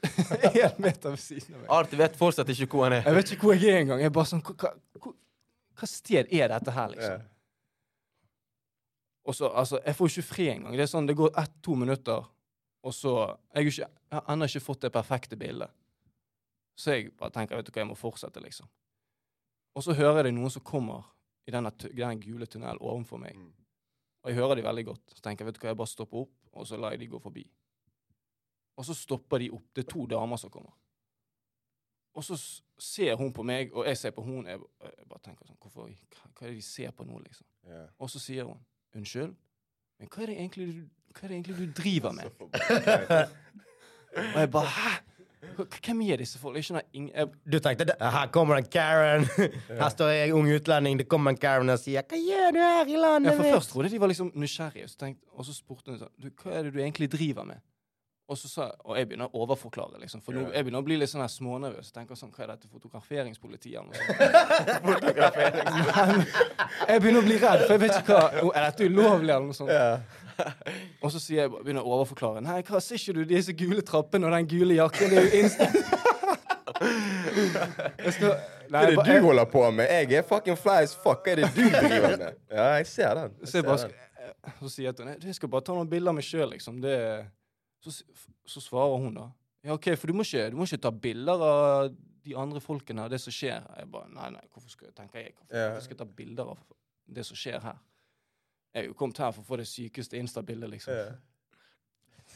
En 0.06 0.82
meter 0.82 1.10
ved 1.14 1.20
siden 1.22 1.54
av 1.54 1.60
meg. 1.60 1.70
Arti 1.78 1.98
vet 2.00 2.16
fortsatt 2.18 2.48
ikke 2.54 2.66
hvor 2.72 2.84
han 2.88 2.98
er. 2.98 3.02
Jeg 3.06 3.14
vet 3.18 3.32
ikke 3.36 3.48
hvor 3.48 3.56
jeg 3.56 3.72
er 3.74 3.80
engang. 3.84 4.00
Jeg 4.02 4.10
er 4.10 4.14
bare 4.16 4.30
sånn, 4.30 4.42
hva, 4.46 4.54
hva, 4.62 4.70
hva- 5.02 5.16
hva 5.76 5.88
sted 5.90 6.30
er 6.32 6.48
dette 6.54 6.72
her, 6.72 6.88
liksom? 6.94 7.16
Yeah. 7.18 7.32
Og 9.26 9.34
så, 9.34 9.48
altså, 9.50 9.80
Jeg 9.84 9.96
får 9.98 10.08
ikke 10.12 10.22
fri 10.28 10.46
engang. 10.52 10.76
Det 10.78 10.84
er 10.86 10.90
sånn, 10.92 11.06
det 11.08 11.16
går 11.18 11.32
ett-to 11.42 11.74
minutter, 11.76 12.24
og 12.86 12.94
så 12.94 13.12
Jeg 13.56 13.66
ikke, 13.72 13.88
jeg 13.88 14.14
har 14.20 14.32
ennå 14.32 14.46
ikke 14.48 14.62
fått 14.62 14.80
det 14.86 14.92
perfekte 14.94 15.36
bildet. 15.40 15.70
Så 16.78 16.92
jeg 16.94 17.10
bare 17.16 17.32
tenker 17.34 17.56
vet 17.56 17.66
du 17.66 17.72
hva, 17.72 17.82
jeg 17.82 17.88
må 17.90 17.96
fortsette, 17.98 18.40
liksom. 18.44 18.68
Og 19.76 19.82
så 19.84 19.94
hører 19.96 20.20
jeg 20.22 20.28
det 20.30 20.34
noen 20.38 20.52
som 20.52 20.62
kommer 20.64 21.04
i 21.48 21.52
denne, 21.54 21.70
denne 21.88 22.16
gule 22.20 22.46
tunnelen 22.46 22.80
ovenfor 22.80 23.18
meg. 23.20 23.36
Mm. 23.36 23.52
Og 24.24 24.30
jeg 24.30 24.38
hører 24.38 24.56
de 24.58 24.64
veldig 24.66 24.84
godt. 24.88 25.02
Så 25.14 25.22
tenker 25.24 25.44
jeg 25.44 25.50
vet 25.52 25.58
du 25.58 25.64
hva, 25.64 25.70
jeg 25.72 25.78
bare 25.80 25.90
stopper 25.92 26.24
opp, 26.24 26.32
og 26.56 26.66
så 26.68 26.78
lar 26.80 26.94
jeg 26.94 27.00
de 27.04 27.08
gå 27.12 27.20
forbi. 27.22 27.44
Og 28.76 28.84
så 28.84 28.94
stopper 28.94 29.40
de 29.42 29.50
opp. 29.56 29.66
Det 29.74 29.84
er 29.86 29.90
to 29.90 30.06
damer 30.10 30.40
som 30.40 30.52
kommer. 30.52 30.74
Og 32.16 32.24
så 32.24 32.36
ser 32.80 33.16
hun 33.16 33.32
på 33.32 33.44
meg, 33.44 33.72
og 33.76 33.86
jeg 33.86 33.98
ser 34.00 34.12
på 34.16 34.22
hun. 34.24 34.46
Jeg, 34.48 34.60
jeg 34.84 35.08
bare 35.08 35.24
tenker 35.24 35.48
sånn, 35.48 35.58
hvorfor, 35.60 35.88
hva, 35.88 36.30
hva 36.30 36.46
er 36.46 36.54
det 36.54 36.60
de 36.60 36.64
ser 36.64 36.92
på 36.96 37.04
nå, 37.04 37.18
liksom? 37.24 37.46
Yeah. 37.68 37.88
Og 38.00 38.12
så 38.12 38.22
sier 38.22 38.48
hun 38.48 38.62
Unnskyld, 38.96 39.34
men 40.00 40.08
hva 40.08 40.22
er 40.24 40.30
det 40.30 40.36
egentlig 40.38 40.66
du, 40.70 40.76
hva 41.12 41.26
er 41.26 41.32
det 41.32 41.36
egentlig 41.36 41.56
du 41.58 41.72
driver 41.76 42.14
med? 42.16 42.30
Og 44.16 44.38
jeg 44.40 44.50
bare 44.54 44.70
Hæ? 44.72 44.94
Hvem 45.84 46.00
er 46.00 46.16
disse 46.20 46.38
folk? 46.40 46.56
Jeg 46.56 46.64
skjønner 46.64 46.86
ingen 46.96 47.10
jeg, 47.12 47.28
Du 47.52 47.58
tenkte 47.62 47.94
her 48.00 48.30
kommer 48.32 48.56
en 48.56 48.64
Karen. 48.72 49.26
Her 49.80 49.88
står 49.92 50.08
jeg, 50.14 50.32
ung 50.34 50.48
utlending. 50.52 50.98
Det 50.98 51.06
kommer 51.08 51.34
en 51.34 51.40
Karen 51.40 51.70
og 51.70 51.78
sier 51.78 52.02
'Hva 52.02 52.18
gjør 52.18 52.56
du 52.56 52.60
her 52.60 52.88
i 52.88 52.96
ja, 52.96 53.02
landet 53.04 53.36
For 53.36 53.52
først 53.58 53.70
trodde 53.70 53.92
de 53.92 54.00
var 54.00 54.12
liksom 54.12 54.32
nysgjerrige, 54.34 54.88
så 54.88 54.96
tenkte, 55.04 55.28
og 55.32 55.44
så 55.44 55.54
spurte 55.54 55.92
hun 55.92 56.00
sånn 56.00 56.32
Hva 56.40 56.56
er 56.56 56.62
det 56.62 56.74
du 56.74 56.80
egentlig 56.80 57.10
driver 57.12 57.44
med? 57.44 57.60
Og 58.26 58.34
så 58.38 58.48
sa 58.50 58.64
Og 58.84 58.96
jeg 58.98 59.06
begynner 59.06 59.28
å 59.30 59.38
overforklare, 59.44 60.00
liksom. 60.02 60.18
For 60.24 60.32
nå, 60.34 60.40
jeg 60.50 60.64
begynner 60.66 60.82
å 60.82 60.86
bli 60.86 60.96
litt 60.98 61.10
sånn 61.12 61.22
her 61.22 61.30
smånervøs. 61.30 61.92
Tenker 61.94 62.14
sånn 62.18 62.32
Hva 62.34 62.42
er 62.42 62.48
dette? 62.54 62.66
fotograferingspolitiet 62.72 63.76
eller 63.78 63.86
noe 63.86 63.94
sånt? 64.02 64.16
Men 64.86 64.94
jeg 66.90 66.98
begynner 67.04 67.22
å 67.22 67.26
bli 67.26 67.36
redd, 67.38 67.60
for 67.66 67.72
jeg 67.76 67.82
vet 67.84 67.94
ikke 68.00 68.14
hva 68.16 68.24
Er 68.50 68.62
dette 68.66 68.82
ulovlig, 68.90 69.30
eller 69.30 69.46
noe 69.46 69.56
sånt? 69.56 69.70
Yeah. 69.70 69.96
Og 71.00 71.08
så 71.14 71.18
jeg 71.32 71.46
begynner 71.52 71.80
jeg 71.80 71.86
å 71.86 71.88
overforklare. 72.00 72.40
Nei, 72.44 72.58
hva 72.66 72.78
ser 72.82 72.94
ikke 72.98 73.14
du 73.16 73.22
disse 73.30 73.52
gule 73.56 73.82
trappene 73.86 74.26
og 74.28 74.32
den 74.34 74.48
gule 74.50 74.74
jakken? 74.76 75.06
Det 75.12 75.16
er 75.22 75.26
jo 75.30 75.34
instant. 75.44 75.76
skal, 78.16 78.32
nei, 78.68 78.70
Hva 78.70 78.78
er 78.82 78.86
det 78.90 78.96
du 79.06 79.12
holder 79.30 79.46
på 79.54 79.62
med? 79.70 79.84
Jeg 79.88 80.12
er 80.18 80.22
fucking 80.28 80.58
fly 80.60 80.78
as 80.84 80.94
fuck. 80.98 81.20
Hva 81.24 81.30
er 81.32 81.36
det 81.44 81.48
du 81.54 81.62
driver 81.62 82.16
med? 82.20 82.32
Ja, 82.50 82.66
jeg 82.80 82.86
ser 82.90 83.10
den. 83.22 83.30
Jeg 83.40 83.48
Så, 83.48 83.54
jeg 83.60 83.64
bare, 83.70 83.80
den. 83.88 83.94
så 84.60 84.66
sier 84.74 84.86
jeg 84.90 84.94
til 84.98 85.04
henne 85.08 85.26
jeg 85.30 85.36
skal 85.38 85.48
bare 85.52 85.64
ta 85.66 85.72
noen 85.76 85.90
bilder 85.90 86.10
av 86.12 86.16
meg 86.18 86.26
sjøl, 86.26 86.48
liksom. 86.52 86.74
Det, 86.84 86.96
så, 87.86 88.24
så 88.46 88.62
svarer 88.62 89.02
hun 89.02 89.18
da 89.18 89.30
ja, 89.66 89.74
OK, 89.74 89.88
for 89.98 90.06
du 90.06 90.14
må, 90.14 90.22
ikke, 90.22 90.44
du 90.52 90.56
må 90.60 90.66
ikke 90.68 90.78
ta 90.78 90.92
bilder 90.94 91.40
av 91.42 91.88
de 92.26 92.34
andre 92.38 92.60
folkene 92.62 93.02
av 93.02 93.10
det 93.10 93.18
som 93.18 93.34
skjer. 93.34 93.64
Jeg 93.80 93.88
bare 93.90 94.10
Nei, 94.14 94.28
nei, 94.36 94.42
hvorfor 94.54 94.70
skal, 94.70 94.92
tenker 94.94 95.24
jeg, 95.24 95.32
hvorfor, 95.34 95.56
hvorfor 95.56 95.82
skal 95.82 95.96
jeg 95.96 96.02
ta 96.02 96.06
bilder 96.20 96.52
av 96.52 96.60
det 97.18 97.24
som 97.26 97.38
skjer 97.38 97.58
her? 97.64 97.80
Jeg 98.70 98.84
er 98.84 98.86
jo 98.90 98.96
kommet 98.98 99.18
her 99.22 99.32
for 99.34 99.42
å 99.42 99.48
få 99.48 99.58
det 99.58 99.66
sykeste 99.70 100.20
Insta-bildet, 100.20 100.70
liksom. 100.70 100.94
Yeah. 100.94 102.30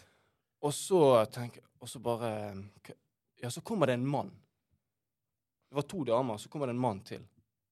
Og 0.66 0.74
så 0.76 1.00
tenker 1.32 1.62
Og 1.80 1.88
så 1.88 2.02
bare 2.04 2.30
Ja, 3.40 3.50
så 3.50 3.62
kommer 3.64 3.86
det 3.86 3.94
en 3.94 4.06
mann. 4.06 4.30
Det 5.70 5.78
var 5.78 5.86
to 5.88 6.02
damer, 6.04 6.36
så 6.36 6.48
kommer 6.48 6.66
det 6.66 6.74
en 6.74 6.82
mann 6.82 7.00
til. 7.00 7.22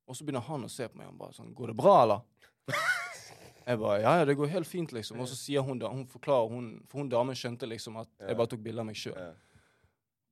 Og 0.06 0.16
så 0.16 0.24
begynner 0.24 0.46
han 0.46 0.64
å 0.64 0.70
se 0.72 0.86
på 0.88 0.96
meg 0.96 1.10
og 1.10 1.18
bare 1.18 1.36
sånn 1.36 1.50
Går 1.54 1.74
det 1.74 1.76
bra, 1.82 1.98
eller? 2.02 2.94
Jeg 3.68 3.80
bare 3.82 4.00
Ja, 4.00 4.12
ja, 4.20 4.24
det 4.24 4.36
går 4.36 4.48
helt 4.48 4.66
fint, 4.66 4.92
liksom. 4.96 5.20
Og 5.20 5.28
så 5.28 5.36
sier 5.36 5.64
hun 5.64 5.78
da 5.78 5.90
Hun 5.92 6.06
forklarer 6.08 6.48
hun 6.48 6.70
For 6.88 7.02
hun 7.02 7.10
damen 7.12 7.36
skjønte 7.36 7.68
liksom 7.68 7.98
at 8.00 8.08
jeg 8.22 8.38
bare 8.38 8.52
tok 8.54 8.62
bilde 8.64 8.80
av 8.80 8.88
meg 8.88 8.96
sjøl. 8.96 9.18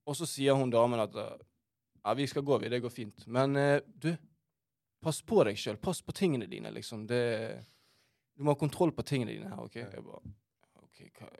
Og 0.06 0.16
så 0.16 0.28
sier 0.30 0.56
hun 0.56 0.72
damen 0.72 1.02
at 1.02 1.16
Ja, 1.16 2.14
vi 2.14 2.26
skal 2.30 2.42
gå, 2.46 2.58
vi. 2.62 2.70
Det 2.70 2.80
går 2.80 2.92
fint. 2.94 3.26
Men 3.26 3.56
eh, 3.56 3.80
du, 3.84 4.12
pass 5.02 5.20
på 5.26 5.42
deg 5.44 5.58
sjøl. 5.58 5.76
Pass 5.82 6.00
på 6.02 6.14
tingene 6.14 6.46
dine, 6.46 6.70
liksom. 6.70 7.06
Det 7.06 7.22
Du 8.36 8.44
må 8.44 8.52
ha 8.54 8.60
kontroll 8.60 8.92
på 8.92 9.02
tingene 9.02 9.32
dine 9.32 9.50
her, 9.50 9.64
OK? 9.64 9.76
Jeg 9.76 10.04
bare 10.04 10.32
OK, 10.82 11.04
hva 11.18 11.30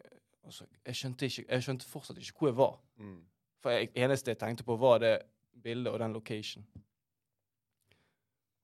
Altså, 0.47 0.62
jeg 0.86 0.94
skjønte, 0.94 1.26
ikke, 1.26 1.42
jeg 1.49 1.62
skjønte 1.64 1.86
fortsatt 1.90 2.18
ikke 2.22 2.38
hvor 2.38 2.49
jeg 2.53 2.57
var. 2.57 2.74
Mm. 3.03 3.16
For 3.59 3.74
jeg, 3.74 3.88
eneste 3.99 4.30
jeg 4.30 4.38
tenkte 4.38 4.62
på, 4.62 4.76
var 4.78 5.01
det 5.03 5.16
bildet 5.62 5.90
og 5.90 5.99
den 5.99 6.12
location. 6.14 6.62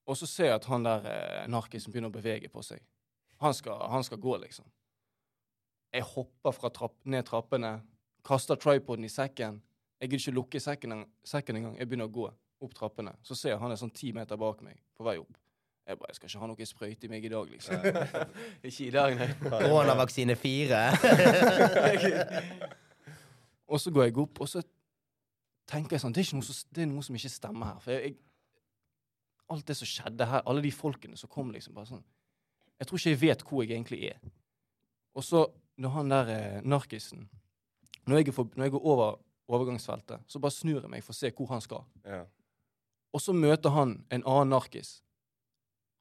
Og 0.07 0.17
så 0.17 0.29
ser 0.31 0.53
jeg 0.53 0.61
at 0.61 0.69
han 0.71 0.87
der 0.87 1.09
eh, 1.11 1.49
narkisen 1.51 1.91
begynner 1.91 2.13
å 2.13 2.15
bevege 2.15 2.51
på 2.53 2.63
seg. 2.63 2.83
Han 3.43 3.55
skal, 3.55 3.83
han 3.91 4.05
skal 4.07 4.21
gå, 4.23 4.37
liksom. 4.45 4.67
Jeg 5.93 6.07
hopper 6.15 6.55
fra 6.57 6.71
trapp, 6.73 6.95
ned 7.05 7.27
trappene, 7.29 7.75
kaster 8.25 8.57
tripoden 8.57 9.05
i 9.05 9.13
sekken. 9.13 9.59
Jeg 10.01 10.11
gidder 10.11 10.23
ikke 10.23 10.37
lukke 10.37 10.61
sekken, 10.63 11.05
sekken 11.27 11.59
engang. 11.59 11.77
Jeg 11.79 11.91
begynner 11.91 12.09
å 12.09 12.15
gå 12.15 12.29
opp 12.63 12.75
trappene. 12.79 13.13
Så 13.27 13.37
ser 13.39 13.55
jeg 13.55 13.61
han 13.61 13.75
er 13.75 13.81
sånn 13.81 13.95
ti 13.95 14.13
meter 14.15 14.39
bak 14.41 14.63
meg, 14.65 14.79
på 14.97 15.07
vei 15.07 15.19
opp. 15.21 15.35
Jeg 15.83 15.99
bare, 15.99 16.13
jeg 16.13 16.17
skal 16.17 16.31
ikke 16.31 16.41
ha 16.41 16.49
noe 16.53 16.67
sprøyte 16.71 17.09
i 17.09 17.11
meg 17.11 17.25
i 17.27 17.33
dag, 17.33 17.47
liksom. 17.51 17.75
Ikke 18.71 18.85
i 18.87 18.93
dag, 18.95 19.17
nei. 19.19 19.31
Koronavaksine 19.43 20.37
fire. 20.39 20.83
Og 23.73 23.81
så 23.83 23.91
går 23.91 24.07
jeg 24.07 24.17
opp, 24.21 24.41
og 24.45 24.49
så 24.53 24.61
tenker 25.71 25.97
jeg 25.97 26.03
sånn 26.03 26.13
Det 26.13 26.21
er, 26.21 26.27
ikke 26.29 26.37
noe, 26.37 26.45
som, 26.45 26.57
det 26.77 26.83
er 26.85 26.89
noe 26.91 27.05
som 27.07 27.17
ikke 27.17 27.31
stemmer 27.33 27.71
her. 27.71 27.79
For 27.81 27.95
jeg, 27.95 28.11
jeg, 28.11 28.19
alt 29.55 29.65
det 29.69 29.77
som 29.79 29.89
skjedde 29.89 30.27
her, 30.29 30.43
alle 30.45 30.65
de 30.65 30.73
folkene 30.77 31.17
som 31.17 31.31
kom, 31.33 31.49
liksom 31.55 31.73
bare 31.77 31.89
sånn 31.89 32.03
Jeg 32.83 32.89
tror 32.91 32.99
ikke 32.99 33.11
jeg 33.13 33.21
vet 33.21 33.43
hvor 33.47 33.63
jeg 33.63 33.77
egentlig 33.77 34.01
er. 34.11 34.33
Og 35.15 35.23
så, 35.23 35.45
når 35.79 35.93
han 35.95 36.11
der 36.11 36.31
eh, 36.35 36.63
narkisen 36.67 37.29
når 38.11 38.19
jeg, 38.19 38.35
for, 38.35 38.51
når 38.59 38.67
jeg 38.67 38.75
går 38.75 38.87
over 38.91 39.21
overgangsfeltet, 39.53 40.25
så 40.27 40.41
bare 40.43 40.55
snur 40.55 40.81
jeg 40.81 40.91
meg 40.91 41.05
for 41.05 41.15
å 41.15 41.19
se 41.21 41.31
hvor 41.37 41.53
han 41.53 41.63
skal. 41.63 41.85
Ja. 42.03 42.25
Og 43.15 43.23
så 43.23 43.35
møter 43.37 43.71
han 43.75 44.01
en 44.11 44.25
annen 44.25 44.51
narkis. 44.57 44.97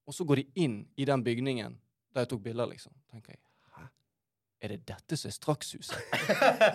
Og 0.09 0.15
så 0.17 0.25
går 0.25 0.41
de 0.41 0.63
inn 0.63 0.77
i 0.97 1.05
den 1.05 1.21
bygningen 1.21 1.77
der 2.15 2.25
jeg 2.25 2.31
tok 2.33 2.43
bilder, 2.43 2.67
liksom. 2.71 2.95
tenker 3.11 3.35
jeg, 3.35 3.41
Hæ? 3.75 3.85
Er 4.65 4.73
det 4.73 4.79
dette 4.89 5.19
som 5.19 5.29
er 5.29 5.35
strakshuset? 5.35 5.97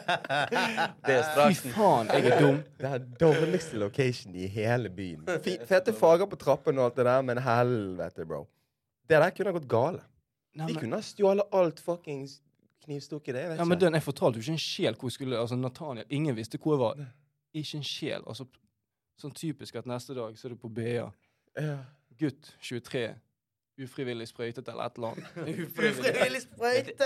Det 1.07 1.16
er 1.16 1.26
Fy 1.34 1.72
faen, 1.74 2.12
jeg 2.14 2.30
er 2.30 2.40
dum. 2.40 2.62
Det 2.80 2.92
er 2.92 3.09
dårligste 3.20 3.82
location 3.82 4.38
i 4.38 4.46
hele 4.46 4.92
byen. 4.92 5.26
Fete 5.42 5.96
farger 5.96 6.30
på 6.30 6.38
trappen 6.40 6.78
og 6.78 6.90
alt 6.90 7.00
det 7.02 7.09
der, 7.11 7.26
men 7.26 7.42
helvete, 7.42 8.28
bro. 8.28 8.46
Det 9.07 9.20
der 9.22 9.30
kunne 9.30 9.52
ha 9.52 9.59
gått 9.59 9.68
gale. 9.70 10.02
Nei, 10.57 10.66
De 10.66 10.74
men, 10.74 10.80
kunne 10.80 11.00
ha 11.00 11.04
stjålet 11.04 11.54
alt 11.54 11.80
fuckings 11.84 12.38
knivstukket. 12.86 13.34
Det, 13.34 13.42
jeg 13.42 13.50
vet 13.52 13.61
ja, 13.61 13.66
men 13.68 13.80
den, 13.80 13.98
jeg 13.98 14.04
fortalte 14.07 14.40
jo 14.40 14.46
ikke 14.46 14.57
en 14.57 14.62
sjel 14.62 14.96
hvor 15.00 15.12
skulle 15.12 15.38
Altså, 15.40 15.59
Nathaniel, 15.61 16.07
ingen 16.09 16.36
visste 16.36 16.61
hvor 16.62 16.76
jeg 16.76 16.82
var. 16.84 17.04
Ikke 17.57 17.80
en 17.80 17.86
sjel. 17.86 18.24
Altså, 18.26 18.46
sånn 19.20 19.36
typisk 19.36 19.78
at 19.80 19.88
neste 19.88 20.16
dag 20.16 20.36
så 20.38 20.48
er 20.48 20.57
du 20.57 20.61
på 20.61 20.72
BA. 20.72 21.07
Ja. 21.57 21.78
Gutt 22.20 22.52
23. 22.64 23.09
Ufrivillig 23.84 24.24
sprøytet 24.30 24.68
eller 24.72 24.88
et 24.88 24.96
eller 24.96 25.12
annet. 25.12 25.40
Ufrivillig 25.66 26.42
sprøytet! 26.46 27.02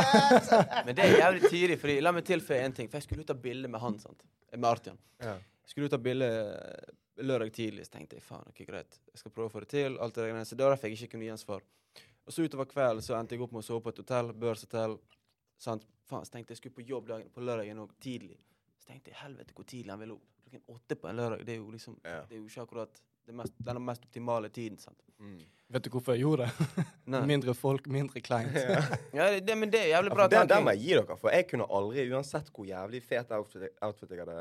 Men 0.87 0.95
det 0.95 1.07
er 1.07 1.17
jævlig 1.17 1.49
tidlig, 1.49 1.79
fordi 1.83 1.97
la 2.03 2.13
meg 2.15 2.27
tilføye 2.29 2.63
en 2.63 2.77
ting. 2.77 2.91
For 2.91 3.01
jeg 3.01 3.09
skulle 3.09 3.27
ut 3.27 3.33
av 3.35 3.41
bildet 3.43 3.73
med 3.73 3.83
han, 3.83 3.99
sant. 3.99 4.23
Med 4.55 4.69
Artian. 4.71 4.99
Ja. 5.19 5.35
Jeg 5.35 5.73
skulle 5.73 5.91
ut 5.91 5.97
av 5.99 6.05
bildet 6.05 6.95
lørdag 7.23 7.53
tidlig 7.57 7.85
så 7.87 7.97
tenkte 7.97 8.17
jeg 8.19 8.25
faen, 8.27 8.47
ok, 8.51 8.63
greit, 8.69 8.99
jeg 9.13 9.21
skal 9.23 9.33
prøve 9.35 9.51
å 9.51 9.53
få 9.53 9.63
det 9.65 9.71
til. 9.73 9.99
alt 9.99 10.15
det 10.15 10.23
der 10.25 10.31
greiene. 10.33 10.47
Så 10.49 10.57
det 10.59 10.65
var 10.67 10.75
derfor 10.75 10.89
jeg 10.91 10.99
ikke 10.99 11.13
kunne 11.15 11.27
gi 11.29 11.33
en 11.35 11.41
svar. 11.43 11.63
Og 12.27 12.35
så 12.35 12.45
utover 12.47 12.69
kvelden 12.71 13.03
så 13.03 13.17
endte 13.19 13.35
jeg 13.35 13.43
opp 13.43 13.53
med 13.57 13.65
å 13.65 13.67
sove 13.67 13.83
på 13.85 13.93
et 13.95 14.01
hotell, 14.03 14.33
børshotell. 14.33 14.99
Sant? 15.61 15.87
Faen, 16.11 16.25
så 16.27 16.35
tenkte 16.37 16.55
jeg 16.55 16.61
skulle 16.63 16.77
på 16.79 16.87
jobb 16.89 17.09
dagen, 17.11 17.31
på 17.35 17.45
lørdagen 17.45 17.79
òg, 17.85 17.93
tidlig. 18.03 18.39
Så 18.81 18.91
tenkte 18.91 19.13
jeg 19.13 19.21
helvete 19.23 19.55
hvor 19.57 19.67
tidlig 19.69 19.93
han 19.95 20.03
vil 20.05 20.17
opp. 20.17 20.27
Klokken 20.45 20.63
åtte 20.75 20.97
på 20.99 21.09
en 21.11 21.17
lørdag. 21.21 21.45
Det 21.47 21.55
er 21.55 21.61
jo 21.63 21.71
liksom 21.71 21.97
Ja. 22.05 22.21
Det 22.27 22.37
er 22.37 22.41
jo 22.43 22.47
ikke 22.49 22.63
akkurat 22.67 23.01
det 23.27 23.35
mest, 23.37 23.55
den 23.63 23.83
mest 23.85 24.05
optimale 24.09 24.49
tiden. 24.49 24.79
sant? 24.79 24.99
Mm. 25.21 25.41
Vet 25.71 25.85
du 25.85 25.91
hvorfor 25.91 26.17
jeg 26.17 26.25
gjorde 26.25 26.49
det? 26.49 26.85
Mindre 27.31 27.55
folk, 27.55 27.87
mindre 27.87 28.21
kleint. 28.21 28.57
Ja, 29.15 29.31
det, 29.31 29.45
det, 29.47 29.55
men 29.59 29.71
det 29.71 29.81
er 29.85 29.93
jævlig 29.93 30.11
Ja, 30.11 30.15
bra 30.17 30.25
for 30.25 30.33
det, 30.35 30.49
den 30.49 30.65
må 30.65 30.73
jeg 30.75 30.83
gi 30.83 30.95
dere, 30.97 31.17
for 31.21 31.31
jeg 31.37 31.47
kunne 31.51 31.67
aldri, 31.79 32.07
uansett 32.11 32.51
hvor 32.55 32.67
jævlig 32.67 33.03
fet 33.07 33.31
outfit, 33.37 33.69
outfit 33.85 34.11
jeg 34.17 34.25
hadde 34.25 34.39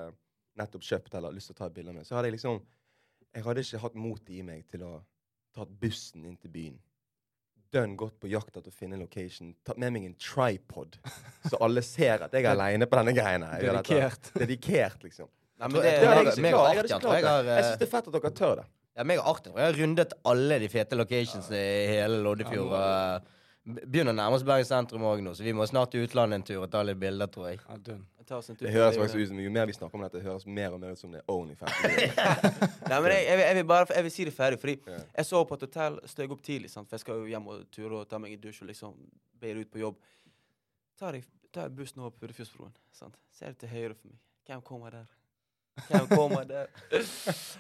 nettopp 0.59 0.85
kjøpt 0.85 1.15
eller 1.17 1.35
lyst 1.35 1.51
til 1.51 1.57
å 1.57 1.59
ta 1.61 1.69
et 1.69 1.77
bilde 1.79 1.95
med, 1.95 2.07
så 2.07 2.17
hadde 2.17 2.31
jeg 2.31 2.39
liksom 2.39 2.61
Jeg 3.29 3.45
hadde 3.45 3.61
ikke 3.61 3.81
hatt 3.83 3.97
mot 4.01 4.29
i 4.33 4.39
meg 4.41 4.63
til 4.71 4.83
å 4.87 4.93
tatt 5.53 5.73
bussen 5.81 6.23
inn 6.25 6.37
til 6.41 6.49
byen. 6.53 6.79
Dønn 7.69 7.93
gått 7.97 8.15
på 8.17 8.29
jakt 8.31 8.55
etter 8.57 8.71
å 8.71 8.73
finne 8.73 8.97
en 8.97 9.03
location. 9.03 9.51
Tatt 9.65 9.77
med 9.77 9.93
meg 9.93 10.07
en 10.07 10.15
tripod, 10.17 10.97
så 11.45 11.59
alle 11.61 11.83
ser 11.85 12.25
at 12.25 12.33
jeg 12.33 12.47
er 12.47 12.51
aleine 12.55 12.87
på 12.89 12.97
denne 12.97 13.13
greien 13.13 13.45
her. 13.45 13.61
Har 13.61 13.83
Dedikert. 13.83 14.31
Dedikert, 14.33 15.03
liksom. 15.05 15.29
Nei, 15.59 15.69
det, 15.69 15.73
tror 15.75 15.83
Det 15.83 16.09
hadde 16.09 16.23
jeg 16.23 16.33
ikke 16.33 16.51
klart. 16.55 16.73
Jeg 16.73 16.83
ikke 16.83 16.95
jeg 16.95 17.01
klart 17.03 17.29
har, 17.29 17.43
det. 17.45 17.53
Jeg 17.53 17.59
eh, 17.59 17.67
syns 17.67 17.81
det 17.81 17.87
er 17.87 17.91
fett 17.93 18.09
at 18.09 18.15
dere 18.17 18.31
tør 18.41 18.55
det. 18.61 18.67
Ja, 18.99 19.05
meg 19.07 19.21
og 19.21 19.27
Arthur 19.31 19.59
jeg 19.59 19.63
har 19.63 19.77
rundet 19.79 20.15
alle 20.27 20.57
de 20.59 20.67
fete 20.71 20.97
locations 20.97 21.51
i 21.55 21.65
hele 21.93 22.23
Loddefjord. 22.25 22.73
eh, 22.79 23.35
begynner 23.85 24.15
å 24.15 24.17
nærme 24.17 24.39
oss 24.39 24.45
Bergen 24.47 24.67
sentrum 24.67 25.05
òg 25.07 25.21
nå, 25.23 25.35
så 25.37 25.45
vi 25.45 25.53
må 25.55 25.67
snart 25.69 25.93
til 25.93 26.07
utlandet 26.07 26.39
en 26.39 26.47
tur 26.47 26.63
og 26.63 26.71
ta 26.73 26.81
litt 26.83 26.99
bilder, 26.99 27.29
tror 27.31 27.51
jeg. 27.51 27.61
Ja, 27.67 27.77
dønn. 27.85 28.01
Ta 28.29 28.37
oss 28.37 28.49
en 28.51 28.57
tur 28.57 28.67
Det 28.67 28.73
høres 28.75 28.97
faktisk 28.99 29.23
ut 29.23 29.31
som 29.31 29.39
Jo 29.41 29.51
mer 29.53 29.65
vi 29.65 29.73
snakker 29.73 29.97
om 29.97 30.03
dette, 30.05 30.19
det 30.19 30.27
høres 30.27 30.45
mer 30.45 30.75
og 30.75 30.81
mer 30.83 30.93
ut 30.93 31.01
som 31.01 31.13
det 31.15 31.23
er 31.23 31.31
Onlyfans. 31.33 31.79
Nei, 32.91 32.99
men 33.01 33.09
jeg, 33.15 33.23
jeg, 33.25 33.37
vil- 33.39 33.45
jeg 33.47 33.55
vil 33.57 33.65
bare 33.71 33.87
jeg 33.95 34.05
vil 34.05 34.13
si 34.13 34.27
det 34.29 34.33
ferdig. 34.35 34.59
Fordi 34.61 34.75
yeah. 34.85 35.07
jeg 35.17 35.29
sov 35.31 35.47
på 35.49 35.57
et 35.57 35.65
hotell, 35.65 35.97
steg 36.11 36.35
opp 36.35 36.43
tidlig, 36.45 36.69
sant? 36.69 36.89
for 36.89 36.99
jeg 36.99 37.05
skal 37.07 37.23
jo 37.23 37.31
hjem 37.31 37.49
og 37.49 37.63
ture 37.73 38.03
og 38.03 38.09
ta 38.11 38.21
meg 38.21 38.35
en 38.35 38.43
dusj 38.43 38.61
og 38.67 38.69
liksom 38.69 38.93
beire 39.41 39.65
ut 39.65 39.71
på 39.73 39.81
jobb. 39.81 39.97
Tar 41.01 41.17
jeg, 41.17 41.25
tar 41.55 41.69
jeg 41.71 41.77
bussen 41.79 42.05
over 42.05 42.13
Puddefjordsbroen. 42.21 42.75
sant? 42.93 43.17
Ser 43.33 43.57
til 43.57 43.73
høyre 43.73 43.95
for 43.95 44.11
meg. 44.11 44.21
Hvem 44.49 44.61
kommer 44.69 44.93
der? 44.99 45.09
Hvem 45.87 46.07
kommer 46.11 46.45
der? 46.45 46.69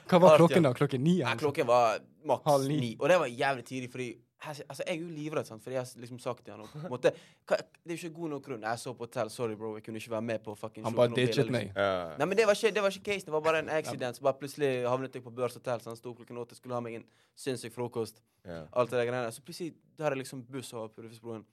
Hva 0.09 0.21
var 0.21 0.37
klokken 0.37 0.65
da? 0.69 0.73
Klokken 0.77 1.01
ni? 1.05 1.19
Ja, 1.23 1.31
altså? 1.33 1.47
klokken 1.47 1.69
var 1.69 2.01
maks 2.29 2.67
ni. 2.69 2.93
Og 2.99 3.09
det 3.09 3.19
var 3.21 3.31
jævlig 3.31 3.65
tidlig, 3.65 3.91
fordi 3.93 4.09
her, 4.39 4.55
altså, 4.69 4.83
jeg 4.87 4.95
er 4.95 5.01
jo 5.01 5.09
livredd, 5.11 5.47
sant? 5.47 5.63
fordi 5.63 5.75
jeg 5.75 5.83
har 5.83 6.01
liksom 6.01 6.19
sagt 6.23 6.45
til 6.45 6.53
han 6.55 6.67
på 6.71 6.79
en 6.79 6.93
måte, 6.93 7.11
hva, 7.49 7.57
Det 7.59 7.91
er 7.91 7.97
jo 7.97 8.07
ikke 8.07 8.15
god 8.19 8.29
nok 8.33 8.45
grunn. 8.45 8.63
Jeg 8.63 8.79
så 8.79 8.93
på 8.95 9.03
hotell, 9.03 9.31
sorry, 9.33 9.57
bro, 9.59 9.73
jeg 9.75 9.83
kunne 9.83 9.99
ikke 9.99 10.13
være 10.13 10.25
med 10.29 10.43
på 10.45 10.55
fucking 10.55 10.85
Han 10.87 10.95
bare 10.95 11.11
ditchet 11.11 11.43
liksom. 11.43 11.55
meg. 11.57 11.73
Ja. 11.75 12.15
Nei, 12.21 12.27
men 12.29 12.39
det 12.39 12.47
var 12.47 12.55
ikke, 12.55 12.71
det 12.75 12.83
var 12.85 12.95
ikke 12.95 13.11
case, 13.11 13.27
det 13.27 13.35
var 13.35 13.43
bare 13.43 13.63
en 13.65 13.71
accident. 13.75 14.15
Så 14.15 14.23
bare 14.23 14.39
plutselig 14.39 14.71
havnet 14.87 15.15
jeg 15.19 15.25
på 15.25 15.33
Børs 15.35 15.59
hotell, 15.59 15.83
så 15.83 15.91
han 15.91 15.99
sto 15.99 16.15
klokken 16.15 16.39
åtte, 16.39 16.55
skulle 16.55 16.77
ha 16.77 16.81
meg 16.85 17.01
en 17.01 17.05
sinnssyk 17.35 17.75
frokost. 17.75 18.23
Yeah. 18.47 18.67
Alt 18.71 18.93
det 18.93 19.01
der 19.01 19.11
greiene. 19.11 19.35
Så 19.35 19.43
plutselig 19.43 19.75
der 19.99 20.13
er 20.13 20.21
liksom 20.21 20.45
buss 20.47 20.71
over 20.73 20.87
Purvesbroen. 20.95 21.43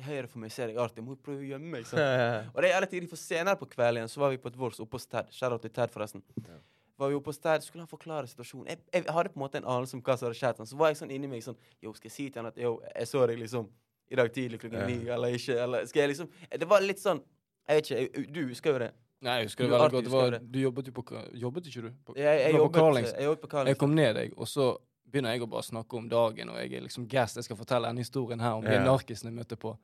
Til 0.00 0.08
høyre 0.08 0.28
for 0.32 0.40
meg 0.40 0.52
ser 0.54 0.72
jeg 0.72 0.80
Artig. 0.80 1.04
Må 1.04 1.18
prøve 1.20 1.44
å 1.44 1.48
gjemme 1.52 1.76
meg. 1.76 1.84
sant? 1.88 2.00
Og 2.54 2.62
det 2.62 2.70
er 2.70 2.76
jævlig 2.78 2.92
tidlig, 2.94 3.12
for 3.12 3.20
senere 3.20 3.60
på 3.60 3.68
kvelden 3.68 4.00
igjen 4.00 4.12
så 4.12 4.24
var 4.24 4.32
vi 4.32 4.40
på 4.40 4.48
et 4.48 4.56
vors 4.56 4.80
oppe 4.80 4.96
hos 4.96 5.04
Ted. 5.10 5.28
Shout-out 5.36 5.60
til 5.66 5.74
Ted, 5.76 5.92
forresten. 5.92 6.24
Ja. 6.46 6.56
Var 7.00 7.08
vi 7.08 7.16
oppe 7.16 7.32
hos 7.32 7.40
skulle 7.64 7.82
han 7.82 7.88
forklare 7.90 8.28
situasjonen. 8.28 8.66
Jeg, 8.68 8.82
jeg 8.92 9.04
hadde 9.08 9.32
på 9.32 9.38
en 9.40 9.44
måte 9.46 9.60
en 9.60 9.64
anelse 9.64 9.96
om 9.96 10.02
hva 10.04 10.16
som 10.18 10.28
hadde 10.28 10.38
skjedd. 10.38 10.60
Så 10.68 10.76
var 10.76 10.92
jeg 10.92 11.00
sånn 11.00 11.12
inni 11.14 11.30
meg 11.30 11.42
sånn 11.44 11.56
Yo, 11.80 11.94
skal 11.96 12.10
jeg 12.10 12.16
si 12.16 12.26
til 12.28 12.42
han 12.42 12.50
at 12.50 12.58
yo, 12.60 12.74
jeg 12.92 13.08
så 13.08 13.26
deg 13.30 13.40
liksom 13.40 13.70
i 14.10 14.18
dag 14.18 14.32
tidlig 14.34 14.58
klokken 14.60 14.82
Ja. 15.06 15.14
eller 15.14 15.36
ikke? 15.38 15.56
Eller 15.64 15.86
skal 15.86 16.02
jeg 16.02 16.12
liksom 16.12 16.28
Det 16.60 16.68
var 16.68 16.84
litt 16.84 17.00
sånn 17.00 17.22
Jeg 17.68 17.76
vet 17.78 17.90
ikke, 17.90 18.00
jeg, 18.00 18.32
du 18.34 18.40
husker 18.50 18.72
jo 18.74 18.82
det. 18.84 18.90
Nei, 19.20 19.34
jeg 19.38 19.48
husker 19.50 19.64
det 19.64 19.70
veldig 19.70 19.90
godt. 19.92 20.04
Det 20.04 20.12
var, 20.12 20.38
du 20.40 20.58
jobbet 20.60 20.86
jo 20.88 20.92
på 20.96 21.04
Jobbet 21.40 21.66
ikke 21.66 21.82
du? 21.86 21.90
På, 22.04 22.14
Jeg, 22.16 22.24
jeg, 22.24 22.54
jobbet, 22.54 22.56
på 22.56 22.64
jobbet, 22.64 22.80
Carlings. 22.80 23.12
jeg 23.16 23.24
jobbet 23.28 23.40
på 23.44 23.50
Carlings. 23.52 23.74
Jeg 23.74 23.80
kom 23.82 23.94
ned 23.94 24.14
deg, 24.16 24.32
og 24.36 24.48
så 24.48 24.68
begynner 25.10 25.34
jeg 25.34 25.44
å 25.44 25.48
bare 25.50 25.66
snakke 25.66 25.98
om 25.98 26.08
dagen, 26.08 26.52
og 26.52 26.56
jeg 26.62 26.72
er 26.78 26.84
liksom 26.86 27.06
gassed. 27.10 27.36
Jeg 27.36 27.44
skal 27.50 27.58
fortelle 27.58 27.90
denne 27.90 28.00
historien 28.00 28.40
her 28.40 28.56
om 28.56 28.64
de 28.64 28.78
narkisene 28.80 29.28
jeg 29.32 29.36
møtte 29.36 29.58
på. 29.60 29.74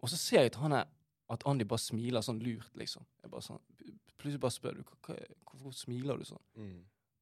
Og 0.00 0.08
så 0.12 0.16
ser 0.16 0.46
jeg 0.46 0.54
at 0.54 0.58
han 0.62 0.76
er 0.80 0.88
at 1.28 1.44
Andy 1.50 1.66
bare 1.68 1.82
smiler 1.82 2.24
sånn 2.24 2.38
lurt, 2.40 2.70
liksom. 2.78 3.04
Jeg 3.22 3.30
bare 3.32 3.44
sånn, 3.44 3.60
Plutselig 4.20 4.40
bare 4.40 4.54
spør 4.54 4.76
du 4.78 4.84
hvorfor 4.86 5.72
smiler 5.76 6.16
du 6.20 6.24
sånn. 6.28 6.42
Mm. 6.56 6.76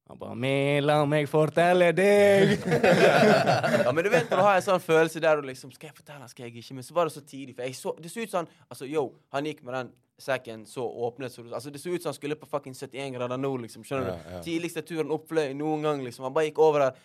Han 0.05 0.19
bare 0.21 0.35
«Men, 0.37 0.83
La 0.85 0.99
meg 1.09 1.25
fortelle 1.31 1.87
deg! 1.97 2.59
ja, 3.85 3.91
men 3.91 4.03
du 4.05 4.09
vet 4.13 4.29
når 4.29 4.37
du 4.37 4.43
har 4.45 4.59
en 4.59 4.65
sånn 4.65 4.83
følelse 4.83 5.21
der 5.23 5.39
du 5.41 5.47
liksom 5.47 5.71
Skal 5.73 5.89
jeg 5.89 5.95
fortelle, 5.97 6.27
skal 6.29 6.45
jeg 6.45 6.59
ikke? 6.61 6.75
Men 6.77 6.85
så 6.85 6.93
var 6.93 7.09
det 7.09 7.15
så 7.15 7.23
tidlig. 7.25 7.55
For 7.57 7.65
jeg 7.65 7.77
så, 7.79 7.93
det 7.97 8.11
så 8.13 8.21
ut 8.21 8.29
som 8.33 8.43
han 8.43 8.49
Altså, 8.69 8.85
yo, 8.85 9.07
han 9.33 9.49
gikk 9.49 9.63
med 9.65 9.73
den 9.79 9.89
sekken 10.21 10.61
så 10.69 10.85
åpnet 11.07 11.33
så 11.33 11.41
Altså, 11.49 11.73
det 11.73 11.81
så 11.81 11.89
ut 11.95 12.03
som 12.05 12.11
han 12.13 12.19
skulle 12.19 12.37
på 12.39 12.47
fucking 12.51 12.75
71 12.77 13.15
grader 13.17 13.41
nord, 13.41 13.65
liksom. 13.65 13.81
Skjønner 13.87 14.11
Ja, 14.13 14.15
du? 14.21 14.29
ja. 14.35 14.43
Tidligste 14.45 14.85
turen 14.85 15.09
oppfløy 15.11 15.49
noen 15.57 15.81
gang, 15.89 16.03
liksom. 16.05 16.27
Han 16.29 16.35
bare 16.37 16.51
gikk 16.51 16.61
over 16.63 16.85
der. 16.85 17.01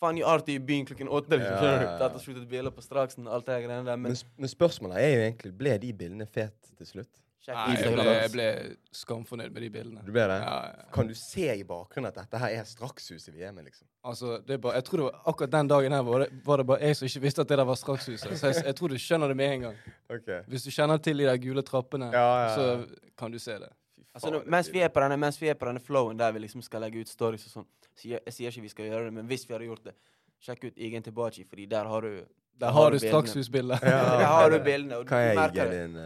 Faen, 0.00 0.16
jo 0.16 0.24
alltid 0.30 0.54
i 0.56 0.62
byen 0.70 0.86
klokken 0.88 1.10
åtte, 1.12 1.34
liksom. 1.34 1.58
Skjønner 1.58 1.82
du? 1.82 1.84
ja, 1.84 1.90
ja. 1.90 1.98
Tatt 2.00 2.14
og 2.16 2.22
sluttet 2.24 2.46
biler 2.48 2.72
på 2.72 2.80
straksen, 2.86 3.26
alt 3.28 3.50
det 3.50 3.58
greiene 3.66 3.82
der. 3.90 3.98
Men, 4.00 4.14
Men 4.14 4.38
men 4.46 4.48
spørsmålet 4.54 5.02
er 5.02 5.10
jo 5.12 5.26
egentlig 5.26 5.52
Ble 5.58 5.74
de 5.82 5.90
bildene 5.92 6.30
fete 6.30 6.72
til 6.78 6.88
slutt? 6.94 7.10
Nei, 7.48 7.76
jeg 7.80 7.92
ble, 7.94 8.04
jeg 8.04 8.30
ble 8.34 8.46
skamfornøyd 8.92 9.54
med 9.54 9.62
de 9.64 9.68
bildene. 9.72 10.02
Du 10.04 10.12
ble 10.12 10.26
det? 10.28 10.36
Ja, 10.42 10.56
ja. 10.68 10.82
Kan 10.92 11.08
du 11.08 11.14
se 11.16 11.46
i 11.56 11.62
bakgrunnen 11.64 12.10
at 12.10 12.18
dette 12.18 12.40
her 12.42 12.52
er 12.58 12.66
strakshuset 12.68 13.32
vi 13.32 13.46
er 13.48 13.54
med, 13.56 13.64
liksom? 13.70 13.86
Altså, 14.04 14.36
det 14.44 14.58
er 14.58 14.60
bare, 14.60 14.74
jeg 14.76 14.84
tror 14.84 15.00
det 15.00 15.06
var 15.06 15.22
akkurat 15.32 15.54
den 15.54 15.70
dagen 15.72 15.96
her 15.96 16.02
var 16.04 16.24
det, 16.24 16.28
var 16.44 16.60
det 16.60 16.66
bare 16.68 16.84
jeg 16.84 16.98
som 16.98 17.08
ikke 17.08 17.22
visste 17.24 17.40
at 17.46 17.48
det 17.48 17.58
der 17.62 17.68
var 17.70 17.78
strakshuset. 17.80 18.36
Så 18.38 18.52
jeg, 18.52 18.64
jeg 18.66 18.76
tror 18.76 18.92
du 18.92 18.98
skjønner 19.00 19.32
det 19.32 19.38
med 19.40 19.54
en 19.54 19.64
gang. 19.68 19.78
Okay. 20.18 20.42
Hvis 20.52 20.68
du 20.68 20.70
kjenner 20.74 21.00
til 21.00 21.22
de 21.24 21.30
der 21.30 21.40
gule 21.40 21.64
trappene, 21.64 22.10
Ja, 22.12 22.26
ja, 22.28 22.44
ja. 22.44 22.54
så 22.54 23.08
kan 23.18 23.32
du 23.32 23.40
se 23.40 23.56
det. 23.64 23.72
Altså, 24.14 24.30
nå, 24.34 24.42
mens, 24.46 24.68
vi 24.72 24.84
er 24.84 24.92
på 24.92 25.00
denne, 25.00 25.16
mens 25.16 25.40
vi 25.40 25.48
er 25.48 25.56
på 25.56 25.68
denne 25.70 25.80
flowen 25.80 26.18
der 26.18 26.32
vi 26.36 26.44
liksom 26.44 26.62
skal 26.66 26.84
legge 26.84 27.00
ut 27.00 27.08
stories 27.08 27.46
og 27.46 27.52
sånn, 27.56 27.66
så 27.94 28.08
jeg 28.16 28.34
sier 28.36 28.52
ikke 28.52 28.64
vi 28.68 28.72
skal 28.72 28.88
gjøre 28.90 29.04
det, 29.08 29.16
men 29.16 29.28
hvis 29.30 29.48
vi 29.48 29.54
hadde 29.54 29.68
gjort 29.70 29.84
det, 29.86 29.96
sjekk 30.44 30.64
ut 30.66 30.80
Igen 30.80 31.04
Tibachi, 31.06 31.44
fordi 31.48 31.66
der 31.70 31.88
har 31.88 32.04
du 32.04 32.24
Der 32.60 32.74
har 32.76 32.90
du 32.90 32.98
du 32.98 33.06
strakshusbildet. 33.06 33.80
Der 33.86 34.26
har 34.26 34.50
du 34.50 34.58
bildene, 34.64 34.98
og 35.00 35.06
Hva 35.08 35.20
er 35.30 35.38
merker 35.38 35.70
IG-en 35.72 35.96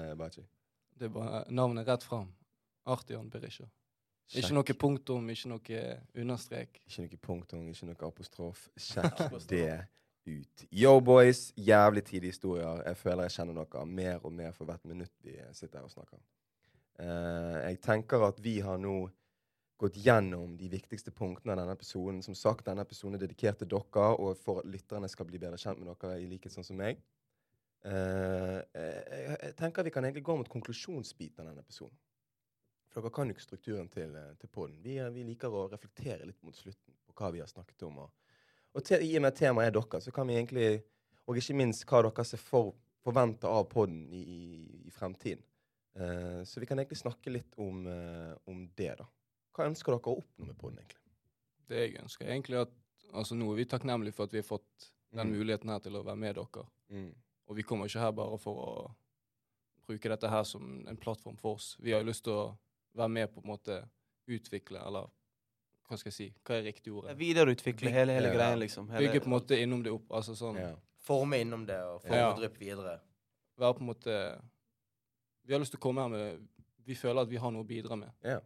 det. 0.98 1.08
er 1.08 1.14
bare 1.14 1.44
navnet 1.50 1.88
rett 1.88 2.04
fram. 2.06 2.30
Artian 2.84 3.30
Berisha. 3.30 3.66
Ikke 4.32 4.54
noe 4.56 4.76
punktum, 4.78 5.26
ikke 5.30 5.50
noe 5.52 5.80
understrek. 6.20 6.80
Ikke 6.88 7.04
noe 7.04 7.20
punktum, 7.28 7.66
ikke 7.68 7.88
noe 7.90 8.06
apostrof. 8.08 8.68
Sjekk 8.80 9.26
det 9.50 9.66
ut. 10.26 10.64
Yo, 10.72 11.00
boys. 11.04 11.52
Jævlig 11.56 12.04
tidlige 12.04 12.32
historier. 12.32 12.82
Jeg 12.86 12.96
føler 12.96 13.28
jeg 13.28 13.36
kjenner 13.36 13.60
dere 13.60 13.84
mer 13.86 14.24
og 14.24 14.32
mer 14.32 14.54
for 14.56 14.68
hvert 14.68 14.84
minutt 14.88 15.12
vi 15.24 15.36
sitter 15.52 15.78
her 15.78 15.88
og 15.88 15.92
snakker. 15.92 16.22
Uh, 16.94 17.60
jeg 17.66 17.80
tenker 17.82 18.22
at 18.24 18.40
vi 18.42 18.60
har 18.64 18.78
nå 18.80 19.08
gått 19.80 19.98
gjennom 19.98 20.54
de 20.56 20.68
viktigste 20.70 21.10
punktene 21.12 21.52
av 21.52 21.60
denne 21.60 21.74
episoden. 21.76 22.22
Som 22.24 22.36
sagt, 22.38 22.66
denne 22.68 22.84
episoden 22.86 23.18
er 23.18 23.24
dedikert 23.26 23.60
til 23.60 23.70
dere, 23.74 24.06
og 24.14 24.38
for 24.40 24.62
at 24.62 24.70
lytterne 24.70 25.10
skal 25.10 25.28
bli 25.28 25.40
bedre 25.42 25.60
kjent 25.60 25.82
med 25.82 25.90
dere, 25.90 26.20
i 26.22 26.28
likhet 26.30 26.54
sånn 26.54 26.66
som 26.66 26.78
meg. 26.80 27.02
Eh, 27.84 28.60
jeg, 28.72 29.36
jeg 29.42 29.56
tenker 29.58 29.84
vi 29.84 29.92
kan 29.92 30.04
egentlig 30.06 30.24
gå 30.24 30.36
mot 30.40 30.48
konklusjonsbiten 30.48 31.42
av 31.44 31.50
denne 31.52 31.64
episoden. 31.64 31.96
For 32.88 33.02
dere 33.02 33.12
kan 33.12 33.28
jo 33.28 33.34
ikke 33.34 33.44
strukturen 33.44 33.88
til, 33.92 34.14
eh, 34.16 34.34
til 34.40 34.48
podden. 34.54 34.78
Vi, 34.84 34.96
eh, 35.02 35.10
vi 35.12 35.24
liker 35.28 35.52
å 35.52 35.66
reflektere 35.72 36.24
litt 36.28 36.40
mot 36.46 36.56
slutten 36.56 36.94
på 37.04 37.16
hva 37.18 37.32
vi 37.34 37.42
har 37.42 37.50
snakket 37.50 37.82
om. 37.88 37.98
Og, 38.06 38.10
og 38.74 38.84
te, 38.86 39.00
i 39.02 39.16
og 39.18 39.24
med 39.24 39.32
at 39.34 39.40
temaet 39.42 39.68
er 39.68 39.76
dere, 39.76 40.00
så 40.00 40.12
kan 40.14 40.28
vi 40.30 40.38
egentlig 40.40 40.82
Og 41.24 41.38
ikke 41.40 41.54
minst 41.56 41.86
hva 41.88 42.02
dere 42.04 42.24
ser 42.28 42.36
for, 42.36 42.74
forventer 43.00 43.48
av 43.48 43.62
podden 43.72 44.02
i, 44.12 44.18
i, 44.20 44.40
i 44.84 44.90
fremtiden. 44.92 45.40
Eh, 45.96 46.42
så 46.44 46.60
vi 46.60 46.66
kan 46.68 46.76
egentlig 46.76 46.98
snakke 47.00 47.32
litt 47.32 47.54
om, 47.56 47.86
eh, 47.88 48.34
om 48.44 48.66
det, 48.76 48.90
da. 48.98 49.06
Hva 49.56 49.70
ønsker 49.70 49.94
dere 49.94 50.12
å 50.12 50.18
oppnå 50.20 50.50
med 50.50 50.58
podden, 50.60 50.82
egentlig? 50.82 51.00
Det 51.64 51.80
jeg 51.80 51.96
ønsker 52.02 52.26
er 52.26 52.34
egentlig 52.34 52.60
at 52.60 52.74
altså 53.14 53.38
Nå 53.40 53.48
er 53.54 53.56
vi 53.56 53.64
takknemlige 53.70 54.12
for 54.18 54.28
at 54.28 54.36
vi 54.36 54.42
har 54.42 54.48
fått 54.50 54.90
den 55.14 55.30
Mm. 55.30 55.32
muligheten 55.38 55.72
her 55.72 55.78
til 55.80 55.96
å 55.96 56.04
være 56.04 56.20
med 56.26 56.36
dere. 56.36 56.66
Mm. 56.90 57.14
Og 57.48 57.56
vi 57.56 57.62
kommer 57.62 57.86
ikke 57.90 58.00
her 58.00 58.10
bare 58.16 58.38
for 58.38 58.54
å 58.64 58.94
bruke 59.86 60.08
dette 60.08 60.28
her 60.32 60.44
som 60.48 60.86
en 60.88 60.96
plattform 60.96 61.36
for 61.36 61.54
oss. 61.58 61.76
Vi 61.80 61.92
har 61.92 62.00
jo 62.00 62.08
lyst 62.08 62.24
til 62.24 62.32
å 62.32 62.56
være 62.96 63.08
med 63.12 63.32
på 63.34 63.42
en 63.42 63.50
måte 63.50 63.82
utvikle, 64.30 64.80
eller 64.86 65.10
hva 65.84 65.98
skal 66.00 66.08
jeg 66.08 66.16
si, 66.16 66.28
hva 66.46 66.56
er 66.56 66.62
riktig 66.70 66.92
ordet? 66.96 67.16
Videreutvikle 67.20 67.90
hele, 67.92 68.12
hele 68.16 68.28
Ja. 68.30 68.34
greien, 68.34 68.58
liksom. 68.58 68.88
Hele, 68.88 69.08
Bygge 69.08 69.20
på 69.20 69.28
en 69.28 69.34
måte 69.36 69.58
innom 69.60 69.82
det 69.84 69.92
opp. 69.92 70.08
altså 70.10 70.32
sånn, 70.34 70.56
Ja. 70.58 70.74
Forme 71.04 71.36
innom 71.42 71.66
det 71.66 71.76
og 71.84 72.00
forme 72.02 72.16
Ja. 72.16 72.32
drypp 72.34 72.56
videre. 72.58 73.00
Være 73.58 73.74
på 73.74 73.80
en 73.80 73.86
måte 73.86 74.40
Vi 75.46 75.52
har 75.52 75.60
lyst 75.60 75.72
til 75.72 75.78
å 75.78 75.82
komme 75.82 76.00
her 76.00 76.08
med 76.08 76.48
Vi 76.86 76.94
føler 76.94 77.20
at 77.22 77.28
vi 77.28 77.36
har 77.36 77.50
noe 77.50 77.62
å 77.62 77.66
bidra 77.66 77.96
med. 77.98 78.10
Ja. 78.22 78.40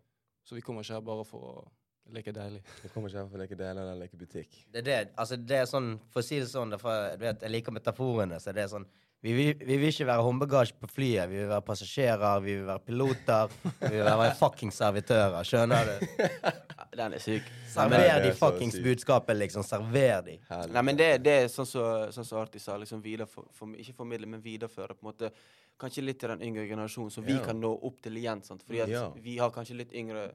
Så 0.44 0.54
vi 0.56 0.60
kommer 0.60 0.80
ikke 0.82 0.94
her 0.94 1.00
bare 1.00 1.24
for 1.24 1.40
å 1.40 1.70
leke 2.14 2.32
deilig. 2.32 2.62
Jeg 2.84 2.92
kommer 2.94 3.08
ikke 3.10 3.18
her 3.22 3.28
for 3.28 3.38
å 3.38 3.42
leke 3.42 3.56
deilig 3.58 3.82
eller 3.84 3.98
leke 4.04 4.16
butikk. 4.20 4.62
Det 4.72 4.80
er 4.82 4.88
det, 4.88 4.98
altså 5.18 5.36
det 5.36 5.56
er 5.62 5.68
sånn, 5.70 5.98
For 6.12 6.20
å 6.22 6.24
si 6.24 6.38
det 6.40 6.48
sånn, 6.48 6.70
derfor, 6.74 7.16
du 7.18 7.24
vet, 7.26 7.42
jeg 7.42 7.50
liker 7.52 7.72
metaforene. 7.76 8.40
så 8.40 8.52
det 8.54 8.62
er 8.64 8.72
sånn, 8.72 8.86
vi, 9.20 9.32
vil- 9.34 9.64
vi 9.66 9.76
vil 9.82 9.88
ikke 9.90 10.06
være 10.06 10.22
håndbagasje 10.22 10.76
på 10.78 10.86
flyet. 10.94 11.26
Vi 11.28 11.40
vil 11.40 11.48
være 11.50 11.64
passasjerer, 11.66 12.40
vi 12.44 12.52
vil 12.54 12.66
være 12.68 12.84
piloter. 12.86 13.48
Vi 13.80 13.88
vil 13.96 14.04
være 14.06 14.34
fucking 14.38 14.70
servitører. 14.70 15.42
Skjønner 15.42 15.88
du? 15.90 16.06
Den 16.98 17.14
er 17.16 17.22
syk. 17.22 17.42
Server 17.70 18.22
de 18.24 18.30
fuckings 18.38 18.78
budskapet, 18.82 19.36
liksom. 19.36 19.62
Server 19.66 20.22
de. 20.26 20.36
Herlig. 20.48 20.72
Nei, 20.74 20.82
men 20.86 20.96
det, 20.98 21.08
det 21.26 21.34
er 21.42 21.50
sånn 21.50 21.66
som 21.68 22.12
sånn 22.14 22.26
så 22.30 22.38
Arti 22.44 22.62
sa, 22.62 22.76
liksom 22.78 23.02
for, 23.26 23.50
for, 23.54 23.74
ikke 23.74 23.94
formidle, 23.98 24.26
men 24.30 24.40
videreføre. 24.42 24.94
på 24.94 25.02
en 25.06 25.10
måte, 25.12 25.32
Kanskje 25.78 26.02
litt 26.02 26.18
til 26.18 26.30
den 26.32 26.40
yngre 26.42 26.64
generasjonen, 26.66 27.10
så 27.14 27.22
vi 27.22 27.36
Ja. 27.36 27.42
kan 27.44 27.60
nå 27.62 27.68
opp 27.86 28.00
til 28.02 28.16
igjen. 28.18 28.40
sant? 28.42 28.64
Fordi 28.66 28.80
at 28.82 28.88
Ja. 28.90 29.10
vi 29.14 29.36
har 29.38 29.50
kanskje 29.54 29.76
litt 29.78 29.92
yngre 29.94 30.32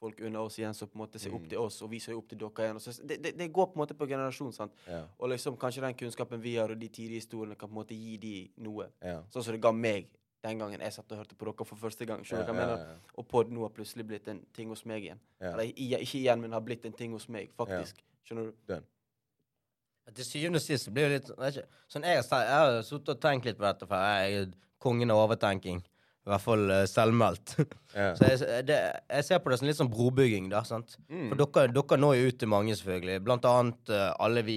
folk 0.00 0.20
under 0.20 0.40
oss 0.44 0.58
igjen 0.58 0.74
som 0.76 0.88
på 0.88 0.98
en 0.98 1.02
måte 1.06 1.18
ser 1.18 1.32
opp 1.34 1.42
Mm. 1.46 1.48
til 1.48 1.58
oss, 1.58 1.80
og 1.82 1.90
vi 1.90 1.98
ser 2.00 2.16
opp 2.18 2.28
til 2.28 2.38
dere 2.38 2.64
igjen. 2.66 2.76
Og 2.76 2.82
så, 2.82 2.92
det, 3.06 3.16
det, 3.24 3.32
det 3.38 3.52
går 3.52 3.66
på 3.66 3.78
en 3.78 3.82
måte 3.84 3.94
på 3.96 4.06
generasjon, 4.08 4.52
sant. 4.52 4.72
Ja. 4.86 5.04
Og 5.18 5.28
liksom 5.32 5.56
kanskje 5.56 5.80
den 5.86 5.94
kunnskapen 5.94 6.40
vi 6.42 6.56
har, 6.56 6.70
og 6.70 6.78
de 6.78 6.88
tidlige 6.88 7.20
historiene, 7.22 7.54
kan 7.56 7.68
på 7.68 7.72
en 7.72 7.80
måte 7.80 7.94
gi 7.96 8.16
de 8.18 8.34
noe. 8.66 8.90
Ja. 9.02 9.22
Sånn 9.32 9.42
som 9.44 9.52
det 9.56 9.62
ga 9.64 9.72
meg 9.72 10.08
den 10.44 10.58
gangen 10.60 10.80
jeg 10.80 10.92
satt 10.92 11.10
og 11.10 11.18
hørte 11.18 11.34
på 11.34 11.44
dere 11.48 11.64
for 11.66 11.76
første 11.80 12.06
gang. 12.06 12.20
Skjønner 12.22 12.46
du 12.46 12.52
hva 12.52 12.58
jeg 12.60 12.66
mener? 12.66 12.82
ja, 12.84 13.14
Og 13.18 13.26
pod 13.28 13.48
nå 13.50 13.62
har 13.64 13.72
plutselig 13.74 14.04
blitt 14.06 14.28
en 14.28 14.44
ting 14.54 14.68
hos 14.68 14.84
meg 14.86 15.02
igjen. 15.08 15.18
ja. 15.40 15.52
Eller 15.54 15.72
ikke 15.72 16.18
igjen, 16.20 16.40
men 16.40 16.52
har 16.52 16.60
blitt 16.60 16.84
en 16.86 16.92
ting 16.92 17.12
hos 17.16 17.28
meg, 17.28 17.50
faktisk. 17.56 18.02
Skjønner 18.28 18.52
du? 18.68 18.76
Til 20.14 20.24
syvende 20.24 20.60
og 20.60 20.62
sist 20.62 20.86
blir 20.94 21.08
det 21.10 21.16
litt 21.26 21.64
sånn 21.90 22.04
jeg, 22.06 22.22
har 22.30 22.44
jeg 22.44 22.54
har 22.60 22.82
sittet 22.86 23.08
og 23.16 23.20
tenkt 23.20 23.44
litt 23.48 23.56
på 23.58 23.64
dette, 23.66 23.88
for 23.90 23.96
jeg 23.96 24.36
er 24.44 24.52
kongen 24.78 25.10
av 25.10 25.24
overtenking. 25.24 25.80
I 26.26 26.30
hvert 26.32 26.42
fall 26.42 26.70
eh, 26.74 26.86
selvmeldt. 26.90 27.56
Ja. 27.96 28.10
Så 28.18 28.26
jeg, 28.28 28.64
det, 28.68 28.74
jeg 29.08 29.24
ser 29.24 29.38
på 29.40 29.48
det 29.48 29.56
som 29.56 29.64
litt 29.70 29.78
sånn 29.78 29.88
brobygging, 29.88 30.50
da. 30.52 30.60
sant? 30.68 30.98
Mm. 31.08 31.30
For 31.30 31.38
dere, 31.40 31.70
dere 31.72 31.96
når 32.02 32.16
jo 32.18 32.26
ut 32.28 32.38
til 32.42 32.50
mange, 32.52 32.74
selvfølgelig. 32.76 33.22
Blant 33.24 33.46
annet 33.48 33.92
eh, 33.94 34.10
alle 34.20 34.42
vi 34.44 34.56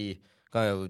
kan 0.52 0.66
jo 0.68 0.82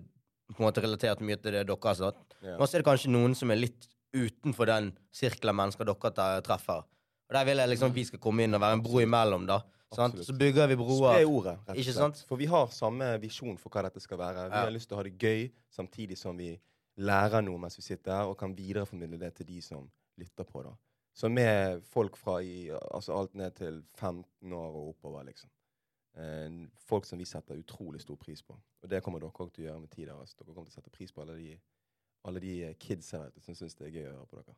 på 0.50 0.58
en 0.58 0.66
måte 0.66 0.82
relatere 0.82 1.22
mye 1.28 1.38
til 1.38 1.54
det 1.54 1.62
dere 1.70 1.78
har 1.84 2.00
sagt. 2.00 2.34
Ja. 2.42 2.56
Men 2.58 2.66
så 2.66 2.74
er 2.80 2.82
det 2.82 2.88
kanskje 2.88 3.12
noen 3.14 3.36
som 3.38 3.52
er 3.54 3.60
litt 3.62 3.86
utenfor 4.18 4.66
den 4.72 4.88
sirkelen 5.14 5.60
mennesker 5.60 5.86
dere 5.92 6.42
treffer. 6.48 6.82
Og 7.30 7.38
der 7.38 7.46
vil 7.52 7.62
jeg 7.62 7.70
liksom 7.76 7.94
vi 7.94 8.08
skal 8.10 8.24
komme 8.24 8.48
inn 8.48 8.58
og 8.58 8.64
være 8.66 8.80
en 8.80 8.82
bro 8.88 9.04
imellom, 9.04 9.46
da. 9.46 9.60
Sant? 9.94 10.18
Så 10.26 10.34
bygger 10.38 10.72
vi 10.74 10.80
broer. 10.82 11.20
Spre 11.20 11.30
ordet, 11.30 11.54
rett 11.68 11.70
og 11.76 11.78
Ikke 11.84 11.92
slett. 11.94 12.02
sant? 12.02 12.24
For 12.30 12.38
vi 12.42 12.50
har 12.50 12.74
samme 12.74 13.12
visjon 13.22 13.62
for 13.62 13.70
hva 13.74 13.86
dette 13.86 14.02
skal 14.02 14.18
være. 14.22 14.48
Vi 14.50 14.56
Ja. 14.58 14.66
har 14.66 14.74
lyst 14.74 14.90
til 14.90 14.98
å 14.98 15.04
ha 15.04 15.06
det 15.06 15.14
gøy, 15.22 15.52
samtidig 15.70 16.18
som 16.18 16.38
vi 16.38 16.56
lærer 16.98 17.46
noe 17.46 17.62
mens 17.62 17.78
vi 17.78 17.86
sitter 17.86 18.12
her, 18.24 18.26
og 18.34 18.38
kan 18.42 18.58
videreformidle 18.58 19.20
det 19.22 19.36
til 19.38 19.46
de 19.54 19.62
som 19.62 19.86
lytter 20.20 20.48
på. 20.48 20.64
da. 20.66 20.76
Så 21.16 21.28
er 21.42 21.80
folk 21.84 22.18
fra 22.18 22.40
i, 22.42 22.70
altså 22.72 23.18
alt 23.18 23.34
ned 23.36 23.56
til 23.58 23.82
15 23.98 24.54
år 24.54 24.76
og 24.76 24.94
oppover, 24.94 25.26
liksom. 25.28 25.50
Eh, 26.18 26.68
folk 26.88 27.06
som 27.06 27.20
vi 27.20 27.28
setter 27.28 27.60
utrolig 27.60 28.02
stor 28.02 28.16
pris 28.16 28.42
på. 28.44 28.56
Og 28.56 28.90
det 28.90 29.02
kommer 29.04 29.20
dere 29.20 29.32
også 29.32 29.54
til 29.54 29.66
å 29.66 29.70
gjøre 29.70 29.84
med 29.84 29.92
tid. 29.94 30.10
Altså. 30.14 30.40
Dere 30.40 30.56
kommer 30.56 30.70
til 30.70 30.78
å 30.78 30.82
sette 30.82 30.96
pris 30.96 31.14
på 31.14 31.24
alle 31.24 31.38
de, 31.38 31.54
alle 32.28 32.42
de 32.44 32.56
eh, 32.70 32.80
kidsa 32.80 33.26
du, 33.30 33.40
som 33.44 33.58
syns 33.58 33.78
det 33.80 33.90
er 33.90 33.96
gøy 33.98 34.08
å 34.08 34.16
høre 34.18 34.30
på 34.32 34.42
dere. 34.42 34.58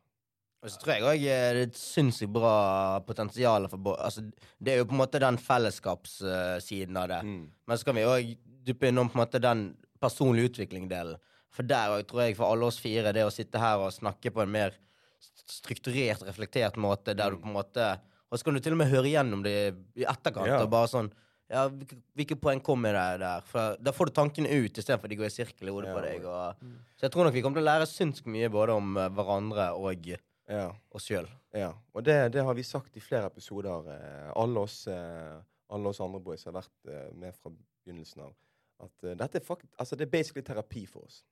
Og 0.62 0.70
så 0.70 0.78
tror 0.78 0.92
jeg 0.94 1.02
òg 1.02 1.24
det 1.24 1.34
er 1.34 1.58
et 1.64 1.74
sinnssykt 1.78 2.30
bra 2.30 3.00
potensial 3.02 3.64
for 3.70 3.96
altså, 3.96 4.22
Det 4.62 4.72
er 4.72 4.78
jo 4.78 4.86
på 4.86 4.94
en 4.94 5.00
måte 5.00 5.18
den 5.22 5.38
fellesskapssiden 5.42 7.00
av 7.00 7.08
det. 7.10 7.20
Mm. 7.26 7.48
Men 7.66 7.78
så 7.78 7.88
kan 7.88 7.98
vi 7.98 8.06
òg 8.06 8.30
duppe 8.68 8.92
innom 8.92 9.10
på 9.10 9.18
en 9.18 9.24
måte 9.24 9.42
den 9.42 9.64
personlige 10.02 10.52
utvikling-delen. 10.52 11.18
For 11.52 11.66
der 11.66 11.96
òg 11.96 12.06
tror 12.06 12.22
jeg 12.22 12.38
for 12.38 12.54
alle 12.54 12.68
oss 12.70 12.78
fire, 12.80 13.10
det 13.12 13.26
å 13.26 13.34
sitte 13.34 13.60
her 13.60 13.82
og 13.82 13.90
snakke 13.92 14.30
på 14.30 14.44
en 14.44 14.54
mer 14.54 14.78
strukturert, 15.46 16.22
reflektert 16.26 16.76
måte, 16.80 17.14
der 17.16 17.30
du 17.30 17.38
på 17.42 17.48
en 17.50 17.56
måte 17.58 17.98
Og 18.32 18.38
så 18.38 18.44
kan 18.46 18.54
du 18.56 18.60
til 18.64 18.72
og 18.72 18.78
med 18.80 18.88
høre 18.88 19.10
igjennom 19.10 19.42
det 19.44 19.74
i 19.94 20.06
etterkant. 20.08 20.48
Ja. 20.48 20.62
Og 20.64 20.70
bare 20.72 20.88
sånn 20.88 21.10
ja, 21.52 21.66
hvilke, 21.68 21.98
hvilke 22.16 22.36
poeng 22.40 22.62
kom 22.64 22.86
i 22.88 22.92
det 22.94 23.18
der? 23.20 23.42
For 23.44 23.76
Da 23.76 23.92
får 23.92 24.08
du 24.08 24.12
tankene 24.16 24.48
ut 24.48 24.78
istedenfor 24.80 25.10
de 25.12 25.18
går 25.20 25.26
i 25.28 25.34
sirkel 25.34 25.68
i 25.68 25.74
hodet 25.74 25.90
Ja, 25.90 25.94
på 25.98 26.00
deg. 26.06 26.24
Og, 26.24 26.62
Mm. 26.62 26.78
så 26.96 27.04
jeg 27.04 27.12
tror 27.12 27.24
nok 27.26 27.34
vi 27.34 27.42
kommer 27.42 27.60
til 27.60 27.66
å 27.66 27.70
lære 27.70 27.88
synsk 27.90 28.24
mye 28.26 28.48
både 28.48 28.72
om 28.72 28.96
eh, 28.96 29.08
hverandre 29.10 29.66
og 29.76 30.06
Ja. 30.48 30.72
oss 30.94 31.04
sjøl. 31.10 31.28
Ja, 31.52 31.74
og 31.94 32.04
det, 32.04 32.32
det 32.32 32.42
har 32.42 32.54
vi 32.54 32.62
sagt 32.62 32.96
i 32.96 33.00
flere 33.00 33.26
episoder. 33.28 33.84
Eh, 33.92 34.32
alle, 34.34 34.60
oss, 34.60 34.86
eh, 34.88 35.36
alle 35.68 35.88
oss 35.92 36.00
andre 36.00 36.20
boys 36.20 36.44
har 36.44 36.52
vært 36.56 36.88
eh, 36.88 37.12
med 37.12 37.34
fra 37.36 37.52
begynnelsen 37.84 38.22
av. 38.24 38.32
At 38.80 39.04
dette 39.18 39.36
er, 39.36 39.44
fakt 39.44 39.66
altså, 39.78 39.94
det 39.94 40.06
er 40.08 40.10
basically 40.16 40.42
terapi 40.42 40.86
for 40.88 41.04
oss. 41.04 41.22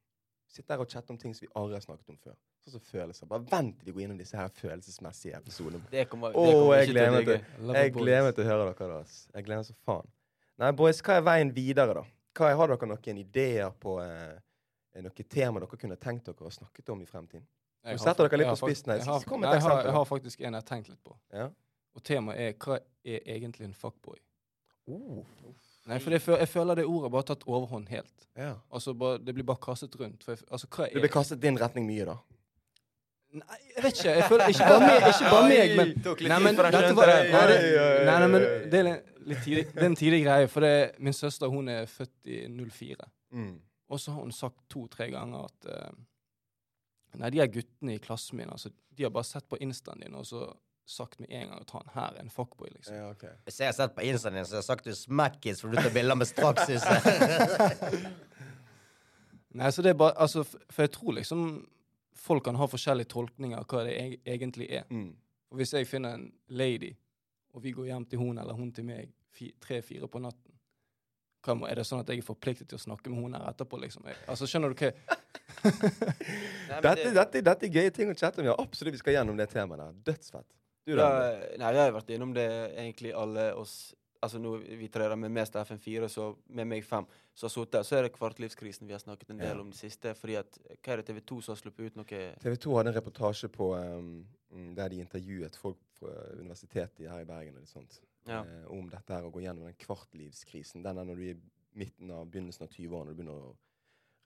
Sitte 0.51 0.75
her 0.75 0.83
og 0.83 0.91
chatte 0.91 1.13
om 1.15 1.19
ting 1.19 1.35
som 1.37 1.45
vi 1.45 1.51
aldri 1.55 1.77
har 1.79 1.83
snakket 1.85 2.09
om 2.11 2.17
før. 2.19 2.35
Sånn 2.65 2.75
som 2.75 2.83
følelser. 2.83 3.29
Bare 3.31 3.45
vent 3.53 3.77
til 3.79 3.87
de 3.87 3.93
går 3.95 4.03
innom 4.03 4.17
disse 4.19 4.35
her 4.39 4.49
følelsesmessige 4.57 5.39
episodene. 5.39 5.85
Det 5.93 6.09
kommer, 6.11 6.33
det 6.35 6.41
kommer 6.41 6.65
oh, 6.65 6.73
jeg 6.75 6.89
ikke 6.89 6.97
gleder 6.97 7.11
til 7.11 7.15
å 7.15 7.21
meg 7.21 7.29
til 7.29 7.77
Jeg 7.79 7.93
boys. 7.93 8.03
gleder 8.03 8.27
meg 8.27 8.35
til 8.35 8.43
å 8.43 8.49
høre 8.49 8.65
dere. 8.67 8.89
da, 8.91 8.99
ass. 9.05 9.21
Jeg 9.35 9.47
gleder 9.47 9.63
meg 9.63 9.69
så 9.69 9.77
faen. 9.87 10.11
Nei, 10.61 10.71
boys, 10.83 11.03
hva 11.07 11.21
er 11.21 11.23
veien 11.31 11.53
videre, 11.55 11.95
da? 12.01 12.03
Hva 12.37 12.51
er, 12.51 12.59
har 12.59 12.75
dere 12.75 12.91
noen 12.91 13.23
ideer 13.23 13.71
på 13.85 13.95
eh, 14.03 14.43
noen 14.99 15.31
tema 15.37 15.63
dere 15.63 15.81
kunne 15.85 15.99
tenkt 16.03 16.27
dere 16.33 16.51
å 16.51 16.53
snakket 16.59 16.91
om 16.97 17.07
i 17.07 17.09
fremtiden? 17.09 17.47
Jeg 17.87 17.97
Nå 17.97 18.03
setter 18.03 18.27
dere 18.29 18.43
litt 18.43 18.51
på 18.51 18.59
spissen 18.67 18.93
jeg 18.93 19.07
har- 19.07 19.25
Kom 19.25 19.47
jeg 19.47 19.63
har- 19.63 19.85
Jeg 19.85 19.93
har 19.93 20.05
faktisk 20.05 20.41
en 20.41 20.53
jeg 20.53 20.53
har 20.53 20.67
tenkt 20.69 20.89
litt 20.91 21.05
på. 21.05 21.17
Ja? 21.33 21.47
Og 21.95 22.03
temaet 22.03 22.39
er 22.39 22.53
hva 22.59 22.81
er 23.05 23.21
egentlig 23.39 23.65
en 23.71 23.73
fuckboy? 23.73 24.19
Oh, 24.91 25.25
Nei, 25.89 25.97
for 26.03 26.13
jeg, 26.13 26.21
føl, 26.21 26.37
jeg 26.43 26.49
føler 26.53 26.77
det 26.77 26.85
ordet 26.85 27.11
bare 27.13 27.23
har 27.23 27.29
tatt 27.31 27.47
overhånd 27.49 27.89
helt. 27.89 28.27
ja. 28.37 28.53
Altså, 28.73 28.93
bare, 28.95 29.19
Det 29.19 29.35
blir 29.35 29.47
bare 29.49 29.63
kastet 29.63 29.97
rundt. 30.01 30.27
Jeg, 30.29 30.39
altså, 30.51 30.67
Det 30.77 31.01
blir 31.01 31.13
kastet 31.13 31.41
din 31.43 31.61
retning 31.61 31.87
mye, 31.87 32.05
da. 32.05 32.19
Nei, 33.31 33.59
jeg 33.77 33.85
vet 33.85 33.99
ikke. 33.99 34.11
Jeg 34.11 34.29
føler 34.29 34.49
Ikke 34.51 34.67
bare 34.69 34.81
meg, 34.81 35.09
ikke 35.09 35.31
bare 35.31 35.49
meg 35.49 35.75
men 35.79 35.93
Nei, 36.33 36.39
men 36.43 36.57
dette 36.59 36.93
var, 36.99 37.13
nei, 37.31 37.43
det, 37.47 37.59
nei, 38.09 38.19
nei, 38.19 38.29
men 38.33 38.47
det 38.73 38.81
er 38.81 38.89
litt 39.31 39.43
tidlig, 39.45 39.65
det 39.71 39.83
er 39.85 39.89
en 39.89 39.99
tidlig 40.01 40.23
greie. 40.25 40.49
For 40.51 40.67
det, 40.67 40.75
min 40.99 41.17
søster 41.17 41.53
hun 41.53 41.71
er 41.71 41.87
født 41.91 42.31
i 42.33 42.41
04. 42.51 43.11
Mm. 43.39 43.53
Og 43.91 44.01
så 44.03 44.15
har 44.15 44.25
hun 44.25 44.35
sagt 44.35 44.59
to-tre 44.71 45.11
ganger 45.13 45.47
at 45.47 45.71
uh, 45.71 45.93
Nei, 47.19 47.31
de 47.35 47.41
her 47.43 47.49
guttene 47.51 47.97
i 47.97 48.03
klassen 48.03 48.39
min, 48.39 48.51
altså, 48.55 48.71
de 48.71 49.03
har 49.03 49.11
bare 49.11 49.27
sett 49.27 49.47
på 49.51 49.59
instaen 49.65 50.05
din 50.05 50.15
og 50.15 50.27
så 50.29 50.45
sagt 50.91 51.21
med 51.23 51.31
en 51.31 51.49
gang 51.53 51.61
at 51.63 51.71
han 51.77 51.91
her 51.95 52.17
er 52.17 52.25
en 52.25 52.31
fuckboy, 52.35 52.69
liksom. 52.75 52.97
Ja, 52.97 53.09
okay. 53.15 53.33
Hvis 53.47 53.61
jeg 53.63 53.71
har 53.71 53.77
sett 53.79 53.95
på 53.97 54.03
Instaen 54.07 54.35
din, 54.39 54.45
så 54.49 54.57
har 54.59 54.63
jeg 54.65 54.69
sagt 54.69 54.85
du 54.87 54.91
er 54.93 54.99
smackis, 54.99 55.61
for 55.63 55.71
du 55.73 55.79
tar 55.81 55.93
bilder 55.95 56.19
med 56.19 56.29
strakshuset. 56.29 57.07
Nei, 59.59 59.71
så 59.75 59.83
det 59.83 59.91
er 59.95 59.99
bare 59.99 60.15
Altså, 60.23 60.45
for 60.47 60.83
jeg 60.85 60.93
tror 60.95 61.17
liksom 61.19 61.47
folk 62.21 62.45
kan 62.47 62.59
ha 62.61 62.67
forskjellige 62.69 63.09
tolkninger 63.11 63.59
av 63.59 63.67
hva 63.71 63.85
det 63.89 63.95
eg- 63.97 64.21
egentlig 64.29 64.69
er. 64.77 64.85
Mm. 64.93 65.15
Og 65.51 65.57
hvis 65.59 65.73
jeg 65.75 65.89
finner 65.89 66.15
en 66.19 66.29
lady, 66.53 66.93
og 67.57 67.63
vi 67.65 67.73
går 67.75 67.89
hjem 67.91 68.05
til 68.07 68.21
hun 68.21 68.39
eller 68.39 68.55
hun 68.55 68.71
til 68.77 68.85
meg 68.87 69.11
tre-fire 69.65 70.07
på 70.07 70.21
natten, 70.23 70.53
hva 71.41 71.57
er 71.71 71.81
det 71.81 71.87
sånn 71.89 72.03
at 72.03 72.11
jeg 72.13 72.21
er 72.21 72.27
forpliktet 72.27 72.69
til 72.69 72.77
å 72.77 72.83
snakke 72.83 73.09
med 73.11 73.23
hun 73.25 73.35
her 73.39 73.47
etterpå, 73.49 73.79
liksom? 73.81 74.05
Jeg, 74.11 74.19
altså, 74.29 74.47
skjønner 74.51 74.75
du 74.75 74.77
hva 74.85 74.93
Dette, 76.85 77.11
dette, 77.17 77.41
dette 77.45 77.67
er 77.67 77.73
gøye 77.75 77.91
ting 77.97 78.13
å 78.13 78.15
chatte 78.17 78.41
om. 78.43 78.47
Ja, 78.51 78.55
absolutt 78.61 78.95
vi 78.95 79.01
skal 79.01 79.17
gjennom 79.17 79.37
det 79.41 79.49
temaet 79.53 79.81
der. 79.81 79.97
Dødsfett. 80.13 80.47
Du, 80.87 80.95
da? 80.97 81.07
Ja, 81.09 81.57
nei, 81.61 81.73
vi 81.73 81.79
har 81.79 81.93
vært 81.93 82.11
innom 82.15 82.33
det 82.35 82.49
egentlig 82.77 83.13
alle 83.17 83.51
oss 83.55 83.95
Altså 84.21 84.37
nå 84.37 84.51
vi 84.61 84.85
tre 84.93 85.07
med 85.17 85.33
mest 85.33 85.55
FN4, 85.57 86.05
så 86.13 86.37
med 86.53 86.67
meg 86.69 86.83
fem, 86.85 87.07
så 87.35 87.47
har 87.47 87.53
sittet. 87.55 87.87
Så 87.89 87.97
er 87.97 88.03
det 88.05 88.11
kvartlivskrisen 88.13 88.85
vi 88.87 88.93
har 88.93 89.01
snakket 89.01 89.31
en 89.33 89.39
del 89.41 89.55
Ja. 89.57 89.61
om 89.63 89.71
det 89.71 89.79
siste. 89.79 90.13
Fordi 90.15 90.35
at 90.37 90.59
Hva 90.85 90.93
er 90.93 90.97
det 91.01 91.07
TV 91.07 91.21
2 91.25 91.39
som 91.41 91.55
har 91.55 91.61
sluppet 91.63 91.87
ut 91.87 91.97
noe 91.97 92.35
TV 92.37 92.57
2 92.61 92.75
hadde 92.77 92.89
en 92.93 92.99
reportasje 93.01 93.49
på 93.49 93.71
um, 93.81 94.27
der 94.77 94.89
de 94.93 95.01
intervjuet 95.01 95.57
folk 95.57 95.79
fra 95.97 96.13
universitetet 96.37 97.09
her 97.09 97.21
i 97.23 97.25
Bergen 97.25 97.55
og 97.57 97.61
litt 97.63 97.73
sånt, 97.73 97.97
Ja. 98.29 98.43
eh, 98.45 98.67
om 98.69 98.91
dette 98.91 99.09
her 99.09 99.23
å 99.25 99.33
gå 99.33 99.41
gjennom 99.41 99.65
den 99.65 99.75
kvartlivskrisen. 99.81 100.83
Den 100.83 100.99
er 100.99 101.05
når 101.05 101.17
du 101.17 101.23
er 101.23 101.35
i 101.35 101.41
midten 101.75 102.11
av 102.11 102.27
begynnelsen 102.31 102.63
av 102.65 102.69
20-årene 102.69 103.09
og 103.09 103.17
du 103.17 103.23
begynner 103.23 103.41
å 103.41 103.57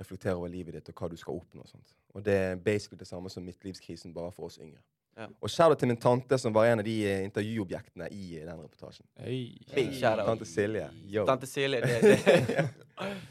reflektere 0.00 0.34
over 0.34 0.48
livet 0.50 0.74
ditt 0.74 0.88
og 0.88 0.94
hva 0.96 1.08
du 1.10 1.16
skal 1.16 1.38
oppnå. 1.38 1.60
og 1.60 1.68
sånt. 1.68 1.94
Og 2.16 2.24
det 2.24 2.34
er 2.34 2.56
basically 2.56 2.98
det 2.98 3.06
samme 3.06 3.30
som 3.30 3.44
midtlivskrisen, 3.46 4.12
bare 4.12 4.32
for 4.32 4.46
oss 4.46 4.58
yngre. 4.58 4.82
Ja. 5.16 5.28
Og 5.40 5.50
shout-out 5.50 5.78
til 5.78 5.88
min 5.92 5.98
tante, 6.02 6.38
som 6.42 6.54
var 6.54 6.66
en 6.66 6.80
av 6.82 6.86
de 6.86 6.94
eh, 7.06 7.20
intervjuobjektene 7.28 8.08
i 8.10 8.32
eh, 8.40 8.46
den 8.48 8.58
reportasjen. 8.64 9.06
Hey. 9.22 9.44
Big 9.74 9.92
shout-out. 9.94 10.26
Tante 10.26 10.48
Silje. 10.50 10.88
Yo. 11.06 11.22
Tante 11.28 11.46
Silje, 11.46 11.80
det, 11.84 12.16
det. 12.48 12.64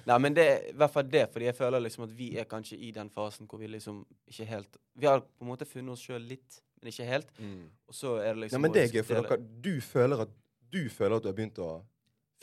Nei, 0.08 0.18
men 0.24 0.36
det 0.38 0.46
er 0.48 0.70
i 0.72 0.76
hvert 0.80 0.94
fall 0.96 1.10
det, 1.12 1.26
fordi 1.34 1.50
jeg 1.50 1.58
føler 1.58 1.84
liksom 1.84 2.06
at 2.08 2.14
vi 2.16 2.30
er 2.40 2.48
kanskje 2.48 2.78
i 2.80 2.92
den 2.96 3.10
fasen 3.12 3.50
hvor 3.52 3.60
vi 3.60 3.68
liksom 3.72 4.02
ikke 4.32 4.48
helt 4.50 4.80
Vi 5.00 5.08
har 5.10 5.20
på 5.26 5.44
en 5.44 5.52
måte 5.52 5.68
funnet 5.68 5.96
oss 5.98 6.04
sjøl 6.08 6.24
litt, 6.28 6.62
men 6.80 6.92
ikke 6.94 7.08
helt. 7.10 7.32
Mm. 7.40 7.68
Og 7.92 7.96
så 8.00 8.16
er 8.22 8.32
det 8.34 8.46
liksom 8.46 8.62
Nei, 8.62 8.68
men 8.70 8.76
det 8.78 8.86
er 8.88 8.96
gøy, 8.98 9.04
for 9.08 9.28
dere, 9.28 9.40
du 9.68 9.74
føler 9.84 10.24
at 10.28 10.38
du 10.74 10.82
føler 10.90 11.18
at 11.20 11.26
du 11.26 11.30
har 11.30 11.36
begynt 11.38 11.60
å 11.64 11.72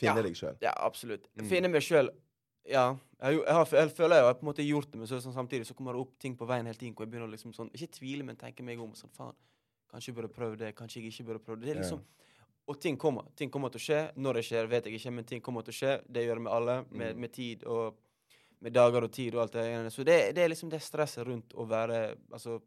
finne 0.01 0.17
Ja. 0.21 0.25
deg 0.25 0.37
sjøl. 0.37 0.57
Ja, 0.63 0.73
absolutt. 0.85 1.25
Mm. 1.37 1.47
Finne 1.49 1.69
meg 1.73 1.83
sjøl. 1.85 2.09
Ja. 2.69 2.95
Jeg, 3.21 3.37
jeg, 3.45 3.53
har, 3.53 3.65
jeg 3.71 3.91
føler 3.97 4.15
jeg 4.15 4.25
har 4.25 4.33
på 4.33 4.45
en 4.45 4.49
måte 4.53 4.65
gjort 4.65 4.91
det, 4.91 4.97
men 5.01 5.07
så, 5.09 5.19
sånn, 5.21 5.33
samtidig 5.33 5.65
så 5.67 5.73
kommer 5.77 5.93
det 5.93 6.01
opp 6.01 6.13
ting 6.19 6.35
på 6.37 6.45
veien 6.49 6.65
hele 6.65 6.77
tiden 6.77 6.93
hvor 6.95 7.05
jeg 7.05 7.11
begynner 7.11 7.27
å 7.29 7.31
liksom 7.33 7.53
sånn 7.53 7.69
Ikke 7.73 7.91
tvile, 7.99 8.23
men 8.23 8.35
tenke 8.35 8.63
meg 8.65 8.79
om. 8.81 8.93
Sånn, 8.97 9.11
faen, 9.13 9.33
kanskje 9.91 10.11
jeg 10.11 10.15
burde 10.17 10.33
prøve 10.33 10.57
det, 10.57 10.75
kanskje 10.77 11.01
jeg 11.01 11.11
ikke 11.13 11.25
burde 11.29 11.43
prøve 11.45 11.59
det. 11.61 11.65
det 11.67 11.75
er 11.75 11.81
Ja. 11.81 11.81
liksom, 11.81 12.03
Og 12.67 12.79
ting 12.79 12.95
kommer. 12.97 13.25
Ting 13.35 13.49
kommer 13.49 13.69
til 13.73 13.79
å 13.81 13.83
skje. 13.83 13.99
Når 14.15 14.33
det 14.37 14.43
skjer, 14.45 14.67
vet 14.69 14.85
jeg 14.85 14.93
ikke, 14.99 15.11
men 15.11 15.25
ting 15.25 15.41
kommer 15.41 15.61
til 15.65 15.73
å 15.73 15.75
skje. 15.75 16.01
Det 16.07 16.21
gjør 16.23 16.35
det 16.35 16.43
med 16.45 16.53
alle. 16.53 16.75
Med, 16.91 17.15
Mm. 17.15 17.19
med 17.19 17.31
tid 17.33 17.63
og 17.65 17.95
med 18.61 18.73
dager 18.73 19.03
og 19.03 19.11
tid 19.11 19.33
og 19.35 19.41
alt 19.41 19.51
det 19.53 19.63
der. 19.65 19.89
Så 19.89 20.05
det, 20.05 20.35
det 20.35 20.43
er 20.45 20.49
liksom 20.49 20.69
det 20.69 20.79
stresset 20.81 21.25
rundt 21.25 21.53
å 21.57 21.65
være 21.67 22.15
Altså, 22.31 22.61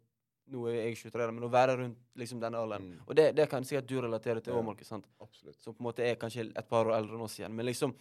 nå 0.51 0.67
er 0.69 0.91
jeg 0.91 0.97
23, 1.11 1.33
men 1.33 1.45
å 1.45 1.49
være 1.51 1.77
rundt 1.79 1.97
liksom 2.19 2.41
denne 2.41 2.59
alderen. 2.59 2.83
Mm. 2.91 3.01
Og 3.09 3.15
det, 3.17 3.35
det 3.37 3.49
kan 3.49 3.63
sikkert 3.65 3.87
du 3.87 4.01
relatere 4.03 4.43
til 4.43 4.53
Ja. 4.53 4.61
Markus. 4.63 4.89
som 4.89 5.01
på 5.01 5.81
en 5.81 5.87
måte 5.87 6.01
er 6.01 6.17
kanskje 6.17 6.51
et 6.55 6.69
par 6.69 6.85
år 6.85 6.99
eldre 6.99 7.15
enn 7.15 7.23
oss 7.23 7.39
igjen. 7.39 7.53
Men 7.55 7.65
liksom, 7.67 7.95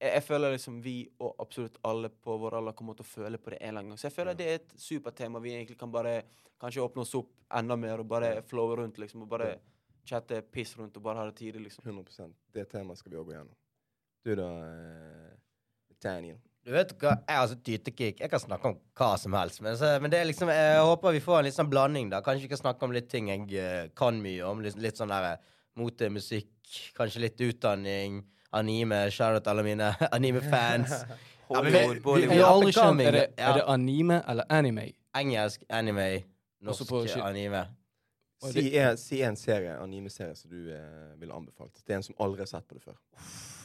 jeg, 0.00 0.12
jeg 0.14 0.22
føler 0.22 0.52
liksom 0.54 0.82
vi 0.82 0.96
og 1.20 1.34
absolutt 1.42 1.78
alle 1.84 2.08
på 2.10 2.36
vår 2.38 2.58
alder 2.60 2.72
kommer 2.78 2.94
til 2.98 3.04
å 3.06 3.08
føle 3.08 3.38
på 3.38 3.50
det 3.50 3.58
en 3.60 3.68
eller 3.68 3.80
annen 3.80 3.90
gang. 3.94 3.98
Så 3.98 4.08
jeg 4.08 4.16
føler 4.16 4.30
Ja. 4.32 4.38
det 4.38 4.46
er 4.46 4.54
et 4.60 4.74
supertema 4.78 5.40
vi 5.42 5.50
egentlig 5.56 5.78
kan 5.78 5.90
bare 5.92 6.22
kanskje 6.60 6.82
åpne 6.84 7.02
oss 7.02 7.14
opp 7.14 7.30
enda 7.54 7.76
mer 7.76 7.98
og 8.00 8.08
bare 8.08 8.34
Ja. 8.36 8.40
flowe 8.42 8.76
rundt, 8.76 8.98
liksom. 8.98 9.22
Og 9.22 9.28
bare 9.28 9.48
Ja. 9.48 9.56
chatte 10.06 10.42
piss 10.42 10.76
rundt 10.76 10.96
og 10.96 11.02
bare 11.02 11.16
ha 11.16 11.24
det 11.30 11.36
tidlig, 11.36 11.64
liksom. 11.68 11.84
100% 11.84 12.32
Det 12.52 12.68
temaet 12.70 12.98
skal 12.98 13.12
vi 13.12 13.18
òg 13.18 13.26
gå 13.26 13.32
gjennom. 13.32 13.54
Du 14.24 14.34
da, 14.34 14.48
eh, 14.64 15.36
Daniel? 16.02 16.38
Du 16.64 16.72
vet 16.72 16.92
hva, 17.00 17.16
Jeg 17.26 17.36
har 17.36 17.46
så 17.48 17.56
tytekick. 17.64 18.18
Jeg 18.20 18.30
kan 18.30 18.40
snakke 18.40 18.64
om 18.66 18.78
hva 18.94 19.18
som 19.18 19.32
helst. 19.32 19.60
Men, 19.62 19.74
så, 19.76 19.98
men 20.02 20.10
det 20.10 20.18
er 20.20 20.26
liksom, 20.26 20.48
jeg 20.52 20.80
håper 20.84 21.12
vi 21.12 21.20
får 21.20 21.38
en 21.38 21.44
litt 21.44 21.54
sånn 21.54 21.70
blanding. 21.70 22.10
da. 22.10 22.20
Kanskje 22.20 22.42
vi 22.42 22.48
kan 22.48 22.58
snakke 22.58 22.82
om 22.82 22.92
litt 22.92 23.08
ting 23.08 23.28
jeg 23.28 23.48
uh, 23.56 23.88
kan 23.96 24.20
mye 24.20 24.42
om. 24.44 24.60
Litt, 24.60 24.76
litt 24.76 24.94
sånn 25.00 25.08
der, 25.08 25.38
mote, 25.76 26.10
musikk, 26.10 26.50
kanskje 26.94 27.20
litt 27.20 27.38
utdanning, 27.40 28.24
anime. 28.52 29.10
Shout 29.10 29.34
out 29.40 29.46
alle 29.52 29.62
mine 29.66 29.94
anime-fans. 30.12 30.92
Ja, 31.48 31.62
men 31.62 31.72
vi- 31.72 31.78
vi- 31.80 32.24
Er 32.24 33.12
det, 33.12 33.32
Ja. 33.38 33.48
er 33.48 33.54
det 33.54 33.62
anime 33.66 34.18
eller 34.28 34.44
anime? 34.52 34.82
Engelsk 35.16 35.62
anime, 35.70 36.24
Også 36.66 36.84
norsk 36.90 37.14
på 37.16 37.22
anime. 37.24 37.62
Og 38.42 38.52
Si 38.52 38.76
en, 38.78 38.96
si 39.00 39.22
en 39.22 39.34
serie, 39.36 39.72
anime-serie 39.80 40.36
som 40.36 40.50
du 40.50 40.68
eh, 40.70 41.14
ville 41.18 41.32
anbefalt. 41.32 41.72
Det 41.86 41.94
er 41.94 41.96
en 41.96 42.02
som 42.02 42.14
aldri 42.20 42.40
har 42.44 42.46
sett 42.52 42.68
på 42.68 42.74
det 42.76 42.82
før. 42.84 42.98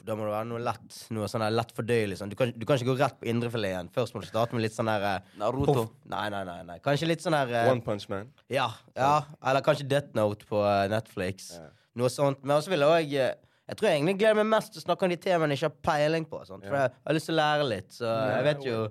Da 0.06 0.16
må 0.16 0.24
det 0.24 0.32
være 0.32 0.48
noe 0.48 0.60
lett. 0.64 0.96
Noe 1.12 1.28
sånn 1.28 1.44
her 1.44 1.52
lett 1.52 1.76
fordøyelig. 1.76 2.18
Sånn. 2.22 2.32
Du, 2.32 2.36
kan, 2.40 2.54
du 2.56 2.66
kan 2.66 2.80
ikke 2.80 2.88
gå 2.94 2.98
rett 3.04 3.20
på 3.20 3.28
indrefileten. 3.28 3.92
Først 3.94 4.16
må 4.16 4.22
du 4.24 4.28
starte 4.32 4.56
med 4.56 4.64
litt 4.64 4.74
sånn 4.80 4.88
her 4.90 5.04
eh, 5.18 5.20
Naruto. 5.44 5.74
poff. 5.74 5.92
Nei, 6.06 6.30
nei, 6.34 6.44
nei, 6.48 6.58
nei. 6.72 6.80
Kanskje 6.88 7.08
litt 7.12 7.22
sånn 7.22 7.36
her 7.36 7.52
eh, 7.52 7.70
One 7.76 7.84
Punch 7.84 8.08
Man. 8.10 8.32
Ja. 8.50 8.70
ja. 8.96 9.26
Eller 9.44 9.62
kanskje 9.62 9.88
Death 9.92 10.16
Note 10.16 10.48
på 10.48 10.64
eh, 10.64 10.88
Netflix. 10.96 11.52
Ja. 11.60 11.68
Noe 12.00 12.10
sånt. 12.10 12.40
Men 12.48 12.56
også 12.62 12.72
vil 12.74 12.80
jeg 12.88 12.96
òg 12.96 13.43
Jeg 13.70 13.80
tror 13.80 13.90
jeg 13.90 14.00
egentlig 14.02 14.18
gleder 14.20 14.42
meg 14.42 14.50
mest 14.58 14.74
til 14.74 14.82
å 14.82 14.84
snakke 14.84 15.08
om 15.08 15.14
de 15.14 15.20
temaene 15.24 15.56
jeg 15.56 15.62
ikke 15.62 15.70
har 15.72 15.88
peiling 15.88 16.28
på. 16.28 16.42
Sånt. 16.48 16.66
For 16.68 16.76
jeg 16.76 16.92
har 16.92 17.16
lyst 17.16 17.30
til 17.30 17.36
å 17.36 17.40
lære 17.40 17.70
litt. 17.70 17.90
Så 17.96 18.12
jeg 18.12 18.46
vet 18.50 18.68
jo 18.68 18.84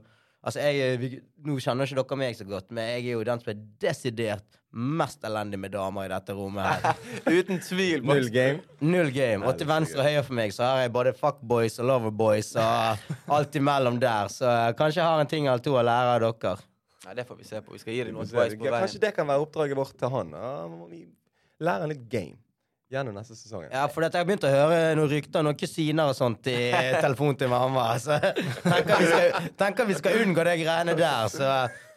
Altså, 0.43 0.59
jeg, 0.59 0.99
vi, 0.99 1.09
Nå 1.47 1.55
kjenner 1.63 1.87
ikke 1.87 2.01
dere 2.01 2.19
meg 2.19 2.35
så 2.35 2.45
godt, 2.49 2.73
men 2.75 2.89
jeg 2.91 3.05
er 3.05 3.15
jo 3.15 3.23
den 3.29 3.43
som 3.43 3.53
er 3.53 3.61
desidert 3.83 4.59
mest 4.73 5.23
elendig 5.29 5.61
med 5.61 5.71
damer 5.75 6.09
i 6.09 6.11
dette 6.11 6.35
rommet. 6.35 6.83
her 6.83 6.99
Uten 7.39 7.61
tvil. 7.63 8.03
Null 8.09 8.27
game. 8.33 8.63
Null 8.81 9.13
game. 9.15 9.45
Og 9.47 9.55
til 9.61 9.69
venstre 9.71 10.01
og 10.01 10.09
høyre 10.09 10.25
for 10.27 10.39
meg 10.41 10.55
så 10.57 10.67
har 10.67 10.83
jeg 10.83 10.95
både 10.97 11.15
fuckboys 11.19 11.79
og 11.79 11.91
loverboys 11.93 12.55
og 12.59 13.07
alt 13.39 13.59
imellom 13.61 14.01
der. 14.03 14.33
Så 14.33 14.49
eh, 14.49 14.73
kanskje 14.79 15.03
jeg 15.03 15.11
har 15.13 15.23
en 15.23 15.31
ting 15.31 15.47
eller 15.47 15.63
to 15.63 15.77
å 15.77 15.85
lære 15.87 16.17
av 16.17 16.23
dere. 16.25 16.57
Nei, 17.07 17.17
det 17.19 17.27
får 17.29 17.39
vi 17.39 17.47
se 17.47 17.61
på. 17.63 17.77
Vi 17.77 17.83
skal 17.83 17.99
gi 17.99 18.05
deg 18.09 18.15
noe 18.17 18.27
advice 18.27 18.59
på 18.59 18.73
Kanskje 18.73 19.03
det 19.07 19.15
kan 19.15 19.29
være 19.31 19.47
oppdraget 19.47 19.79
vårt 19.79 19.95
til 20.01 20.11
han. 20.17 20.35
Lære 21.63 21.85
han 21.85 21.93
litt 21.93 22.09
game 22.11 22.42
gjennom 22.93 23.17
neste 23.17 23.37
sesong. 23.39 23.65
Ja, 23.71 23.87
for 23.91 24.05
jeg 24.05 24.13
har 24.15 24.27
begynt 24.29 24.45
å 24.47 24.51
høre 24.53 24.81
noen 24.99 25.11
rykter, 25.11 25.45
noen 25.47 25.59
kusiner 25.59 26.11
og 26.13 26.19
sånt 26.19 26.51
i 26.53 26.57
telefonen 27.05 27.39
til 27.41 27.51
mamma. 27.53 27.87
Så 28.03 28.19
tenker 28.21 29.01
vi 29.01 29.09
skal, 29.09 29.49
tenker 29.65 29.89
vi 29.89 29.97
skal 29.99 30.21
unngå 30.27 30.45
de 30.49 30.57
greiene 30.61 30.97
der. 30.99 31.33
Så 31.33 31.49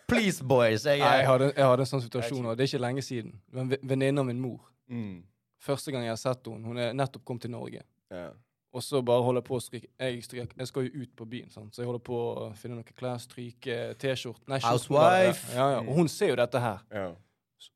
please, 0.10 0.44
boys. 0.44 0.86
Jeg, 0.88 1.04
Nei, 1.04 1.18
jeg 1.22 1.30
hadde, 1.30 1.52
jeg 1.52 1.68
hadde 1.72 1.86
en 1.86 1.92
sånn 1.92 2.06
situasjon, 2.06 2.48
og 2.52 2.58
det 2.58 2.66
er 2.68 2.72
ikke 2.74 2.84
lenge 2.86 3.06
siden. 3.06 3.36
Men 3.56 3.74
ve- 3.74 4.10
av 4.12 4.26
min 4.32 4.42
mor. 4.42 4.60
Mm. 4.90 5.24
Første 5.66 5.92
gang 5.92 6.06
jeg 6.06 6.14
har 6.14 6.22
sett 6.22 6.46
henne, 6.48 6.66
hun 6.68 6.78
er 6.78 6.94
nettopp 6.94 7.26
kommet 7.26 7.48
til 7.48 7.52
Norge. 7.56 7.82
Ja. 8.14 8.30
Og 8.76 8.84
så 8.84 9.00
bare 9.08 9.24
holder 9.24 9.40
jeg 9.40 9.48
på 9.48 9.56
å 9.56 9.62
stryke 9.64 9.88
jeg, 10.04 10.24
stryk, 10.26 10.52
jeg 10.60 10.68
skal 10.68 10.84
jo 10.88 11.04
ut 11.06 11.12
på 11.16 11.26
byen, 11.32 11.48
sant? 11.50 11.72
så 11.72 11.82
jeg 11.82 11.88
holder 11.88 12.02
på 12.04 12.18
å 12.20 12.48
finne 12.60 12.76
noen 12.76 12.98
klær, 13.00 13.22
stryke 13.24 13.78
T-skjorte 14.02 14.60
Housewife. 14.66 15.54
Ja, 15.56 15.70
ja. 15.78 15.80
Og 15.86 15.96
hun 15.96 16.10
ser 16.12 16.34
jo 16.34 16.36
dette 16.42 16.60
her. 16.60 16.82
Ja. 16.92 17.06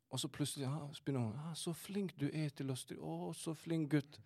Og 0.10 0.20
så 0.20 0.28
plutselig 0.28 0.64
ja, 0.66 0.88
så 0.94 1.04
begynner 1.06 1.20
hun 1.28 1.36
ah, 1.38 1.54
'Så 1.54 1.74
flink 1.74 2.16
du 2.20 2.30
er 2.34 2.50
til 2.50 2.72
å 2.72 2.76
styre. 2.76 3.00
Å, 3.02 3.34
så 3.34 3.54
flink 3.54 3.92
gutt.' 3.92 4.20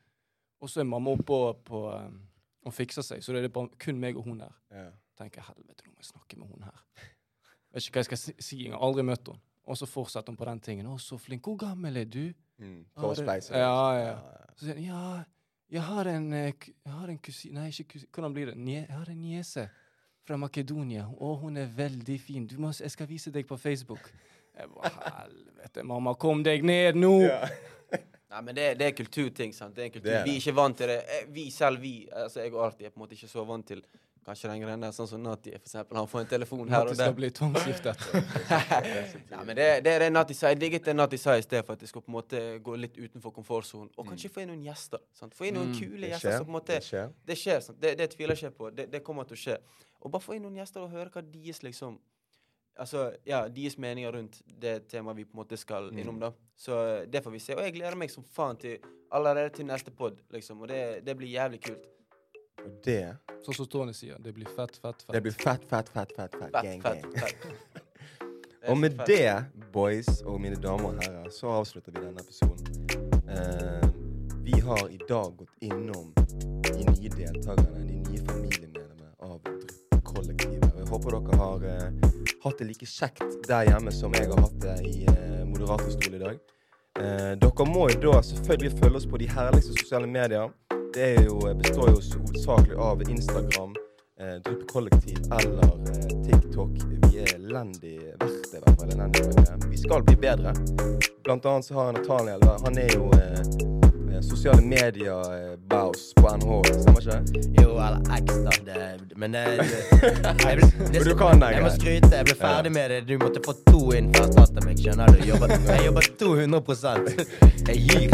Og 0.61 0.69
så 0.69 0.79
er 0.79 0.84
mamma 0.88 1.11
oppe 1.11 1.63
på, 1.65 1.79
um, 1.91 2.21
og 2.65 2.73
fikser 2.73 3.01
seg, 3.03 3.23
så 3.23 3.34
det 3.34 3.43
er 3.43 3.49
bare 3.49 3.67
kun 3.79 3.99
meg 3.99 4.15
og 4.17 4.23
hun 4.23 4.39
her. 4.41 4.53
Ja. 4.71 4.91
tenker 5.17 5.41
helvete, 5.41 5.84
nå 5.86 5.91
må 5.91 5.99
jeg 5.99 6.05
snakke 6.05 6.38
med 6.39 6.47
hun 6.47 6.63
her. 6.63 6.79
Vet 7.73 7.84
ikke 7.84 7.93
hva 7.93 7.99
jeg 7.99 8.05
skal 8.05 8.17
si, 8.17 8.34
si 8.39 8.63
jeg 8.63 8.71
har 8.73 8.79
aldri 8.81 9.03
møtt 9.03 9.27
henne. 9.27 9.39
Og 9.65 9.77
så 9.77 9.86
fortsetter 9.86 10.31
hun 10.31 10.38
på 10.38 10.45
den 10.45 10.59
tingen. 10.59 10.86
'Å, 10.88 10.97
så 10.99 11.17
flink. 11.19 11.43
Hvor 11.43 11.57
gammel 11.57 11.97
er 11.97 12.05
du?' 12.05 12.34
Mm. 12.57 12.86
Ja, 12.95 13.01
For 13.01 13.11
å 13.11 13.15
det- 13.15 13.49
ja, 13.49 13.93
ja. 13.97 14.19
Så 14.55 14.65
sier 14.65 14.75
hun 14.75 14.84
ja, 14.84 15.23
jeg 15.71 15.81
har 15.81 16.05
en, 16.07 16.34
eh, 16.34 16.53
jeg 16.86 16.93
har 16.93 17.07
en 17.09 17.17
kusine 17.17 17.53
Nei, 17.53 17.69
ikke 17.69 17.84
kusine. 17.93 18.09
Hvordan 18.11 18.34
blir 18.34 18.45
det? 18.45 18.57
Nye, 18.57 18.86
jeg 18.88 18.95
har 18.95 19.09
en 19.09 19.17
niese 19.21 19.69
fra 20.23 20.38
Makedonia. 20.38 21.07
og 21.19 21.39
hun 21.39 21.57
er 21.57 21.65
veldig 21.67 22.19
fin. 22.21 22.47
Du 22.47 22.57
må, 22.57 22.71
jeg 22.79 22.91
skal 22.91 23.07
vise 23.07 23.31
deg 23.31 23.47
på 23.47 23.57
Facebook. 23.57 24.13
Jeg 24.58 24.70
bare, 24.70 24.91
helvete, 25.24 25.84
mamma, 25.84 26.14
kom 26.16 26.43
deg 26.45 26.64
ned 26.64 26.95
nå! 27.01 27.14
Ja. 27.26 27.41
Nei, 28.34 28.41
men 28.47 28.56
det, 28.58 28.68
det 28.80 28.86
er 28.88 28.95
kulturting. 28.97 29.51
sant? 29.54 29.76
Det 29.78 29.84
er 29.86 29.89
kultur. 29.93 30.10
Det 30.10 30.16
er 30.20 30.24
Vi 30.26 30.32
er 30.38 30.39
ikke 30.41 30.56
vant 30.58 30.78
til 30.78 30.88
det. 30.89 30.99
Eh, 31.06 31.28
Vi 31.34 31.49
selv, 31.54 31.82
vi, 31.82 32.08
altså 32.10 32.41
jeg 32.41 32.54
og 32.54 32.64
Arti, 32.66 32.86
er 32.86 32.89
på 32.89 32.97
en 32.97 33.04
måte 33.06 33.14
ikke 33.18 33.30
så 33.30 33.43
vant 33.45 33.68
til 33.68 33.84
kanskje 34.24 34.47
den 34.49 34.62
greia 34.64 34.78
der, 34.80 34.93
sånn 34.95 35.08
som 35.10 35.20
Nati 35.22 35.51
er, 35.51 35.60
for 35.60 35.68
eksempel. 35.68 35.97
Han 35.99 36.08
får 36.08 36.22
en 36.24 36.30
telefon 36.32 36.70
her 36.72 36.80
og 36.80 36.88
og 36.88 36.93
det 36.93 36.97
skal 37.04 37.16
bli 37.18 37.30
tvangsgiftet. 37.36 38.06
Nei, 39.34 39.41
men 39.45 39.56
det, 39.58 39.66
det 39.84 39.91
er 39.97 39.99
det 40.06 40.10
Nati 40.16 40.34
sa. 40.38 40.47
Jeg 40.54 40.62
digget 40.62 40.86
det 40.88 40.95
Nati 40.95 41.18
sa 41.20 41.36
i 41.38 41.43
sted, 41.43 41.62
for 41.68 41.76
at 41.76 41.84
jeg 41.84 41.91
skal 41.91 42.01
på 42.06 42.12
en 42.12 42.16
måte 42.16 42.41
gå 42.64 42.76
litt 42.80 42.95
utenfor 42.97 43.34
komfortsonen. 43.36 43.89
Og 43.99 44.08
kanskje 44.08 44.32
få 44.34 44.43
inn 44.45 44.49
noen 44.54 44.64
gjester. 44.66 45.04
sant? 45.20 45.36
Få 45.38 45.49
inn 45.49 45.58
noen 45.60 45.74
Mm. 45.74 45.80
kule 45.80 46.01
Det 46.08 46.14
gjester 46.14 46.30
skjer. 46.30 46.38
som 46.38 46.45
på 46.47 46.54
en 46.54 46.58
måte 46.60 46.78
Det 46.80 46.84
skjer. 46.88 47.12
Det 47.32 47.38
skjer. 47.43 47.60
sant? 47.68 47.80
Det, 47.84 47.93
det 47.99 48.10
tviler 48.16 48.36
jeg 48.39 48.49
ikke 48.54 48.58
på. 48.64 48.70
Det, 48.80 48.88
det 48.95 49.04
kommer 49.04 49.28
til 49.30 49.36
å 49.38 49.41
skje. 49.43 49.58
Og 50.01 50.12
bare 50.16 50.22
få 50.24 50.36
inn 50.38 50.43
noen 50.47 50.56
gjester 50.62 50.82
og 50.88 50.89
høre 50.95 51.10
hva 51.14 51.22
deres 51.34 51.62
liksom 51.64 51.99
Altså, 52.80 53.11
ja, 53.26 53.43
deres 53.53 53.78
meninger 53.78 54.11
rundt 54.15 54.39
det 54.61 54.88
temaet 54.89 55.17
vi 55.17 55.24
på 55.26 55.36
en 55.38 55.41
måte 55.43 55.57
skal 55.57 55.91
Mm. 55.91 55.97
innom, 55.99 56.19
da. 56.19 56.32
Så 56.57 56.74
eh, 56.88 57.05
det 57.05 57.21
får 57.24 57.32
vi 57.32 57.39
se. 57.39 57.53
Og 57.55 57.61
jeg 57.63 57.74
gleder 57.76 57.95
meg 57.95 58.09
som 58.09 58.24
faen 58.24 58.57
til 58.57 58.78
allerede 59.11 59.49
til 59.53 59.65
neste 59.65 59.91
pod, 59.91 60.17
liksom. 60.34 60.61
Og 60.61 60.67
det, 60.67 61.03
det 61.05 61.17
blir 61.17 61.30
jævlig 61.30 61.61
kult. 61.61 61.86
Og 62.65 62.71
det 62.86 63.17
Sånn 63.43 63.53
som 63.57 63.67
Tony 63.67 63.91
sier, 63.93 64.17
det 64.24 64.32
blir 64.34 64.47
fett, 64.47 64.78
fett, 64.80 65.01
fett. 65.03 65.11
Det 65.13 65.21
blir 65.21 65.34
fett, 65.36 65.65
fett, 65.67 65.89
fett, 65.91 66.13
fett. 66.15 66.36
fett. 66.39 66.51
Fett, 66.53 66.63
Gang, 66.63 66.82
fett, 66.82 67.01
gang. 67.03 67.13
fett. 67.19 67.45
Og 68.71 68.78
med 68.78 68.93
fett. 68.95 69.07
det, 69.07 69.67
boys 69.74 70.21
og 70.24 70.38
mine 70.41 70.55
damer 70.55 70.93
og 70.93 71.01
herrer, 71.03 71.28
så 71.36 71.49
avslutter 71.51 71.91
vi 71.91 71.99
denne 72.05 72.21
episoden. 72.24 72.63
Uh, 73.28 73.84
vi 74.45 74.55
har 74.63 74.88
i 74.89 74.97
dag 75.09 75.36
gått 75.38 75.51
innom 75.61 76.13
de 76.15 76.86
nye 76.88 77.09
deltakerne, 77.11 77.84
de 77.84 77.99
nye 78.07 78.24
familiemedlemmene 78.24 79.11
av 79.19 79.41
Drypp-kollektivet. 79.43 80.21
Og 80.24 80.32
Jeg 80.32 80.43
håper 80.94 81.18
dere 81.18 81.38
har 81.41 81.64
eh, 81.70 82.10
hatt 82.44 82.60
det 82.60 82.68
like 82.70 82.88
kjekt 82.89 83.48
der 83.48 83.70
hjemme 83.70 83.91
som 83.94 84.14
jeg 84.18 84.30
har 84.32 84.41
hatt 84.46 84.60
det 84.62 84.76
i 84.88 85.06
eh, 85.10 85.46
moderatorstol 85.50 86.18
i 86.18 86.22
dag. 86.22 86.41
Eh, 87.00 87.32
dere 87.41 87.66
må 87.70 87.88
jo 87.89 88.02
da 88.08 88.20
selvfølgelig 88.26 88.76
følge 88.80 89.02
oss 89.02 89.08
på 89.10 89.22
de 89.22 89.30
herligste 89.32 89.78
sosiale 89.80 90.08
medier. 90.08 90.52
Det 90.94 91.16
jo, 91.26 91.39
består 91.58 91.89
jo 91.89 91.98
hovedsakelig 91.98 92.76
av 92.78 93.02
Instagram, 93.10 93.74
eh, 94.20 94.36
Drypp 94.46 94.68
Kollektiv 94.70 95.18
eller 95.39 95.72
eh, 95.89 96.12
TikTok. 96.28 96.78
Vi 97.10 97.24
er 97.24 97.34
elendig 97.36 97.98
verdt, 98.22 98.54
i 98.54 98.62
hvert 98.62 98.78
fall. 98.78 98.94
Elendig. 98.94 99.24
Vi 99.72 99.82
skal 99.82 100.06
bli 100.06 100.16
bedre. 100.16 100.54
Blant 101.24 101.46
annet 101.46 101.66
så 101.66 101.74
har 101.80 101.94
Nathaniel 101.94 102.41
Han 102.66 102.78
er 102.78 102.94
jo 102.94 103.10
eh, 103.18 103.39
eh, 103.39 103.82
sosiale 104.30 104.61
medier-baus 104.61 106.13
på 106.19 106.26
NH, 106.38 106.49
stemmer 106.82 107.01
ikke 107.01 107.11
det? 107.11 107.43
Jo, 107.61 107.69
eller 107.86 108.01
X, 108.17 108.26
da. 108.45 108.51
Det, 108.67 109.17
men 109.17 109.34
jeg, 109.34 109.47
det, 109.61 110.99
Og 110.99 111.05
du 111.05 111.15
kan 111.17 111.41
det, 111.41 111.49
Jeg 111.55 111.63
må 111.63 111.71
skryte. 111.76 112.11
Jeg 112.15 112.26
ble 112.30 112.36
ferdig 112.39 112.71
med 112.71 112.89
det. 112.89 112.99
Du 113.07 113.17
måtte 113.21 113.39
få 113.45 113.53
to 113.69 113.82
inn 113.97 114.11
før 114.15 114.24
jeg 114.28 114.34
startet 114.38 114.61
meg. 114.67 114.76
Skjønner 114.84 115.05
du? 115.11 115.17
Jeg 115.21 115.28
jobber, 115.34 115.47
jeg 115.69 115.86
jobber 115.86 116.01
200 116.19 116.61
Jeg 117.69 117.78
gir. 117.89 118.09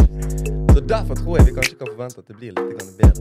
Så 0.74 0.80
derfor 0.89 1.16
tror 1.16 1.38
jeg 1.38 1.45
vi 1.47 1.53
kanskje 1.60 1.76
kan 1.80 1.88
forvente 1.93 2.18
at 2.20 2.28
det 2.28 2.36
blir 2.38 2.51
litt 2.57 2.70
bedre 2.78 2.91
glid. 2.97 3.16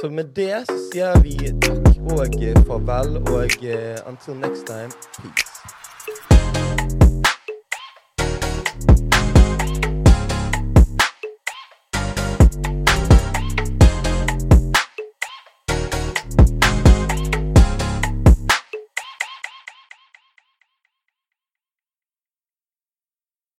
Så 0.00 0.10
med 0.10 0.24
det 0.36 0.64
så 0.68 0.76
sier 0.90 1.20
vi 1.24 1.36
takk 1.64 1.86
og 2.12 2.42
eh, 2.42 2.58
farvel, 2.68 3.16
og 3.32 3.64
eh, 3.64 3.96
until 4.06 4.34
next 4.44 4.66
time, 4.66 4.92
peace. 5.16 5.45